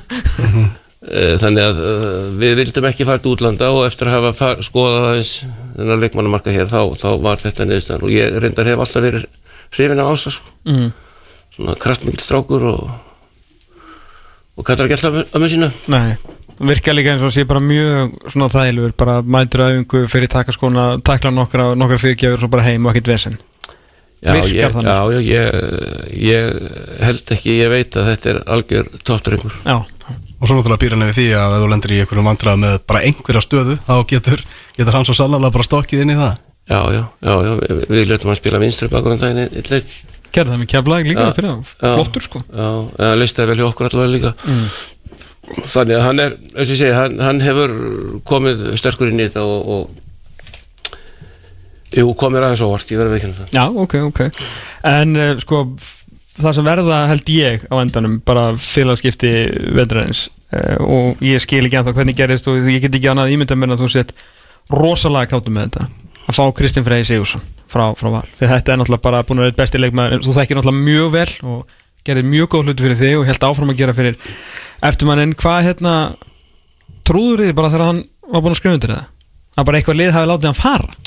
Eh, 1.00 1.38
Þannig 1.40 1.64
að 1.64 1.78
uh, 1.80 2.24
við 2.36 2.58
vildum 2.60 2.86
ekki 2.90 3.06
fara 3.08 3.22
til 3.24 3.32
útlanda 3.32 3.70
og 3.72 3.86
eftir 3.86 4.10
að 4.10 4.18
hafa 4.18 4.32
far, 4.36 4.58
skoðað 4.68 5.06
aðeins 5.08 5.30
þennan 5.78 6.02
leikmannamarka 6.04 6.52
hér 6.52 6.68
þá, 6.68 6.82
þá 7.00 7.08
var 7.24 7.40
þetta 7.40 7.68
neðustan 7.70 8.04
og 8.04 8.12
ég 8.12 8.36
reyndar 8.44 8.68
hef 8.68 8.84
alltaf 8.84 9.06
verið 9.06 9.24
hrifin 9.78 10.02
af 10.04 10.10
ása 10.12 10.34
sko. 10.36 10.52
mm. 10.68 10.90
svona 11.56 11.78
kraftmikil 11.80 12.26
strákur 12.26 12.68
og 12.74 12.92
og 14.60 14.74
ekki 14.74 14.98
alltaf 14.98 15.22
að 15.24 15.40
með 15.40 15.54
sína. 15.54 15.72
Nei, 15.88 16.18
virka 16.60 16.94
líka 16.96 17.14
eins 17.14 17.24
og 17.24 17.32
sé 17.36 17.46
bara 17.48 17.62
mjög 17.64 18.18
svona 18.32 18.50
þægilegur, 18.54 18.96
bara 19.00 19.20
mætur 19.24 19.66
aðeingu 19.68 20.04
fyrir 20.12 20.32
takaskona, 20.32 20.90
takla 21.06 21.32
nokkra, 21.32 21.72
nokkra 21.80 22.00
fyrirgjafur 22.02 22.38
og 22.40 22.44
svo 22.44 22.52
bara 22.52 22.66
heim 22.68 22.86
og 22.88 22.94
ekkert 22.94 23.14
vesen. 23.14 23.38
Já, 24.20 24.34
Virkar 24.36 24.52
ég, 24.52 24.74
þannig, 24.76 24.90
já, 24.92 25.00
já 25.16 25.20
ég, 25.32 26.26
ég 26.28 27.04
held 27.08 27.30
ekki, 27.38 27.54
ég 27.56 27.70
veit 27.72 27.96
að 27.96 28.10
þetta 28.10 28.30
er 28.34 28.40
algjör 28.52 28.90
tóttrengur 29.08 29.54
Já, 29.64 29.78
Og 30.40 30.48
svo 30.48 30.56
náttúrulega 30.58 30.82
býr 30.82 30.96
hann 30.96 31.06
við 31.08 31.16
því 31.22 31.28
að 31.40 31.56
ef 31.56 31.64
þú 31.64 31.70
lendir 31.72 31.94
í 31.96 32.00
einhverjum 32.04 32.28
vandrað 32.28 32.60
með 32.60 32.76
bara 32.90 33.02
einhverja 33.08 33.42
stöðu 33.46 33.78
þá 33.88 33.96
getur, 34.12 34.44
getur 34.76 34.98
hann 34.98 35.08
svo 35.08 35.16
sannlega 35.16 35.52
bara 35.56 35.68
stokkið 35.68 36.04
inn 36.04 36.14
í 36.14 36.20
það. 36.20 36.38
Já, 36.70 36.80
já, 36.96 37.02
já, 37.24 37.34
já 37.48 37.52
við, 37.64 37.82
við 37.90 38.08
letum 38.12 38.32
að 38.32 38.40
spila 38.40 38.62
vinstri 38.62 38.92
bakur 38.92 39.16
en 39.16 39.22
daginn 39.24 39.42
eitt 39.48 39.72
leik. 39.72 39.96
Gerði 40.30 40.54
það 40.54 40.60
með 40.62 40.70
keflag 40.76 41.08
líka 41.10 41.24
Já, 41.26 41.32
fyrir 41.40 41.50
það, 41.50 41.72
já. 41.80 41.92
flottur 41.96 42.26
sko. 42.28 42.42
Já, 42.46 42.68
það 43.00 43.16
listaði 43.24 43.50
vel 43.50 43.60
hjá 43.60 43.68
okkur 43.72 43.88
allavega 43.90 44.14
líka 44.16 44.34
Þannig 45.50 45.96
að 45.98 46.04
hann 46.06 46.22
er, 46.24 46.36
eins 46.54 46.68
og 46.68 46.76
ég 46.76 46.80
segi, 46.82 46.94
hann, 46.94 47.18
hann 47.24 47.42
hefur 47.44 47.74
komið 48.30 48.68
sterkur 48.80 49.10
inn 49.10 49.22
í 49.22 49.28
þetta 49.28 49.46
og, 49.48 49.74
og 49.76 50.06
Jú, 51.90 52.12
komið 52.14 52.44
aðeins 52.46 52.62
óvart, 52.62 52.92
ég 52.94 53.00
verði 53.02 53.16
veikinn 53.18 53.56
Já, 53.56 53.64
ok, 53.66 53.96
ok. 54.12 54.20
En 54.86 55.16
uh, 55.18 55.32
sko, 55.42 55.64
það 56.38 56.58
sem 56.60 56.68
verða 56.68 57.00
held 57.10 57.32
ég 57.34 57.64
á 57.66 57.76
endanum 57.82 58.20
bara 58.26 58.52
félagskipti 58.62 59.32
veldræðins 59.74 60.28
uh, 60.54 60.78
og 60.86 61.24
ég 61.26 61.42
skil 61.42 61.64
ekki 61.64 61.80
ennþá 61.82 61.96
hvernig 61.98 62.20
gerist 62.20 62.50
og 62.52 62.62
ég 62.70 62.86
get 62.86 63.00
ekki 63.00 63.10
annað 63.10 63.34
ímynda 63.34 63.58
mér 63.58 63.74
að 63.74 63.82
þú 63.88 63.90
sett 63.96 64.14
rosalega 64.70 65.34
káttum 65.34 65.58
með 65.58 65.72
þetta. 65.72 65.90
Að 66.30 66.38
fá 66.38 66.44
Kristinn 66.60 66.86
Freyr 66.86 67.10
Sigursson 67.10 67.42
frá, 67.70 67.88
frá 67.98 68.12
val. 68.20 68.26
Því 68.38 68.54
þetta 68.54 68.74
er 68.74 68.82
náttúrulega 68.84 69.08
bara 69.10 69.26
búin 69.26 69.42
að 69.42 69.50
vera 69.50 69.60
besti 69.64 69.82
leikmaður 69.82 70.26
þú 70.28 70.36
þekkir 70.38 70.60
náttúrulega 70.60 70.86
mjög 70.86 71.12
vel 71.18 71.30
og 71.56 71.78
gerði 72.06 72.26
mjög 72.30 72.52
góð 72.54 72.68
hluti 72.68 72.86
fyrir 72.86 73.00
þig 73.02 73.18
og 73.18 73.30
held 73.30 73.46
áfram 73.50 73.74
að 73.74 73.82
gera 73.82 73.98
fyrir 73.98 74.36
eftirmannin, 74.86 75.36
hvað 75.40 75.70
hérna 75.70 75.94
trúður 77.08 77.46
þið 77.48 77.56
bara 77.58 77.72
þegar 77.74 77.88
hann 77.90 78.02
var 78.30 78.44
búin 78.44 78.54
að 78.54 78.60
skrifa 78.62 78.78
undir 78.78 78.96
það 78.96 79.06
að 79.60 79.68
bara 79.68 79.80
eitthvað 79.80 80.00
lið 80.00 80.16
hafi 80.16 80.30
látið 80.32 80.50
hann 80.50 80.60
fara 80.60 80.98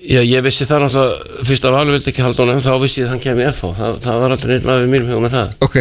Já, 0.00 0.22
ég 0.24 0.40
vissi 0.40 0.64
það 0.64 0.86
náttúrulega, 0.86 1.42
fyrst 1.44 1.64
af 1.68 1.74
alveg 1.76 1.96
vildi 1.98 2.08
ekki 2.08 2.22
halda 2.24 2.44
honum, 2.46 2.62
þá 2.64 2.70
vissi 2.80 3.02
ég 3.02 3.04
að 3.04 3.10
hann 3.12 3.20
kemur 3.20 3.44
í 3.44 3.50
FH, 3.50 3.72
það, 3.76 3.98
það 4.06 4.22
var 4.22 4.34
aldrei 4.34 4.52
neitt 4.54 4.68
maður 4.68 4.86
mínum 4.94 5.10
hugum 5.10 5.26
með 5.26 5.34
það. 5.34 5.50
Ok, 5.66 5.76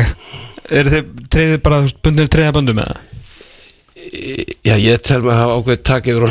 eru 0.75 0.91
þið 0.93 1.13
treyðið 1.31 1.61
bara 1.63 1.77
bundið 2.03 2.27
treyða 2.35 2.55
böndum 2.57 2.81
með 2.81 2.89
það? 2.89 2.99
Já, 4.67 4.75
ég 4.75 5.05
tel 5.07 5.21
mig 5.23 5.31
að 5.31 5.39
hafa 5.39 5.55
ákveðið 5.55 5.83
takk 5.87 6.03
yfir. 6.11 6.23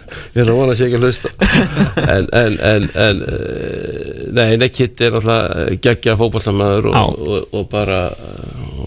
ég 0.34 0.40
ætla 0.42 0.52
að 0.54 0.58
vona 0.58 0.72
að 0.74 0.78
sé 0.80 0.86
ekki 0.88 0.98
að 0.98 1.04
hlusta. 1.06 1.30
En, 2.14 2.24
en, 2.34 2.56
en, 2.70 2.86
en, 3.04 3.20
eh, 3.34 4.22
nei, 4.34 4.68
Kitty 4.74 5.06
er 5.06 5.14
náttúrulega 5.14 5.76
geggja 5.84 6.16
fótballtamaður 6.18 6.88
Já. 6.90 7.02
og, 7.02 7.20
og, 7.28 7.54
og 7.60 7.68
bara, 7.70 8.00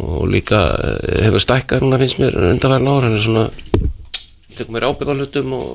og 0.03 0.25
líka 0.31 0.59
eh, 0.75 1.21
hefur 1.27 1.43
stækkað 1.43 1.85
núna 1.85 1.99
finnst 2.01 2.19
mér 2.19 2.35
undanfærin 2.51 2.91
ára, 2.91 3.07
hann 3.07 3.15
er 3.15 3.23
svona, 3.23 3.45
tekur 4.57 4.75
mér 4.75 4.87
ábyrgð 4.89 5.13
á 5.13 5.17
hlutum 5.21 5.55
og 5.55 5.71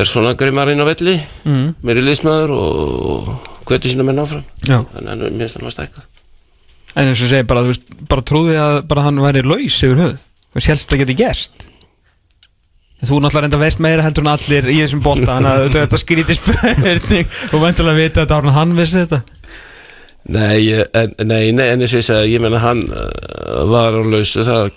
er 0.00 0.08
svona 0.08 0.32
grimmar 0.40 0.70
inn 0.72 0.80
á 0.80 0.86
velli, 0.88 1.18
Mm. 1.44 1.74
meiri 1.84 2.00
liðsmaður 2.06 2.52
og 2.56 3.28
hvetur 3.68 3.92
sína 3.92 4.06
menn 4.08 4.22
áfram. 4.22 4.44
Þannig 4.64 4.88
að 4.96 5.10
hann 5.12 5.26
er 5.26 5.36
mér 5.36 5.44
finnst 5.50 5.58
hann 5.60 5.68
að 5.68 5.76
stækka. 5.76 6.02
en 6.96 7.08
eins 7.08 7.20
og 7.24 7.28
segi 7.28 7.44
bara, 7.48 7.62
veist, 7.68 7.84
bara 8.08 8.22
trúði 8.28 8.56
að 8.60 8.78
bara 8.88 9.02
hann 9.06 9.20
væri 9.20 9.42
laus 9.44 9.76
yfir 9.84 9.96
Þú 10.52 10.58
veist, 10.58 10.68
helst 10.68 10.90
það 10.90 10.98
geti 11.04 11.14
gerst 11.16 11.62
Þú 13.02 13.18
náttúrulega 13.18 13.42
reynda 13.48 13.58
veist 13.58 13.80
meira 13.82 14.04
heldur 14.06 14.22
en 14.26 14.32
allir 14.32 14.68
í 14.70 14.76
þessum 14.78 15.00
bolta 15.02 15.34
Þannig 15.34 15.56
að 15.58 15.78
þetta 15.80 15.98
skrítir 15.98 16.38
spurning. 16.38 17.32
Og 17.50 17.64
væntulega 17.64 17.98
vita 17.98 18.22
að 18.22 18.34
Árna 18.36 18.54
hann 18.54 18.76
vissi 18.78 19.00
þetta? 19.02 19.22
Nei, 20.30 20.68
ég- 20.68 20.86
en, 20.94 21.14
nei, 21.26 21.50
nei, 21.50 21.66
en 21.72 21.82
þess 21.82 22.12
að 22.14 22.28
ég 22.28 22.36
ég 22.36 22.42
menna 22.44 22.60
hann 22.62 22.82
uh, 22.86 23.64
var 23.66 23.96
á 23.98 24.02
lausu, 24.06 24.44
það 24.46 24.70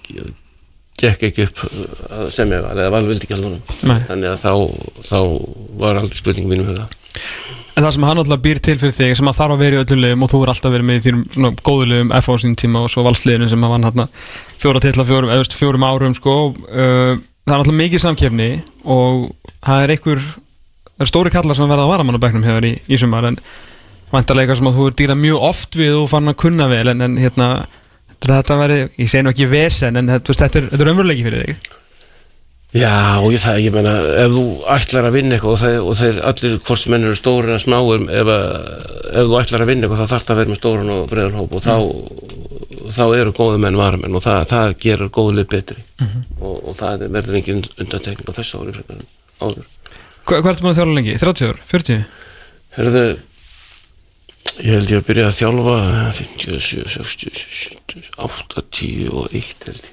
gekk 0.98 1.26
ekki 1.28 1.46
upp 1.46 1.62
uh, 1.68 1.84
að 2.18 2.32
semja 2.34 2.64
val, 2.64 2.74
eða 2.74 2.94
val 2.96 3.04
vildi 3.06 3.28
ekki 3.28 3.38
alveg 3.38 3.76
þannig 4.08 4.32
að 4.32 4.40
þá, 4.42 4.54
þá 5.06 5.20
var 5.84 6.00
aldrei 6.02 6.18
spurningum 6.18 6.56
mínum 6.56 6.72
huga 6.72 6.88
En 7.76 7.84
það 7.84 7.92
sem 7.92 8.06
hann 8.08 8.20
alltaf 8.22 8.40
býr 8.40 8.60
til 8.64 8.78
fyrir 8.80 8.96
þig 8.96 9.14
sem 9.20 9.28
að 9.30 9.38
þarf 9.38 9.54
að 9.58 9.62
vera 9.66 9.76
í 9.76 9.80
öllum 9.84 10.02
liðum 10.02 10.22
og 10.26 10.30
þú 10.32 10.40
er 10.46 10.52
alltaf 10.54 10.72
verið 10.74 10.88
með 10.88 10.98
í 11.10 11.14
svona 11.36 11.50
góðu 11.68 11.88
liðum 11.92 12.14
FH 12.22 12.32
á 12.32 12.42
sín 12.42 12.54
tíma 12.62 12.84
og 12.88 12.92
svo 12.94 13.04
valsliðinu 13.04 13.50
sem 13.52 13.66
að 13.68 13.74
vann 13.76 13.88
hann 13.90 14.04
fjóra 14.64 14.80
fjórum, 14.82 15.30
eða 15.30 15.36
þú 15.36 15.44
veist, 15.44 15.58
fjórum 15.60 15.84
árum 15.86 16.16
sko 16.16 16.36
uh, 16.56 17.18
það 17.46 17.54
er 17.54 17.62
alltaf 17.62 17.78
mikið 17.78 18.02
samkefni 18.02 18.50
og 18.90 19.30
það 19.62 19.84
er 19.84 19.96
einhver 19.96 20.26
er 20.96 21.10
stóri 21.10 21.32
kallar 21.34 21.58
sem 21.58 21.70
verða 21.70 21.86
að 21.86 21.94
vara 21.94 22.06
mann 22.08 22.18
á 22.18 22.24
bekknum 22.24 22.46
hefur 22.48 22.66
í, 22.66 22.74
í 22.90 23.00
sumar 23.00 23.30
en 23.30 23.40
vantarlega 24.14 24.58
sem 24.58 24.70
að 24.70 24.78
þú 24.80 24.90
er 24.90 25.00
dýrað 25.00 25.22
mjög 25.22 25.48
oft 25.50 25.78
við 25.78 25.98
og 26.00 26.12
fann 26.12 26.32
að 26.32 26.40
kunna 26.42 26.70
vel 26.72 26.88
en, 26.94 27.04
en 27.06 27.18
hérna 27.22 27.50
þetta 28.26 28.58
veri, 28.58 28.78
ég 28.98 29.10
segi 29.12 29.26
nú 29.26 29.34
ekki 29.34 29.50
vesen 29.52 30.00
en 30.00 30.10
veist, 30.16 30.40
þetta 30.40 30.62
er, 30.62 30.70
er 30.74 30.92
umveruleiki 30.92 31.26
fyrir 31.26 31.44
þig. 31.46 31.74
Já, 32.76 33.22
og 33.22 33.32
ég, 33.32 33.40
það, 33.40 33.60
ég 33.64 33.76
menna, 33.76 33.94
ef 34.20 34.34
þú 34.34 34.46
ætlar 34.74 35.06
að 35.08 35.16
vinna 35.16 35.38
eitthvað 35.38 35.66
og 35.80 35.94
þeir, 36.00 36.18
allir 36.32 36.56
hvort 36.66 36.88
menn 36.92 37.06
eru 37.08 37.20
stórin 37.20 37.56
að 37.56 37.62
smáir 37.64 38.08
ef, 38.10 38.32
ef 38.32 39.30
þú 39.30 39.38
ætlar 39.40 39.64
að 39.64 39.72
vinna 39.72 39.86
eitthvað 39.86 40.02
þá 40.02 40.12
þarf 40.12 40.26
það 40.26 40.34
að 40.34 40.42
vera 40.42 40.52
með 40.52 40.60
stóran 40.60 40.92
og 40.96 41.06
breiðan 41.12 41.38
hóp 41.40 41.56
og 41.56 41.64
þá, 41.64 41.76
þá 42.94 43.04
eru 43.18 43.32
góðu 43.36 43.60
menn 43.64 43.78
varamenn 43.80 44.16
og 44.18 44.24
það, 44.26 44.42
það 44.52 44.74
gerur 44.86 45.10
góðu 45.16 45.36
lið 45.40 45.48
betri 45.54 45.78
og, 46.42 46.56
og 46.70 46.76
það 46.80 47.06
verður 47.16 47.40
engin 47.40 47.64
undantekning 47.82 48.30
á 48.30 48.38
þessu 48.38 48.62
ári 48.62 48.76
áður 49.42 49.66
Hva, 50.26 50.40
Hvað 50.42 50.52
ertu 50.52 50.64
búin 50.66 50.72
að 50.74 50.80
þjála 50.80 50.96
lengi? 50.98 51.16
30 51.22 51.50
ár? 51.52 51.60
40? 51.70 52.06
Herðu, 52.76 53.04
ég 54.58 54.72
held 54.74 54.90
ég 54.94 55.02
að 55.02 55.06
byrja 55.10 55.26
að 55.30 55.36
þjálfa 55.38 55.76
57, 56.18 56.88
60, 56.96 57.44
70, 57.60 58.10
80 58.26 59.12
og 59.14 59.28
1 59.30 59.68
held 59.70 59.84
ég. 59.86 59.92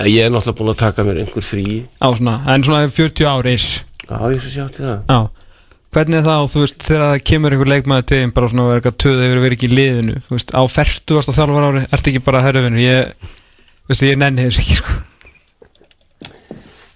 En 0.00 0.08
Ég 0.08 0.24
er 0.24 0.32
náttúrulega 0.32 0.58
búin 0.62 0.72
að 0.72 0.80
taka 0.80 1.04
mér 1.04 1.20
einhver 1.24 1.44
frí. 1.44 1.64
Á 2.00 2.08
svona, 2.14 2.38
en 2.48 2.64
svona 2.64 2.88
40 2.88 3.28
ár 3.28 3.48
is 3.52 3.66
Já, 4.06 4.16
ég 4.32 4.40
svo 4.40 4.50
sjá 4.54 4.64
til 4.72 4.86
það. 4.86 5.04
Já 5.12 5.20
Hvernig 5.90 6.20
er 6.20 6.22
það, 6.22 6.44
þú 6.52 6.60
veist, 6.62 6.82
þegar 6.86 7.00
það 7.02 7.22
kemur 7.26 7.54
einhver 7.54 7.70
leikmaður 7.72 8.04
til 8.06 8.18
þín, 8.20 8.32
bara 8.36 8.48
svona 8.50 8.62
að 8.62 8.68
vera 8.70 8.80
eitthvað 8.80 8.98
töð 9.02 9.22
yfir 9.24 9.38
að 9.40 9.44
vera 9.44 9.56
ekki 9.56 9.66
í 9.66 9.74
liðinu, 9.74 10.18
þú 10.28 10.36
veist, 10.36 10.52
á 10.54 10.62
fertu 10.70 11.16
varst 11.16 11.32
á 11.32 11.34
þjálfar 11.34 11.66
ári, 11.66 11.82
ertu 11.96 12.12
ekki 12.12 12.22
bara 12.28 12.42
herruvinur, 12.44 12.82
ég, 12.84 13.32
veistu, 13.90 14.06
ég 14.06 14.20
nenni 14.20 14.44
þess 14.46 14.60
ekki, 14.62 14.76
sko. 14.78 14.98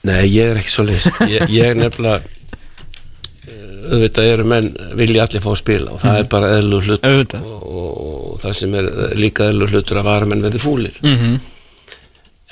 Nei, 0.04 0.20
ég 0.28 0.52
er 0.52 0.60
ekki 0.60 0.70
svo 0.70 0.84
leys. 0.86 1.08
Ég, 1.32 1.50
ég 1.50 1.72
er 1.72 1.80
nefnilega, 1.80 2.20
eh, 3.48 3.72
auðvitað 3.88 4.30
eru 4.36 4.46
menn, 4.52 4.70
vilja 5.00 5.24
allir 5.26 5.42
fá 5.42 5.50
að 5.50 5.58
spila 5.64 5.96
og 5.96 6.02
það 6.04 6.20
er 6.20 6.28
bara 6.36 6.52
eðlu 6.60 6.80
hlut. 6.84 7.08
Og, 7.08 7.64
og, 7.64 7.90
og 8.04 8.38
það 8.44 8.56
sem 8.60 8.78
er 8.78 8.90
líka 9.18 9.48
eðlu 9.50 9.70
hlutur 9.72 10.00
að 10.04 10.08
vara 10.12 10.30
menn 10.30 10.44
verði 10.44 10.62
fúlir. 10.62 11.02
Mm 11.02 11.34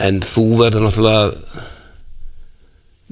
En 0.02 0.22
þú 0.24 0.42
verður 0.56 0.86
náttúrulega 0.86 1.66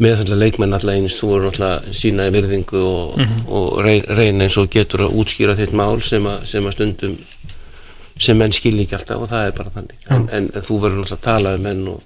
meðfælla 0.00 0.36
leikmenn 0.40 0.72
alltaf 0.76 0.94
eins, 0.94 1.16
þú 1.20 1.28
verður 1.34 1.50
náttúrulega 1.50 1.94
sína 2.00 2.28
virðingu 2.32 2.80
og, 2.88 3.18
og 3.52 3.80
rey- 3.84 4.04
reyna 4.08 4.46
eins 4.46 4.56
og 4.60 4.70
getur 4.72 5.06
að 5.06 5.16
útskýra 5.20 5.56
þitt 5.58 5.74
mál 5.76 6.00
sem 6.06 6.24
að, 6.30 6.46
sem 6.48 6.66
að 6.70 6.76
stundum 6.78 7.16
sem 8.20 8.36
menn 8.36 8.52
skilja 8.52 8.84
ekki 8.86 8.96
alltaf 8.98 9.22
og 9.24 9.28
það 9.30 9.46
er 9.50 9.54
bara 9.58 9.74
þannig 9.74 10.08
en, 10.16 10.24
en, 10.36 10.48
þú 10.64 10.78
verður 10.82 11.02
náttúrulega 11.02 11.18
að 11.20 11.26
tala 11.28 11.52
um 11.56 11.62
menn 11.68 11.82
og, 11.92 12.00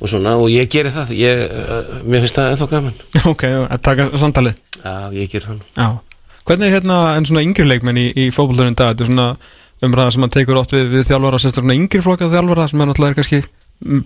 og 0.00 0.10
svona 0.10 0.34
og 0.38 0.50
ég 0.52 0.68
geri 0.70 0.92
það 0.94 1.14
ég, 1.18 1.44
uh, 1.50 1.94
mér 2.06 2.22
finnst 2.26 2.38
það 2.38 2.50
ennþá 2.54 2.68
gaman 2.74 2.98
Ok, 3.32 3.44
að 3.54 3.80
taka 3.90 4.08
samtalið. 4.22 4.58
Já, 4.84 4.94
ég 5.16 5.30
geri 5.32 5.46
það. 5.48 5.60
Já. 5.78 5.88
Hvernig 6.44 6.66
er 6.68 6.74
hérna 6.76 6.96
en 7.16 7.26
svona 7.30 7.42
yngri 7.46 7.64
leikmenn 7.70 7.98
í, 8.02 8.08
í 8.20 8.26
fótbollurinn 8.34 8.74
dag, 8.76 8.92
þetta 8.92 9.06
er 9.06 9.10
svona 9.14 9.28
umræða 9.84 10.12
sem 10.14 10.22
maður 10.24 10.34
tekur 10.38 10.58
oft 10.60 10.74
við, 10.76 10.90
við 10.92 11.06
þjálfara, 11.08 11.38
sérstaklega 11.40 11.64
svona 11.70 11.78
yngri 11.80 12.02
flokka 12.04 12.28
þjálfara 12.34 12.66
sem 12.70 12.82
er 12.84 12.90
náttúrulega 12.90 13.18
kannski 13.18 13.40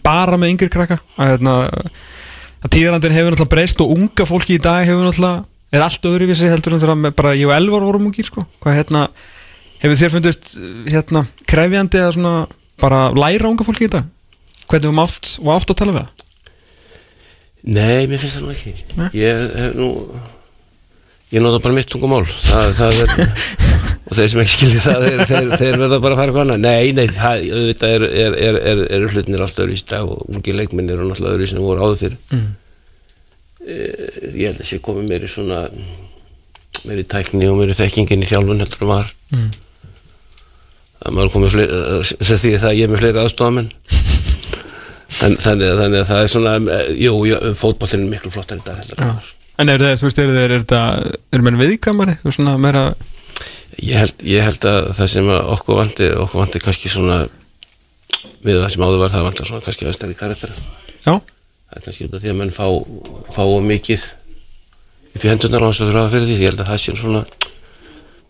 bara 0.06 0.38
með 0.40 0.52
yngri 0.54 0.68
krakka, 0.72 1.00
að 1.18 1.32
hérna, 1.34 1.56
að 2.62 2.74
tíðarandin 2.74 3.14
hefur 3.16 3.34
náttúrulega 3.34 3.54
breyst 3.54 3.82
og 3.84 3.94
unga 3.94 4.26
fólki 4.28 4.58
í 4.58 4.62
dag 4.62 4.84
hefur 4.86 5.06
náttúrulega, 5.06 5.44
er 5.74 5.84
allt 5.84 6.08
öðruvísi 6.10 6.50
heldur 6.50 6.78
með 6.78 7.16
bara 7.18 7.34
ég 7.38 7.48
og 7.50 7.56
Elvar 7.56 7.84
vorum 7.86 8.08
ungir, 8.08 8.26
sko. 8.26 8.44
Hvað 8.62 8.78
hérna, 8.80 9.08
hefur 9.82 10.00
þér 10.00 10.14
fundist 10.14 10.54
hérna 10.88 11.24
krefjandi 11.48 12.00
að 12.02 12.14
svona 12.16 12.36
bara 12.80 13.08
læra 13.16 13.50
unga 13.50 13.66
fólki 13.66 13.88
í 13.88 13.92
dag? 13.92 14.08
Hvernig 14.68 14.90
þú 14.90 14.96
mátt 14.96 15.34
og 15.42 15.52
átt 15.54 15.72
að 15.72 15.78
tala 15.80 15.94
við 15.94 16.02
það? 16.06 16.26
Nei, 17.68 18.06
mér 18.08 18.20
finnst 18.22 18.38
það 18.38 18.44
nú 18.44 18.52
ekki 18.54 18.72
Nei? 18.96 19.08
Ég 19.18 19.40
hef 19.58 19.72
nú 19.76 19.88
Ég 21.28 21.42
nota 21.44 21.58
bara 21.60 21.76
mitt 21.76 21.90
tungumál 21.90 22.22
það, 22.24 22.70
það 22.78 23.00
er, 23.02 23.32
Og 24.08 24.16
þeir 24.16 24.28
sem 24.32 24.40
ekki 24.40 24.54
skilji 24.56 24.80
það 24.80 25.02
Þeir, 25.04 25.22
þeir, 25.28 25.48
þeir 25.60 25.78
verða 25.82 25.98
bara 26.00 26.14
að 26.16 26.20
fara 26.22 26.32
hvaðna 26.38 26.56
Nei, 26.62 26.92
nei, 26.96 27.06
það 27.12 27.42
er, 27.84 28.06
er, 28.08 28.36
er, 28.72 28.80
er 28.96 29.06
hlutinir 29.12 29.42
alltaf 29.44 29.64
öðru 29.66 29.74
í 29.76 29.80
stað 29.82 30.12
og 30.14 30.22
ungi 30.32 30.54
leikminn 30.56 30.88
eru 30.94 31.04
náttúrulega 31.10 31.36
öðru 31.36 31.48
sem 31.52 31.62
voru 31.64 31.84
áður 31.84 32.00
fyrir 32.04 32.18
Mm. 32.32 32.48
Eh, 33.68 34.32
Ég 34.38 34.46
held 34.52 34.60
að 34.62 34.68
sé 34.70 34.78
komið 34.84 35.08
meiri 35.10 35.28
svona 35.28 35.64
meiri 36.86 37.04
tækni 37.10 37.48
og 37.50 37.58
meiri 37.58 37.74
þekkingin 37.76 38.22
í 38.24 38.28
þjálfun 38.30 38.62
heldur 38.64 38.84
en 38.86 38.92
var 38.94 39.10
Mm. 39.34 39.48
að 41.04 41.12
maður 41.18 41.32
komið 41.34 41.56
sem 42.24 42.38
því 42.40 42.52
það 42.62 42.70
að 42.70 42.78
ég 42.78 42.86
er 42.86 42.92
með 42.94 43.02
fleiri 43.02 43.20
aðstofamenn 43.22 43.68
en 45.26 45.34
þannig, 45.42 45.66
að- 45.72 45.80
þannig 45.82 46.00
að 46.00 46.08
það 46.12 46.22
er 46.22 46.30
svona 46.32 46.54
eh, 46.78 46.88
jú, 47.02 47.12
fótballin 47.60 48.06
er 48.06 48.10
miklu 48.14 48.32
flott 48.32 48.52
en 48.54 48.60
þetta 48.62 48.78
heldur 48.80 49.02
en 49.04 49.12
var. 49.18 49.28
En 49.58 49.68
er 49.74 49.82
það, 49.82 49.94
þú 50.00 50.06
veist, 50.08 50.18
er 50.22 50.28
það, 50.32 50.40
er 50.46 50.54
þetta 50.62 50.80
er 51.34 51.44
menn 51.48 51.58
viðkamari, 51.60 52.14
þú 52.22 52.28
veist, 52.30 52.38
svona 52.38 52.56
meira 52.62 52.82
ég 53.82 53.98
held, 54.02 54.22
ég 54.26 54.44
held 54.46 54.68
að 54.68 54.92
það 54.98 55.10
sem 55.14 55.32
að 55.32 55.50
okkur 55.54 55.80
vandi 55.80 56.10
okkur 56.24 56.42
vandi 56.42 56.62
kannski 56.62 56.92
svona 56.92 57.18
við 58.44 58.60
það 58.62 58.70
sem 58.74 58.86
áður 58.86 59.02
var 59.02 59.14
það 59.14 59.26
vantar 59.28 59.50
svona 59.50 59.66
kannski 59.66 59.88
aðstæði 59.88 60.16
karakter. 60.18 60.54
Já, 61.04 61.14
það 61.18 61.76
er 61.76 61.84
kannski 61.86 62.08
út 62.08 62.16
af 62.16 62.24
því 62.24 62.32
að 62.32 62.40
menn 62.40 62.54
fá 62.54 62.66
fá 63.36 63.44
mikið 63.68 64.08
upp 65.14 65.24
í 65.24 65.30
hendunar 65.30 65.66
á 65.66 65.68
þess 65.70 65.84
að 65.84 65.92
þurfa 65.92 66.12
fyrir 66.14 66.28
því. 66.28 66.38
Ég 66.38 66.52
held 66.52 66.62
að 66.64 66.72
það 66.72 66.82
sé 66.84 66.96
svona 66.98 67.24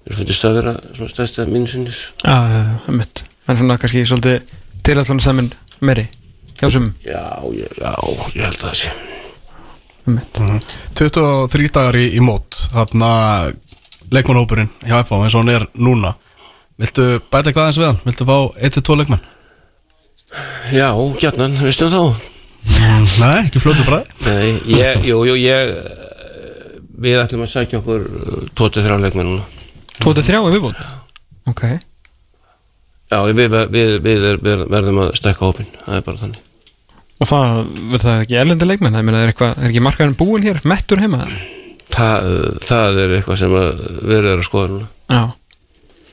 mér 0.09 0.17
finnst 0.17 0.45
það 0.45 0.51
að 0.51 0.59
vera 0.59 0.75
svona 0.97 1.13
stæðst 1.13 1.41
að 1.43 1.51
mínusunnis 1.53 1.99
já, 2.25 2.37
já, 2.49 2.61
já, 2.65 2.93
mitt 2.97 3.25
En 3.49 3.57
svona 3.57 3.77
kannski 3.81 4.05
svolítið 4.09 4.55
tilallan 4.85 5.21
saman 5.25 5.51
meiri 5.85 6.07
hjá 6.61 6.69
sum 6.73 6.91
já, 7.05 7.23
ég, 7.57 7.77
já, 7.77 7.93
ég 8.37 8.45
held 8.45 8.59
að 8.59 8.67
það 8.67 8.77
sé. 8.83 8.93
Mitt 10.09 10.39
23 10.97 11.69
dagar 11.75 11.97
í, 12.01 12.07
í 12.17 12.21
mót. 12.25 12.57
Þarna 12.73 13.11
leikmannhópurinn 14.15 14.71
hjá 14.85 15.01
FH 15.03 15.23
eins 15.25 15.37
og 15.37 15.45
hann 15.45 15.55
er 15.55 15.67
núna. 15.75 16.15
Viltu 16.79 17.07
bæta 17.31 17.51
eitthvað 17.51 17.65
aðeins 17.65 17.81
við 17.81 17.89
hann? 17.89 18.01
Viltu 18.07 18.29
fá 18.29 18.37
1-2 18.71 18.99
leikmann? 19.01 19.27
já, 20.73 20.89
gjarnan, 21.21 21.57
veistu 21.65 21.89
þá? 21.89 22.03
Nei, 23.23 23.47
ekki 23.47 23.63
fljótu 23.63 23.85
ég, 24.69 25.05
jú, 25.09 25.23
jú, 25.29 25.37
ég 25.41 25.73
við 26.99 27.21
ætlum 27.23 27.45
að 27.47 27.53
sækja 27.53 27.81
okkur 27.81 28.05
23 28.59 28.99
leikmenn 29.05 29.31
núna. 29.31 29.47
23 30.03 30.39
er 30.39 30.55
viðbúin 30.55 30.79
Ok. 31.49 31.63
Já, 33.09 33.23
við, 33.25 33.39
við, 33.41 33.55
við, 33.73 33.95
við, 34.05 34.27
við 34.45 34.65
verðum 34.69 35.03
að 35.07 35.15
stekka 35.17 35.47
hópin 35.47 35.71
það 35.85 35.97
er 35.97 36.03
bara 36.05 36.23
þannig. 36.23 36.43
Og 37.19 37.31
það, 37.31 37.61
verður 37.79 38.03
það 38.05 38.25
ekki 38.25 38.37
erlendi 38.39 38.69
leikmenn? 38.69 38.99
Það 38.99 39.07
meina, 39.09 39.23
er, 39.23 39.33
eitthvað, 39.33 39.55
er 39.57 39.71
ekki 39.71 39.85
markaðurinn 39.87 40.19
búinn 40.21 40.45
hér, 40.45 40.61
mettur 40.69 41.01
heima? 41.03 41.25
það, 41.25 41.39
það 41.95 43.03
er 43.05 43.15
eitthvað 43.19 43.43
sem 43.43 43.55
erum 43.59 44.33
að 44.37 44.47
skoða 44.47 44.73
núna. 44.73 44.89
Já. 45.09 45.23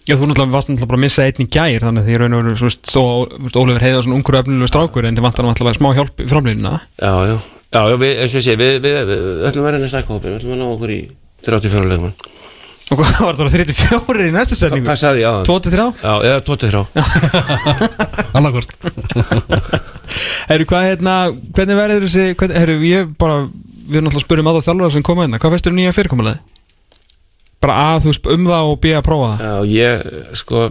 Já, 0.05 0.13
þú 0.19 0.27
náttúrulega 0.29 0.53
varst 0.53 0.67
náttúrulega 0.69 0.89
bara 0.91 0.99
að 0.99 1.01
missa 1.01 1.23
einn 1.25 1.41
í 1.41 1.47
gær 1.49 1.81
þannig 1.81 2.03
að 2.03 2.09
því 2.09 2.17
raun 2.21 2.35
og 2.37 2.41
veru, 2.43 2.57
svo 2.59 2.67
veist, 2.69 2.83
þó 2.93 3.01
þú 3.49 3.61
Ólefur 3.63 3.85
heiða 3.87 4.03
svona 4.05 4.17
ungur 4.19 4.37
öfnilegu 4.37 4.69
strákur 4.69 5.07
en 5.09 5.17
þið 5.17 5.25
vantar 5.25 5.47
náttúrulega 5.47 5.79
smá 5.79 5.87
hjálp 5.97 6.21
í 6.21 6.27
framlýnina 6.29 6.73
já, 6.77 7.13
já, 7.25 7.33
já, 7.73 7.79
já 7.89 7.95
við, 8.03 8.11
eins 8.21 8.35
og 8.35 8.37
ég 8.37 8.45
sé 8.45 8.53
við, 8.59 8.73
við, 8.83 8.99
við, 9.09 9.23
við 9.25 9.47
ætlum 9.49 9.63
að 9.63 9.67
vera 9.71 9.79
inn 9.79 9.87
að 9.87 9.91
stekka 9.95 10.13
hópin 10.13 10.29
við 10.29 10.37
ætlum 10.37 10.53
að 10.53 10.61
ná 10.61 10.67
okkur 10.75 10.93
í 10.93 10.99
34 11.49 11.89
leikmenn. 11.89 12.13
Og 12.85 13.01
hvað 13.01 13.17
var 13.25 13.39
það 13.39 13.55
34 13.57 14.27
í 14.29 14.35
næstu 14.35 14.59
setningu? 14.59 14.85
hvað 14.85 15.01
sagði 15.01 15.25
ég 15.25 15.29
á 15.33 15.41
23? 15.49 15.89
Já, 16.05 16.13
eða 16.29 16.39
23 16.45 16.85
Annarkvort 18.37 18.69
Herru, 20.51 20.69
hvað 20.69 20.89
hérna, 20.91 21.15
hvernig 21.57 21.81
verður 21.81 22.05
þessi 22.05 22.37
hvernig, 22.37 22.61
herru, 22.61 22.77
ég 22.85 23.09
bara, 23.17 23.41
við 23.85 23.97
erum 23.99 24.07
náttúrulega 24.09 24.21
að 24.21 24.25
spyrja 24.27 24.43
um 24.45 24.51
aða 24.51 24.63
þjálfara 24.67 24.93
sem 24.95 25.05
koma 25.05 25.25
hérna, 25.25 25.39
hvað 25.43 25.53
veist 25.55 25.67
þér 25.69 25.75
nýja 25.77 25.95
fyrirkomulega? 25.95 26.39
Bara 27.65 27.75
að, 27.91 27.99
þú 28.05 28.11
veist, 28.11 28.27
um 28.35 28.47
það 28.49 28.71
og 28.71 28.79
býja 28.83 28.99
að 29.01 29.05
prófa 29.07 29.29
það. 29.31 29.45
Já, 29.45 29.53
ég, 29.75 29.93
sko 30.41 30.65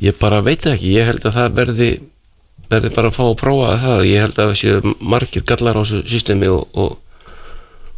ég 0.00 0.16
bara 0.20 0.40
veit 0.44 0.64
ekki. 0.70 0.94
Ég 0.96 1.08
held 1.10 1.26
að 1.28 1.36
það 1.36 1.58
verði 1.58 1.90
verði 2.70 2.90
bara 2.94 3.10
að 3.10 3.16
fá 3.18 3.22
að 3.26 3.36
prófa 3.42 3.74
það. 3.82 4.04
Ég 4.08 4.24
held 4.24 4.38
að 4.38 4.50
það 4.52 4.58
séu 4.62 4.94
margir 5.12 5.44
gallar 5.50 5.78
á 5.78 5.82
þessu 5.82 6.02
systemi 6.10 6.50
og, 6.50 6.64
og, 6.78 6.96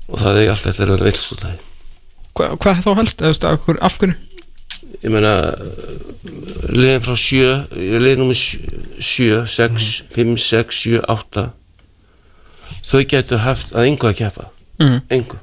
og 0.09 0.21
það 0.25 0.41
er 0.43 0.53
alltaf 0.55 0.73
eftir 0.73 0.89
að 0.89 0.95
vera 0.97 1.09
villstúrlega 1.11 1.57
Hva, 2.33 2.47
Hvað 2.57 2.79
þá 2.87 2.93
helst, 2.97 3.25
af 3.45 3.99
hverju- 4.01 4.17
ég 5.03 5.11
meina 5.13 5.33
liðin 6.73 7.03
frá 7.05 7.15
sjö 7.19 7.51
liðin 7.77 8.23
nummer 8.23 8.39
sjö, 9.03 9.43
sex, 9.51 10.03
fimm, 10.15 10.35
sex, 10.41 10.79
sjö, 10.85 11.01
átta 11.13 11.51
þau 12.83 13.05
getur 13.09 13.39
haft 13.39 13.73
að 13.73 13.87
engu 13.89 14.09
að 14.11 14.17
keppa 14.17 14.49
Mhm. 14.79 15.01
engu 15.11 15.37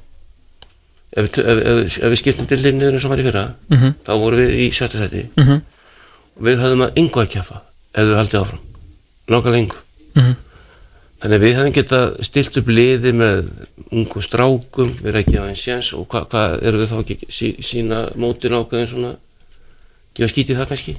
ef, 1.15 1.25
við- 1.25 1.39
ef, 1.45 1.57
ef, 1.65 1.97
ef 2.03 2.11
við 2.11 2.19
skiptum 2.21 2.47
dildin 2.49 2.77
niður 2.79 2.93
eins 2.97 3.05
og 3.05 3.11
var 3.13 3.19
í 3.19 3.23
fyrra 3.27 3.45
Mhm. 3.69 3.93
þá 4.05 4.11
vorum 4.19 4.39
við 4.39 4.51
í 4.59 4.69
sjötta 4.71 4.99
seti 5.03 5.23
Mhm. 5.37 5.61
og 6.37 6.43
við 6.43 6.57
höfðum 6.63 6.85
að 6.87 6.93
engu 6.95 7.19
að 7.23 7.29
keppa 7.29 7.61
ef 7.95 8.03
við 8.05 8.15
haldið 8.19 8.41
áfram, 8.41 8.59
langar 9.29 9.51
lengu 9.51 9.75
Mhm. 10.15 10.35
þannig 11.21 11.37
að 11.39 11.43
við 11.43 11.55
höfum 11.57 11.73
geta 11.73 12.23
stilt 12.23 12.57
upp 12.57 12.67
liði 12.67 13.11
með 13.13 13.49
ungu 13.91 14.21
strákum, 14.21 14.93
við 15.01 15.05
erum 15.07 15.23
ekki 15.23 15.37
að 15.39 15.47
einn 15.49 15.55
séns 15.55 15.93
og 15.93 16.07
hvað 16.07 16.27
hva, 16.29 16.43
erum 16.61 16.79
við 16.81 16.87
þá 16.91 16.99
ekki 17.03 17.17
sí, 17.29 17.55
sína 17.61 18.09
mótin 18.15 18.51
ákveðin 18.53 18.87
svona 18.87 19.15
gefa 20.15 20.33
skítið 20.33 20.57
það 20.57 20.67
kannski 20.69 20.97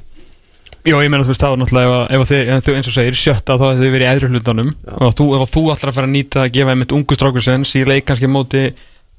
Já, 0.81 0.95
ég 0.97 1.11
meina 1.13 1.25
þú 1.27 1.33
veist, 1.35 1.43
það 1.45 1.51
var 1.53 1.59
náttúrulega 1.61 1.89
ef, 1.89 1.97
að- 1.97 2.15
ef 2.15 2.21
að 2.25 2.31
þið, 2.31 2.43
ef 2.57 2.65
þið 2.67 2.77
eins 2.79 2.89
og 2.91 2.95
segir, 2.97 3.17
sjötta 3.21 3.57
þá 3.61 3.65
hefðu 3.71 3.83
þið 3.85 3.93
verið 3.95 4.07
í 4.07 4.11
æðru 4.15 4.31
hlutanum. 4.33 4.71
Og 4.97 5.13
þú, 5.19 5.27
ef 5.37 5.43
að 5.45 5.51
þú 5.55 5.63
alltaf 5.75 5.91
að 5.91 5.97
fara 5.99 6.09
að 6.09 6.15
nýta 6.15 6.41
að 6.45 6.53
gefa 6.57 6.73
einmitt 6.75 6.95
ungu 6.97 7.19
strákursens 7.19 7.75
í 7.77 7.83
leik 7.85 8.07
kannski 8.09 8.31
móti 8.33 8.63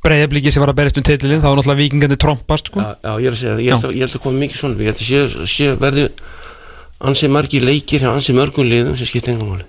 breyðablíki 0.02 0.50
sem 0.52 0.64
var 0.64 0.72
að 0.74 0.80
berist 0.82 0.98
um 0.98 1.06
titlilinn, 1.06 1.42
þá 1.44 1.50
var 1.52 1.60
náttúrulega 1.60 1.82
vikingandi 1.84 2.18
trompast, 2.18 2.72
sko. 2.72 2.82
Já, 2.82 2.96
já, 3.06 3.12
ég 3.22 3.28
er 3.30 3.36
að 3.36 3.42
segja 3.44 3.54
það, 3.54 3.62
ég 3.62 3.76
held 3.76 3.86
að, 3.86 3.94
ég 3.94 4.02
held 4.08 4.16
að 4.18 4.24
koma 4.24 4.40
mikið 4.42 4.58
svona 4.58 4.82
ég 4.82 4.90
held 4.90 5.02
að 5.02 5.10
sé, 5.12 5.46
sé 5.52 5.68
verði 5.78 6.06
ansi 7.12 7.30
margir 7.30 7.62
leikir 7.70 8.02
hjá 8.02 8.10
ansi 8.16 8.34
mörgum 8.34 8.66
liðum 8.66 8.98
sem 8.98 9.06
skipt 9.12 9.30
engum 9.30 9.52
máli. 9.54 9.68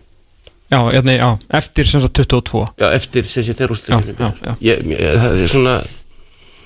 Já, 0.73 0.79
hérna, 0.89 1.13
já, 1.21 1.29
eftir 1.61 1.85
sem 1.93 2.01
sagt 2.01 2.17
22 2.17 2.65
já, 2.81 2.87
eftir 2.97 3.29
sem 3.29 3.45
sé 3.45 3.53
þeir 3.59 3.75
úr 3.75 3.83
Já, 3.85 4.01
já, 4.09 4.33
já. 4.41 4.55
ég, 4.65 4.81
ég, 4.89 5.93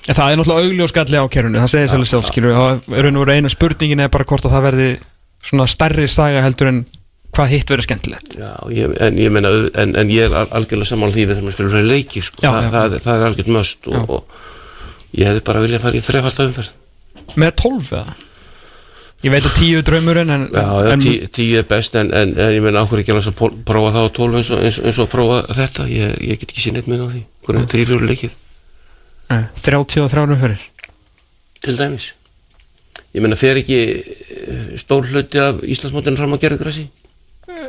það 0.07 0.31
er 0.31 0.39
náttúrulega 0.39 0.63
augljóskalli 0.63 1.19
á 1.19 1.25
kerfinu, 1.27 1.59
það 1.59 1.71
segir 1.73 1.89
sérlega 1.91 2.11
sjálf, 2.13 2.27
skilur 2.31 2.53
við, 2.53 2.59
og 2.87 3.01
raun 3.03 3.17
og 3.19 3.25
veru 3.25 3.35
eina 3.35 3.51
spurningin 3.51 3.99
er 4.05 4.11
bara 4.13 4.23
hvort 4.29 4.47
að 4.47 4.53
það 4.55 4.65
verði 4.69 4.87
svona 5.47 5.67
stærri 5.71 6.07
saga 6.11 6.41
heldur 6.45 6.69
en 6.73 6.81
hvað 7.37 7.51
hitt 7.53 7.69
verður 7.69 7.85
skemmtilegt. 7.87 8.35
Já, 8.39 8.51
ég, 8.73 8.93
en 9.03 9.17
ég 9.21 9.31
meina, 9.33 9.49
en, 9.77 9.95
en 9.99 10.09
ég 10.11 10.25
er 10.27 10.35
al- 10.41 10.51
algjörlega 10.57 10.89
sammála 10.89 11.13
því 11.13 11.25
við 11.29 11.35
þurfum 11.37 11.51
að 11.51 11.57
spila 11.57 11.73
fyrir 11.75 11.89
leiki, 11.91 12.21
sko. 12.25 12.41
Já, 12.43 12.49
Þa, 12.51 12.61
já. 12.63 12.69
það, 12.75 12.95
það 13.03 13.17
er 13.21 13.25
algjörð 13.27 13.51
möst 13.57 13.89
og, 13.91 14.15
og 14.15 15.17
ég 15.21 15.29
hefði 15.29 15.43
bara 15.49 15.61
viljað 15.65 15.83
fara 15.85 15.99
í 15.99 16.05
þrefald 16.07 16.41
umferð. 16.47 16.71
Með 17.37 17.53
12 17.61 17.91
eða? 17.99 18.15
Ég 19.25 19.33
veit 19.33 19.45
að 19.49 19.55
10 19.57 19.77
er 19.79 19.85
draumurinn 19.87 20.29
en, 20.33 20.43
Já, 20.53 20.65
já, 20.85 20.89
en 20.93 21.01
tí, 21.01 21.13
tíu 21.33 21.57
er 21.57 21.63
best, 21.69 21.95
en, 21.97 22.11
en, 22.13 22.33
en 22.37 22.51
ég 22.53 22.61
meina, 22.61 22.83
áhverju 22.85 23.01
ekki 23.05 23.13
alveg 23.15 23.29
að 23.31 23.55
prófa 23.65 23.93
það 23.95 24.05
á 24.05 24.09
tólf 24.17 24.35
eins 24.37 24.51
og, 24.53 24.59
eins, 24.61 24.77
og- 24.77 24.85
eins 24.91 24.99
og 25.01 25.09
prófa 25.09 25.39
þetta, 25.57 25.87
ég, 25.89 26.11
ég 26.21 26.37
get 26.43 26.51
ekki 26.53 26.61
sér 26.67 26.75
neitt 26.77 26.89
með 26.91 27.01
á 27.01 27.07
því. 27.15 27.21
Hvernig 27.47 27.65
er 27.65 27.71
þrýfjóru 27.73 28.09
leikir, 28.11 28.35
Nei, 29.31 29.41
33 29.65 30.21
umferðir. 30.37 30.61
til 31.65 31.77
dæmis. 31.81 32.11
Ég 33.15 33.23
meina, 33.23 33.37
fer 33.39 33.59
ekki 33.61 33.77
eh, 33.81 34.63
stór 34.81 35.07
hluti 35.11 35.39
af 35.41 35.61
Íslandsmótinu 35.65 36.19
fram 36.19 36.33
að 36.37 36.43
gera 36.45 36.57
grassi? 36.59 36.87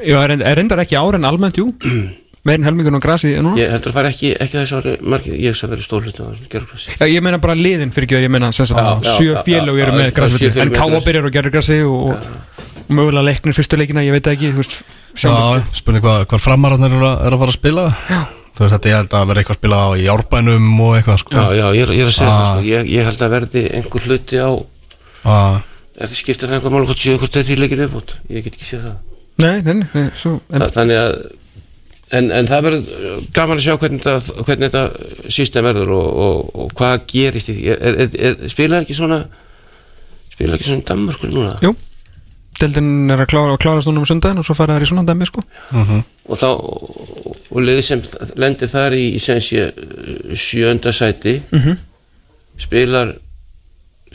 Já, 0.05 0.17
er, 0.25 0.35
er 0.43 0.57
reyndar 0.59 0.83
ekki 0.85 0.99
ára 0.99 1.19
en 1.21 1.25
almennt, 1.29 1.59
jú. 1.61 1.71
Meirinn 2.47 2.65
helmingun 2.69 2.97
og 2.97 3.03
grasi 3.03 3.33
núna. 3.43 3.59
Ég 3.61 3.73
heldur 3.75 3.91
að 3.91 3.97
fara 3.99 4.11
ekki, 4.13 4.31
ekki 4.41 4.57
þessu 4.61 4.77
ári 4.79 4.93
margir, 5.03 5.35
ég 5.43 5.57
sem 5.59 5.69
verið 5.73 5.85
stór 5.89 6.07
hluti 6.07 6.23
af 6.25 6.37
gera 6.53 6.69
grassi. 6.71 6.95
Já, 6.95 7.05
ég 7.11 7.25
meina 7.27 7.41
bara 7.43 7.57
liðin 7.59 7.91
fyrir 7.93 8.07
ekki, 8.09 8.21
ég 8.25 8.33
já, 9.05 9.17
sjö 9.19 9.33
já, 9.35 9.43
eru 9.83 9.97
með 9.99 10.15
félög 10.55 10.63
en 10.63 10.71
með 10.73 10.79
Káa 10.79 10.87
grasi. 10.93 11.07
byrjar 11.09 11.27
og 11.27 11.35
mögulega 12.89 13.27
leiknir 13.27 13.59
fyrstu 13.59 13.77
leikina, 13.77 14.07
ég 14.07 14.15
veit 14.17 14.25
það 14.31 14.39
ekki, 14.39 14.55
Já, 15.19 15.35
spurning 15.75 16.05
hvað, 16.05 16.25
hvað 16.31 16.43
framararnir 16.45 16.93
eru, 16.95 17.07
að- 17.09 17.23
eru 17.27 17.37
að 17.37 17.41
fara 17.43 17.53
að 17.53 17.59
spila 17.59 17.85
Já. 18.09 18.21
Þú 18.55 18.65
veist 18.65 18.75
þetta 18.75 18.89
ég 18.91 18.97
held 18.99 19.15
að 19.19 19.27
vera 19.31 19.41
eitthvað 19.43 19.55
að 19.57 19.61
spila 19.61 19.79
á 19.79 19.89
í 19.99 20.07
árbænum 20.15 20.81
og 20.83 20.93
eitthvað 20.99 21.19
sko 21.23 21.35
Já, 21.35 21.45
já, 21.59 21.67
ég 21.75 21.83
er, 21.83 21.93
ég 21.95 22.03
er 22.05 22.11
að 22.11 22.17
segja 22.17 22.31
Ah. 22.31 22.39
það, 22.39 22.59
sko. 22.59 22.69
ég, 22.71 22.89
ég 22.95 23.05
held 23.09 23.23
að 23.27 23.35
verði 23.35 23.63
einhver 23.79 24.07
hluti 24.09 24.39
á 24.39 24.51
Ah, 25.25 25.61
Er 25.99 26.07
þið 26.07 26.19
skiptir 26.21 26.47
það 26.49 26.55
einhver 26.61 26.71
mál 26.77 26.85
hvort 26.87 27.01
séu 27.03 27.19
hvort 27.19 27.33
þeir 27.35 27.47
því 27.49 27.55
leikir 27.59 27.81
viðbútt? 27.83 28.13
Ég 28.31 28.45
get 28.47 28.55
ekki 28.55 28.69
séð 28.69 28.85
það. 28.87 28.97
Nei, 29.43 29.57
nei, 29.67 29.75
nei, 29.95 30.05
svo, 30.19 30.37
en, 30.51 30.63
Þa, 30.63 30.69
þannig 30.77 30.99
að 31.01 31.17
en, 32.19 32.31
en 32.39 32.47
það 32.49 32.63
verður 32.69 33.09
uh, 33.11 33.17
gaman 33.35 33.59
að 33.59 33.65
sjá 33.67 33.75
hvernig 33.83 34.05
þetta, 34.05 34.45
hvernig 34.47 34.71
þetta 34.71 35.33
system 35.35 35.67
verður 35.67 35.91
og, 35.97 36.07
og, 36.27 36.55
og 36.65 36.71
hvað 36.79 37.03
gerist 37.11 37.51
því. 37.51 37.57
Er, 37.75 37.99
er, 38.05 38.15
er, 38.29 38.39
spilaði 38.55 38.87
ekki 38.87 38.97
svona 39.01 39.19
spilaði 40.33 40.57
ekki 40.61 40.69
svona 40.71 40.85
í 40.85 40.89
Danmörku 40.93 41.31
núna? 41.35 41.53
Jú, 41.67 41.75
deildin 42.63 43.13
er 43.15 43.25
að 43.27 43.31
klára 43.35 43.55
og 43.59 43.61
klárast 43.63 43.91
núna 43.91 44.03
um 44.05 44.09
sundaginn 44.09 44.39
og 44.43 44.47
svo 44.47 44.55
fara 44.59 44.79
þær 44.79 44.87
í 44.87 44.91
svona 44.93 45.07
dæmi, 45.11 45.29
sko. 45.29 45.43
mhm. 45.75 46.03
Og 46.29 46.39
þá 46.41 46.49
og, 46.55 47.59
liðið 47.59 47.85
sem 47.91 48.03
lendir 48.39 48.71
þar 48.71 48.95
í, 48.95 49.05
í 49.19 49.21
sem 49.23 49.39
sé 49.43 49.67
uh, 49.71 50.35
sjönda 50.39 50.95
sæti 50.95 51.41
Mhm. 51.51 51.79
spilar 52.59 53.17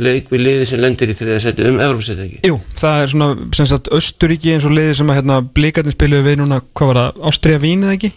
leik 0.01 0.29
við 0.31 0.41
liðið 0.41 0.67
sem 0.69 0.81
lendir 0.81 1.11
í 1.11 1.15
þriða 1.17 1.39
sæti 1.43 1.65
um 1.69 1.79
Evropasæti 1.83 2.23
ekki? 2.25 2.39
Jú, 2.49 2.55
það 2.79 3.01
er 3.01 3.11
svona, 3.11 3.27
sem 3.57 3.67
sagt, 3.69 3.89
Östuríki 3.93 4.53
eins 4.53 4.65
og 4.67 4.73
liði 4.73 4.95
sem 4.97 5.11
að, 5.11 5.19
hérna, 5.19 5.39
blikarnir 5.57 5.93
spiluðu 5.95 6.27
við 6.27 6.39
núna, 6.41 6.61
hvað 6.73 6.89
var 6.89 6.99
það, 6.99 7.19
Ástriða 7.29 7.61
Vín 7.63 7.83
eða 7.85 7.97
ekki? 7.97 8.11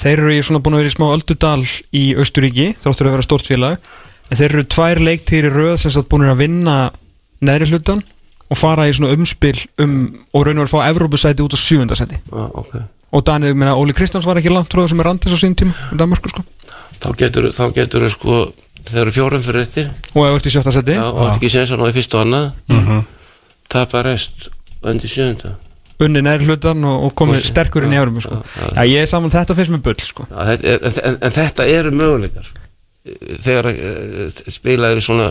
Þeir 0.00 0.14
eru 0.14 0.32
í 0.32 0.44
svona 0.46 0.62
búin 0.64 0.76
að 0.76 0.82
vera 0.82 0.92
í 0.92 0.94
smá 0.94 1.06
öldudal 1.10 1.64
í 2.00 2.04
Östuríki, 2.24 2.68
þráttur 2.80 3.10
að 3.10 3.16
vera 3.16 3.26
stórt 3.26 3.50
félag, 3.50 3.90
en 4.30 4.40
þeir 4.40 4.50
eru 4.54 4.64
tvær 4.76 5.02
leiktýri 5.10 5.52
röð 5.52 5.76
sem 5.82 5.94
sagt 5.94 6.08
búin 6.12 6.28
að 6.30 6.40
vinna 6.40 6.76
neðri 7.44 7.74
hlutan 7.74 8.00
og 8.50 8.58
fara 8.58 8.88
í 8.88 8.94
svona 8.96 9.12
umspil 9.14 9.58
um, 9.82 10.00
og 10.32 10.46
raun 10.46 10.58
og 10.58 10.64
vera 10.64 10.70
að 10.70 10.74
fá 10.74 10.88
Evrópusæti 10.88 11.44
út 11.44 11.54
á 11.54 11.58
sjöundasæti. 11.60 12.16
Ah, 12.32 12.48
ok. 12.50 12.80
Og 13.10 13.24
Danið, 13.26 13.56
minna, 13.58 13.74
Óli 13.74 13.94
Kristjáns 13.94 14.26
var 14.26 14.38
ekki 14.38 14.52
langt 14.54 14.70
þeir 18.88 19.02
eru 19.04 19.14
fjórum 19.14 19.42
fyrir 19.44 19.66
eftir 19.66 19.90
og 20.14 20.20
þú 20.20 20.36
ert 20.36 20.46
í 20.46 20.54
sjötta 20.54 20.74
seti 20.74 20.96
og 21.00 21.24
átti 21.26 21.40
ekki 21.40 21.52
séns 21.56 21.74
að 21.74 21.82
ná 21.82 21.90
í 21.90 21.96
fyrst 21.96 22.16
og 22.16 22.24
annað 22.24 23.02
tapa 23.70 24.04
rest 24.06 24.48
og 24.80 24.92
endi 24.94 25.10
sjönda 25.10 25.56
unni 26.00 26.22
neðri 26.24 26.48
hlutan 26.48 26.84
og, 26.88 27.06
og 27.08 27.14
komið 27.18 27.44
sterkur 27.50 27.84
inn 27.84 27.94
í 27.94 27.98
eurum 28.00 28.20
sko. 28.24 28.40
Já, 28.72 28.82
ég 28.88 29.02
er 29.04 29.10
saman 29.10 29.32
þetta 29.32 29.56
fyrst 29.58 29.74
með 29.74 29.82
bull 29.84 30.04
sko. 30.04 30.26
Já, 30.30 30.38
þetta 30.52 30.70
er, 30.72 30.86
en, 30.88 31.18
en 31.20 31.34
þetta 31.34 31.66
eru 31.68 31.92
möguleikar 31.92 32.48
þegar 33.40 33.68
uh, 33.72 34.40
spilaður 34.52 35.00
í 35.00 35.04
svona 35.04 35.28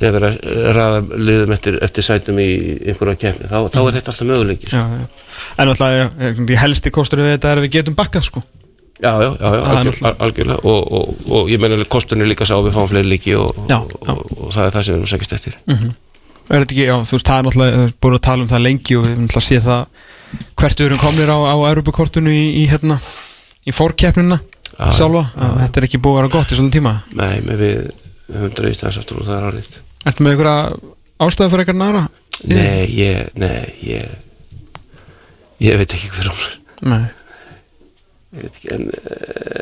þegar 0.00 0.26
að 0.30 0.36
ræða 0.76 1.00
liðum 1.20 1.54
eftir, 1.54 1.76
eftir 1.84 2.06
sætum 2.06 2.38
í 2.40 2.48
einhverja 2.88 3.18
kefni 3.20 3.50
þá, 3.50 3.58
þá 3.68 3.80
er 3.82 3.96
þetta 3.98 4.14
alltaf 4.14 4.28
möguleiki 4.30 4.70
sko. 4.70 4.80
já, 4.80 5.02
já. 5.02 5.26
En 5.60 5.72
alltaf, 5.72 6.54
helsti 6.62 6.92
kostur 6.94 7.22
við 7.22 7.34
þetta 7.34 7.52
er 7.52 7.60
að 7.60 7.66
við 7.66 7.74
getum 7.78 7.98
bakkað 7.98 8.26
sko. 8.30 8.42
Já, 9.02 9.12
já, 9.22 9.30
já, 9.40 9.50
já 9.54 9.64
algjör, 9.78 10.14
algjörlega. 10.18 10.60
Og, 10.64 10.92
og, 10.92 11.24
og 11.30 11.50
ég 11.50 11.60
meina 11.62 11.84
kostunni 11.90 12.28
líka 12.28 12.46
sá 12.48 12.54
að 12.58 12.68
við 12.68 12.76
fáum 12.76 12.90
fleiri 12.92 13.10
líki 13.10 13.34
og, 13.38 13.58
og, 13.66 13.96
og, 14.04 14.22
og 14.36 14.54
það 14.54 14.66
er 14.66 14.76
það 14.76 14.86
sem 14.86 14.94
við 14.94 15.00
erum 15.00 15.10
sækist 15.14 15.36
eftir. 15.38 15.58
Er 16.50 16.64
þetta 16.64 16.74
ekki, 16.74 16.86
já, 16.88 16.96
þú 17.06 17.16
veist, 17.16 17.28
það 17.28 17.40
er 17.40 17.46
náttúrulega 17.48 17.88
búin 18.02 18.16
að 18.18 18.24
tala 18.26 18.44
um 18.44 18.50
það 18.50 18.64
lengi 18.66 18.96
og 18.98 19.04
við 19.04 19.12
erum 19.12 19.26
náttúrulega 19.26 19.44
að 19.44 19.48
sé 19.48 19.60
það 19.66 19.82
hvert 20.60 20.80
við 20.80 20.88
erum 20.90 21.02
komnir 21.02 21.30
á, 21.30 21.38
á 21.46 21.56
Europakortinu 21.70 22.32
í, 22.34 22.44
í 22.60 22.64
hérna, 22.70 23.00
í 23.66 23.74
fórkeppnina 23.74 24.40
Já, 24.80 24.86
sjálfa, 24.96 25.26
þetta 25.34 25.80
er 25.80 25.86
ekki 25.86 26.00
búið 26.00 26.16
að 26.16 26.20
vera 26.20 26.32
gott 26.32 26.52
í 26.54 26.58
svona 26.58 26.72
tíma. 26.72 26.92
Nei, 27.18 27.40
með 27.44 27.62
við 27.64 27.76
höfum 28.30 28.56
dreist 28.56 28.84
þess 28.86 29.00
aftur 29.02 29.20
og 29.20 29.28
það 29.28 29.36
er 29.36 29.48
árið 29.50 29.78
Ertu 30.10 30.24
með 30.24 30.34
einhverja 30.34 30.58
ástæðu 31.20 31.52
fyrir 31.52 31.64
eitthvað 31.64 31.80
næra? 31.82 32.02
Nei, 32.48 32.86
ég, 32.96 33.32
nei, 33.36 33.74
ég 33.84 34.14
ég 35.60 35.76
veit 35.80 35.92
ekki 35.96 36.08
hver 36.14 36.30
hún 36.30 36.44
er 36.46 36.54
Nei, 36.88 37.02
en, 38.30 38.84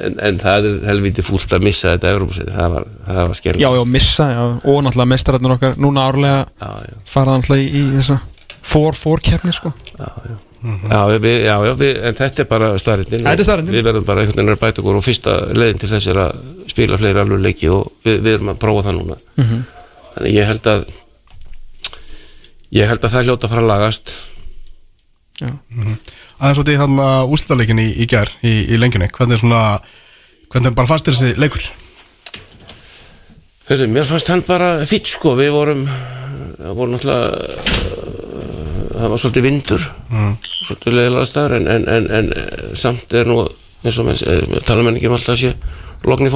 en, 0.05 0.19
en 0.29 0.41
það 0.43 0.67
er 0.69 0.83
helviti 0.91 1.25
fúlt 1.25 1.55
að 1.57 1.65
missa 1.65 1.95
þetta 1.95 2.11
Európa-sæti, 2.17 2.53
það 2.53 2.75
var, 2.75 2.89
var 3.09 3.39
skerð 3.39 3.63
já, 3.63 3.69
já, 3.79 3.85
missa, 3.89 4.27
já, 4.35 4.43
og 4.45 4.83
náttúrulega 4.85 5.13
mestararnir 5.15 5.55
okkar 5.55 5.79
núna 5.81 6.05
árlega 6.11 6.43
já, 6.45 6.69
já, 6.91 6.99
fara 7.09 7.39
náttúrulega 7.39 7.65
í, 7.65 7.81
í 7.81 7.97
þessa 7.97 8.19
fór-fór-keppni, 8.69 9.55
sko. 9.57 9.73
Já, 9.97 10.11
já. 10.29 10.37
Já, 10.59 11.01
við, 11.23 11.35
já, 11.47 11.55
já, 11.63 11.73
við, 11.79 11.91
en 12.09 12.17
þetta 12.19 12.43
er 12.43 12.47
bara 12.51 12.69
staðreyndin. 12.83 13.27
Við 13.71 13.85
verðum 13.87 14.07
bara 14.09 14.25
einhvern 14.25 14.41
veginn 14.41 14.57
að 14.57 14.63
bæta 14.65 14.83
okkur 14.83 14.97
og 14.99 15.05
fyrsta 15.07 15.35
leiðin 15.55 15.79
til 15.79 15.91
þess 15.93 16.09
er 16.11 16.19
að 16.25 16.41
spila 16.73 16.99
fleiri 16.99 17.23
alveg 17.23 17.45
leiki 17.45 17.69
og 17.71 17.93
við, 18.03 18.17
við 18.25 18.33
erum 18.33 18.51
að 18.51 18.59
prófa 18.65 18.83
það 18.89 18.99
núna. 18.99 19.19
Mhm. 19.39 19.61
Þannig 20.17 20.35
ég 20.35 20.51
held 20.51 20.67
að 20.73 20.83
ég 22.75 22.91
held 22.91 23.07
að 23.07 23.15
það 23.15 23.29
hljóta 23.29 23.47
að 23.47 23.55
fara 23.55 23.63
að 23.63 23.71
lagast 23.71 24.15
Já, 25.39 25.53
Aðeins 26.39 26.61
út 26.63 26.71
í 26.73 26.79
hann 26.81 26.99
að 27.03 27.35
úrslitaleikin 27.35 27.83
í, 27.83 27.89
í 28.03 28.09
gær 28.11 28.33
í, 28.43 28.55
í 28.75 28.79
lengjunni 28.81 29.11
Hvernig 29.15 29.39
er 29.39 29.43
svona 29.45 29.63
Hvernig 30.49 30.75
bara 30.75 30.91
fannst 30.91 31.07
þér 31.07 31.19
þessi 31.19 31.41
leikur? 31.43 31.67
Hörðu, 33.69 33.87
mér 33.93 34.09
fannst 34.09 34.31
hann 34.33 34.43
bara 34.49 34.71
fýtt 34.89 35.11
sko, 35.13 35.35
við 35.37 35.53
vorum 35.53 35.83
það 36.59 36.79
voru 36.79 36.95
náttúrulega 36.95 37.99
það 38.99 39.13
var 39.13 39.21
svolítið 39.23 39.47
vindur. 39.47 39.85
Svolítið 40.67 40.97
leiðilega 40.97 41.29
staður 41.29 41.57
en, 41.59 41.69
en, 41.75 41.85
en, 41.93 42.09
en 42.19 42.79
samt 42.79 43.15
er 43.15 43.29
nú 43.29 43.43
eins 43.85 43.99
og 44.01 44.09
menn, 44.09 44.19
eh, 44.27 44.57
tala 44.67 44.87
menn 44.87 44.99
ekki 44.99 45.11
um 45.11 45.15
alltaf 45.19 45.37
að 45.37 45.43
sé 45.45 45.53
logn 46.07 46.29
í 46.29 46.33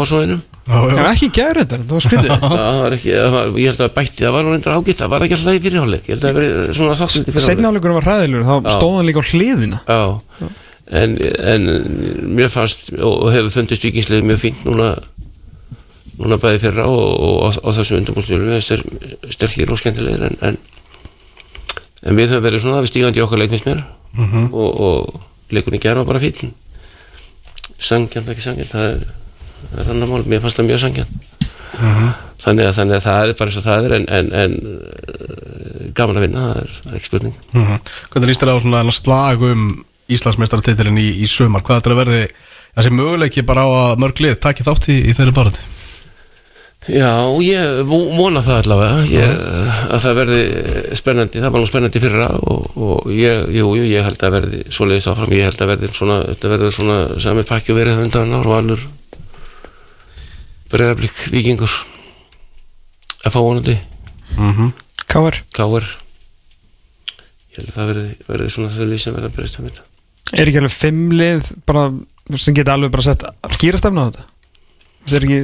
Já, 0.63 0.79
já, 0.79 0.95
já 0.95 1.07
ekki 1.11 1.29
gæri 1.35 1.63
þetta, 1.65 1.77
það 1.83 1.93
var 1.93 2.05
skrítið. 2.05 2.33
Það 2.53 2.77
var 2.83 2.95
ekki, 2.95 3.15
það 3.19 3.33
var, 3.35 3.49
ég 3.59 3.73
held 3.73 3.81
að 3.83 3.95
bætti 3.97 4.23
það 4.23 4.35
var 4.37 4.45
nú 4.47 4.53
reyndar 4.53 4.77
ágætt, 4.77 4.99
það 5.01 5.11
var 5.11 5.25
ekki 5.27 5.35
alltaf 5.37 5.57
í 5.57 5.63
fyrirháleik 5.65 6.05
ég 6.07 6.13
held 6.13 6.23
að 6.23 6.29
það 6.29 6.37
verið 6.39 6.77
svona 6.79 6.99
þáttliti 7.01 7.33
fyrirháleik 7.35 7.49
Seinnáleikurinn 7.49 7.97
var 7.97 8.07
hræðilegur, 8.07 8.45
þá 8.47 8.55
Já. 8.55 8.77
stóð 8.77 8.95
hann 8.95 9.09
líka 9.09 9.23
á 9.23 9.31
hliðina. 9.33 9.81
Já, 9.89 10.03
en, 11.03 11.17
en 11.53 11.67
mér 12.39 12.53
fannst 12.55 12.93
og 12.95 13.17
og 13.27 13.35
hefur 13.35 13.55
fundist 13.57 13.87
vikingsliðið 13.89 14.29
mjög 14.31 14.41
fínt 14.45 14.63
núna 14.69 14.93
núna 16.21 16.39
bæði 16.39 16.63
fyrra 16.63 16.87
og, 16.87 17.03
og, 17.27 17.59
á, 17.59 17.69
þessu 17.75 17.99
undirbúinstjólu 17.99 18.53
við 18.53 18.63
ster, 18.63 18.85
sterkir 19.35 19.73
og 19.75 19.81
skemmtilegir 19.83 20.29
en, 20.29 20.39
en, 20.47 20.59
en 22.07 22.19
við 22.19 22.37
höfum 22.37 22.47
verið 22.47 22.63
svona 22.63 22.83
við 22.85 22.93
stígandi 22.93 23.19
í 23.19 23.25
okkar 23.25 23.43
leik 23.43 23.51
finnst 23.51 23.67
mér. 23.67 23.83
Og, 24.53 24.71
og 24.87 25.53
leikunni 25.53 25.81
gerða 25.83 26.07
bara 26.07 26.23
fín 26.23 26.53
sangjant 27.83 28.29
ekki 28.31 28.45
sangjant 28.45 28.71
það 28.71 28.85
er, 28.87 29.01
það 29.03 29.22
er 29.79 29.91
annar 29.95 30.11
mál, 30.11 30.23
mér 30.29 30.43
fannst 30.45 30.59
það 30.61 30.69
mjög 30.71 30.83
sangjant 30.87 31.29
þannig, 32.43 32.67
að, 32.69 32.75
þannig 32.77 32.97
að 32.99 33.05
það 33.07 33.23
er 33.31 33.35
bara 33.39 33.51
eins 33.53 33.59
og 33.61 33.65
það 33.67 33.87
er 33.89 33.95
en, 33.97 34.07
en, 34.19 34.31
en 34.43 34.55
eh, 34.63 35.91
gaman 35.97 36.19
að 36.19 36.25
vinna, 36.27 36.47
það 36.49 36.63
er, 36.63 36.73
það 36.83 36.93
er 36.93 36.99
ekki 36.99 37.09
spurning. 37.11 37.35
Mhm. 37.55 37.79
Hvernig 38.13 38.31
líst 38.33 38.43
þér 38.43 38.53
á 38.53 38.63
svona 38.63 38.81
þennan 38.83 38.99
slag 38.99 39.45
um 39.49 39.63
Íslandsmeistaratitilin 40.13 40.99
í, 41.01 41.07
í 41.23 41.29
sumar? 41.31 41.63
Hvað 41.65 41.81
þetta 41.81 41.97
verði 42.03 42.23
þessi 42.77 42.93
möguleiki 42.99 43.45
bara 43.49 43.65
á 43.65 43.69
að 43.93 44.03
mörg 44.03 44.21
lið 44.25 44.41
taki 44.43 44.67
þátt 44.67 44.91
í, 44.93 44.99
í 45.09 45.15
þeirri 45.17 45.35
barð? 45.37 45.61
Já, 46.91 47.13
ég 47.47 47.85
vo- 47.87 48.09
vona 48.19 48.41
það 48.43 48.57
allavega. 48.65 49.03
Ég, 49.07 49.43
að 49.95 50.01
það 50.03 50.17
verði 50.19 50.41
spennandi, 50.99 51.39
það 51.45 51.53
var 51.55 51.63
nú 51.63 51.69
spennandi 51.71 52.01
fyrra 52.03 52.27
og, 52.43 52.65
og 52.75 53.13
ég, 53.15 53.45
jú, 53.55 53.69
jú, 53.79 53.85
ég 53.87 54.03
held 54.09 54.25
að 54.27 54.35
verði 54.35 54.63
svoleiðis 54.75 55.07
áfram, 55.13 55.31
ég 55.39 55.47
held 55.47 55.63
að 55.63 55.71
verði 55.77 55.93
svona 55.95 56.17
þetta 56.33 56.51
verður 56.57 56.75
svona 56.75 56.97
sami 57.23 57.45
pakki 57.47 57.71
og 57.71 57.79
verið 57.79 58.01
það 58.01 58.09
undan 58.09 58.35
ár 58.41 58.51
og 58.51 58.57
alur 58.59 58.83
breyðablík, 60.73 61.25
vikingur 61.33 61.73
fá 63.23 63.39
vonandi. 63.39 63.77
Káar, 65.13 65.43
káir 65.55 65.87
ég 67.53 67.61
held 67.61 67.69
að 67.69 67.75
það 67.77 67.91
verði, 67.91 68.07
verði 68.29 68.53
svona 68.55 68.73
þau 68.73 68.87
lýs 68.89 69.05
sem 69.05 69.17
verða 69.17 69.29
að 69.29 69.35
breysta 69.37 69.63
með 69.63 69.75
þetta. 69.75 69.89
Er 70.33 70.49
ekki 70.49 70.61
alveg 70.63 70.73
fimm 70.73 71.03
lið 71.13 71.51
bara, 71.69 71.83
sem 72.41 72.57
geta 72.57 72.77
alveg 72.77 72.95
bara 72.95 73.05
sett 73.05 73.27
skýrastefna 73.59 74.05
á 74.05 74.09
þetta? 74.09 74.25
Það 75.03 75.19
er 75.19 75.27
ekki, 75.27 75.41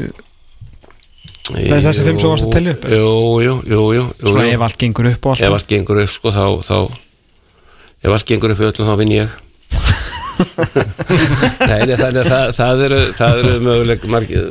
Nei, 1.49 1.81
þessi 1.81 2.05
fimm 2.05 2.21
sem 2.21 2.33
varst 2.33 2.47
að 2.49 2.55
telja 2.57 2.75
upp? 2.77 2.87
Jú, 2.93 3.11
jú, 3.45 3.53
jú, 3.65 3.77
jú, 3.77 3.85
jú, 3.97 4.07
svona 4.21 4.47
jú. 4.49 4.55
ef 4.57 4.65
allt 4.67 4.81
gengur 4.83 5.11
upp 5.11 5.29
og 5.29 5.35
allt 5.35 5.45
ef 5.47 5.55
allt 5.57 5.71
gengur 5.71 6.01
upp 6.03 6.13
sko 6.13 6.33
þá, 6.33 6.43
þá 6.65 6.77
ef 8.05 8.17
allt 8.17 8.29
gengur 8.29 8.53
upp 8.55 8.61
í 8.61 8.67
öllum 8.69 8.89
þá 8.89 8.97
vinn 9.01 9.15
ég 9.17 9.37
Nei, 10.39 11.97
það, 11.99 12.21
það, 12.29 12.47
það 12.59 12.85
eru 12.87 13.01
eru 13.43 13.59
möguleg 13.67 14.09
margir 14.11 14.49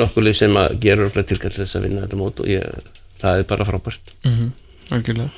nokkuð 0.00 0.32
sem 0.36 0.58
að 0.60 0.74
gera 0.82 1.06
örugglega 1.06 1.30
tilkall 1.32 1.54
til 1.54 1.64
þess 1.64 1.78
að 1.78 1.86
vinna 1.88 2.04
þetta 2.06 2.20
mót 2.20 2.42
og 2.42 2.50
ég, 2.50 2.90
það 3.22 3.42
er 3.42 3.48
bara 3.52 3.68
frábært 3.68 4.12
Algjörlega. 4.90 5.30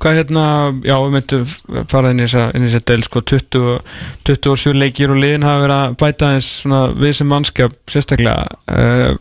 Hvað 0.00 0.16
hérna, 0.16 0.42
já, 0.80 0.94
við 0.96 1.10
myndum 1.12 1.84
fara 1.90 2.12
inn 2.14 2.22
í 2.22 2.24
í 2.24 2.30
þessa 2.30 2.80
del, 2.88 3.02
sko, 3.04 3.20
20, 3.20 3.66
27 4.24 4.78
leikir 4.78 5.12
og 5.12 5.18
liðin 5.20 5.44
hafa 5.44 5.64
verið 5.66 5.76
að 5.76 5.96
bæta 6.00 6.30
eins 6.36 6.48
svona 6.62 6.78
við 6.96 7.12
sem 7.18 7.28
mannskap 7.28 7.74
sérstaklega. 7.90 8.46
Uh, 8.64 9.18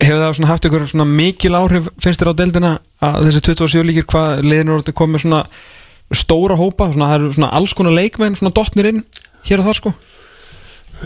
hefur 0.00 0.22
það 0.22 0.48
haft 0.48 0.68
ykkur 0.70 0.86
svona 0.88 1.04
mikil 1.04 1.52
áhrif, 1.58 1.90
finnst 2.00 2.22
þér 2.22 2.32
á 2.32 2.38
deildina 2.38 2.70
að 3.04 3.26
þessi 3.26 3.44
27 3.50 3.84
leikir, 3.90 4.08
hvað 4.08 4.40
liðin 4.46 4.70
eru 4.70 4.78
orðið 4.78 4.96
komið 5.02 5.24
svona 5.26 5.42
stóra 6.16 6.56
hópa, 6.58 6.88
svona, 6.94 7.10
það 7.10 7.18
eru 7.18 7.34
svona 7.36 7.52
alls 7.60 7.76
konar 7.76 7.96
leikmenn, 7.98 8.38
svona 8.40 8.54
dottnir 8.56 8.88
inn, 8.94 9.04
hér 9.48 9.62
og 9.62 9.68
það, 9.70 9.76
sko? 9.80 9.92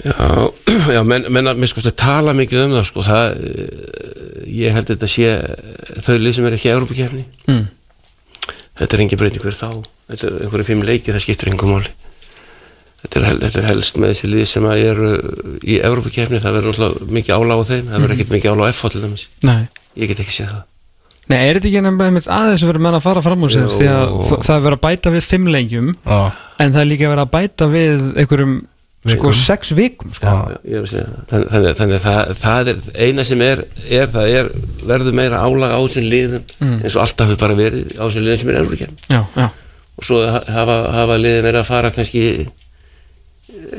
Já, 0.05 0.15
já 0.91 1.01
menn, 1.07 1.29
menn 1.31 1.47
að 1.47 1.61
mér 1.63 1.71
sko 1.71 1.85
að 1.87 1.95
tala 2.03 2.33
mikið 2.35 2.65
um 2.65 2.73
það 2.75 2.87
sko. 2.89 3.05
Það, 3.07 3.27
eh, 3.47 4.47
ég 4.51 4.75
held 4.75 4.89
að 4.89 4.97
þetta 4.97 5.11
sé 5.13 5.29
þau 6.03 6.17
lið 6.19 6.35
sem 6.35 6.49
er 6.49 6.57
ekki 6.57 6.71
í 6.71 6.75
Európa-kefni 6.75 7.25
Mm. 7.47 7.67
þetta 8.81 8.97
er 8.97 9.05
engin 9.05 9.21
breyting 9.21 9.45
fyrir 9.45 9.59
þá. 9.61 9.71
Þetta 10.11 10.27
er 10.27 10.41
einhverju 10.45 10.67
fimm 10.67 10.83
leiki, 10.83 11.13
það 11.15 11.23
skiptir 11.23 11.53
engum 11.53 11.71
máli. 11.77 11.93
Þetta 13.05 13.21
er, 13.21 13.39
þetta 13.45 13.59
er 13.63 13.69
helst 13.71 13.97
með 14.01 14.15
þessi 14.15 14.29
lið 14.33 14.45
sem 14.51 14.65
að 14.67 14.83
eru 14.91 15.09
í 15.63 15.79
Európa-kefni 15.79 16.41
það 16.43 16.57
verður 16.59 16.79
náttúrulega 16.79 17.19
mikið 17.21 17.35
áláð 17.39 17.61
á 17.63 17.65
þeim 17.71 17.89
það 17.93 18.01
verður 18.01 18.15
ekkert 18.17 18.35
mikið 18.35 18.51
áláð 18.55 18.65
á 18.67 18.73
F 18.75 18.83
til 18.91 19.03
dæmis. 19.05 19.27
Nei. 19.45 19.69
ég 19.95 20.09
get 20.11 20.25
ekki 20.25 20.35
séð 20.43 20.51
það 20.57 20.63
Nei, 21.31 21.39
er 21.49 21.57
þetta 21.57 21.69
ekki 21.71 21.83
nefnilega 21.87 22.37
aðeins 22.37 22.63
að 22.67 22.71
vera 22.73 22.83
menn 22.85 22.97
að 22.99 23.05
fara 23.07 23.23
fram 23.25 23.45
úr 23.47 23.53
sér 23.55 23.69
því 23.73 23.87
að 23.89 24.15
það 24.45 24.55
er 24.59 24.65
verið 24.67 24.79
að 24.79 24.85
bæta 24.85 25.13
við 25.15 25.27
fimm 25.31 25.47
leikjum 25.55 25.91
Já, 26.05 26.19
en 26.61 26.75
það 26.75 26.81
er 26.83 26.89
líka 26.91 27.11
verið 27.15 27.25
að 27.25 27.31
bæta 27.39 27.69
við 27.73 28.03
einhverjum 28.21 28.55
sko 29.05 29.31
sex 29.37 29.73
vikum 29.77 30.13
sko. 30.17 30.25
Já. 30.25 30.37
Já, 30.49 30.59
ég 30.65 30.77
er 30.79 30.85
að 30.85 30.91
segja 30.91 31.07
það. 31.09 31.25
þannig, 31.31 31.49
þannig, 31.55 31.75
þannig 31.81 31.97
að 31.97 32.05
það, 32.05 32.31
það 32.41 32.71
er 32.73 33.09
eina 33.09 33.25
sem 33.29 33.43
er, 33.45 33.61
er 34.01 34.07
það 34.15 34.31
er 34.39 34.47
verður 34.93 35.17
meira 35.19 35.41
álag 35.45 35.75
á 35.77 35.81
þessum 35.85 36.07
liðum 36.15 36.47
eins 36.85 36.97
og 36.97 37.03
alltaf 37.05 37.29
hefur 37.29 37.41
bara 37.45 37.59
verið 37.59 37.93
á 38.01 38.05
þessum 38.09 38.25
liðum 38.25 38.41
sem 38.41 38.53
er 38.55 38.87
já, 39.13 39.49
og 39.95 40.09
svo 40.09 40.23
ha- 40.25 40.41
hafa, 40.57 40.79
hafa 40.97 41.19
liðið 41.21 41.45
verið 41.49 41.61
að 41.61 41.69
fara 41.69 41.93
kannski 41.95 42.25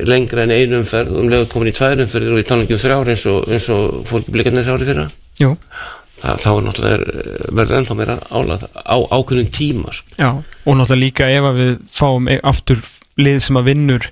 lengra 0.06 0.46
en 0.46 0.54
einu 0.54 0.78
umferð 0.84 1.14
og 1.16 1.24
um 1.24 1.30
leiðu 1.32 1.48
komin 1.52 1.72
í 1.72 1.76
tvær 1.76 2.02
umferðir 2.06 2.36
og 2.38 2.42
í 2.42 2.46
talangjum 2.48 2.82
þrjár 2.86 3.10
eins 3.16 3.26
og, 3.32 3.48
eins 3.50 3.68
og 3.74 4.00
fólki 4.10 4.34
blikarnir 4.36 4.66
þrjári 4.68 4.88
fyrra. 4.92 5.08
Jú, 5.42 5.56
Þa, 5.56 6.05
þá 6.41 6.49
er 6.52 6.65
náttúrulega 6.65 6.97
er- 6.99 7.56
verður 7.60 7.77
ennþá 7.80 7.97
meira 7.99 8.15
álag 8.31 8.65
á 8.73 8.95
ákveðnum 9.18 9.49
tíma 9.56 9.93
sko. 9.93 10.07
já 10.18 10.30
og 10.34 10.77
náttúrulega 10.80 11.03
líka 11.06 11.30
ef 11.31 11.49
við 11.60 11.73
fáum 11.91 12.30
e- 12.31 12.39
aftur 12.43 12.81
lið 13.18 13.39
sem 13.45 13.60
að 13.61 13.68
vinnur 13.72 14.07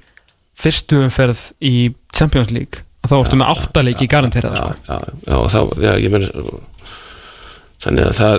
fyrstu 0.55 1.01
umferð 1.03 1.41
í 1.61 1.93
Champions 2.13 2.51
League 2.53 2.83
þá 3.03 3.17
ertu 3.19 3.39
með 3.39 3.49
áttaleiki 3.55 4.07
garanterað 4.07 4.53
já, 4.55 4.61
sko. 4.61 4.75
já, 4.87 4.99
já, 5.27 5.35
og 5.39 5.49
þá, 5.51 5.59
já, 5.83 5.91
ég 5.99 6.13
meina 6.13 6.29
þannig 7.83 8.05
að 8.07 8.13
það 8.15 8.35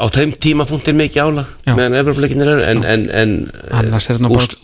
á 0.00 0.04
þeim 0.14 0.30
tímapunkt 0.40 0.86
er 0.88 0.96
mikið 0.96 1.20
álag 1.26 1.48
meðan 1.68 1.96
Evropleikinir 2.00 2.50
eru 2.54 2.62
en, 2.64 2.80
en, 2.88 3.02
en 3.12 3.34
er 3.76 3.90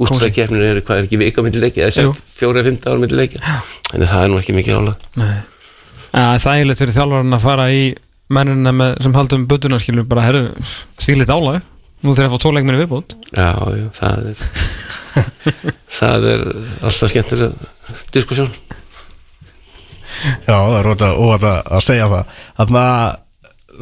úrstæðkeppnir 0.00 0.64
eru 0.70 0.84
hvað 0.86 1.02
er 1.02 1.08
ekki 1.08 1.20
vika 1.20 1.44
myndi 1.44 1.60
leikja 1.60 1.88
eða 1.88 2.06
Jú. 2.06 2.14
sem 2.14 2.38
fjóra 2.38 2.62
eða 2.62 2.70
fymta 2.70 2.94
ára 2.94 3.02
myndi 3.02 3.18
leikja 3.18 3.42
þannig 3.90 4.06
að 4.06 4.12
það 4.14 4.24
er 4.24 4.32
nú 4.32 4.38
ekki 4.40 4.56
mikið 4.56 4.78
álag 4.80 5.04
Nei. 5.20 5.34
Það 6.10 6.30
er 6.34 6.44
þægilegt 6.46 6.80
fyrir 6.82 6.96
þjálfarinn 6.96 7.36
að 7.36 7.44
fara 7.44 7.66
í 7.70 7.82
mennina 8.30 8.72
með, 8.76 8.96
sem 9.04 9.14
haldum 9.18 9.46
budduna 9.50 9.78
skilur 9.82 10.06
bara, 10.08 10.22
herru, 10.28 10.42
svílit 11.00 11.30
álag. 11.32 11.60
Nú 12.00 12.14
þegar 12.16 12.30
að 12.30 12.32
fá 12.32 12.40
tóleikminni 12.46 12.78
viðbútt 12.80 13.10
Já, 13.36 13.50
já, 13.76 13.88
það 13.98 14.28
er 14.30 14.44
það 15.98 16.22
er 16.30 16.44
alltaf 16.88 17.10
skemmtileg 17.12 17.58
diskussjón 18.14 18.48
Já, 20.46 20.54
það 20.54 20.76
er 20.78 20.88
óvægt 20.88 21.04
að, 21.04 21.18
óvægt 21.20 21.44
að- 21.48 21.68
að 21.76 21.82
segja 21.86 22.06
það. 22.12 22.30
Þannig 22.60 22.80
að 22.80 23.18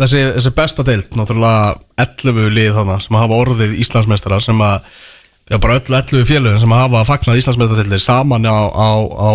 þessi, 0.00 0.24
þessi 0.36 0.52
besta 0.58 0.84
deild 0.86 1.16
Náttúrulega 1.18 1.78
11 2.04 2.50
lið 2.58 2.74
þannig 2.80 3.06
sem 3.06 3.18
hafa 3.22 3.38
orðið 3.44 3.76
Íslandsmeistara 3.84 4.40
sem 4.44 4.60
að 4.66 4.98
Já, 5.48 5.56
bara 5.62 5.78
öll 5.78 5.96
11 6.02 6.26
félögin 6.28 6.60
sem 6.64 6.74
hafa 6.76 7.04
fagnað 7.08 7.38
Íslandsmeistaradeildir 7.40 8.02
saman 8.04 8.44
á, 8.50 8.58
á, 8.68 8.90
á, 9.14 9.30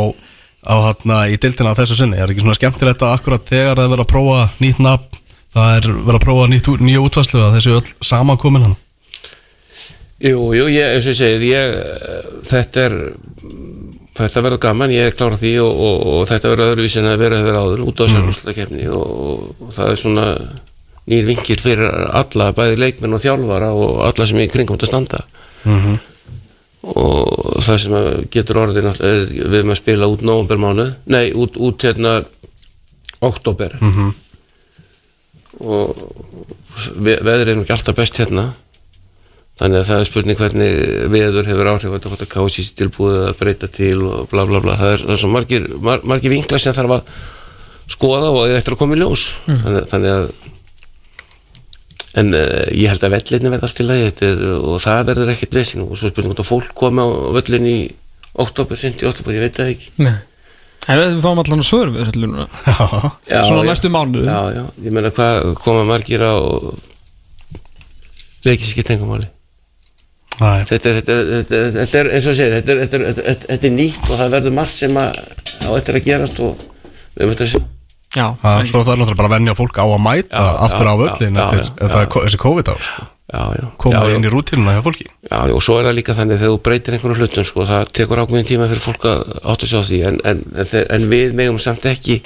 á 0.63 0.75
hérna 0.87 1.23
í 1.31 1.39
deildina 1.41 1.73
á 1.75 1.79
þessu 1.79 1.99
sinni. 1.99 2.19
Er 2.19 2.31
ekki 2.31 2.45
svona 2.45 2.57
skemmtilegt 2.57 3.03
að 3.03 3.17
akkurat 3.17 3.45
þegar 3.47 3.75
það 3.77 3.85
er 3.85 3.93
verið 3.93 4.05
að 4.05 4.13
prófa 4.13 4.47
nýtt 4.63 4.81
nafn 4.83 5.21
Það 5.53 5.75
er 5.75 5.87
verið 5.91 6.17
að 6.17 6.23
prófa 6.23 6.45
nýtt, 6.49 6.69
nýja 6.81 7.03
útvarslu 7.03 7.41
að 7.45 7.57
þessu 7.59 7.75
öll 7.77 7.91
samankomin 8.09 8.65
hann? 8.65 8.79
Jú, 10.23 10.47
jú, 10.55 10.65
ég, 10.71 10.95
eins 10.95 11.05
og 11.05 11.13
ég 11.13 11.19
segir 11.19 11.45
ég, 11.45 11.73
eh, 11.77 12.29
þetta 12.47 12.85
er 12.87 12.95
þetta 14.17 14.43
verður 14.45 14.61
gaman, 14.63 14.93
ég 14.93 15.09
er 15.09 15.17
klára 15.17 15.37
því 15.37 15.51
og, 15.61 15.81
og, 15.87 16.03
og 16.13 16.27
þetta 16.29 16.51
verður 16.53 16.71
öðruvísi 16.73 17.01
en 17.01 17.09
að 17.09 17.23
vera 17.25 17.41
hefur 17.41 17.59
áður 17.59 17.83
út 17.83 18.01
á 18.01 18.03
þessar 18.05 18.27
úrslutakefni 18.29 18.87
og, 18.93 19.45
og 19.57 19.73
það 19.73 19.91
er 19.91 20.01
svona 20.03 20.25
nýr 21.09 21.29
vinkil 21.29 21.59
fyrir 21.59 21.95
alla, 22.21 22.51
bæði 22.55 22.79
leikmenn 22.79 23.17
og 23.17 23.23
þjálfara 23.25 23.71
og 23.75 24.03
alla 24.07 24.27
sem 24.29 24.41
í 24.41 24.49
kringum 24.53 24.77
þetta 24.77 24.91
standa 24.91 25.23
og 26.83 27.61
það 27.63 27.77
sem 27.79 27.93
getur 28.33 28.59
er 28.59 29.29
við 29.31 29.59
erum 29.61 29.71
að 29.71 29.79
spila 29.79 30.09
út 30.11 30.25
nóvembermánu 30.25 30.89
nei, 31.07 31.31
út, 31.31 31.55
út 31.55 31.85
hérna 31.87 32.17
oktober 33.23 33.77
og 35.63 35.95
ve 36.97 37.15
veðrið 37.21 37.53
er 37.53 37.57
nú 37.57 37.63
ekki 37.65 37.75
alltaf 37.75 37.97
best 37.97 38.19
hérna. 38.19 38.47
Þannig 39.61 39.83
að 39.83 39.89
það 39.89 39.99
er 39.99 40.07
spurning 40.09 40.39
hvernig 40.39 40.77
veður 41.13 41.49
hefur 41.51 41.69
áhrif 41.69 41.93
þetta 41.93 42.13
að 42.15 42.31
kási 42.31 42.65
sér 42.65 42.77
tilbúið 42.79 43.19
að 43.27 43.35
breyta 43.43 43.69
til 43.69 43.99
og 44.07 44.31
bla 44.31 44.47
bla 44.49 44.61
bla. 44.63 44.77
Það 44.79 44.95
er, 44.95 45.03
það 45.03 45.13
er 45.15 45.21
svo 45.21 45.29
margir, 45.29 45.67
mar, 45.77 46.01
margir 46.09 46.33
vinklar 46.33 46.63
sem 46.63 46.73
þarf 46.73 46.95
að 46.97 47.13
skoða 47.93 48.31
og 48.31 48.39
það 48.41 48.57
eftir 48.57 48.75
að 48.75 48.81
koma 48.81 48.97
í 48.97 49.01
ljós. 49.03 49.27
Þannig, 49.45 49.85
þannig 49.91 50.15
að 50.15 50.25
en 52.19 52.29
uh, 52.37 52.43
ég 52.75 52.91
held 52.91 53.03
að 53.07 53.15
vellinni 53.17 53.49
verða 53.53 53.69
allt 53.69 53.81
í 53.81 53.87
lagi 53.87 54.05
þetta 54.09 54.27
er, 54.29 54.43
og 54.59 54.77
það 54.83 55.07
verður 55.09 55.31
ekkert 55.33 55.57
vesin 55.57 55.85
og 55.87 55.95
svo 55.97 56.09
er 56.09 56.13
spurning 56.13 56.33
hvort 56.33 56.43
að 56.43 56.49
fólk 56.51 56.73
komi 56.77 57.01
á 57.01 57.07
völlin 57.39 57.69
í 57.71 57.77
oktober, 58.43 58.77
50 58.81 59.09
oktober, 59.09 59.35
ég 59.37 59.43
veit 59.47 59.57
það 59.59 59.71
ekki. 59.73 59.91
Nei. 60.05 60.15
En 60.83 60.99
við 60.99 61.19
fáum 61.23 61.39
allan 61.39 61.61
að 61.63 61.67
svörum 61.69 61.93
við 61.95 62.09
þessu 62.09 62.21
núna. 62.25 62.45
Já, 62.67 62.87
Já, 63.31 63.37
Svona 63.47 63.61
já. 63.63 63.67
næstu 63.69 63.91
mánuð 63.93 64.25
já, 64.27 64.39
já, 64.57 64.63
ég 64.83 64.95
meina 64.97 65.11
hvað 65.15 65.53
koma 65.63 65.85
margir 65.87 66.25
á 66.27 66.33
ekki 68.51 68.83
tengumáli? 68.83 69.29
Er 70.41 70.65
þetta 70.65 70.89
er, 70.89 70.95
þetta, 70.97 71.13
er, 71.13 71.27
þetta, 71.29 71.55
er, 71.59 71.71
þetta 71.77 71.99
er 71.99 72.07
eins 72.17 72.25
og 72.27 72.35
segir 72.35 72.55
þetta 72.57 72.73
er, 72.73 72.79
þetta, 72.81 72.97
er, 72.97 73.03
þetta, 73.05 73.23
er, 73.29 73.37
þetta 73.53 73.67
er 73.69 73.73
nýtt 73.77 74.07
og 74.09 74.17
það 74.17 74.31
verður 74.33 74.55
margt 74.57 74.75
sem 74.79 74.97
að 74.97 75.19
á 75.61 75.69
eftir 75.77 75.99
að 75.99 76.07
gerast 76.07 76.41
og 76.43 76.63
við 77.13 77.29
möttum 77.29 77.45
að 77.45 77.51
segja 77.53 77.67
Já, 78.13 78.27
Það 78.43 78.67
svo 78.69 78.83
það 78.83 78.93
er 78.93 78.99
náttúrulega 79.01 79.19
bara 79.21 79.29
að 79.29 79.33
venja 79.33 79.55
fólk 79.57 79.79
á 79.81 79.85
að 79.85 80.03
mæta 80.05 80.43
Já, 80.43 80.51
aftur 80.67 80.85
á 80.85 80.93
já, 80.93 80.99
völlin 81.01 81.39
já, 81.39 81.43
eftir 81.43 81.63
þessi 82.13 82.39
COVID-ár 82.43 82.83
sko. 82.85 83.07
já, 83.33 83.41
já, 83.57 83.65
koma 83.81 84.03
já, 84.05 84.13
inn 84.13 84.27
í 84.27 84.33
rútínuna 84.33 84.75
hjá 84.75 84.83
fólki 84.85 85.07
já, 85.09 85.39
og 85.49 85.63
svo 85.65 85.79
er 85.79 85.89
það 85.89 85.97
líka 85.97 86.17
þannig 86.19 86.41
þegar 86.43 86.53
þú 86.53 86.61
breytir 86.67 86.97
einhvern 86.97 87.17
hlutum 87.17 87.47
sko, 87.49 87.65
það 87.71 87.91
tekur 87.97 88.21
ákveðin 88.21 88.49
tíma 88.51 88.69
fyrir 88.69 88.85
fólk 88.85 89.09
að 89.09 89.25
átta 89.41 89.69
sig 89.69 89.81
á 89.81 89.83
því 89.89 90.01
en, 90.11 90.21
en, 90.29 90.45
en, 90.53 90.73
en 90.83 91.09
við 91.09 91.33
megum 91.41 91.57
samt 91.63 91.89
ekki 91.89 92.21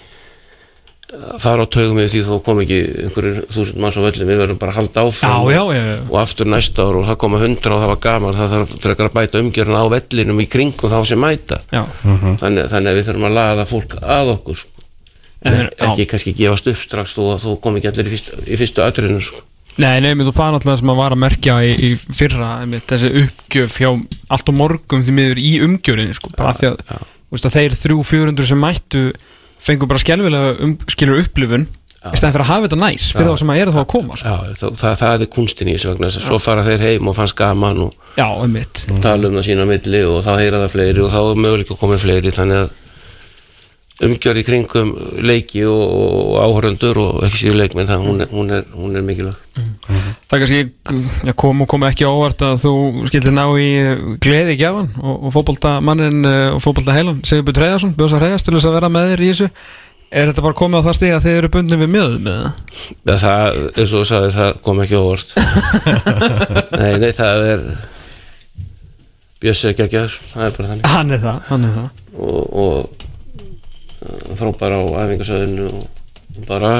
að 1.07 1.39
fara 1.39 1.63
á 1.63 1.71
taugum 1.71 2.01
við 2.01 2.09
því 2.11 2.21
þó 2.27 2.33
kom 2.43 2.57
ekki 2.65 2.77
einhverjir 3.05 3.37
þúsund 3.55 3.79
manns 3.79 3.95
á 3.95 4.03
völlin 4.03 4.27
við 4.27 4.41
verðum 4.41 4.57
bara 4.59 4.73
að 4.73 4.79
halda 4.81 5.03
áfram 5.07 5.45
já, 5.47 5.61
já, 5.71 5.83
já. 5.87 5.99
og 6.03 6.17
aftur 6.19 6.49
næsta 6.51 6.83
ár 6.83 6.97
og 6.99 7.05
það 7.07 7.19
koma 7.23 7.39
hundra 7.39 7.77
og 7.77 7.83
það 7.83 7.91
var 7.93 8.01
gaman 8.03 8.35
það 8.35 8.55
þarf 8.55 8.73
frekar 8.83 9.07
að 9.07 9.15
bæta 9.15 9.43
umgjörna 9.43 9.83
á 9.87 9.93
vellinum 9.93 10.41
í 10.43 10.47
kringum 10.51 10.91
þá 10.91 10.97
sem 11.07 11.23
mæta 11.23 11.61
já. 11.71 11.85
þannig, 12.03 12.67
þannig 12.73 12.91
að 12.91 12.99
við 12.99 13.07
þurfum 13.07 13.29
að 13.29 13.37
laga 13.39 13.67
fólk 13.71 13.95
að 14.03 14.33
okkur 14.35 14.59
sko. 14.59 14.76
En- 15.45 15.69
ekki 15.91 16.07
kannski 16.09 16.33
gefast 16.37 16.67
upp 16.71 16.79
strax 16.81 17.13
þó 17.13 17.37
þú 17.43 17.53
kom 17.61 17.77
ekki 17.77 17.91
allir 17.91 18.09
í 18.09 18.13
fyrstu, 18.15 18.39
í 18.47 18.57
fyrstu 18.57 18.81
atriðinu 18.85 19.21
sko. 19.21 19.43
Nei, 19.77 19.99
menn, 20.01 20.25
og 20.25 20.33
það 20.33 20.47
er 20.47 20.55
náttúrulega 20.55 20.79
sem 20.81 20.89
að 20.89 20.97
var 20.97 21.13
að 21.13 21.21
merkja 21.21 21.55
í, 21.61 21.73
í 21.77 21.89
fyrra, 22.17 22.47
einmitt, 22.63 22.87
þessi 22.89 23.11
uppgjöf 23.21 23.75
hjá 23.77 23.89
allt 24.33 24.49
og 24.49 24.55
morgum 24.57 25.03
því 25.05 25.13
miður 25.13 25.41
í 25.43 25.51
umgjörinni 25.67 26.17
sko, 26.17 26.31
bara 26.33 26.49
af 26.49 26.57
því 26.57 26.71
að, 26.71 26.79
þú 26.97 27.35
veist, 27.37 27.45
að 27.51 27.57
þeir 27.59 27.75
þrjú, 27.83 27.97
fjórundur 28.09 28.49
sem 28.49 28.63
mættu 28.63 29.03
fengu 29.61 29.89
bara 29.89 30.01
skelvilega 30.01 30.55
um, 30.65 30.73
skilur 30.89 31.21
upplifun 31.21 31.67
í 32.07 32.17
stæðan 32.17 32.33
fyrir 32.33 32.45
að 32.45 32.49
hafa 32.51 32.65
þetta 32.67 32.79
næs 32.81 33.05
fyrir 33.13 33.29
þá 33.31 33.39
sem 33.41 33.51
að 33.53 33.61
eru 33.61 33.73
þá 33.75 33.79
að 33.81 33.87
koma 33.93 34.17
sko. 34.17 34.33
Já, 34.33 34.57
það, 34.61 34.75
það, 34.81 34.97
það 35.01 35.23
er 35.25 35.31
kunstin 35.33 35.69
í 35.69 35.73
þessu 35.75 35.89
vegna 35.91 36.09
þess 36.09 36.19
að 36.21 36.27
svo 36.27 36.39
fara 36.41 36.65
þeir 36.67 36.83
heim 36.85 37.09
og 37.11 37.17
fannst 37.17 37.37
gaman 37.37 37.81
og 37.85 38.11
Já, 38.17 38.27
tala 39.03 39.29
um 39.29 39.37
það 39.37 39.47
sína 39.49 39.65
milli 39.69 40.03
og 40.07 40.19
þá 40.25 40.31
heyra 40.39 40.61
það 40.63 40.75
fleiri 40.75 41.03
og 41.03 41.11
þá 41.13 41.19
er 41.21 41.41
möguleik 41.43 41.73
að 41.73 41.81
koma 41.81 41.99
fleiri 42.01 42.33
þannig 42.37 42.61
að 42.63 42.86
umgjör 44.05 44.37
í 44.37 44.43
kringum 44.45 44.91
leiki 45.25 45.63
og, 45.65 45.81
og 45.81 46.35
áhöröndur 46.43 46.99
og 47.01 47.23
ekki 47.25 47.41
síður 47.41 47.59
leikmenn 47.63 47.89
það, 47.89 48.03
hún, 48.05 48.21
er, 48.21 48.29
hún, 48.33 48.51
er, 48.53 48.67
hún 48.77 48.99
er 48.99 49.05
mikilvæg. 49.07 49.39
Það 50.29 50.43
kannski 50.43 50.59
ja, 51.25 51.33
kom 51.39 51.63
og 51.65 51.69
kom 51.71 51.87
ekki 51.87 52.05
á 52.05 52.11
óvart 52.11 52.43
að 52.45 52.61
þú 52.67 52.75
skildir 53.09 53.33
ná 53.33 53.43
í 53.57 53.67
eh, 53.81 54.05
gleði 54.21 54.53
í 54.53 54.61
gjafan 54.61 54.91
og, 55.01 55.15
og 55.17 55.33
fótbolta 55.33 55.77
mannin 55.81 56.21
og 56.27 56.61
fótbolta 56.61 56.93
heilan 56.93 57.23
Sigurbjörn 57.25 57.63
Reyðarsson, 57.63 57.97
Bjósa 57.97 58.21
Reyðars 58.21 58.45
til 58.45 58.53
þess 58.57 58.69
að 58.69 58.77
vera 58.77 58.93
með 58.93 59.13
þér 59.13 59.25
í 59.25 59.33
þessu. 59.33 59.51
Er 60.07 60.29
þetta 60.29 60.45
bara 60.45 60.55
komið 60.55 60.79
á 60.79 60.85
það 60.85 60.97
stig 60.99 61.17
að 61.17 61.25
þið 61.25 61.41
eru 61.41 61.51
bundin 61.51 61.81
við 61.81 61.89
mjöðum 61.97 62.21
með 62.23 62.37
það? 62.37 62.61
Já, 62.93 63.15
það, 63.23 63.57
eins 63.73 63.87
og 63.87 63.93
þú 63.97 64.03
sagði, 64.07 64.29
það 64.37 64.51
kom 64.67 64.83
ekki 64.85 64.95
á 64.95 65.01
óvart. 65.03 65.33
Nei, 66.79 66.91
nei, 67.01 67.09
það 67.17 67.47
er 67.47 67.65
ekki 69.37 69.83
ekki 69.83 69.99
það 70.31 70.45
er 70.45 70.55
bara 70.55 70.69
þannig. 70.71 70.87
Hann 70.93 71.13
er 71.13 71.19
það, 71.21 71.41
hann 71.49 71.67
er 71.67 71.75
það. 71.75 72.05
Og, 72.17 72.55
og 72.57 72.96
frábær 74.37 74.77
á 74.77 74.81
æfingasöðinu 75.03 75.67
og 75.73 76.45
bara 76.47 76.71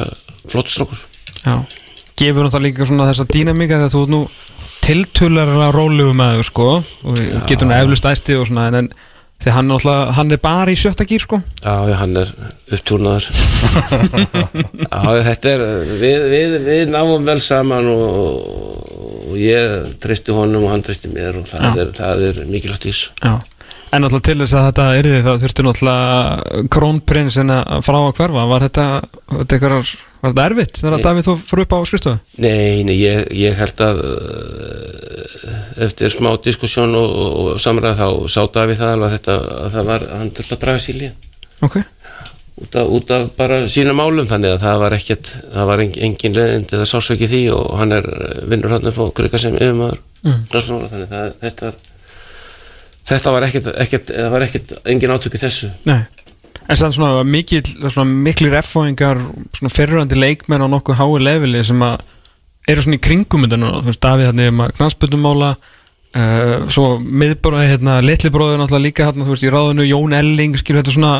flott 0.47 0.69
strókur 0.69 0.99
Já, 1.43 1.63
gefur 2.17 2.45
náttúrulega 2.45 2.65
líka 2.67 2.87
svona 2.89 3.07
þessa 3.09 3.27
dýnamíka 3.29 3.79
þegar 3.79 3.93
þú 3.93 4.03
ert 4.05 4.13
nú 4.13 4.21
tiltölulega 4.87 5.69
rólegu 5.75 6.13
með 6.15 6.37
þau 6.37 6.47
sko 6.47 6.67
og 6.77 7.19
Já. 7.19 7.39
getur 7.49 7.69
nú 7.69 7.75
eflust 7.77 8.07
æsti 8.07 8.37
og 8.37 8.47
svona 8.49 8.67
en, 8.71 8.91
því 9.43 9.53
hann, 9.55 9.65
er 9.67 9.73
náttúrulega, 9.73 10.13
hann 10.17 10.31
er 10.33 10.41
bara 10.43 10.73
í 10.73 10.77
sjötta 10.79 11.05
gýr 11.09 11.25
sko. 11.25 11.41
Já, 11.63 11.75
hann 11.99 12.15
er 12.21 12.31
upptúrnaður 12.73 13.27
Já, 14.87 15.01
þetta 15.27 15.51
er 15.51 15.65
við, 15.99 16.25
við, 16.31 16.55
við 16.69 16.93
náum 16.93 17.27
vel 17.27 17.39
saman 17.43 17.89
og, 17.91 18.07
og 19.27 19.35
ég 19.41 19.91
treysti 20.03 20.35
honum 20.37 20.65
og 20.67 20.73
hann 20.73 20.85
treysti 20.85 21.11
mér 21.11 21.41
og 21.41 21.49
það, 21.49 21.83
Já. 21.83 22.07
er, 22.07 22.41
er 22.41 22.49
mikilvægt 22.49 22.87
í 22.89 22.93
þessu. 22.93 23.13
Já 23.21 23.35
En 23.95 24.03
náttúrulega 24.03 24.25
til 24.27 24.41
þess 24.41 24.55
að 24.57 24.65
þetta 24.67 24.85
yrði 24.99 25.19
það 25.23 25.43
þurfti 25.43 25.63
náttúrulega 25.63 26.63
krónprinsin 26.75 27.53
að 27.55 27.83
frá 27.87 27.97
að 28.01 28.09
hverfa 28.17 28.45
var 28.49 28.65
þetta, 28.65 28.85
þetta 29.31 29.57
einhverjar, 29.57 29.91
var 30.21 30.33
þetta 30.33 30.47
erfitt 30.49 30.79
þegar 30.81 30.95
Nei. 30.97 31.03
Davíð 31.07 31.27
þú 31.29 31.35
fór 31.47 31.61
upp 31.63 31.75
á 31.75 31.79
skristofu? 31.87 32.41
Nei, 32.43 32.83
nei, 32.87 32.95
ég, 32.99 33.21
ég 33.39 33.55
held 33.61 33.83
að 33.87 34.01
uh, 34.03 35.53
eftir 35.87 36.11
smá 36.13 36.33
diskussjón 36.43 36.97
og, 36.99 37.15
og, 37.23 37.37
og 37.53 37.61
samræð 37.63 38.01
þá 38.01 38.07
sá 38.35 38.41
Davíð 38.57 38.81
það 38.81 38.95
alveg 38.97 39.07
að 39.07 39.15
þetta 39.17 39.37
að 39.61 39.69
það 39.77 39.91
var, 39.93 40.07
hann 40.17 40.33
þurfti 40.35 40.57
að 40.57 40.63
draga 40.65 40.83
síli 40.83 41.11
Ok, 41.65 41.79
út 42.67 42.75
af, 42.81 42.91
út 42.99 43.15
af 43.15 43.25
bara 43.39 43.63
sína 43.71 43.95
málum 43.97 44.27
þannig 44.29 44.57
að 44.57 44.63
það 44.67 44.83
var 44.83 44.97
ekkert, 44.99 45.31
það 45.55 45.71
var 45.71 45.85
engin, 45.85 46.03
engin 46.11 46.37
leðindi 46.37 46.81
það 46.81 46.89
sás 46.91 47.11
ekki 47.15 47.31
því 47.31 47.41
og 47.55 47.71
hann 47.79 47.95
er 47.97 48.11
eh, 48.17 48.39
vinnur 48.51 48.75
hann 48.75 48.91
upp 48.91 48.99
á 48.99 49.05
krika 49.21 49.41
sem 49.41 49.55
yfirmaður 49.57 50.03
Mm. 50.27 50.47
þannig 50.49 51.11
að 51.13 51.27
þetta 51.43 51.67
þetta 53.07 53.33
var 53.35 53.47
ekkert, 53.47 53.71
ekkert 53.85 54.11
það 54.13 54.31
var 54.35 54.45
ekkert 54.47 54.73
engin 54.85 55.13
átök 55.15 55.37
í 55.37 55.41
þessu. 55.41 55.71
Nei. 55.87 56.01
En 56.67 56.75
sann 56.75 56.91
svona 56.91 57.23
mikil, 57.23 57.61
svona 57.87 58.11
miklir 58.11 58.57
F-fóingar, 58.59 59.21
svona 59.55 59.71
ferrandi 59.71 60.17
leikmenn 60.19 60.65
á 60.65 60.67
nokkuð 60.67 60.99
hái 60.99 61.21
leveli 61.23 61.61
sem 61.63 61.79
að 61.85 62.01
eru 62.67 62.83
svona 62.83 62.97
í 62.99 63.03
kringum 63.05 63.45
þetta 63.45 63.59
núna, 63.61 63.79
þú 63.79 63.91
veist, 63.93 64.01
Davíð 64.03 64.27
hann 64.27 64.41
er 64.43 64.55
maður 64.55 64.73
knastbundummála 64.81 65.51
uh, 65.55 66.65
svo 66.73 66.87
miðbróði, 66.99 67.69
hérna, 67.71 68.01
litli 68.03 68.31
bróður 68.33 68.59
náttúrulega 68.59 68.83
líka 68.89 69.07
hérna, 69.07 69.23
þú 69.23 69.31
veist, 69.37 69.45
í 69.47 69.53
ráðinu, 69.53 69.85
Jón 69.87 70.17
Elling 70.17 70.59
skilur 70.59 70.83
þetta 70.83 70.97
svona, 70.97 71.13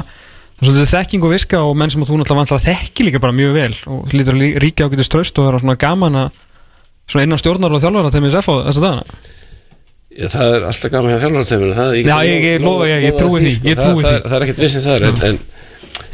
það 0.60 0.82
er 0.84 0.92
þekking 0.92 1.24
og 1.24 1.34
viska 1.38 1.64
og 1.64 1.80
menn 1.80 1.94
sem 1.94 2.04
að 2.04 2.12
þú 2.12 2.20
náttúrulega 2.26 2.60
þekki 2.68 3.08
líka 3.08 3.24
bara 3.24 3.38
mjög 3.40 3.56
vel 3.56 3.72
og 3.94 4.12
lítur 4.12 4.36
að 4.36 4.44
lí- 4.44 4.54
ríkja 4.66 4.90
ágætist 4.90 5.14
tröst 5.16 5.40
og 5.40 5.48
vera 5.48 5.64
svona 5.64 5.80
gaman 5.80 6.20
að 6.26 6.44
svona 7.08 7.24
innan 7.24 7.40
stjórnar 7.40 7.72
og 7.72 7.80
þjálfara 7.86 8.12
til 8.12 8.26
mér 8.26 8.40
F 8.42 8.52
á 8.52 8.54
þessa 8.68 8.84
dagana. 8.84 9.04
Já, 9.08 9.37
það 10.18 10.56
er 10.58 10.64
alltaf 10.72 10.92
gaman 10.94 11.12
hjá 11.14 11.20
þjálfartöfinu 11.26 11.76
Já, 12.08 12.18
ég- 12.26 12.48
ég 12.48 12.64
lofa- 12.66 12.88
ég- 12.90 13.04
ég 13.06 13.18
trúi 13.20 13.40
því, 13.44 13.52
ég 13.64 13.78
það, 13.78 13.84
trúi 13.84 14.02
það, 14.04 14.10
því. 14.10 14.16
er- 14.18 14.28
það 14.32 14.36
er 14.40 14.46
ekkert 14.48 14.64
vissin 14.66 14.86
þar 14.88 15.08
en, 15.12 15.22
en 15.30 15.40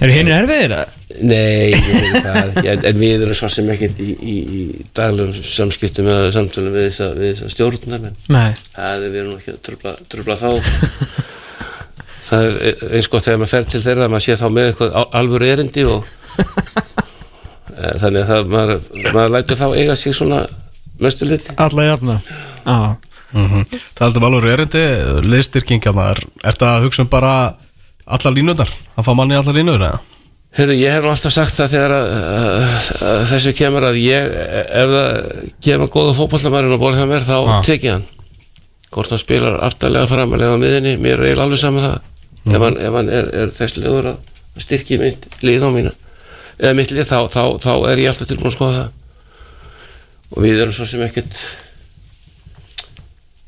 Eru 0.03 0.11
hinn 0.15 0.27
erfiðir 0.33 0.71
það? 0.73 0.93
Nei, 1.23 1.73
en, 2.65 2.79
við 2.99 3.21
erum 3.23 3.35
svo 3.37 3.47
sem 3.53 3.67
ekkert 3.69 3.99
í, 4.01 4.09
í, 4.17 4.35
í 4.43 4.61
daglegum 4.97 5.35
samskiptum 5.45 6.07
eða 6.09 6.31
samtölum 6.33 6.73
við 6.73 7.43
stjórnum 7.53 8.07
en 8.09 8.15
Nei, 8.33 8.51
það 8.75 9.05
er 9.05 9.13
við 9.13 9.19
erum 9.21 9.37
ekki 9.37 9.53
að 9.53 9.61
tröfla, 9.67 9.93
þá. 10.41 10.49
Það 12.33 12.45
er 12.47 12.83
eins 12.97 13.07
gott 13.11 13.25
þegar 13.27 13.39
maður 13.43 13.51
fer 13.53 13.65
til 13.69 13.81
þeirra 13.83 14.05
að 14.07 14.13
maður 14.15 14.23
sé 14.25 14.35
þá 14.39 14.45
með 14.55 14.67
eitthvað 14.71 14.93
á- 14.97 15.11
alvöru 15.19 15.49
erindi 15.53 15.83
og 15.85 16.13
Eh, 17.73 17.95
þannig 17.97 18.21
að 18.21 18.27
það, 18.29 18.49
maður, 18.53 18.81
lætur 19.33 19.57
þá 19.57 19.65
eiga 19.79 19.95
sig 19.97 20.13
svona 20.13 20.43
mestu 21.01 21.25
liti 21.25 21.55
Alla 21.57 21.85
jafna 21.87 22.19
Já, 23.33 23.63
Það 23.97 24.05
heldur 24.07 24.25
alveg 24.29 24.49
erindi, 24.53 24.81
liðstyrkingjarna 25.33 26.07
er, 26.13 26.19
er 26.45 26.57
það 26.59 26.73
að 26.77 26.83
hugsa 26.87 27.01
um 27.05 27.09
bara 27.13 27.31
alla 28.05 28.31
línundar, 28.35 28.69
að 28.97 29.07
fá 29.07 29.13
manni 29.17 29.35
alla 29.39 29.55
línur 29.55 29.81
eða? 29.81 30.01
Heyrðu, 30.53 30.75
ég 30.77 30.93
hef 30.93 31.05
alltaf 31.09 31.33
sagt 31.33 31.55
það 31.57 31.71
þegar 31.73 31.93
að, 31.97 32.11
að, 32.13 32.89
að 33.09 33.21
þessu 33.31 33.53
kemur 33.57 33.85
að 33.87 33.95
ég, 34.03 34.27
ef 34.83 34.91
það 34.93 35.15
kemur 35.65 35.89
góða 35.95 36.11
fótbollamærin 36.19 36.75
á 36.77 36.83
borð 36.83 36.99
hjá 37.01 37.07
mér, 37.09 37.25
þá 37.25 37.37
Ah. 37.41 37.61
tek 37.65 37.87
ég 37.87 37.95
hann. 37.95 38.03
Hvort 38.93 39.09
hann 39.09 39.21
spilar 39.23 39.57
aftarlega 39.65 40.11
framalega 40.11 40.53
á 40.53 40.61
miðinni, 40.61 40.93
mér 41.01 41.17
er 41.17 41.31
eiginlega 41.31 41.47
alveg 41.47 41.61
saman 41.63 41.87
það. 41.87 41.97
Ef 42.53 42.61
hann, 42.67 42.77
ef 42.85 42.93
hann 42.99 43.09
er, 43.09 43.31
er 43.41 43.53
þess 43.57 43.79
leður 43.81 44.11
að 44.11 44.61
styrki 44.67 44.99
mitt 45.01 45.25
lið 45.41 45.65
á 45.65 45.69
mína, 45.73 45.95
eða 46.59 46.75
mitt 46.77 46.93
lið, 46.93 47.07
þá, 47.09 47.17
þá, 47.33 47.41
þá 47.65 47.73
er 47.89 48.03
ég 48.03 48.11
alltaf 48.13 48.29
tilbúin 48.29 48.51
að 48.51 48.57
skoða 48.59 48.77
það. 48.77 48.91
Og 50.35 50.43
við 50.45 50.61
erum 50.61 50.75
svo 50.77 50.85
sem 50.89 51.01
ekkert, 51.07 51.41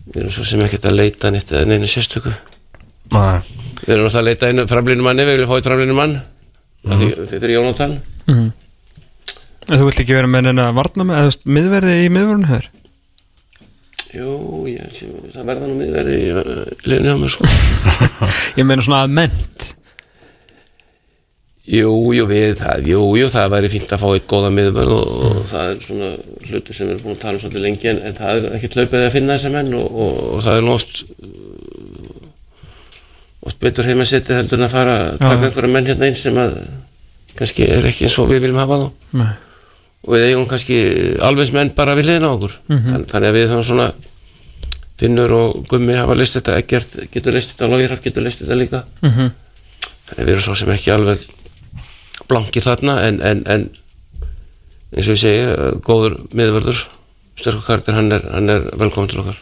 við 0.10 0.22
erum 0.22 0.36
svo 0.36 0.46
sem 0.48 0.62
ekkert 0.66 0.90
að 0.90 1.00
leita 1.00 1.32
neitt 1.34 1.52
eða 1.54 1.70
neina 1.70 1.90
sérstöku. 1.90 2.34
Nei. 3.14 3.42
Við 3.86 3.96
erum 3.96 4.08
alltaf 4.08 4.22
að 4.22 4.30
leita 4.30 4.50
einu 4.50 4.68
framlínu 4.70 5.06
manni, 5.06 5.26
við 5.26 5.38
viljum 5.38 5.52
fá 5.52 5.58
eitt 5.58 5.70
framlínu 5.70 5.98
mann, 5.98 6.16
mm 6.86 6.92
-hmm. 6.92 7.12
því, 7.16 7.28
fyrir 7.34 7.56
Jónatan. 7.56 8.00
En 9.66 9.80
þú 9.80 9.86
vilt 9.86 10.00
ekki 10.00 10.14
vera 10.14 10.28
með 10.30 10.50
neina 10.50 10.72
varna 10.72 11.04
með, 11.04 11.16
eða 11.22 11.54
miðverði 11.58 11.96
í 12.06 12.10
miðverðinu 12.10 12.52
hér? 12.54 12.70
Jú, 14.16 14.64
ég, 14.70 15.00
það 15.34 15.48
verða 15.50 15.68
nú 15.68 15.76
miðverði 15.76 16.20
í 16.22 16.28
uh, 16.32 16.44
liðinu 16.88 17.16
á 17.16 17.18
mér 17.20 17.34
sko 17.34 17.48
Ég 18.60 18.64
meina 18.64 18.86
svona 18.86 19.02
að 19.04 19.16
ment 19.18 19.66
Jú, 21.66 21.92
jú, 22.14 22.26
við, 22.30 22.52
það, 22.60 22.84
jú, 22.92 23.00
jú, 23.18 23.28
það 23.34 23.48
væri 23.56 23.70
fínt 23.74 23.94
að 23.96 24.02
fá 24.04 24.08
eitt 24.14 24.28
góða 24.30 24.52
miðverð 24.54 24.92
og, 24.94 25.08
og 25.26 25.38
það 25.50 25.70
er 25.72 25.80
svona 25.82 26.10
hlutur 26.46 26.78
sem 26.78 26.86
við 26.86 26.94
erum 26.94 27.06
búin 27.08 27.16
að 27.16 27.22
tala 27.24 27.34
um 27.34 27.42
svolítið 27.42 27.64
lengi 27.66 27.90
en, 27.90 28.02
en 28.06 28.18
það 28.20 28.38
er 28.38 28.58
ekkert 28.60 28.76
hlaupið 28.78 29.06
að 29.08 29.14
finna 29.16 29.34
þessa 29.40 29.52
menn 29.56 29.72
og, 29.80 29.88
og, 30.06 30.20
og 30.36 30.44
það 30.46 30.60
er 30.60 30.68
nú 30.68 30.76
oft 33.46 33.60
betur 33.62 33.86
heima 33.90 34.06
setið 34.10 34.40
heldur 34.40 34.60
en 34.62 34.68
að 34.68 34.74
fara 34.76 34.94
að 35.00 35.18
taka 35.22 35.36
Já. 35.36 35.48
einhverja 35.48 35.74
menn 35.76 35.90
hérna 35.90 36.08
einn 36.10 36.18
sem 36.20 36.38
að 36.42 36.56
kannski 37.38 37.68
er 37.68 37.88
ekki 37.90 38.08
eins 38.08 38.18
og 38.22 38.30
við 38.32 38.44
viljum 38.46 38.62
hafa 38.62 38.78
þá 38.82 38.88
Nei. 39.20 39.30
og 40.06 40.14
við 40.16 40.26
eigum 40.30 40.48
kannski 40.50 40.78
alveg 41.30 41.54
menn 41.58 41.74
bara 41.78 41.96
við 41.98 42.10
liðina 42.10 42.30
á 42.32 42.36
okkur 42.38 42.56
Þann, 42.70 43.06
þannig 43.12 43.30
að 43.32 43.38
við 43.40 43.48
þá 43.52 43.58
svona 43.70 43.88
Finnur 44.96 45.34
og 45.36 45.66
Gummi 45.68 45.98
hafa 45.98 46.16
leist 46.16 46.38
þetta 46.38 46.54
Eggert 46.62 46.94
getur 47.12 47.36
leist 47.36 47.52
þetta, 47.52 47.68
Lóirhaf 47.74 48.02
getur 48.06 48.24
leist 48.26 48.42
þetta 48.46 48.58
líka 48.62 48.84
Mhm. 49.04 49.34
þannig 50.06 50.22
að 50.22 50.26
við 50.30 50.34
erum 50.38 50.46
svo 50.46 50.56
sem 50.62 50.72
ekki 50.78 50.94
alveg 50.96 51.26
blankir 52.30 52.66
þarna 52.66 53.00
en, 53.08 53.20
en, 53.22 53.44
en 53.46 53.66
eins 54.96 55.10
og 55.10 55.16
ég 55.16 55.22
segi 55.22 55.42
eh, 55.50 55.80
góður 55.86 56.20
miðvörður 56.36 56.84
sterkur 57.40 57.66
karakter, 57.68 57.98
hann 57.98 58.14
er, 58.16 58.24
er 58.24 58.68
velkomin 58.80 59.12
til 59.12 59.22
okkar. 59.24 59.40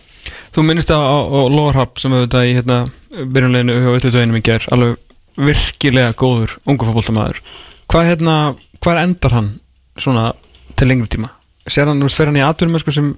Þú 0.53 0.65
minnist 0.65 0.93
á, 0.93 0.97
á, 0.97 1.18
Lóarhab 1.49 1.99
sem 2.01 2.14
auðvitað 2.14 2.47
í 2.49 2.55
hérna 2.57 2.80
byrjunleginu 3.14 3.76
hjá 3.81 3.91
21 4.07 4.38
í 4.39 4.43
ger 4.45 4.68
alveg 4.73 4.97
virkilega 5.34 6.14
góður 6.18 6.55
ungu 6.69 6.88
fótboltamaður. 6.88 7.41
Hvað 7.89 8.10
hérna, 8.11 8.38
hvað 8.81 9.01
endar 9.03 9.38
hann 9.38 9.51
svona 9.97 10.31
til 10.77 10.89
lengri 10.89 11.10
tíma? 11.14 11.31
Sér 11.69 11.89
hann, 11.89 12.01
þú 12.01 12.10
veist, 12.10 12.19
fer 12.19 12.30
hann 12.30 12.39
í 12.39 12.45
atvinnum 12.45 12.81
sko, 12.81 12.93
sem 12.93 13.11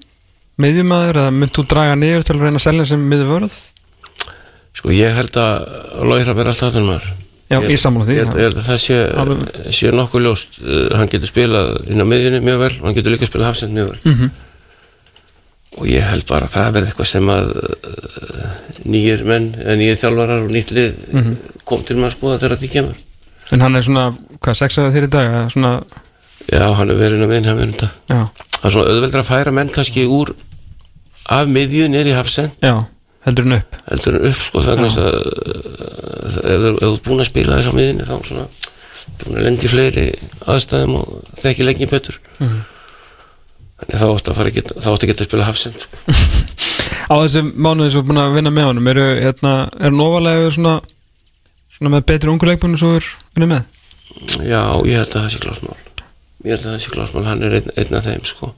miðjumæður 0.62 1.22
eða 1.22 1.36
mynd 1.36 1.56
þú 1.56 1.66
draga 1.68 1.96
niður 1.98 2.24
til 2.24 2.36
að 2.36 2.46
reyna 2.46 2.60
að 2.60 2.66
selja 2.68 2.88
sem 2.92 3.06
miðvörð? 3.10 3.56
Sko 4.76 4.92
ég 4.92 5.16
held 5.16 5.36
að 5.40 6.04
Lóirhaf 6.04 6.40
er 6.40 6.52
alltaf 6.52 6.76
maður 6.80 7.12
Já, 7.46 7.60
Ég- 7.62 7.70
ég 7.70 7.78
sammála 7.78 8.06
því, 8.08 8.14
ég, 8.18 8.30
ég 8.42 8.54
það 8.66 8.78
sé, 8.82 8.96
sé 9.76 9.90
nokkuð 9.94 10.22
ljóst 10.24 10.56
uh, 10.64 10.96
hann 10.98 11.06
getur 11.12 11.30
spilað 11.30 11.68
inn 11.92 12.02
á 12.02 12.06
miðjunni 12.10 12.40
mjög 12.42 12.58
vel 12.64 12.72
og 12.80 12.86
hann 12.88 12.96
getur 12.96 13.14
líka 13.14 13.28
spilað 13.28 13.50
hafsend 13.52 13.76
mjög 13.76 13.92
vel. 13.92 14.00
Mhm. 14.14 14.30
og 15.76 15.86
ég 15.90 16.00
held 16.08 16.24
bara 16.26 16.46
að 16.48 16.54
það 16.56 16.72
verði 16.72 16.88
eitthvað 16.90 17.08
sem 17.10 17.26
að 17.28 17.48
uh, 17.60 18.50
nýjir 18.88 19.22
menn 19.28 19.46
eða 19.60 19.76
nýjir 19.76 19.98
þjálfarar 20.00 20.42
og 20.46 20.50
nýtt 20.54 20.70
lið 20.72 20.94
Mhm. 21.12 21.36
kom 21.68 21.82
til 21.84 21.96
með 22.00 22.08
að 22.08 22.14
skoða 22.16 22.38
þegar 22.40 22.56
þetta 22.56 22.72
kemur. 22.72 22.96
En 23.52 23.60
hann 23.60 23.76
er 23.76 23.82
svona, 23.86 24.04
hvað, 24.40 24.56
sexaði 24.62 24.94
þér 24.96 25.06
í 25.06 25.10
dag 25.10 25.50
svona, 25.52 25.72
já, 26.50 26.64
hann 26.74 26.90
er 26.90 26.96
verið 26.98 27.16
inn 27.20 27.26
á 27.26 27.30
miðjunni 27.30 27.46
hann 27.52 27.60
verið 27.60 27.74
þetta 27.76 27.90
já, 28.10 28.20
það 28.56 28.64
er 28.66 28.74
svona 28.74 28.90
auðveldur 28.90 29.22
að 29.22 29.30
færa 29.30 29.52
menn 29.52 29.68
kannski 29.74 30.06
úr 30.06 30.34
af 31.28 31.46
miðju 31.46 31.88
nýri 31.92 32.14
hafsend. 32.16 32.50
Já 32.62 32.74
heldur 33.26 33.46
hann 33.46 33.58
upp? 33.58 33.76
Heldur 33.90 34.16
en 34.18 34.28
upp 34.30 34.40
sko 34.46 34.62
þess 34.66 34.98
að 35.02 35.16
uh, 35.16 36.38
ef 36.46 36.62
þú 36.62 36.72
þú 36.78 36.92
ert 36.92 37.04
búin 37.06 37.22
að 37.22 37.28
spila 37.30 37.58
þess 37.58 37.70
á 37.70 37.76
miðinni 37.76 38.06
þá 38.06 38.16
svona 38.30 38.46
búin 39.20 39.38
að 39.38 39.46
lendi 39.46 39.70
fleiri 39.70 40.06
aðstæðum 40.46 40.96
og 41.00 41.12
þekki 41.42 41.66
lengi 41.66 41.88
betur. 41.90 42.18
Mhm. 42.40 42.58
þannig 43.76 44.00
þá 44.00 44.06
áttu 44.08 44.32
að 44.32 44.38
fara 44.40 44.50
að 44.50 44.56
geta 44.56 44.74
þá 44.80 44.88
áttu 44.92 45.04
að 45.06 45.10
geta 45.10 45.24
að 45.24 45.30
spila 45.30 45.46
hafsend 45.46 45.82
sko. 45.84 46.02
á 47.12 47.14
þessum 47.22 47.48
mánuði 47.54 47.90
sem 47.92 47.98
þú 47.98 48.02
er 48.02 48.08
búin 48.10 48.22
að 48.22 48.36
vinna 48.38 48.52
með 48.56 48.68
honum 48.70 48.92
eru, 48.92 49.06
hérna, 49.20 49.54
er 49.78 49.92
nofalega 49.94 50.52
svona, 50.54 50.76
svona 51.76 51.92
með 51.96 52.06
betri 52.08 52.32
ungu 52.32 52.48
leikmennu 52.48 52.80
svo 52.80 52.94
er 52.96 53.08
vinna 53.36 53.50
með? 53.52 53.66
Já, 54.40 54.62
ég 54.88 54.96
held 55.02 55.12
að 55.12 55.18
það 55.18 55.32
sé 55.34 55.42
klásmál 55.44 55.76
ég 56.46 56.54
held 56.54 56.62
að 56.62 56.70
það 56.70 56.80
sé 56.86 56.94
klásmál, 56.94 57.26
hann 57.28 57.44
er 57.44 57.58
einn, 57.58 57.74
einn 57.76 57.98
af 57.98 58.08
þeim 58.08 58.24
sko 58.28 58.52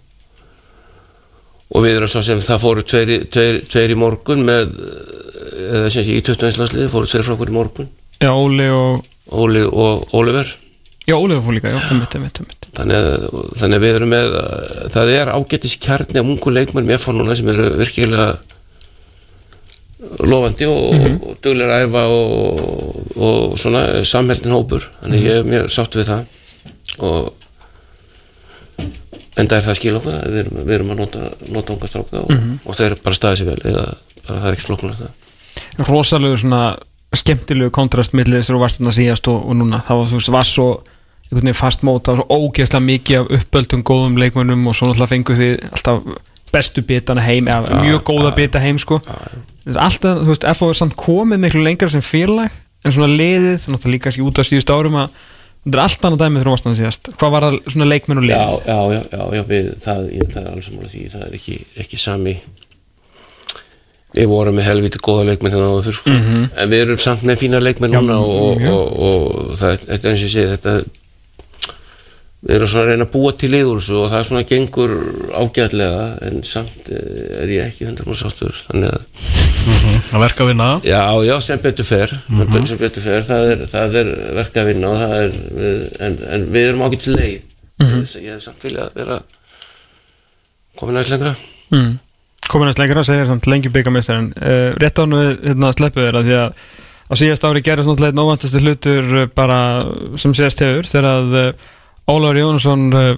og 1.69 1.85
við 1.85 1.99
erum 1.99 2.11
svo 2.11 2.23
sem 2.25 2.41
það 2.45 2.63
fóru 2.65 2.85
tveir, 2.89 3.15
tveir, 3.33 3.61
tveir 3.69 3.93
í 3.93 3.99
morgun 3.99 4.45
með 4.47 4.73
eða 5.59 5.91
sem 5.93 6.07
sé 6.07 6.17
í 6.17 6.23
21. 6.23 6.61
landsliði 6.63 6.93
fóru 6.93 7.11
tveir 7.11 7.27
frá 7.27 7.35
okkur 7.35 7.53
í 7.53 7.57
morgun. 7.57 7.91
Já, 8.23 8.33
Óli 8.33 8.69
og, 8.73 9.05
Óli 9.31 9.63
og 9.69 10.15
Óliver 10.17 10.55
já, 11.09 11.17
Óli 11.17 11.35
var 11.35 11.45
fór 11.45 11.57
líka, 11.57 11.73
já, 11.73 11.81
einmitt, 11.89 12.15
einmitt, 12.15 12.41
einmitt. 12.43 12.69
Þannig 12.79 13.57
þannig 13.59 13.83
við 13.83 13.97
erum 13.97 14.13
með 14.13 14.37
það 14.95 15.13
er 15.15 15.33
ágættis 15.33 15.77
kjarni 15.81 16.21
af 16.21 16.31
ungu 16.35 16.53
leikmenn 16.53 16.89
með 16.89 17.03
fór 17.05 17.17
núna 17.17 17.37
sem 17.39 17.49
eru 17.53 17.71
virkilega 17.79 18.29
lofandi 19.99 20.67
og, 20.69 20.95
mm 20.95 21.05
-hmm. 21.05 21.17
og 21.27 21.39
duglir 21.43 21.73
að 21.73 21.87
æfa 21.87 22.03
og, 22.07 23.17
og 23.17 23.59
svona 23.59 24.05
samheldin 24.05 24.55
hópur. 24.55 24.89
Þannig 25.03 25.25
ég 25.25 25.41
er 25.41 25.49
mjög 25.49 25.71
sátt 25.71 25.97
við 25.97 26.11
það. 26.13 26.25
Og 26.99 27.33
enda 29.39 29.57
er 29.57 29.65
það 29.65 29.73
að 29.73 29.79
skila 29.81 30.01
okkur 30.01 30.15
að 30.17 30.29
við 30.29 30.43
erum, 30.43 30.61
við 30.61 30.75
erum 30.77 30.93
að 30.93 31.01
nota, 31.03 31.31
nota 31.55 31.75
unga 31.75 31.91
stráka 31.91 32.23
og, 32.25 32.45
og 32.65 32.79
þeir 32.79 32.87
eru 32.89 33.01
bara 33.05 33.19
staðið 33.19 33.41
sér 33.41 33.51
vel 33.53 33.73
eða 33.73 33.87
bara 34.27 34.39
það 34.43 34.51
er 34.51 34.57
ekki 34.57 34.67
slokkunar 34.67 35.01
það. 35.01 35.27
Rosalegur 35.89 36.41
svona 36.43 36.63
skemmtilegu 37.17 37.73
kontrast 37.75 38.15
millið 38.17 38.43
þessar 38.43 38.59
og 38.59 38.65
varst 38.65 38.81
þarna 38.81 38.95
síðast 38.99 39.31
og, 39.33 39.45
og 39.49 39.59
núna. 39.59 39.83
Það 39.87 40.01
var, 40.03 40.11
veist, 40.15 40.33
var 40.35 40.49
svo 40.49 40.69
fast 41.57 41.85
móta 41.85 42.15
og 42.15 42.21
svo 42.21 42.41
ógeðslega 42.49 42.85
mikið 42.85 43.21
af 43.21 43.33
uppöldum 43.39 43.85
góðum 43.87 44.19
leikmönnum 44.21 44.69
og 44.69 44.77
svo 44.77 44.89
náttúrulega 44.89 45.13
fengu 45.13 45.37
því 45.39 45.49
alltaf 45.71 46.05
bestu 46.53 46.85
bitana 46.85 47.25
heim 47.25 47.49
eða 47.49 47.83
mjög 47.85 48.05
góða 48.09 48.35
bita 48.37 48.61
heim 48.63 48.79
sko. 48.81 49.01
Alltaf, 49.69 50.23
þú 50.23 50.33
veist, 50.33 50.47
FO 50.57 50.71
er 50.73 50.79
samt 50.79 50.97
komið 50.97 51.43
miklu 51.45 51.65
lengra 51.65 51.91
sem 51.93 52.05
félag 52.05 52.53
en 52.85 52.95
svona 52.95 53.11
liðið, 53.13 53.67
náttúrulega 53.69 53.95
líka 53.95 54.09
kannski 54.09 54.25
út 54.25 54.41
af 54.41 54.49
síðust 54.49 54.73
árum 54.73 54.97
að 55.03 55.19
þetta 55.69 55.79
er 55.79 55.85
allt 55.85 56.07
annað 56.09 56.23
dæmið 56.25 56.49
varst 56.49 56.67
þarna 56.67 56.79
síðast. 56.79 57.11
Hvað 57.21 57.35
var 57.35 57.47
það 57.47 57.59
svona 57.73 57.89
leikmenn 57.89 58.21
og 58.21 58.25
lið? 58.29 58.35
Já, 58.35 58.47
já, 58.69 59.03
já, 59.13 59.23
já 59.37 59.43
við, 59.49 59.69
það, 59.85 60.07
ég, 60.15 60.31
það 60.33 60.41
er 60.41 60.49
alveg 60.53 60.67
sammála 60.69 60.93
því 60.93 61.03
það 61.15 61.27
er 61.27 61.37
ekki, 61.39 61.59
ekki 61.85 62.01
sami. 62.01 62.35
Við 64.17 64.31
vorum 64.31 64.57
með 64.57 64.69
helviti 64.71 65.01
góða 65.05 65.27
leikmenn 65.29 65.53
hérna 65.53 65.69
áður 65.69 65.91
fyrr 65.91 65.99
sko. 65.99 66.15
en 66.63 66.71
við 66.73 66.85
erum 66.87 67.03
samt 67.03 67.27
með 67.29 67.43
fína 67.43 67.61
leikmenn 67.61 67.93
núna 67.93 68.17
og, 68.25 68.39
og, 68.41 68.63
og, 68.65 68.95
og 69.05 69.59
það, 69.61 69.85
þetta 69.85 70.09
er 70.09 70.15
eins 70.15 70.23
og 70.23 70.29
ég 70.31 70.33
segi 70.33 70.53
þetta 70.55 70.77
við 72.39 72.55
erum 72.55 72.71
svona 72.71 72.85
að 72.85 72.93
reyna 72.93 73.07
að 73.09 73.15
búa 73.17 73.33
til 73.35 73.51
liður 73.53 73.81
þessu 73.81 73.97
og 73.99 74.11
það 74.13 74.19
er 74.21 74.29
svona 74.29 74.45
gengur 74.53 74.95
ágæðlega 75.35 76.05
en 76.29 76.43
samt 76.47 76.91
eh, 76.95 77.43
er 77.43 77.55
ég 77.57 77.71
ekki 77.73 77.89
100% 77.89 78.23
sáttur. 78.23 78.65
Þannig 78.69 78.95
að 78.95 79.47
Að 79.69 80.23
verka 80.23 80.45
að 80.45 80.51
vinna. 80.53 80.67
Já, 80.87 81.03
já, 81.27 81.35
sem 81.45 81.61
betur 81.61 81.87
fer. 81.87 82.13
Sem 82.69 82.81
betur 82.81 83.05
fer, 83.05 83.25
það 83.27 83.51
er, 83.53 83.65
það 83.69 83.97
er 84.01 84.11
verka 84.39 84.63
að 84.63 84.71
vinna 84.71 84.93
og 84.93 85.01
það 85.03 85.15
er, 85.19 85.39
við, 85.59 85.83
en, 86.07 86.19
en 86.37 86.47
við 86.55 86.69
erum 86.71 86.85
ágætt 86.87 87.09
leið. 87.13 87.39
Ég 87.79 88.33
hef 88.33 88.45
samt 88.47 88.65
vilja 88.65 88.87
að 88.87 88.99
vera 88.99 89.19
komin 90.79 90.99
aðeins 90.99 91.13
lengra. 91.15 91.35
Mm. 91.75 91.97
komin 92.49 92.71
að 92.71 92.81
lengra 92.81 93.05
segir 93.05 93.27
samt 93.29 93.47
lengi 93.51 93.71
byggamestari 93.73 94.31
uh, 94.33 94.71
rétt 94.81 95.01
án 95.03 95.17
við 95.19 95.33
hérna, 95.51 95.73
sleppu 95.77 96.01
þeirra 96.01 96.23
því 96.25 96.37
að 96.39 96.63
á 97.09 97.15
síðast 97.21 97.45
ári 97.45 97.63
gerðist 97.67 97.91
náttúrulega 97.91 98.15
einn 98.15 98.23
óvantastu 98.25 98.63
hlutur 98.63 99.11
uh, 99.19 99.27
bara 99.37 99.59
sem 100.23 100.33
síðast 100.39 100.63
hefur 100.65 100.89
þegar 100.89 101.11
að 101.11 101.37
Ólafur 102.09 102.41
Jónsson 102.41 102.89
uh, 102.97 103.15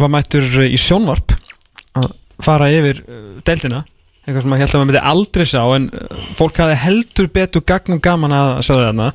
var 0.00 0.10
mættur 0.10 0.46
uh, 0.58 0.66
í 0.66 0.78
sjónvarp 0.80 1.36
að 1.94 2.10
fara 2.42 2.70
yfir 2.74 3.00
uh, 3.04 3.24
deildina. 3.46 3.84
Eitthvað 4.24 4.42
sem 4.42 4.54
að 4.56 4.62
held 4.62 4.70
að 4.70 4.78
maður 4.80 4.90
myndi 4.90 5.06
aldrei 5.12 5.46
sjá 5.46 5.62
en 5.76 5.88
fólk 6.38 6.60
hafði 6.62 6.76
heldur 6.80 7.26
betur 7.34 7.64
gagn 7.68 7.98
og 7.98 8.04
gaman 8.04 8.34
að 8.34 8.52
sjá 8.64 8.74
þarna. 8.78 9.10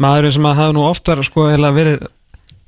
Maðurinn 0.00 0.34
sem 0.34 0.48
hafði 0.50 0.74
nú 0.74 0.86
oftar 0.88 1.22
sko 1.24 1.46
verið 1.50 2.08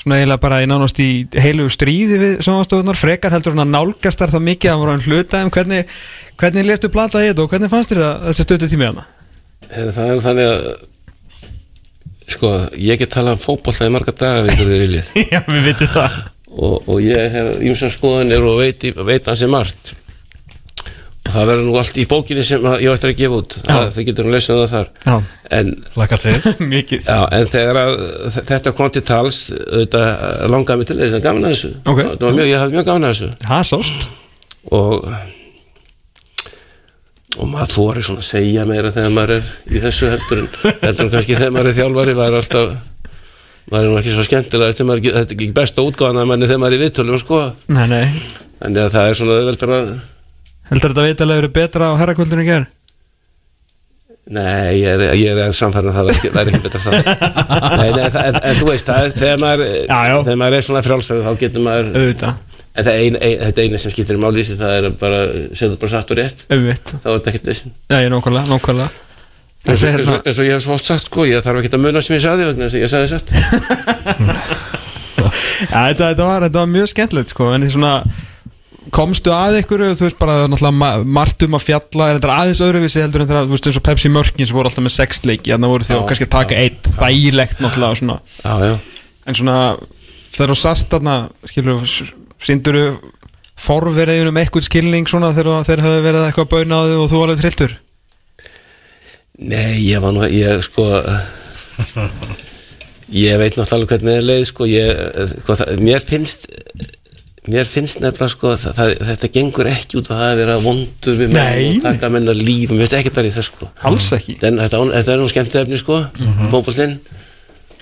svona 0.02 0.19
eiginlega 0.19 0.43
bara 0.43 0.60
í 0.62 0.69
nánast 0.70 0.98
í 1.02 1.09
heilugu 1.39 1.70
stríði 1.70 2.19
við 2.19 2.32
sjónvastofunar, 2.43 2.98
frekar 2.98 3.35
heldur 3.35 3.55
hann 3.55 3.64
að 3.66 3.74
nálgast 3.77 4.23
þar 4.23 4.32
það 4.35 4.47
mikið 4.48 4.73
að 4.73 4.81
voru 4.81 4.94
hann 4.94 5.05
hluta 5.06 5.43
um 5.44 5.52
hvernig, 5.55 5.93
hvernig 6.40 6.66
lestu 6.66 6.90
þetta 6.90 7.44
og 7.44 7.52
hvernig 7.52 7.70
fannst 7.70 7.93
þér 7.93 8.02
það 8.02 8.24
þessi 8.28 8.47
stötu 8.48 8.70
tími 8.73 8.89
hana? 8.89 9.05
Það 9.69 10.02
er 10.09 10.24
þannig 10.27 10.48
að 10.48 10.64
sko, 12.35 12.53
ég 12.81 13.01
get 13.01 13.13
talað 13.15 13.39
um 13.39 13.43
fótbolta 13.43 13.89
í 13.89 13.93
marga 13.95 14.15
daga 14.17 14.45
við 14.47 14.61
þið 14.61 14.71
viljið 14.83 15.11
Já, 15.33 15.41
við 15.49 15.67
vitum 15.71 15.91
það. 15.95 16.21
Og, 16.53 16.77
og 16.85 17.01
ég 17.01 17.33
hef 17.33 17.51
ýmsar 17.65 17.93
skoðanir 17.95 18.45
og 18.45 18.61
veit, 18.61 18.87
veit 19.09 19.29
hans 19.31 19.45
er 19.45 19.53
margt. 19.53 19.93
Og 21.23 21.31
það 21.31 21.47
verður 21.53 21.67
nú 21.69 21.77
allt 21.81 21.99
í 22.03 22.05
bókinni 22.11 22.45
sem 22.45 22.65
ég 22.83 22.93
ætti 22.93 23.09
að 23.09 23.21
gefa 23.21 23.39
út. 23.39 23.57
Það, 23.63 23.85
þið 23.95 24.09
getur 24.09 24.27
nú 24.27 24.35
lesað 24.35 24.61
það 24.61 24.73
þar. 24.73 24.89
Já, 25.07 25.15
en, 25.59 25.71
já, 27.07 27.21
en 27.39 27.53
þegar 27.53 27.81
að 27.83 28.41
þetta 28.51 28.75
kom 28.77 28.91
til 28.93 29.05
tals 29.13 29.39
langaði 30.53 30.83
mig 30.83 30.91
til 30.91 30.99
þetta 30.99 31.23
gaman 31.25 31.47
að 31.47 31.55
þessu? 31.55 31.71
Ok. 31.87 32.03
Það 32.03 32.27
var 32.27 32.37
mjög, 32.41 32.51
ég 32.51 32.65
hafði 32.65 32.77
mjög 32.77 32.91
gaman 32.91 33.09
að 33.09 33.15
þessu. 33.15 33.31
Það 33.47 33.71
sást. 33.71 34.11
Og 34.73 34.99
og 37.39 37.49
maður 37.49 37.71
þóri 37.77 38.03
svona 38.07 38.23
að 38.23 38.29
segja 38.29 38.65
meira 38.69 38.91
þegar 38.93 39.15
maður 39.17 39.35
er 39.39 39.47
í 39.73 39.81
þessu 39.87 40.11
heldur 40.13 40.43
en, 40.43 40.49
heldur 40.83 41.07
en 41.07 41.13
kannski 41.17 41.39
þegar 41.39 41.55
maður 41.57 41.71
er 41.73 41.79
þjálfari 41.79 42.17
maður 42.19 42.37
er 42.37 42.43
alltaf 42.43 42.75
maður 43.73 43.89
er 43.93 44.01
ekki 44.03 44.15
svo 44.17 44.27
skemmtilega 44.27 44.75
þetta 44.75 44.85
er, 44.93 45.01
ekki, 45.01 45.13
er 45.17 45.33
ekki 45.37 45.49
besta 45.57 45.85
útgáðan 45.87 46.21
að 46.25 46.29
manni 46.33 46.49
þegar 46.51 46.63
maður 46.65 46.77
er 46.77 46.81
í 46.81 46.83
viðtölum 46.87 47.21
sko. 47.23 47.41
Nei, 47.73 47.85
nei 47.89 48.05
þannig 48.63 48.83
að 48.85 48.95
það 48.99 49.09
er 49.13 49.19
svona 49.23 49.39
auðveldur 49.41 49.75
að 49.79 49.93
Heldur 50.73 50.93
þetta 50.95 51.05
veitalega 51.09 51.41
verið 51.43 51.53
betra 51.57 51.89
á 51.91 51.93
herrakvöldinu 52.01 52.45
ger? 52.47 52.69
nei, 54.33 54.79
ég 54.79 54.87
er, 54.95 55.03
ég 55.19 55.39
er 55.43 55.55
samfærin 55.57 55.91
að 55.91 55.97
það 55.99 56.07
væri 56.09 56.15
ekki, 56.19 56.31
væri 56.37 56.53
ekki 56.53 56.63
betra 56.63 56.81
það 56.85 56.95
nei, 57.81 57.89
nei, 57.97 58.05
það, 58.15 58.27
en, 58.29 58.37
en 58.53 58.59
þú 58.61 58.69
veist 58.69 58.87
það, 58.87 59.07
er- 59.09 59.17
þegar 59.19 59.41
maður, 59.43 59.65
Já, 59.83 59.97
já. 60.07 60.15
þegar 60.29 60.39
maður 60.45 60.57
er 60.61 60.67
svona 60.69 60.83
frjálsæður 60.87 61.25
þá 61.27 61.41
getur 61.43 61.65
maður 61.67 61.89
Auðvitað 61.99 62.52
en 62.73 62.86
það 62.86 62.99
ein, 62.99 63.16
ein, 63.20 63.39
þetta 63.47 63.65
eina 63.66 63.81
sem 63.82 63.93
skiptir 63.93 64.16
í 64.16 64.44
sig, 64.49 64.59
það 64.61 64.77
er 64.78 64.89
að 64.89 64.99
bara 65.03 65.23
setja 65.53 65.77
bara 65.77 65.93
satt 65.93 66.12
og 66.15 66.20
rétt. 66.20 66.44
Auðvitað 66.49 66.99
þá 67.03 67.09
er 67.09 67.16
þetta 67.19 67.32
ekkert 67.32 67.51
vissin 67.53 67.73
Já, 67.77 67.97
ég 67.99 68.07
er 68.07 68.15
nákvæmlega, 68.15 68.47
nákvæmlega. 68.53 68.90
Eins, 69.62 69.82
og, 69.82 69.93
hérna- 69.94 70.23
eins 70.27 70.39
og 70.40 70.47
ég 70.49 70.57
hef 70.57 70.65
svo 70.65 70.74
oft 70.74 70.89
sagt 70.89 71.07
sko, 71.07 71.27
ég 71.28 71.44
þarf 71.44 71.61
ekki 71.62 71.70
að 71.77 71.85
muna 71.85 72.03
sem 72.03 72.16
ég 72.16 72.24
sagði 72.24 72.49
vegna 72.49 72.66
þess 72.66 72.77
að 72.78 72.82
ég 72.82 72.90
sagði 72.90 73.09
satt. 73.12 73.28
Já, 75.62 75.78
þetta, 75.93 76.09
þetta, 76.11 76.27
var, 76.27 76.43
þetta 76.49 76.59
var 76.59 76.70
mjög 76.73 76.89
skemmtilegt 76.90 77.31
sko 77.31 77.53
En 77.55 77.62
því 77.62 77.69
svona 77.77 77.93
Komstu 78.93 79.31
að 79.31 79.61
ykkur, 79.61 79.85
þú 79.94 80.09
veist 80.09 80.19
bara 80.19 80.49
náttúrulega 80.51 80.74
ma- 80.74 81.05
margt 81.20 81.44
um 81.47 81.55
að 81.55 81.62
fjalla, 81.69 82.09
er 82.11 82.19
þetta 82.19 82.35
aðeins 82.35 82.62
öðruvísi 82.66 83.01
heldur 83.01 83.23
en 83.23 83.28
þegar, 83.31 83.47
þú 83.47 83.55
veist 83.55 83.69
eins 83.70 83.78
og 83.78 83.85
Pepsi 83.86 84.11
Mörkin 84.11 84.49
sem 84.49 84.57
voru 84.59 84.69
alltaf 84.69 84.82
með 84.85 84.94
sex 84.97 85.23
leiki, 85.23 85.53
þannig 85.55 85.70
voru 85.70 85.86
þið 85.86 85.94
Já, 85.94 86.01
kannski 86.11 86.27
að 86.27 86.32
taka 86.35 86.59
eitt, 86.59 86.90
þægilegt 86.99 87.62
náttúrulega 87.62 88.01
svona. 88.01 88.16
Já, 88.43 88.66
já. 88.66 88.74
En 89.31 89.39
svona 89.39 89.57
þegar 90.35 90.53
þú 90.53 90.59
sast 90.59 90.90
þarna 90.93 91.15
skilur, 91.47 91.86
síndur 92.43 92.78
forveriðin 93.62 94.31
um 94.32 94.40
eitthvað 94.40 94.66
skilning 94.69 95.10
svona 95.10 95.32
þegar 95.36 95.66
þeir 95.69 95.85
höfðu 95.86 96.05
verið 96.06 96.28
eitthvað 96.28 96.56
að 96.78 96.93
þig 96.93 97.02
og 97.02 97.10
þú 97.12 97.24
alveg 97.24 97.43
trilltur? 97.43 97.77
Nei, 99.43 99.82
ég 99.86 100.02
var 100.02 100.14
nú, 100.14 100.24
ég 100.28 100.64
sko 100.66 100.86
Ég 103.12 103.36
veit 103.36 103.59
náttúrulega 103.59 103.93
hvernig 103.93 104.09
það 104.09 104.19
er 104.19 104.27
leið 104.27 104.43
sko, 104.48 104.66
ég, 104.70 105.01
sko 105.35 105.56
það, 105.60 105.73
mér 105.85 106.05
finnst 106.09 106.47
mér 107.51 107.66
finnst 107.66 107.98
nefnilega 108.01 108.31
sko 108.31 108.52
það, 108.55 108.77
það, 108.78 108.93
þetta 109.09 109.31
gengur 109.35 109.69
ekki 109.69 109.98
út 109.98 110.09
á 110.09 110.14
það 110.14 110.23
að 110.28 110.39
vera 110.40 110.55
vondur 110.62 111.19
við 111.19 111.35
menn 111.35 111.64
og 111.66 111.82
taka 111.89 112.10
menna 112.14 112.35
líf 112.39 112.70
mér 112.70 112.86
finnst 112.86 112.97
ekki 113.01 113.12
það 113.16 113.28
í 113.28 113.35
þess 113.35 113.51
sko. 113.51 113.69
Alls 113.90 114.06
ekki, 114.16 114.36
Den, 114.40 114.60
þetta, 114.62 114.81
þetta 114.94 115.14
er 115.14 115.20
nú 115.20 115.28
skemmt 115.32 115.59
efni 115.60 115.81
sko 115.82 115.98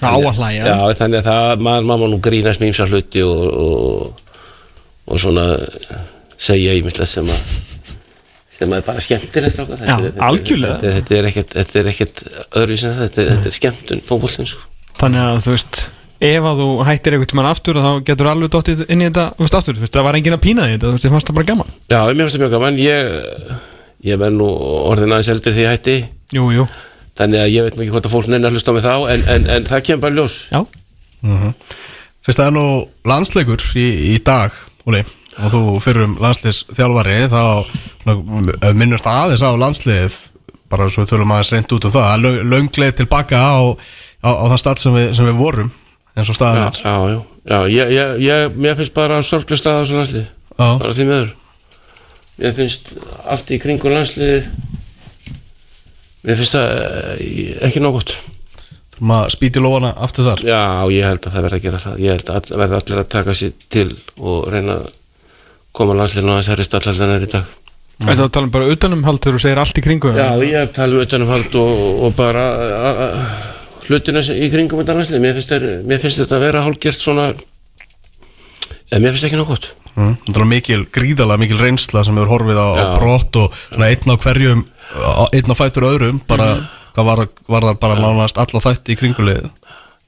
að 0.01 0.41
hlæja. 0.41 0.65
Já, 0.65 0.77
þannig 0.97 1.21
að 1.21 1.29
það, 1.29 1.65
maður, 1.67 1.89
má 1.91 2.07
nú 2.09 2.19
grínast 2.25 2.63
með 2.63 2.73
ýmsa 2.73 2.89
hluti 2.89 3.25
og, 3.27 3.43
og, 3.61 4.27
og 5.11 5.21
svona 5.23 5.45
segja 6.41 6.73
ímislegt 6.79 7.11
sem 7.13 7.29
að 7.29 7.59
sem 8.61 8.69
að 8.75 8.77
er 8.83 8.85
bara 8.85 9.01
skemmtilegt 9.05 9.55
strákar. 9.57 9.79
Þetta 9.81 9.89
Já, 9.89 9.95
er- 9.97 10.05
þetta 10.11 10.27
algjörlega. 10.29 10.75
þetta, 10.81 10.91
þetta 10.99 11.17
er 11.21 11.29
ekkert, 11.31 11.55
þetta 11.57 11.79
er 11.81 11.87
ekkert 11.95 12.19
öðruvísin 12.61 12.91
en 12.91 12.97
það, 12.99 13.07
þetta, 13.07 13.23
er- 13.23 13.31
þetta 13.35 13.51
er 13.51 13.57
skemmtun 13.57 14.03
fótbollin 14.11 14.51
sko. 14.51 14.61
þannig 15.01 15.23
að 15.25 15.39
þú 15.47 15.55
veist 15.55 15.79
ef 16.21 16.45
að 16.51 16.59
þú 16.61 16.67
hættir 16.85 17.15
einhvern 17.17 17.31
tímann 17.33 17.49
aftur 17.49 17.79
þá 17.81 17.91
getur 18.05 18.29
alveg 18.29 18.51
dottið 18.53 18.83
inn 18.93 19.01
í 19.01 19.07
þetta 19.09 19.25
þú 19.39 19.47
veist, 19.47 19.55
aftur, 19.57 19.75
þú 19.79 19.85
veist, 19.87 19.95
það 19.97 20.05
var 20.11 20.19
enginn 20.21 20.37
að 20.37 20.43
pína 20.45 20.67
því 20.69 20.75
þetta 20.77 20.87
þú 20.91 20.93
veist, 20.99 21.07
ég 21.09 21.15
fannst 21.15 21.31
það 21.31 21.39
bara 21.41 21.49
gaman. 21.53 21.71
Já, 21.89 22.01
mér 22.13 22.21
finnst 22.21 22.37
það 22.37 22.43
mjög 22.45 22.53
gaman. 22.59 22.81
Ég, 22.85 23.57
ég 24.11 24.21
verð 24.21 24.37
nú 24.37 24.49
orðin 24.93 25.15
aðeins 25.17 25.33
eldri 25.33 25.55
því 25.57 25.65
ég 25.65 25.73
hætti. 25.73 25.97
Jú, 26.37 26.45
jú, 26.53 26.67
þannig 27.17 27.41
að 27.41 27.53
ég 27.57 27.65
veit 27.65 27.77
nú 27.77 27.83
ekki 27.87 27.95
hvort 27.97 28.07
að 28.11 28.13
fólk 28.19 28.29
nenni 28.29 28.47
að 28.51 28.53
hlusta 28.59 28.71
á 28.71 28.77
mig 28.77 28.85
þá 28.85 28.95
en, 29.15 29.25
en, 29.35 29.49
en 29.57 29.65
það 29.73 29.85
kemur 29.89 30.05
bara 30.05 30.19
ljós. 30.21 30.37
Já, 30.53 30.61
Fyrst 32.21 32.37
það 32.41 32.47
er 32.51 32.55
nú 32.55 32.65
landsleikur 33.09 33.65
í, 33.81 33.87
í 34.13 34.19
dag 34.25 34.53
Úli, 34.89 35.03
og 35.41 35.51
þú 35.53 35.61
fyrir 35.85 36.07
um 36.07 36.15
landsliðsþjálfari 36.25 37.17
þá 37.29 37.43
svona, 38.03 38.73
minnust 38.81 39.07
aðeins 39.11 39.45
á 39.45 39.51
landsliðið 39.61 40.17
bara 40.71 40.87
svo 40.93 41.05
tölum 41.11 41.33
aðeins 41.35 41.51
reynd 41.53 41.75
út 41.77 41.85
um 41.89 41.93
það. 41.95 42.15
Löng- 42.25 42.49
löngleið 42.55 42.95
tilbaka 43.03 43.37
á, 43.43 43.61
á, 44.25 44.31
á 44.31 44.45
það 44.53 44.61
stað 44.63 44.83
sem 44.85 44.97
við, 44.97 45.09
sem 45.19 45.29
við 45.29 45.39
vorum 45.43 45.71
eins 46.17 46.31
og 46.33 46.39
staðan 46.39 46.73
Já, 46.81 46.81
já, 46.81 46.97
já, 47.11 47.21
já 47.51 47.59
ég, 47.75 47.93
ég, 47.97 48.17
ég, 48.27 48.57
mér 48.57 48.79
finnst 48.79 48.95
bara 48.97 49.21
sorglega 49.27 49.61
stað 49.61 49.79
á 49.79 49.81
þessu 49.83 49.99
landslið 50.01 50.25
Já. 50.25 50.69
bara 50.81 50.97
því 50.97 51.07
meður 51.11 51.31
mér 52.41 52.57
finnst 52.57 52.91
allt 53.31 53.53
í 53.55 53.61
kringu 53.63 53.93
landslið 53.93 54.49
mér 56.27 56.41
finnst 56.41 56.57
það 56.57 56.69
eh, 57.21 57.53
ekki 57.69 57.83
nóg 57.85 57.99
gott 58.01 58.15
Að 59.01 59.31
spýti 59.33 59.63
lóana 59.65 59.95
aftur 59.97 60.27
þar? 60.29 60.43
Já, 60.45 60.61
ég 60.93 61.07
held 61.09 61.25
að 61.25 61.33
það 61.37 61.47
verði 61.47 61.59
að 61.61 61.65
gera 61.67 61.79
það. 61.85 62.01
Ég 62.05 62.17
held 62.17 62.29
að 62.31 62.37
all, 62.41 62.59
verði 62.61 62.79
allir 62.81 63.01
að 63.01 63.09
taka 63.15 63.37
sér 63.39 63.55
til 63.73 63.87
og 64.21 64.51
reyna 64.53 64.77
að 64.77 64.91
koma 65.73 65.97
landsliðinu 65.97 66.35
aðeins 66.35 66.51
herri 66.53 66.67
stallar 66.67 67.01
en 67.07 67.15
er 67.17 67.25
í 67.25 67.31
dag. 67.31 67.57
Mm. 68.01 68.15
það 68.17 68.31
tala 68.33 68.47
um 68.49 68.53
bara 68.55 68.69
utanumhald 68.73 69.21
þegar 69.21 69.37
þú 69.37 69.41
segir 69.45 69.59
allt 69.61 69.77
í 69.77 69.83
kringu 69.85 70.11
já, 70.17 70.29
ég 70.41 70.55
hef 70.57 70.71
talað 70.73 70.95
um 70.97 71.03
utanumhald 71.05 71.57
og, 71.61 71.81
og 72.07 72.15
bara 72.17 72.45
a, 72.49 72.93
a, 73.05 73.09
hlutina 73.91 74.23
sem- 74.25 74.39
í 74.41 74.49
kringum 74.49 74.81
þetta 74.81 74.95
landslið 74.97 75.21
mér 75.21 75.41
er, 75.57 75.67
mér 75.85 76.01
finnst 76.01 76.23
þetta 76.23 76.39
að 76.39 76.45
vera 76.47 76.63
hálfgert 76.65 76.97
svona 76.97 77.27
en 78.91 79.05
mér 79.05 79.13
finnst 79.13 79.29
ekki 79.29 79.37
nóg 79.41 79.53
gott. 79.53 79.69
Mm. 79.99 80.15
Það 80.31 80.41
er 80.41 80.49
mikil, 80.55 80.81
gríðalega 80.97 81.43
mikil 81.45 81.61
reynsla 81.61 82.05
sem 82.07 82.17
hefur 82.17 82.33
horfið 82.39 82.63
á, 82.63 82.69
á 82.73 82.85
brott 82.97 83.37
og 83.43 83.61
svona 83.69 83.91
einn 83.93 84.09
á 84.09 84.17
hverjum 84.25 84.65
einn 85.37 85.53
á 85.53 85.61
fætur 85.61 85.89
öðrum 85.91 86.23
bara, 86.31 86.49
hvað 86.95 87.05
var, 87.11 87.19
var 87.55 87.63
það 87.69 87.77
bara 87.85 87.97
nánast 88.03 88.37
alla 88.43 88.61
þætti 88.67 88.89
í 88.95 88.99
kringulegið 89.01 89.49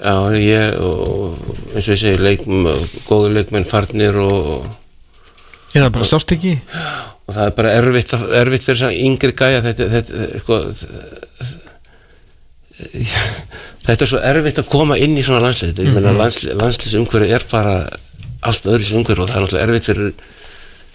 Já, 0.03 0.15
ég, 0.35 0.67
og 0.83 1.39
eins 1.77 1.87
og 1.87 1.93
ég 1.95 2.01
segi, 2.01 2.19
leikm, 2.19 2.65
góður 3.07 3.37
leikmenn 3.37 3.69
farnir 3.71 4.17
og, 4.19 4.65
ég 5.77 5.85
það 5.85 5.93
bara 5.95 6.09
sást 6.11 6.33
ekki 6.35 6.57
og 7.23 7.31
það 7.37 7.45
er 7.45 7.53
bara 7.61 7.75
erfitt, 7.79 8.11
að- 8.17 8.33
erfitt 8.41 8.65
fyrir 8.67 8.81
þess 8.81 8.99
yngri 9.07 9.31
gæja. 9.39 9.61
Þetta, 9.63 9.85
þetta, 9.93 10.13
sko, 10.43 10.55
þetta 13.87 14.05
er 14.05 14.09
svo 14.11 14.21
erfitt 14.33 14.59
að 14.63 14.71
koma 14.73 14.97
inn 14.99 15.17
í 15.19 15.23
svona 15.23 15.43
landslið. 15.47 15.83
Ég 15.87 15.95
meina 15.97 16.13
landsli, 16.17 16.55
landsliðsumhverju 16.59 17.29
er 17.39 17.45
bara 17.51 17.75
allt 18.43 18.65
öðru 18.67 18.85
sem 18.89 18.99
umhverju 19.01 19.23
og 19.23 19.29
það 19.31 19.37
er 19.39 19.43
náttúrulega 19.45 19.67
erfitt 19.69 19.89
fyrir, 19.91 20.11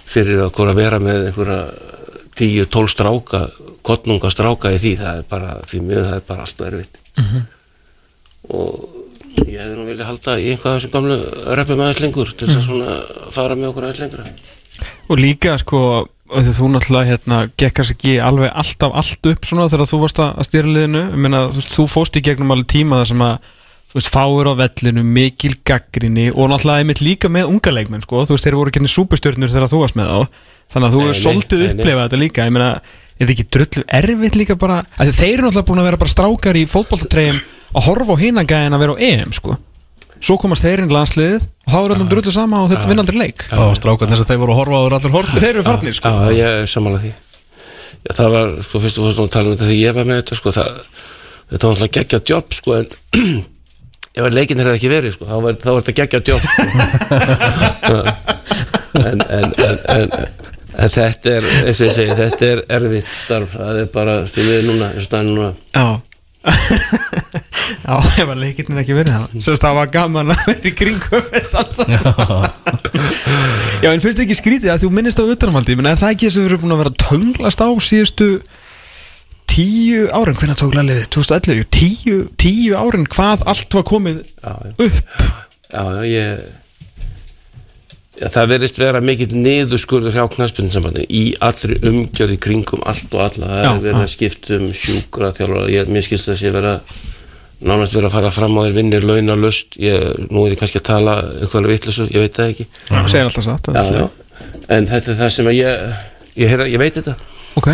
fyrir 0.07 0.37
að 0.47 0.75
vera 0.81 0.97
með 1.03 1.17
einhverja 1.29 1.59
10-12 2.37 2.91
stráka 2.91 3.39
kottnunga 3.87 4.31
stráka 4.33 4.73
í 4.75 4.81
því 4.83 4.93
það 5.01 5.21
er 5.21 5.25
bara, 5.31 5.55
því 5.69 5.81
miður 5.85 6.09
það 6.09 6.19
er 6.19 6.27
bara 6.27 6.45
allt 6.45 6.65
erfitt. 6.67 7.01
Og 8.47 9.47
ég 9.47 9.57
hefði 9.61 9.77
nú 9.77 9.87
viljað 9.87 10.11
halda 10.11 10.37
í 10.39 10.51
einhvað 10.51 10.73
af 10.73 10.77
þessum 10.77 10.93
gamlu 10.97 11.17
reppum 11.59 11.81
aðeins 11.83 12.03
lengur 12.03 12.35
til 12.35 12.47
þess 12.49 12.61
að 12.61 12.69
svona 12.69 12.99
fara 13.35 13.57
með 13.57 13.71
okkur 13.71 13.87
aðeins 13.87 14.03
lengra. 14.05 14.29
Og 15.07 15.19
líka 15.19 15.57
sko 15.61 15.81
af 16.27 16.43
að 16.43 16.57
þú 16.57 16.69
náttúrulega 16.73 17.07
hérna 17.07 17.37
gekkast 17.59 17.93
ekki 17.95 18.17
alveg 18.19 18.51
alltaf 18.51 18.95
allt 18.99 19.29
upp 19.31 19.47
svona 19.47 19.67
þegar 19.71 19.89
þú 19.89 19.99
varst 20.01 20.19
að 20.23 20.41
stýra 20.47 20.73
liðinu. 20.73 21.03
Meina 21.15 21.45
þú, 21.53 21.63
þú 21.77 21.85
fóst 21.91 22.19
í 22.19 22.23
gegnum 22.25 22.51
alveg 22.51 22.67
tíma 22.73 22.99
þar 23.01 23.11
sem 23.13 23.23
að 23.23 23.37
þú 23.87 23.99
veist 24.01 24.11
fáir 24.11 24.49
á 24.51 24.53
vellinu, 24.59 25.03
mikil 25.07 25.53
gaggrinni 25.65 26.27
og 26.33 26.51
náttúrulega 26.51 26.83
einmitt 26.83 27.03
líka 27.05 27.31
með 27.31 27.53
unga 27.53 27.71
leikmenn 27.71 28.03
sko, 28.03 28.25
þú 28.27 28.35
veist 28.35 28.47
þeir 28.47 28.57
voru 28.59 28.73
ekki 28.73 28.91
súpustjörnur 28.91 29.53
þegar 29.53 29.71
þú 29.71 29.81
varst 29.85 29.99
með 29.99 30.11
þá. 30.11 30.43
Þannig 30.67 30.87
að 30.87 30.95
þú 30.97 31.03
hefur 31.05 31.19
svolítið 31.21 31.65
upplifað 31.69 32.03
þetta 32.03 32.19
líka. 32.19 32.47
Ég 32.49 32.55
meina, 32.57 32.71
er 33.17 33.25
þetta 33.25 33.35
ekki 33.35 33.47
drullu 33.53 33.85
erfitt 33.99 34.37
líka 34.39 34.57
bara? 34.59 34.81
Að 34.97 35.13
þeir 35.17 35.33
eru 35.33 35.47
náttúrulega 35.49 35.67
búin 35.69 35.81
að 35.81 35.89
vera 35.89 36.01
bara 36.01 36.13
strákar 36.13 36.59
í 36.59 36.65
fótboltatreyjum 36.69 37.39
að 37.73 37.87
horfa 37.89 38.17
á 38.17 38.21
hinagæðin 38.23 38.77
að 38.77 38.83
vera 38.85 38.95
á 38.95 39.01
EM 39.09 39.35
sko. 39.35 39.57
Svo 40.17 40.37
komast 40.41 40.65
þeir 40.65 40.81
inn 40.81 40.89
í 40.89 40.95
landsliðið 40.95 41.43
og 41.45 41.71
þá 41.73 41.77
er 41.77 41.93
öllum 41.97 42.09
drullu 42.09 42.33
sama 42.33 42.63
og 42.63 42.71
þetta 42.71 42.89
vinna 42.89 43.03
aldrei 43.05 43.19
leik. 43.21 43.43
Og 43.53 43.75
strákarnir 43.77 44.17
sem 44.17 44.29
þeir 44.29 44.41
voru 44.41 44.55
að 44.55 44.61
horfa 44.63 44.77
á 44.77 44.83
þeir 44.85 44.95
allir 44.97 45.15
horfnir 45.17 45.43
þeir 45.43 45.51
eru 45.51 45.65
farnir 45.67 45.97
sko. 45.97 46.09
Já, 46.09 46.37
ég 46.37 46.61
er 46.63 46.71
sammála 46.71 47.01
því. 47.03 47.11
Já, 48.07 48.11
það 48.17 48.33
var, 48.33 48.55
sko, 48.65 48.81
fyrst 48.81 49.01
og 49.01 49.07
fyrst 49.09 49.21
að 49.21 49.29
tala 49.35 49.51
um 49.51 49.53
þetta 49.53 49.67
þegar 49.67 49.81
ég 49.83 49.97
var 49.97 50.09
með 50.09 50.19
þetta, 50.21 50.39
sko, 50.39 50.53
það 50.55 50.81
þetta 51.51 51.67
var 51.67 51.77
náttúrulega 51.77 51.95
geggja 51.97 52.19
jobb, 52.31 52.57
sko, 52.57 52.75
en 52.77 52.87
ef 54.17 54.25
að 54.27 54.37
leikinn 54.37 54.61
hefði 54.63 54.79
ekki 54.79 54.91
verið, 54.91 55.15
sko, 55.15 55.27
þá 55.27 55.35
var, 55.45 55.59
þá 55.61 55.69
var 55.69 55.85
þetta 55.85 55.97
geggja 56.01 56.21
jobb, 56.31 56.43
sko. 56.47 56.63
en, 59.11 59.21
en, 59.21 59.47
en, 59.67 59.77
en, 59.95 60.09
en 60.77 60.91
þetta 60.93 61.33
er, 61.37 61.47
eins 61.63 61.79
og 61.81 61.87
ég 61.87 61.95
segi, 61.95 62.17
þetta 62.21 62.51
er 62.51 62.61
erfitt 62.77 63.15
starf, 63.23 63.55
það 63.57 63.81
er 63.81 63.89
bara, 63.93 64.19
því 64.29 64.45
við 64.51 64.69
núna, 64.71 64.91
eins 64.93 65.07
og 65.07 65.15
það 65.15 65.23
er 65.23 65.31
núna, 65.31 65.49
Já. 65.77 65.87
Já, 67.87 67.95
ef 68.21 68.29
að 68.29 68.39
leikirnir 68.39 68.81
ekki 68.81 68.95
verið 68.95 69.15
það 69.15 69.41
Sérst 69.43 69.63
það 69.65 69.77
var 69.77 69.89
gaman 69.91 70.31
að 70.31 70.43
vera 70.47 70.69
í 70.69 70.73
kringum 70.77 71.25
þetta 71.33 71.63
allt 71.63 71.79
saman. 71.79 72.45
Já, 73.83 73.89
en 73.91 74.03
finnst 74.03 74.19
þér 74.19 74.23
ekki 74.27 74.37
skrítið 74.39 74.71
að 74.73 74.85
þú 74.85 74.91
minnist 74.95 75.19
á 75.19 75.25
utanumhaldi 75.25 75.75
menn 75.79 75.89
er 75.91 75.99
það 75.99 76.13
ekki 76.15 76.29
þess 76.29 76.39
að 76.39 76.45
við 76.45 76.49
erum 76.51 76.63
búin 76.63 76.75
að 76.75 76.81
vera 76.83 76.93
tönglast 77.03 77.63
á 77.63 77.69
síðustu 77.87 78.29
tíu 79.57 80.05
árin, 80.13 80.37
hvernig 80.37 80.59
tók 80.59 80.77
lalið 80.77 81.03
2011, 81.15 81.57
jú, 81.57 81.67
tíu, 81.73 82.21
tíu 82.39 82.77
árin 82.77 83.07
hvað 83.09 83.45
allt 83.49 83.77
var 83.79 83.85
komið 83.87 84.21
já, 84.21 84.53
já. 84.53 84.73
upp? 84.87 84.97
Já, 85.67 85.83
já, 85.83 86.03
ég 86.11 86.47
Það 88.17 88.47
verðist 88.49 88.79
vera 88.81 89.01
mikill 89.03 89.29
niðurskurður 89.37 90.15
hjá 90.15 90.23
knaspinnsambandi 90.33 91.03
í 91.13 91.23
allri 91.45 91.77
umgjörði 91.85 92.39
kringum 92.41 92.81
allt 92.89 93.13
og 93.13 93.21
alla. 93.27 93.51
Það 93.51 93.67
er 93.69 93.83
verið 93.83 93.99
að 94.01 94.09
skipta 94.15 94.57
um 94.57 94.71
sjúkra 94.73 95.29
þjálfara, 95.37 95.67
ég, 95.69 95.91
mér 95.93 96.07
skilst 96.07 96.31
þess 96.31 96.41
að 96.41 96.47
ég 96.47 96.55
vera 96.57 96.73
nánast 97.57 97.93
verið 97.93 98.09
að 98.09 98.15
fara 98.17 98.33
fram 98.33 98.57
á 98.57 98.61
þér 98.65 98.75
vinnir 98.77 99.05
launalust, 99.05 99.77
ég, 99.81 100.17
nú 100.29 100.45
er 100.45 100.55
ég 100.55 100.61
kannski 100.61 100.81
að 100.81 100.87
tala 100.89 101.15
eitthvað 101.43 101.69
vitleysu, 101.71 102.09
ég 102.13 102.25
veit 102.25 102.37
það 102.37 102.51
ekki. 102.53 102.67
Það 102.89 103.07
segir 103.13 103.29
alltaf 103.29 103.47
satt 103.47 103.71
já, 103.73 104.01
já. 104.01 104.43
en 104.77 104.89
þetta 104.91 105.13
er 105.13 105.19
það 105.21 105.31
sem 105.37 105.49
ég 105.53 105.61
ég, 106.37 106.51
heyra, 106.51 106.67
ég 106.69 106.81
veit 106.81 106.97
þetta. 106.97 107.15
Ok, 107.57 107.71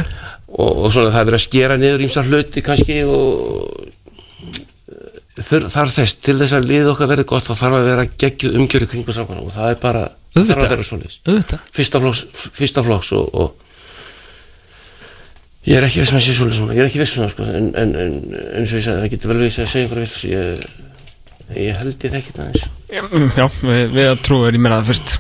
og, 0.54 0.70
og 0.86 0.88
svona 0.94 1.12
það 1.12 1.20
er 1.20 1.30
verið 1.32 1.40
að 1.40 1.46
skera 1.48 1.80
niður 1.80 2.06
ímsar 2.06 2.30
hluti 2.30 2.64
kannski 2.64 3.00
og 3.08 3.92
þur, 5.42 5.68
þarf 5.72 5.96
þess 5.98 6.20
til 6.24 6.38
þess 6.42 6.58
að 6.58 6.68
liða 6.70 6.92
okkar 6.94 7.12
verið 7.12 7.30
gott 7.32 7.48
þá 7.48 7.54
þarf 7.54 7.78
að 7.80 7.88
vera 7.90 8.10
geggjuð 8.24 8.60
umgjörði 8.60 8.90
kringu 8.92 9.16
samkvæmna 9.16 9.48
og 9.48 9.56
það 9.56 9.72
er 9.72 9.80
bara, 9.82 10.04
Auðvitað. 11.28 11.68
fyrsta 12.58 12.84
flokks 12.86 13.12
og, 13.18 13.26
og 13.34 13.50
ég 15.68 15.78
er 15.80 15.88
ekki 15.88 16.02
viss 16.04 16.14
með 16.14 16.22
að 16.22 16.26
sé 16.28 16.38
svolítið 16.38 16.60
svona, 16.60 16.78
ég 16.78 16.84
er 16.84 16.90
ekki 16.90 17.02
viss 17.04 17.16
svona 17.16 17.32
sko, 17.32 17.48
en, 17.48 17.68
en, 17.80 17.92
en 18.04 18.16
eins 18.60 18.74
og 18.74 18.80
ég 18.80 18.88
sagði, 18.88 19.00
það 19.04 19.12
getur 19.14 19.34
vel 19.34 19.42
við 19.42 19.50
að 19.50 19.74
segja 19.74 19.84
einhverju 19.84 20.06
viss 20.08 20.24
ég, 20.28 20.66
ég 21.60 21.84
held 21.84 22.08
ég 22.08 22.16
þekki 22.18 22.36
það 22.38 22.50
eins 22.50 22.64
Já, 22.94 23.48
við, 23.64 23.84
við 23.96 24.08
að 24.12 24.20
trúa 24.26 24.50
er 24.50 24.58
ég 24.58 24.62
meina 24.62 24.78
það 24.82 24.90
fyrst. 24.92 25.14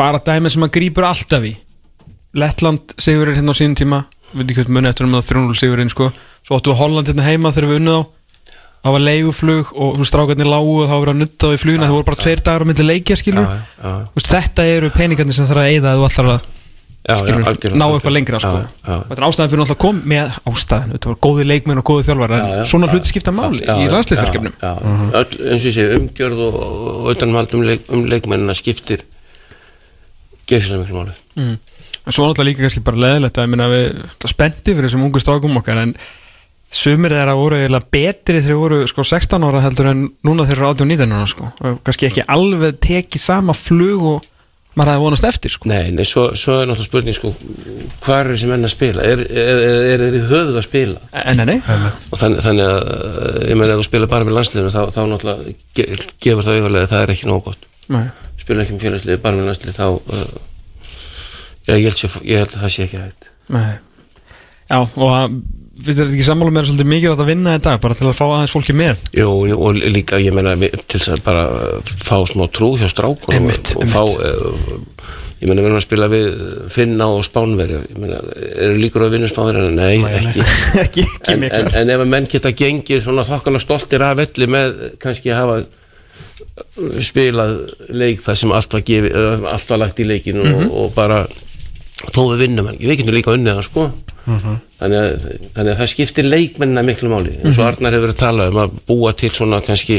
Bara 0.00 0.20
dæmið 0.24 0.54
sem 0.54 0.64
að 0.64 0.74
grípur 0.78 1.04
alltaf 1.04 1.44
í. 1.44 1.52
Lettland 2.40 2.94
sigurinn 2.96 3.36
hérna 3.36 3.52
á 3.52 3.56
sínum 3.58 3.76
tíma. 3.76 3.98
Við 4.32 4.38
veit 4.40 4.52
ekki 4.52 4.62
hvað 4.62 4.76
muni 4.78 4.88
eftir 4.88 5.08
um 5.08 5.16
það 5.18 5.26
3-0 5.28 5.58
sigurinn 5.60 5.92
sko. 5.92 6.08
svo 6.42 6.56
áttu 6.56 6.76
Holland 6.78 7.10
hérna 7.10 7.26
heima 7.26 7.52
þegar 7.52 7.68
við 7.68 7.80
unnið 7.82 7.98
á 8.00 8.02
það 8.82 8.96
var 8.96 9.04
leiguflug 9.06 9.68
og 9.72 10.00
þú 10.00 10.08
strákarnir 10.08 10.50
lágu 10.50 10.72
og 10.82 10.88
þá 10.90 10.96
var 10.96 11.12
að 11.12 11.20
nutta 11.20 11.50
á 11.50 11.54
í 11.54 11.60
fluguna 11.62 11.86
það 11.86 11.96
voru 11.98 12.08
bara 12.08 12.22
tveir 12.24 12.42
dagar 12.42 12.64
á 12.64 12.68
milli 12.70 12.88
leikja 12.88 13.18
skilur 13.20 13.46
Þú 13.82 14.16
veist, 14.18 14.32
þetta 14.32 14.66
eru 14.66 14.90
peningarnir 14.94 15.36
sem 15.36 15.46
þarf 15.46 15.62
að 15.62 15.70
eyða 15.76 15.92
að 15.92 16.00
þú 16.00 16.08
ætlar 16.08 16.32
að 16.32 16.50
skilur, 17.02 17.74
ná 17.74 17.84
eitthvað 17.88 18.14
lengra 18.14 18.38
sko. 18.42 18.58
þetta 18.86 19.16
er 19.16 19.24
ástæðan 19.26 19.50
fyrir 19.50 19.62
að 19.64 19.78
kom 19.82 19.96
með 20.06 20.36
ástæðan. 20.46 20.92
Þetta 20.94 21.10
var 21.10 21.16
góði 21.26 21.46
leikmenn 21.48 21.80
og 21.82 21.86
góði 21.88 22.04
þjálfar 22.06 22.34
en 22.36 22.44
svona 22.70 22.90
hluti 22.92 23.10
skipta 23.10 23.34
máli 23.34 23.62
í 23.62 23.88
já. 24.62 24.70
Öll, 25.18 25.32
eins 25.50 25.66
og 25.66 25.74
segi 25.74 25.98
umgjörð 25.98 26.44
og, 26.46 27.10
utanumhald 27.10 27.56
um, 27.58 27.66
um 27.96 28.06
leikmennina 28.06 28.54
skiptir 28.54 29.02
geðslega 30.46 30.84
miklu 30.84 31.00
máli. 31.00 31.16
En 32.06 32.14
svo 32.14 32.26
náttúrulega 32.26 32.50
líka 32.52 32.66
kannski 32.66 32.84
bara 32.86 33.02
leðilegt 33.02 33.38
að 33.38 33.48
ég 33.48 33.52
minna 33.56 33.68
við 33.70 33.84
það 34.22 34.34
spendi 34.36 34.74
fyrir 34.76 34.88
þessum 34.88 35.04
ungu 35.08 35.22
strákum 35.22 35.58
okkar 35.58 35.82
en 35.82 35.96
sumir 36.72 37.12
þeirra 37.12 37.36
voru 37.36 37.58
eiginlega 37.60 37.90
betri 37.92 38.40
þegar 38.40 38.60
voru 38.62 38.82
sko 38.90 39.04
16 39.04 39.44
ára 39.48 39.60
heldur 39.66 39.90
en 39.92 40.04
núna 40.24 40.46
þeir 40.48 40.58
eru 40.58 40.68
18 40.72 40.84
og 40.86 40.92
19 40.94 41.16
ára 41.18 41.30
sko 41.30 41.48
og 41.52 41.80
kannski 41.86 42.08
ekki 42.08 42.24
alveg 42.32 42.78
tekið 42.82 43.22
sama 43.22 43.54
flug 43.56 44.06
og 44.14 44.28
maður 44.72 44.94
hefði 44.94 45.04
vonast 45.04 45.26
eftir 45.28 45.52
sko 45.52 45.68
Nei, 45.68 45.90
nei, 45.92 46.04
svo, 46.08 46.30
svo 46.38 46.54
er 46.62 46.70
náttúrulega 46.70 46.88
spurning 46.88 47.16
sko, 47.18 47.32
hvað 48.06 48.20
er 48.22 48.30
þessi 48.32 48.48
menn 48.48 48.64
að 48.64 48.72
spila? 48.72 49.04
Er, 49.04 49.24
er, 49.28 49.60
er, 49.66 49.82
er 49.90 50.04
þeir 50.06 50.16
í 50.16 50.22
höfuð 50.30 50.60
að 50.62 50.64
spila? 50.64 51.02
en 51.22 51.42
nei, 51.44 51.58
Og 52.08 52.22
þannig, 52.22 52.40
þannig 52.46 52.70
að, 52.70 52.78
uh, 52.88 53.36
ég 53.50 53.60
meina, 53.60 53.74
ef 53.74 53.82
þú 53.82 53.86
spila 53.90 54.08
bara 54.14 54.28
með 54.28 54.38
landsliðinu, 54.38 54.72
þá, 54.72 54.80
þá 54.96 55.00
náttúrulega 55.12 55.54
ge, 55.76 55.88
gefur 56.24 56.46
það 56.48 56.56
auðvarlega 56.56 56.88
að 56.88 56.94
það 56.94 57.04
er 57.04 57.12
ekki 57.16 57.28
nóg 57.28 57.44
gott. 57.50 57.68
nei 57.92 58.06
Spila 58.40 58.64
ekki 58.64 58.74
með 58.78 58.86
félagsliði, 58.88 59.20
bara 59.22 59.38
með 59.38 59.50
landslið, 59.52 59.76
þá, 59.76 59.86
uh, 59.92 60.88
já, 61.68 61.74
ég 61.76 61.84
held, 61.90 61.98
sé, 62.00 62.08
ég 62.32 62.40
held 62.40 62.56
að 62.56 62.64
það 62.64 62.72
sé 62.74 62.86
ekki 62.88 63.02
hægt. 63.02 63.28
Nei. 63.52 63.74
Já, 64.72 64.78
og 64.80 65.12
að, 65.12 65.36
finnst 65.80 65.98
þér 65.98 66.10
ekki 66.12 66.24
sammála 66.26 66.52
mér 66.52 66.66
svolítið 66.68 66.88
mikið 66.92 67.12
að 67.16 67.28
vinna 67.32 67.54
dag 67.64 67.80
bara 67.80 67.96
til 67.96 68.06
að 68.10 68.18
fá 68.18 68.24
aðeins 68.28 68.52
fólki 68.54 68.74
með 68.76 69.00
Jú, 69.16 69.30
jú, 69.48 69.56
og 69.56 69.78
líka, 69.80 70.18
ég 70.20 70.34
meina, 70.36 70.52
við- 70.60 70.76
til 70.90 71.00
að 71.14 71.22
bara 71.24 71.46
fá 72.04 72.16
smá 72.28 72.44
trú 72.52 72.74
hjá 72.76 72.88
strákunum 72.92 73.38
Einmitt, 73.38 73.72
og, 73.76 73.82
og 73.82 73.88
fá, 73.88 74.02
uh, 74.04 75.08
ég 75.40 75.48
meina, 75.48 75.62
við 75.64 75.70
erum 75.70 75.78
að 75.80 75.86
spila 75.86 76.08
við 76.12 76.26
Finna 76.70 77.08
og 77.08 77.24
meina, 78.04 78.20
eru 78.52 78.76
líkur 78.82 79.06
að 79.06 79.14
vinna 79.16 79.30
Spánveri? 79.32 79.72
Nei, 79.74 79.96
ekki. 80.20 80.44
ekki, 80.84 81.06
ekki 81.08 81.32
en, 81.34 81.46
en, 81.48 81.70
en 81.82 81.94
ef 81.96 82.04
að 82.04 82.12
menn 82.14 82.28
geta 82.30 82.52
gengið 82.52 83.02
svona 83.06 83.24
þokkala 83.26 83.62
stoltir 83.64 84.04
af 84.06 84.18
velli 84.20 84.46
með 84.52 84.76
kannski 85.02 85.32
að 85.32 85.40
hafa 85.40 85.56
uh, 85.62 87.00
spilað 87.02 87.56
leik 87.90 88.20
þar 88.26 88.38
sem 88.44 88.52
allt 88.52 88.76
var, 88.76 88.84
gefið, 88.92 89.16
uh, 89.16 89.48
allt 89.56 89.72
var 89.72 89.82
lagt 89.86 90.04
í 90.04 90.06
leikinu 90.12 90.44
Mhm. 90.44 90.68
og, 90.68 90.76
og 90.84 90.94
bara 91.00 91.24
þó 92.12 92.20
við 92.32 92.38
vinnum 92.46 92.66
hann, 92.70 92.78
við 92.80 92.96
getum 93.00 93.14
líka 93.14 93.34
unnið 93.36 93.54
hann 93.60 93.68
sko 93.68 93.90
Mhm. 94.22 94.52
þannig, 94.78 94.98
að, 95.02 95.22
þannig 95.56 95.72
að 95.72 95.78
það 95.80 95.88
skiptir 95.90 96.24
leikmennina 96.30 96.82
miklu 96.86 97.08
máli 97.10 97.32
eins 97.42 97.56
Mhm. 97.56 97.60
og 97.60 97.66
Arnar 97.66 97.92
hefur 97.92 98.06
verið 98.06 98.14
að 98.14 98.20
tala 98.22 98.48
um 98.48 98.58
að 98.62 98.70
búa 98.86 99.12
til 99.16 99.30
svona 99.30 99.58
kannski 99.66 99.96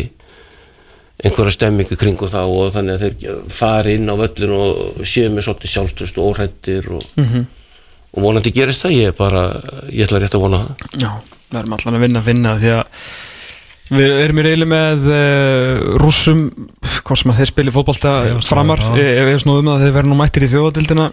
einhverja 1.23 1.51
stemmingu 1.57 1.95
kringu 1.99 2.27
þá 2.31 2.39
og 2.47 2.71
þannig 2.73 2.95
að 2.95 3.03
þeir 3.03 3.41
fari 3.53 3.93
inn 3.99 4.07
á 4.09 4.15
völlin 4.15 4.53
og 4.55 5.03
séu 5.07 5.27
með 5.29 5.45
svolítið 5.47 5.73
sjálfstöðst 5.73 6.17
og 6.17 6.29
óhrættir 6.31 6.87
og, 6.95 7.03
Mhm. 7.17 7.45
og 8.15 8.23
vonandi 8.23 8.51
gerist 8.51 8.81
það 8.85 8.95
ég 8.95 9.07
er 9.07 9.11
bara, 9.11 9.43
ég 9.91 10.07
ætla 10.07 10.19
rétt 10.23 10.35
að 10.35 10.41
vona 10.41 10.57
það 10.63 10.99
Já, 11.03 11.11
við 11.51 11.59
erum 11.59 11.73
allan 11.73 11.95
að 11.95 12.01
vinna 12.07 12.19
að 12.19 12.25
vinna 12.25 12.55
því 12.59 12.71
að 12.79 12.83
við 13.91 14.11
erum 14.23 14.39
í 14.39 14.43
reyli 14.43 14.65
með 14.65 14.99
uh, 15.11 15.97
rússum 15.99 16.49
hvort 17.03 17.19
sem 17.21 17.31
að 17.31 17.37
þeir 17.43 17.51
spili 17.51 17.71
fótbolta 17.71 18.13
Já, 18.25 18.39
framar, 18.41 18.79
já. 18.79 18.95
ég 18.97 19.17
ég 19.19 19.25
veist 19.33 19.45
nú 19.45 19.59
um 19.59 19.67
að 19.67 19.83
þeir 19.83 19.93
verða 19.99 20.09
nú 20.09 20.15
mættir 20.17 20.43
í 20.47 20.51
þjóðadildina 20.53 21.11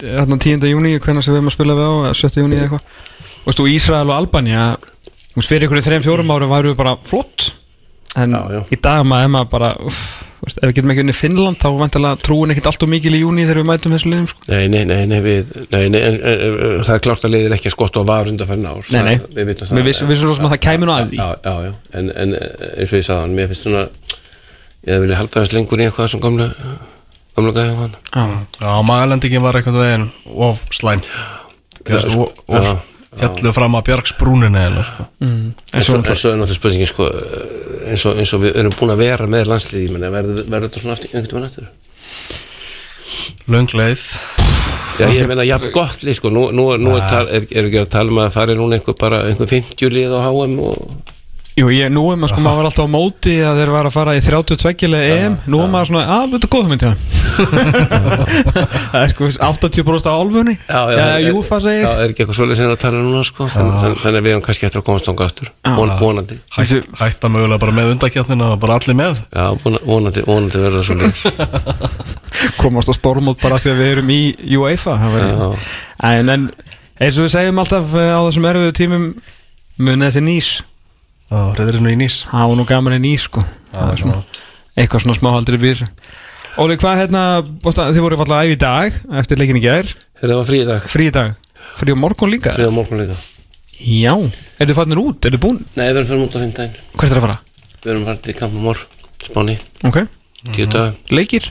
hérna 0.00 0.38
10. 0.40 0.66
júni, 0.72 0.94
hvernig 0.98 1.24
sem 1.26 1.34
við 1.34 1.40
erum 1.42 1.50
að 1.52 1.56
spila 1.58 1.76
við 1.78 1.86
á 1.86 1.92
eða 2.08 2.14
7. 2.22 2.40
júni 2.42 2.56
eða 2.58 2.68
eitthvað 2.68 3.62
og 3.62 3.68
Ísrael 3.76 4.08
og 4.08 4.16
Albania 4.16 4.66
þú 4.80 5.40
veist, 5.40 5.48
fyrir 5.52 5.68
ykkur 5.68 5.80
í 5.82 5.86
3-4 5.88 6.28
ára 6.36 6.48
væru 6.56 6.72
við 6.72 6.80
bara 6.82 6.96
flott 7.06 7.50
en 8.16 8.34
Já, 8.36 8.42
já. 8.52 8.60
í 8.68 8.76
dag 8.84 9.06
maður 9.08 9.24
er 9.24 9.30
maður 9.32 9.50
bara 9.54 9.68
uff, 9.88 10.00
þú 10.42 10.44
veist, 10.48 10.58
ef 10.60 10.68
við 10.68 10.74
getum 10.76 10.90
ekki 10.92 11.02
unni 11.06 11.14
Finnland 11.16 11.60
þá 11.62 11.68
vantilega 11.80 12.18
trúin 12.20 12.52
ekkert 12.52 12.66
allt 12.68 12.82
og 12.84 12.90
mikil 12.92 13.14
í 13.16 13.22
júni 13.22 13.46
þegar 13.48 13.60
við 13.62 13.68
mætum 13.70 13.94
þessu 13.96 14.10
liðum 14.12 14.26
sko. 14.28 14.42
Nei, 14.52 14.66
nei, 14.68 14.82
nei, 14.90 14.98
nei, 15.08 15.20
við, 15.24 15.54
nei, 15.72 15.86
nei 15.94 16.00
en, 16.02 16.18
en, 16.20 16.42
en, 16.44 16.82
það 16.84 16.92
er 16.98 17.04
klart 17.06 17.24
að 17.24 17.32
liðir 17.32 17.54
ekki 17.56 17.70
að 17.70 17.76
skotta 17.78 18.02
á 18.02 18.10
var 18.10 18.28
undan 18.28 18.66
ár 18.68 18.90
Nei, 18.92 19.00
nei. 19.06 19.16
það, 19.16 19.38
Við 19.38 19.88
vissum- 19.88 20.12
vissum 20.12 20.28
svo 20.28 20.36
sem 20.36 20.48
að 20.50 20.54
það 20.58 20.62
kæmi 20.68 20.88
nú 20.90 20.92
að 20.92 21.08
því. 21.08 21.22
Já, 21.22 21.28
já, 21.48 21.54
já, 21.70 21.72
en, 22.02 22.12
en 22.26 22.36
eins 22.36 22.92
og 22.92 22.98
ég 23.00 23.06
sagði 23.08 23.20
hann, 23.22 23.36
mér 23.40 23.48
finnst 23.54 23.64
svona 23.68 23.86
ég 24.92 25.00
vilja 25.06 25.20
halda 25.22 25.40
þess 25.46 25.56
lengur 25.56 25.80
í 25.80 25.88
eitthvað 25.88 26.12
sem 26.12 26.20
gamlu 26.28 26.50
gamlu 27.36 27.52
gæði 27.56 27.74
hann 27.80 27.94
Já, 28.12 28.24
Já, 28.60 28.70
magalendingin 28.86 29.44
var 29.44 29.58
eitthvað 29.58 29.82
veginn 29.82 30.08
of 30.34 30.64
slæm. 30.74 31.04
Of- 31.82 32.62
já, 32.62 32.76
fjallu 33.18 33.52
fram 33.52 33.76
að 33.76 33.86
Björgsbrúninni 33.90 34.60
eða 34.62 34.84
sko. 34.88 35.06
mm. 35.20 35.48
En 35.72 35.84
svo, 35.84 35.98
er 35.98 36.04
náttúrulega 36.40 36.58
spurningin 36.58 36.90
sko, 36.90 37.08
eins, 37.88 38.06
og, 38.08 38.20
eins 38.22 38.32
og 38.32 38.44
við 38.44 38.56
erum 38.62 38.76
búin 38.78 38.94
að 38.94 39.02
vera 39.04 39.26
með 39.28 39.52
menna, 39.92 40.12
verður 40.14 40.44
verður 40.48 40.68
þetta 40.68 40.84
svona 40.84 40.96
aftur 40.96 41.12
einhvern 41.12 41.32
veginn 41.32 41.50
aftur? 41.50 41.66
Löng 43.52 43.74
leið. 43.76 44.06
Já, 45.00 45.08
ég 45.08 45.26
meina, 45.28 45.44
jafn 45.44 45.72
gott 45.74 46.04
lið, 46.04 46.16
sko, 46.20 46.30
nú, 46.32 46.46
nú, 46.56 46.68
nú 46.80 46.94
er, 46.96 47.28
er, 47.32 47.46
er 47.50 47.68
ekki 47.68 47.80
að 47.82 47.90
tala 47.92 48.12
um 48.12 48.20
að 48.22 48.34
fara 48.36 48.56
núna 48.56 48.78
einhver 48.78 48.96
bara, 49.00 49.22
einhver 49.28 49.48
50 49.50 49.92
lið 49.92 50.12
á 50.16 50.20
HM 50.28 50.58
og 50.62 51.11
Jú, 51.52 51.66
ég, 51.68 51.90
nú 51.92 52.00
er 52.08 52.16
maður 52.16 52.30
sko, 52.32 52.40
maður 52.40 52.58
var 52.62 52.66
alltaf 52.70 52.86
á 52.88 52.94
móti 52.94 53.32
að 53.44 53.58
þeir 53.60 53.70
var 53.74 53.84
að 53.88 53.92
fara 53.92 54.12
í 54.16 54.20
32 54.24 54.88
leið 54.88 55.10
EM, 55.18 55.34
nú 55.52 55.58
er 55.60 55.68
maður 55.68 55.88
svona, 55.90 56.04
að, 56.14 56.30
þetta 56.32 56.48
er 56.48 56.52
góð 56.54 56.70
mynd 56.70 56.84
það 58.92 58.96
er 59.02 59.12
sko 59.12 59.28
80% 59.28 60.08
af 60.08 60.16
álfunni. 60.22 60.54
Já, 60.64 60.80
já, 60.80 60.96
eða 60.96 61.18
er- 61.18 61.26
Júfa 61.28 61.58
segir. 61.64 61.84
Já, 61.84 61.90
er 61.92 62.12
ekki 62.14 62.24
eitthvað 62.24 62.38
svolítið 62.38 62.58
sem 62.62 62.72
að 62.72 62.80
tala 62.82 63.02
núna, 63.04 63.22
sko, 63.28 63.48
þannig, 63.52 64.00
að 64.08 64.16
við 64.18 64.30
hefum 64.32 64.44
kannski 64.46 64.66
eftir 64.68 64.80
að 64.82 64.86
komast 64.88 65.10
ánga 65.12 65.28
aftur, 65.28 65.52
von, 65.76 65.92
vonandi. 66.00 66.38
Hætta 66.56 67.30
mögulega 67.32 67.60
bara 67.66 67.76
með 67.76 67.92
undakjarnina 67.98 68.50
bara 68.64 68.78
allir 68.80 68.98
með. 68.98 69.22
Já, 69.32 69.46
vona- 69.64 69.84
vonandi, 69.88 70.24
vonandi 70.28 70.64
verður 70.64 70.80
það 70.80 70.88
svolítið. 70.88 71.20
komast 72.62 72.92
á 72.92 72.94
stormót 72.96 73.40
bara 73.44 73.60
því 73.60 73.72
að 73.74 73.80
við 73.84 73.92
erum 73.96 74.12
í 74.16 74.20
UEFA. 74.56 74.96
Það 75.04 75.20
en, 76.16 76.28
en 76.36 76.48
eins 77.02 77.16
og 77.20 77.26
við 77.28 77.32
segjum 77.36 77.60
alltaf 77.62 77.92
eh, 77.96 78.12
á 78.12 78.20
þessum 78.26 78.48
erfiðu 78.52 78.76
tímum 78.80 79.08
munið 79.82 80.08
þessi 80.10 80.22
nýs 80.26 80.50
Já, 81.32 81.40
reyðirinu 81.56 81.88
í 81.92 81.96
nýs 81.96 82.16
það 82.28 82.48
var 82.50 82.58
nú 82.58 82.64
gaman 82.68 82.96
í 82.98 83.00
nýs 83.00 83.22
sko. 83.28 83.40
Það 83.72 83.92
er 83.94 84.00
svona, 84.02 84.18
eitthvað 84.76 85.04
svona 85.06 85.16
smáhaldur 85.16 85.56
í 85.56 85.60
býr 85.62 85.82
Óli, 86.60 86.76
hvað 86.76 86.98
hérna, 87.00 87.20
þið 87.64 88.00
voru 88.04 88.18
fallað 88.20 88.42
æfi 88.44 88.56
í 88.58 88.60
dag 88.60 88.96
eftir 89.22 89.40
leikin 89.40 89.56
í 89.56 89.62
gær, 89.64 89.88
þegar 90.20 90.32
það 90.34 90.40
var 90.42 90.48
frí 90.50 90.58
í 90.60 90.66
dag, 90.68 90.88
frí 90.92 91.06
í 91.08 91.14
dag? 91.14 91.30
Frí 91.80 91.94
á 91.94 91.96
morgun 91.96 92.32
líka? 92.34 92.52
Frí 92.52 92.66
á 92.68 92.72
morgun 92.76 93.00
líka. 93.00 93.16
Já, 93.80 94.12
er 94.60 94.68
þið 94.68 94.76
fannir 94.76 95.00
út, 95.00 95.24
er 95.24 95.32
þið 95.32 95.40
búin 95.46 95.62
Nei, 95.72 95.86
við 95.88 96.02
erum 96.02 96.10
fyrir 96.10 96.26
út 96.26 96.36
á 96.36 96.40
fimmtæðin, 96.44 96.76
Hvert 97.00 97.14
er 97.16 97.22
að 97.22 97.24
fara? 97.24 97.38
við 97.80 97.90
erum 97.94 98.04
farið 98.10 98.22
til 98.28 98.36
Kampamór, 98.42 98.82
Spáni, 99.24 99.56
Ok, 99.88 99.98
leikir, 101.16 101.48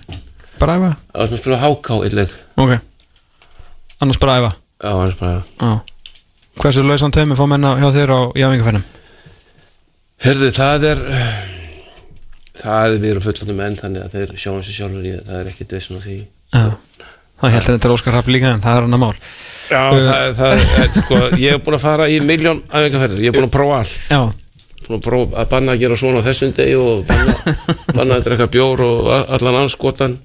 bara 0.62 0.78
æfa? 0.78 0.94
Það 1.10 1.18
var 1.24 1.32
sem 1.32 1.40
að 1.40 1.42
spila 1.42 1.62
háká 1.66 1.98
eitt 2.06 2.18
leik. 2.22 2.38
Ok, 2.62 2.78
annars 4.06 4.22
bara 4.22 4.38
æfa? 4.38 4.54
Já, 4.78 4.92
hann 4.94 5.10
er 5.10 5.18
bara 5.18 5.42
Já. 5.42 5.74
Hversu 6.62 6.86
lausan 6.86 7.12
teimi 7.16 7.36
fá 7.40 7.48
menna 7.50 7.74
hjá 7.82 7.90
þér 7.96 8.14
á 8.14 8.20
jáfingafennum? 8.38 8.86
Herðu, 10.22 10.52
það 10.54 10.88
er 10.92 11.04
Það 12.62 12.84
er 12.84 12.98
við 12.98 13.10
erum 13.12 13.26
fullandi 13.26 13.58
menn 13.58 13.80
Þannig 13.80 14.04
að 14.06 14.18
þeir 14.18 14.34
sjáum 14.38 14.62
sér 14.66 14.78
sjálfur 14.78 15.08
í 15.08 15.14
það. 15.16 15.24
Það 15.30 15.40
er 15.40 15.52
ekkit 15.52 15.78
vissin 15.78 15.98
á 15.98 16.02
því. 16.04 16.18
Já. 16.52 16.66
Það 17.42 17.56
heldur 17.56 17.76
þetta 17.78 17.96
Óskar 17.96 18.16
Rapp 18.18 18.30
líka 18.30 18.52
en 18.54 18.62
það 18.62 18.78
er 18.78 18.86
annar 18.86 19.02
mál. 19.02 19.16
Já, 19.72 19.82
það, 19.96 20.36
það 20.38 20.54
er, 20.54 20.94
sko, 20.98 21.20
ég 21.40 21.56
hef 21.56 21.64
búin 21.66 21.78
að 21.78 21.84
fara 21.86 22.08
í 22.12 22.20
miljón 22.22 22.60
æfingarferðir, 22.68 23.24
ég 23.24 23.32
hef 23.32 23.38
búin 23.40 23.48
að 23.48 23.54
prófa 23.56 23.78
allt. 23.80 23.94
Já, 24.12 24.22
að 24.92 25.06
prófa 25.06 25.40
að 25.42 25.50
banna 25.54 25.76
að 25.76 25.84
gera 25.86 25.98
svona 26.00 26.22
á 26.22 26.28
þessum 26.28 26.54
degi 26.58 26.76
og 26.80 27.06
banna, 27.08 27.56
banna 27.96 28.18
að 28.20 28.28
drekka 28.28 28.48
bjór 28.52 28.84
og 28.86 29.10
allan 29.38 29.60
anskotan 29.62 30.18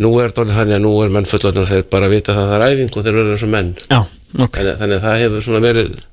nú 0.00 0.12
er 0.18 0.30
þetta 0.30 0.44
orðið 0.46 0.58
þannig 0.60 0.78
að 0.78 0.84
nú 0.86 0.92
er 1.04 1.12
menn 1.12 1.28
fullotnir 1.28 1.68
þeir 1.68 1.84
bara 1.92 2.08
vita 2.12 2.32
að 2.32 2.52
það 2.52 2.54
er 2.56 2.64
æfing 2.70 2.94
og 2.96 3.04
þeir 3.04 3.18
verður 3.18 3.34
eins 3.34 3.44
og 3.46 3.52
menn. 3.52 3.72
Já, 3.84 3.98
ok. 4.00 4.56
Þannig, 4.56 4.78
þannig 4.80 4.96
að 4.96 5.06
það 5.06 5.20
hefur 5.22 5.46
svona 5.46 5.62
verið 5.66 5.92
uh, 5.92 6.06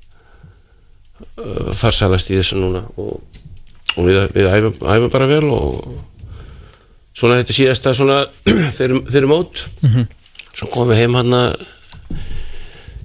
farsalast 1.80 2.32
í 2.32 2.38
þessu 2.40 2.60
núna 2.60 2.84
og, 3.00 3.20
og 3.96 4.08
við, 4.08 4.22
við 4.36 4.50
æfum, 4.52 4.80
æfum 4.84 5.12
bara 5.14 5.28
vel 5.30 5.44
og 5.52 5.92
svona 7.18 7.42
þetta 7.42 7.58
síðasta 7.58 7.94
svona 7.98 8.22
fyrir, 8.78 9.04
fyrir 9.10 9.30
mót. 9.30 9.64
Svo 10.56 10.70
komum 10.72 10.94
við 10.94 11.04
heim 11.04 11.20
hann 11.20 11.36
að 11.36 11.62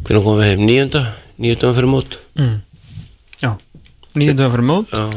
hvernig 0.05 0.25
komum 0.25 0.41
við 0.41 0.51
heim? 0.53 0.67
Nýjönda 0.69 1.05
nýjönda 1.41 1.75
fyrir 1.77 1.91
mót. 1.91 2.19
Já, 3.43 3.55
nýjöndu 4.15 4.51
fyrir 4.55 4.69
mót. 4.71 4.93
Já, 4.95 5.09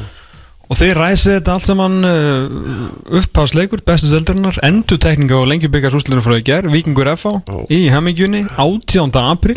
Og 0.67 0.75
þið 0.75 0.89
ræsið 0.97 1.35
þetta 1.37 1.53
allt 1.55 1.63
saman 1.63 1.93
uh, 2.03 3.19
uppháðsleikur, 3.21 3.79
bestu 3.87 4.09
döldarinnar 4.11 4.57
endutekninga 4.67 5.37
og 5.39 5.47
lengjubikars 5.47 5.95
úslunum 5.95 6.25
frá 6.25 6.35
í 6.35 6.43
ger 6.43 6.67
Víkingur 6.67 7.07
FH 7.13 7.37
Já. 7.47 7.61
í 7.71 7.79
Hemmingjunni 7.93 8.41
18. 8.59 9.15
april 9.21 9.55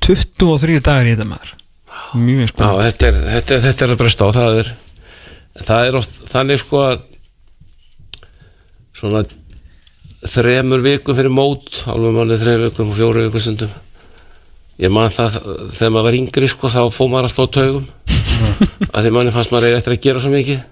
23 0.00 0.80
dagar 0.80 1.10
í 1.10 1.12
þetta 1.12 1.28
maður 1.28 1.52
Mjög 2.14 2.50
spennandi. 2.52 2.84
þetta, 2.86 3.10
þetta, 3.26 3.58
þetta 3.64 3.84
er 3.86 3.92
að 3.94 4.00
bresta 4.02 4.26
á 4.26 4.30
það 4.36 4.58
er, 4.60 4.68
það 5.66 5.88
er 5.88 5.96
oft 5.98 6.20
þannig 6.30 6.60
sko 6.62 6.82
að 6.84 7.00
svona 8.94 9.24
þremur 10.34 10.84
vikum 10.84 11.16
fyrir 11.18 11.34
mót 11.34 11.82
alveg 11.90 12.14
málið 12.14 12.44
þremur 12.44 12.68
vikum 12.68 12.92
og 12.92 13.00
fjóru 13.00 13.24
vikum 13.26 13.44
stundum. 13.44 13.72
Ég 14.80 14.90
man 14.94 15.12
það 15.14 15.40
þegar 15.74 15.92
maður 15.94 16.06
var 16.08 16.18
yngri 16.18 16.50
sko 16.50 16.70
þá 16.72 16.80
fóð 16.94 17.10
maður 17.12 17.28
alltaf 17.28 17.50
á 17.50 17.54
taugum. 17.58 17.86
Að 18.94 19.00
því 19.04 19.12
manni 19.14 19.34
fannst 19.34 19.52
maður 19.54 19.76
eftir 19.78 19.96
að 19.96 20.04
gera 20.06 20.22
svo 20.22 20.32
mikið. 20.34 20.62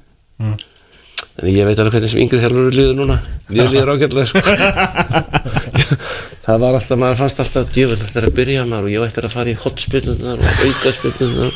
En 1.42 1.48
ég 1.48 1.66
veit 1.66 1.78
alveg 1.78 1.94
hvernig 1.96 2.12
sem 2.12 2.22
yngri 2.24 2.40
þjálfur 2.42 2.74
líður 2.76 2.96
núna. 2.98 3.18
Líður 3.50 3.74
líður 3.76 3.92
ágætlega 3.94 4.26
sko 4.30 4.40
það 6.52 6.62
var 6.64 6.78
alltaf, 6.78 7.00
maður 7.00 7.20
fannst 7.22 7.42
alltaf 7.42 7.72
djöfull 7.72 7.98
þetta 8.02 8.20
er 8.20 8.28
að 8.28 8.38
byrja 8.38 8.68
maður 8.68 8.88
og 8.88 8.92
ég 8.92 9.06
ætti 9.08 9.24
að 9.24 9.34
fara 9.34 9.52
í 9.52 9.58
hotspilnunar 9.64 10.38
og 10.38 10.46
aukaspilnunar 10.68 11.54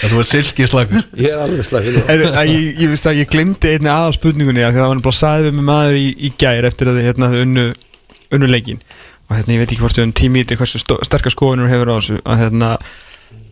Þú 0.00 0.20
ert 0.22 0.30
silkislagur 0.30 1.02
ég 1.18 1.34
er 1.34 1.42
alveg 1.44 1.66
slagið 1.66 1.96
að 2.30 2.48
ég, 2.48 2.80
ég 2.80 2.92
veist 2.92 3.08
að 3.10 3.20
ég 3.20 3.30
glemdi 3.32 3.74
einni 3.74 3.90
aðal 3.92 4.14
spurningunni 4.16 4.64
að 4.64 4.78
það 4.78 4.92
var 4.92 5.04
bara 5.04 5.18
sæðið 5.18 5.48
við 5.48 5.56
með 5.58 5.66
maður 5.66 5.98
í, 5.98 6.06
í 6.16 6.32
gær 6.40 6.68
eftir 6.70 6.90
að 6.90 7.00
þið 7.00 7.08
hérna, 7.10 7.30
unnu, 7.42 7.66
unnu 8.36 8.50
leikin 8.50 8.80
og 9.30 9.36
hérna 9.36 9.54
ég 9.54 9.62
veit 9.62 9.70
ekki 9.70 9.82
hvort 9.84 9.98
þau 9.98 10.06
um 10.06 10.14
þetta 10.38 10.58
hversu 10.58 10.80
sterkar 10.82 11.34
skoðunur 11.34 11.70
hefur 11.70 11.92
á 11.92 11.94
þessu. 12.00 12.16
Hérna 12.40 12.70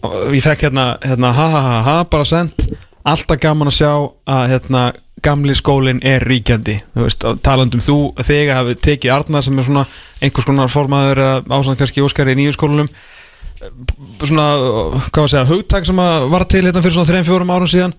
og 0.03 0.35
ég 0.35 0.43
fekk 0.43 0.65
hérna, 0.67 0.87
hérna 1.05 1.31
ha 1.35 1.49
ha 1.53 1.61
ha 1.63 1.77
ha 1.87 1.97
bara 2.11 2.27
sendt 2.27 2.67
alltaf 3.07 3.39
gaman 3.43 3.71
að 3.71 3.79
sjá 3.79 3.93
að 4.27 4.49
hérna 4.53 4.83
gamli 5.25 5.55
skólinn 5.59 6.01
er 6.07 6.25
ríkjandi 6.27 6.79
þú 6.95 7.05
veist, 7.05 7.29
talandum 7.45 7.83
þú 7.85 7.99
þegar 8.23 8.63
hafi 8.63 8.79
tekið 8.83 9.15
Arnar 9.15 9.45
sem 9.47 9.59
er 9.59 9.67
svona 9.67 9.87
einhvers 10.23 10.49
konar 10.49 10.73
formaður 10.73 11.23
ásand 11.49 11.79
kannski 11.81 12.05
Óskar 12.05 12.31
í 12.33 12.37
nýju 12.39 12.57
skólanum 12.57 12.91
svona, 13.59 14.47
hvað 15.09 15.19
var 15.19 15.25
að 15.25 15.33
segja, 15.33 15.47
hugtak 15.49 15.89
sem 15.89 16.03
að 16.03 16.27
var 16.33 16.45
til 16.51 16.63
hérna 16.65 16.83
fyrir 16.85 16.97
svona 16.97 17.11
3-4 17.11 17.49
árum 17.57 17.71
síðan. 17.71 17.95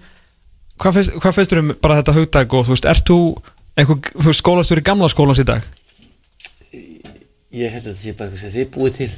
Hvað 0.79 0.95
finnst, 0.99 1.15
hvað 1.19 1.39
þér 1.39 1.61
um 1.63 1.73
bara 1.83 1.97
þetta 1.99 2.15
hugtak 2.15 2.55
og 2.55 2.67
þú 2.67 2.75
veist, 2.75 2.87
ert 2.87 3.09
þú 3.09 3.19
einhver 3.79 3.99
þú 4.13 4.29
veist, 4.29 4.43
skólastjóri 4.43 4.85
gamla 4.87 5.11
skólans 5.11 5.41
í 5.43 5.47
dag? 5.47 5.67
ég 7.49 7.73
held 7.73 7.87
að 7.89 7.95
þetta 7.97 8.03
sé 8.03 8.13
bara 8.13 8.53
þið 8.53 8.67
búið 8.75 8.97
til. 8.99 9.11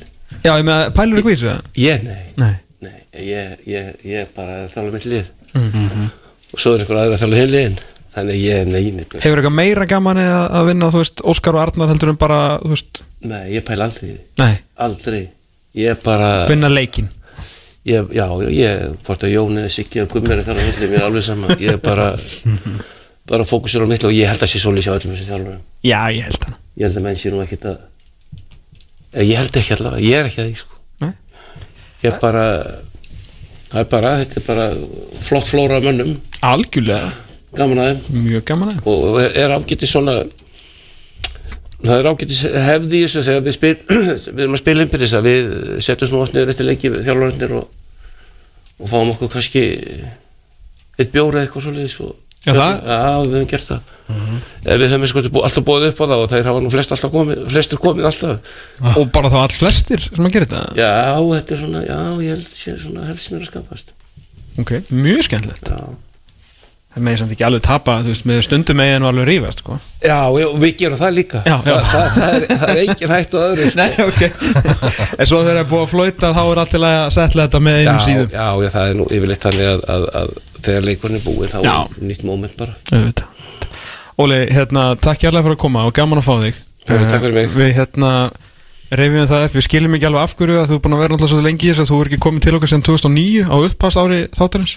Já, 0.46 0.54
ég 0.56 0.66
með 0.66 0.84
pælur 0.96 1.22
ykkur 1.22 1.34
í 1.34 1.38
þessu? 1.38 1.56
ég, 1.76 2.06
nei, 2.08 2.22
Nei. 2.40 2.54
Nei 2.82 3.26
ég, 3.28 3.58
ég, 3.68 3.90
ég 4.08 4.30
bara 4.34 4.64
er 4.64 4.72
þála 4.72 4.94
mitt 4.96 5.08
lið. 5.12 5.28
Og 6.52 6.60
svo 6.60 6.74
er 6.74 6.84
einhver 6.84 7.02
aðra 7.02 7.18
að 7.20 7.26
þála 7.26 7.42
liðin 7.52 7.76
þannig 8.16 8.42
ég, 8.42 8.68
nei, 8.68 8.92
nei, 8.96 9.06
Hefur 9.14 9.42
eitthvað 9.42 9.58
meira 9.58 9.88
gaman 9.90 10.20
að, 10.24 10.68
vinna, 10.70 10.92
þú 10.94 11.02
veist, 11.04 11.24
Óskar 11.32 11.58
og 11.58 11.64
Arnar 11.64 11.92
heldur 11.94 12.14
um 12.14 12.20
bara, 12.22 12.42
nei, 13.24 13.44
ég 13.56 13.66
pæla 13.68 13.88
aldrei 13.88 14.16
nei, 14.42 14.54
aldrei, 14.88 15.22
ég 15.80 16.02
bara 16.06 16.32
vinna 16.50 16.72
leikin 16.72 17.10
ég, 17.88 18.12
já, 18.16 18.26
ég, 18.52 18.88
hvort 19.06 19.28
að 19.28 19.36
Jón 19.36 19.62
eða 19.62 19.72
Siggi 19.74 20.04
og 20.04 20.12
Gummi 20.14 20.36
er 20.36 20.44
þar 20.46 20.60
á 20.60 20.64
milli, 20.64 20.90
mér 20.92 21.00
er 21.00 21.06
alveg 21.08 21.24
sama. 21.26 21.56
Ég 21.58 21.80
bara 21.82 22.12
bara 23.32 23.48
fókusur 23.48 23.86
á 23.86 23.90
mitt 23.90 24.04
og 24.06 24.14
ég 24.14 24.30
held 24.30 24.44
að 24.44 24.52
sé 24.52 24.62
svolítið 24.62 24.86
sjá 24.86 24.94
öllum 24.98 25.16
þessum 25.16 25.30
þjálfurum. 25.32 25.64
Já, 25.88 25.98
ég 26.14 26.28
held 26.28 26.44
það. 26.44 26.60
Ég 26.78 26.86
held 26.86 27.00
að 27.00 27.06
menn 27.08 27.18
sé 27.18 27.32
nú 27.34 27.42
ekkit 27.42 27.66
að 27.72 27.80
Eh, 29.12 29.26
ég 29.28 29.36
held 29.42 29.58
ekki 29.60 29.76
allavega, 29.76 30.06
ég 30.06 30.22
er 30.22 30.30
ekki 30.30 30.40
að 30.40 30.48
því 30.48 30.60
sko. 30.62 30.78
Ég 32.02 32.16
bara 32.22 32.46
það 33.72 33.82
er 33.82 33.90
bara, 33.92 34.12
þetta 34.22 34.40
er 34.40 34.46
bara 34.48 34.64
flott 35.28 35.50
flóra 35.50 35.82
mönnum, 35.84 36.16
Algjörlega, 36.48 37.12
gaman 37.60 37.82
að 37.84 37.90
þeim. 37.92 38.24
Mjög 38.30 38.46
gaman 38.52 38.72
að 38.76 38.88
og 38.92 39.20
er- 39.26 39.56
ágæti 39.58 39.90
svona 39.92 40.16
það 41.82 41.96
er 41.98 42.10
ágæti 42.12 42.40
hefði 42.68 43.04
þessu 43.06 43.24
þegar 43.28 43.46
við, 43.48 43.56
spil, 43.58 43.76
við 44.36 44.44
erum 44.46 44.58
að 44.58 44.62
spila 44.64 44.86
innbyrðis 44.86 45.12
þess 45.14 45.20
að 45.20 45.30
við 45.30 45.54
setjum 45.88 46.12
svona 46.12 46.36
niður 46.36 46.52
eftir 46.54 46.68
leiki 46.70 46.92
þjálfurinnir 46.98 47.56
og, 47.58 47.70
og 48.82 48.92
fáum 48.92 49.14
okkur 49.16 49.32
kannski 49.36 49.64
eitt 51.02 51.14
bjóra 51.16 51.42
eitthvað 51.46 51.66
svoleiðis 51.68 51.98
og 52.06 52.18
Já, 52.42 52.56
það- 52.58 53.28
við 53.30 53.36
höfum 53.38 53.50
gert 53.52 53.68
það. 53.68 53.90
Eða 54.66 54.78
við 54.82 54.94
höfum 54.96 55.10
sko 55.12 55.22
alltaf 55.46 55.66
búið 55.68 55.84
upp 55.92 56.00
á 56.02 56.06
það 56.10 56.22
og 56.24 56.30
þeir 56.32 56.48
hafa 56.50 56.62
nú 56.66 56.72
flest 56.74 56.94
alltaf 56.96 57.12
komið, 57.14 57.42
flestir 57.54 57.82
komið 57.84 58.08
alltaf. 58.10 58.56
Og 58.98 59.12
bara 59.14 59.30
þá 59.30 59.38
all 59.44 59.54
flestir 59.54 60.02
sem 60.08 60.26
að 60.26 60.34
gera 60.34 60.48
þetta? 60.50 60.62
Já, 60.82 60.90
þetta 61.22 61.54
er 61.54 61.62
svona, 61.62 61.84
já, 61.86 62.00
ég 62.26 62.34
held 62.34 62.48
sé 62.58 62.74
svona 62.82 63.06
helst 63.12 63.30
er 63.38 63.44
að 63.44 63.52
skapast. 63.52 63.94
Ok, 64.66 64.74
mjög 64.90 65.22
skemmtilegt. 65.30 65.70
Já, 65.70 65.80
Það 66.92 67.04
meði 67.08 67.20
samt 67.22 67.32
ekki 67.32 67.46
alveg 67.48 67.62
tapa, 67.64 67.94
veist, 68.04 68.26
með 68.28 68.40
stundum 68.44 68.76
megin 68.82 69.06
og 69.06 69.10
alveg 69.14 69.28
rífast, 69.30 69.62
sko 69.64 69.78
já 70.04 70.18
og 70.28 70.58
við 70.60 70.74
gerum 70.82 71.00
það 71.00 71.14
líka 71.16 71.42
Já, 71.48 71.54
já. 71.64 71.76
Það, 71.88 72.08
það, 72.18 72.36
er, 72.36 72.46
það 72.52 72.72
er 72.74 72.82
engin 72.84 73.14
hægt 73.16 73.36
og 73.38 73.46
öðru 73.46 73.68
sko. 73.72 73.78
Nei, 73.80 73.92
ok 74.08 74.22
En 75.22 75.30
svo 75.30 75.40
þegar 75.40 75.56
það 75.56 75.62
er 75.62 75.70
búið 75.72 75.86
að 75.86 75.92
flauta 75.94 76.32
þá 76.36 76.42
er 76.52 76.62
allt 76.66 76.74
til 76.76 76.84
að 76.90 76.98
setla 77.16 77.46
þetta 77.48 77.62
með 77.68 77.78
já, 77.78 77.84
einum 77.86 78.04
síðum 78.08 78.36
já, 78.36 78.48
já, 78.66 78.70
það 78.76 78.90
er 78.92 79.00
nú 79.00 79.06
yfirleitt 79.08 79.48
þannig 79.48 79.70
að, 79.72 79.86
að, 79.96 80.08
að 80.22 80.34
þegar 80.68 80.88
leikurinn 80.90 81.22
er 81.22 81.26
búið 81.30 81.54
þá 81.56 81.58
Já. 81.64 81.76
er 81.80 82.06
nýtt 82.12 82.26
moment 82.28 82.60
bara. 82.60 82.76
Óli, 84.22 84.38
hérna, 84.52 84.84
takk 85.00 85.24
hérlega 85.26 85.46
fyrir 85.48 85.56
að 85.58 85.62
koma 85.64 85.86
og 85.88 85.96
gaman 85.98 86.20
að 86.22 86.28
fá 86.28 86.36
þig 86.44 86.60
Já. 86.92 86.98
Eh, 86.98 87.48
Við 87.56 87.72
hérna 87.78 88.12
reyfum 88.92 89.28
það 89.30 89.46
upp, 89.48 89.56
við 89.56 89.66
skiljum 89.70 89.94
ekki 89.96 90.08
alveg 90.10 90.26
af 90.28 90.34
hverju 90.36 90.60
að 90.60 90.72
þú 90.74 90.76
er 90.78 90.82
búin 90.84 90.96
að 90.98 91.02
vera 91.06 91.14
náttúrulega 91.16 91.32
svo 91.38 91.46
lengi 91.46 91.70
þess 91.72 91.84
að 91.86 91.92
þú 91.94 92.00
er 92.04 92.10
ekki 92.12 92.22
komið 92.26 92.44
til 92.46 92.56
okkar 92.58 92.72
sem 92.74 92.82
2009 92.84 93.46
á 93.48 93.56
upphast 93.64 94.02
ári 94.02 94.18
þáttarins 94.36 94.74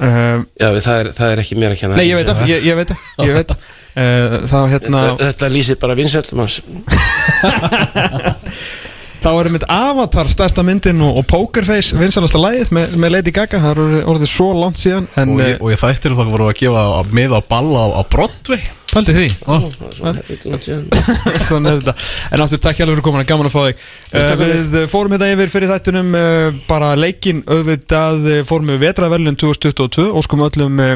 uh, 0.00 0.42
já, 0.60 0.68
það 0.80 0.96
er, 1.02 1.10
það 1.18 1.32
er 1.34 1.42
ekki 1.44 1.58
mér 1.60 1.74
að 1.76 1.80
kenna. 1.82 1.96
Nei, 2.00 2.08
ég 2.08 2.16
veit 2.20 2.28
það, 2.32 2.42
ég, 2.48 2.64
ég 2.70 2.76
veit 2.80 2.88
það, 2.94 2.98
ég 3.28 3.34
veit 3.40 3.48
það. 3.52 3.70
Uh, 3.92 4.36
Þá 4.48 4.56
hérna, 4.72 5.00
Þetta, 5.12 5.26
þetta 5.32 5.48
lýsir 5.52 5.76
bara 5.82 5.94
vinsöldum 5.98 6.38
hans 6.40 6.54
þá 9.22 9.28
erum 9.38 9.54
við 9.54 9.64
Avatar 9.70 10.30
stærsta 10.32 10.64
myndin 10.66 11.02
og, 11.04 11.20
og 11.20 11.26
Pokerface 11.30 11.94
vinsalasta 12.00 12.40
lagið 12.42 12.72
með, 12.74 12.96
með 13.04 13.12
Lady 13.16 13.34
Gaga 13.36 13.60
það 13.62 13.82
er 13.84 14.06
orðið- 14.10 14.32
svo 14.32 14.48
langt 14.58 14.80
síðan 14.80 15.06
en 15.20 15.34
Og, 15.36 15.42
ég- 15.44 15.60
og 15.62 15.70
ég 15.74 15.78
þættir 15.82 16.16
þá 16.18 16.24
voru 16.32 16.48
að 16.50 16.56
gefa 16.62 16.82
að 17.02 17.12
miða 17.20 17.38
á 17.38 17.42
balla 17.52 17.84
á, 17.86 17.88
á 18.00 18.02
Broadway 18.10 18.64
pældi 18.92 19.14
því. 19.16 19.26
Oh. 19.50 19.64
Svona 21.46 21.72
er 21.72 21.80
þetta. 21.80 21.94
En 22.32 22.44
áttur 22.44 22.60
takk 22.62 22.78
hjálfur 22.78 22.96
fyrir 22.98 23.04
komin, 23.06 23.26
gaman 23.28 23.48
að 23.48 23.54
fá 23.54 23.62
þig. 23.66 23.82
Uh, 24.12 24.32
Við 24.72 24.86
fórum 24.92 25.14
þetta 25.14 25.30
yfir 25.32 25.52
fyrir 25.52 25.72
þættunum 25.72 26.16
uh, 26.18 26.60
bara 26.68 26.92
leikin 26.98 27.42
auðvitað 27.48 28.28
uh, 28.28 28.38
fórum 28.48 28.72
við 28.72 28.82
vetraverlun 28.86 29.38
2022 29.40 30.08
óskum 30.20 30.44
öllum 30.46 30.82
uh, 30.82 30.94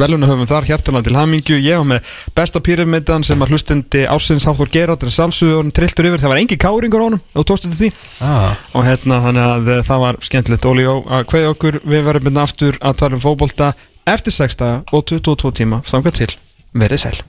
velunahöfum 0.00 0.48
þar 0.50 0.68
hjartalega 0.70 1.08
til 1.08 1.18
hamingju. 1.18 1.60
Ég 1.62 1.80
var 1.80 1.88
með 1.94 2.14
besta 2.36 2.62
pyramidan 2.64 3.26
sem 3.26 3.42
að 3.42 3.54
hlustendi 3.54 4.06
ásins 4.10 4.48
Háþór 4.48 4.72
Gerardur 4.74 5.14
salsuðun 5.14 5.72
trilltur 5.76 6.10
yfir, 6.10 6.22
það 6.22 6.34
var 6.34 6.42
engin 6.42 6.60
káringur 6.60 7.04
á 7.04 7.06
honum 7.08 7.22
og 7.34 7.46
tókstu 7.48 7.70
til 7.70 7.78
því. 7.78 7.92
Ah. 8.24 8.58
og 8.74 8.84
hérna 8.86 9.20
þannig 9.24 9.46
að 9.46 9.72
það 9.86 10.04
var 10.04 10.20
skemmtilegt. 10.26 10.68
Óli 10.70 10.86
og 10.90 11.08
að 11.10 11.26
kveðja 11.30 11.54
okkur. 11.54 11.80
Við 11.86 12.06
verðum 12.06 12.30
hérna 12.30 12.46
aftur 12.48 12.78
að 12.80 13.00
tala 13.00 13.18
um 13.18 13.24
fótbolta 13.24 13.72
eftir 14.08 14.34
6 14.34 14.60
daga 14.60 14.82
og 14.92 15.04
22 15.08 15.52
tíma. 15.60 15.82
Samkvæmt 15.86 16.20
til, 16.22 16.32
verið 16.74 17.02
sæl 17.04 17.20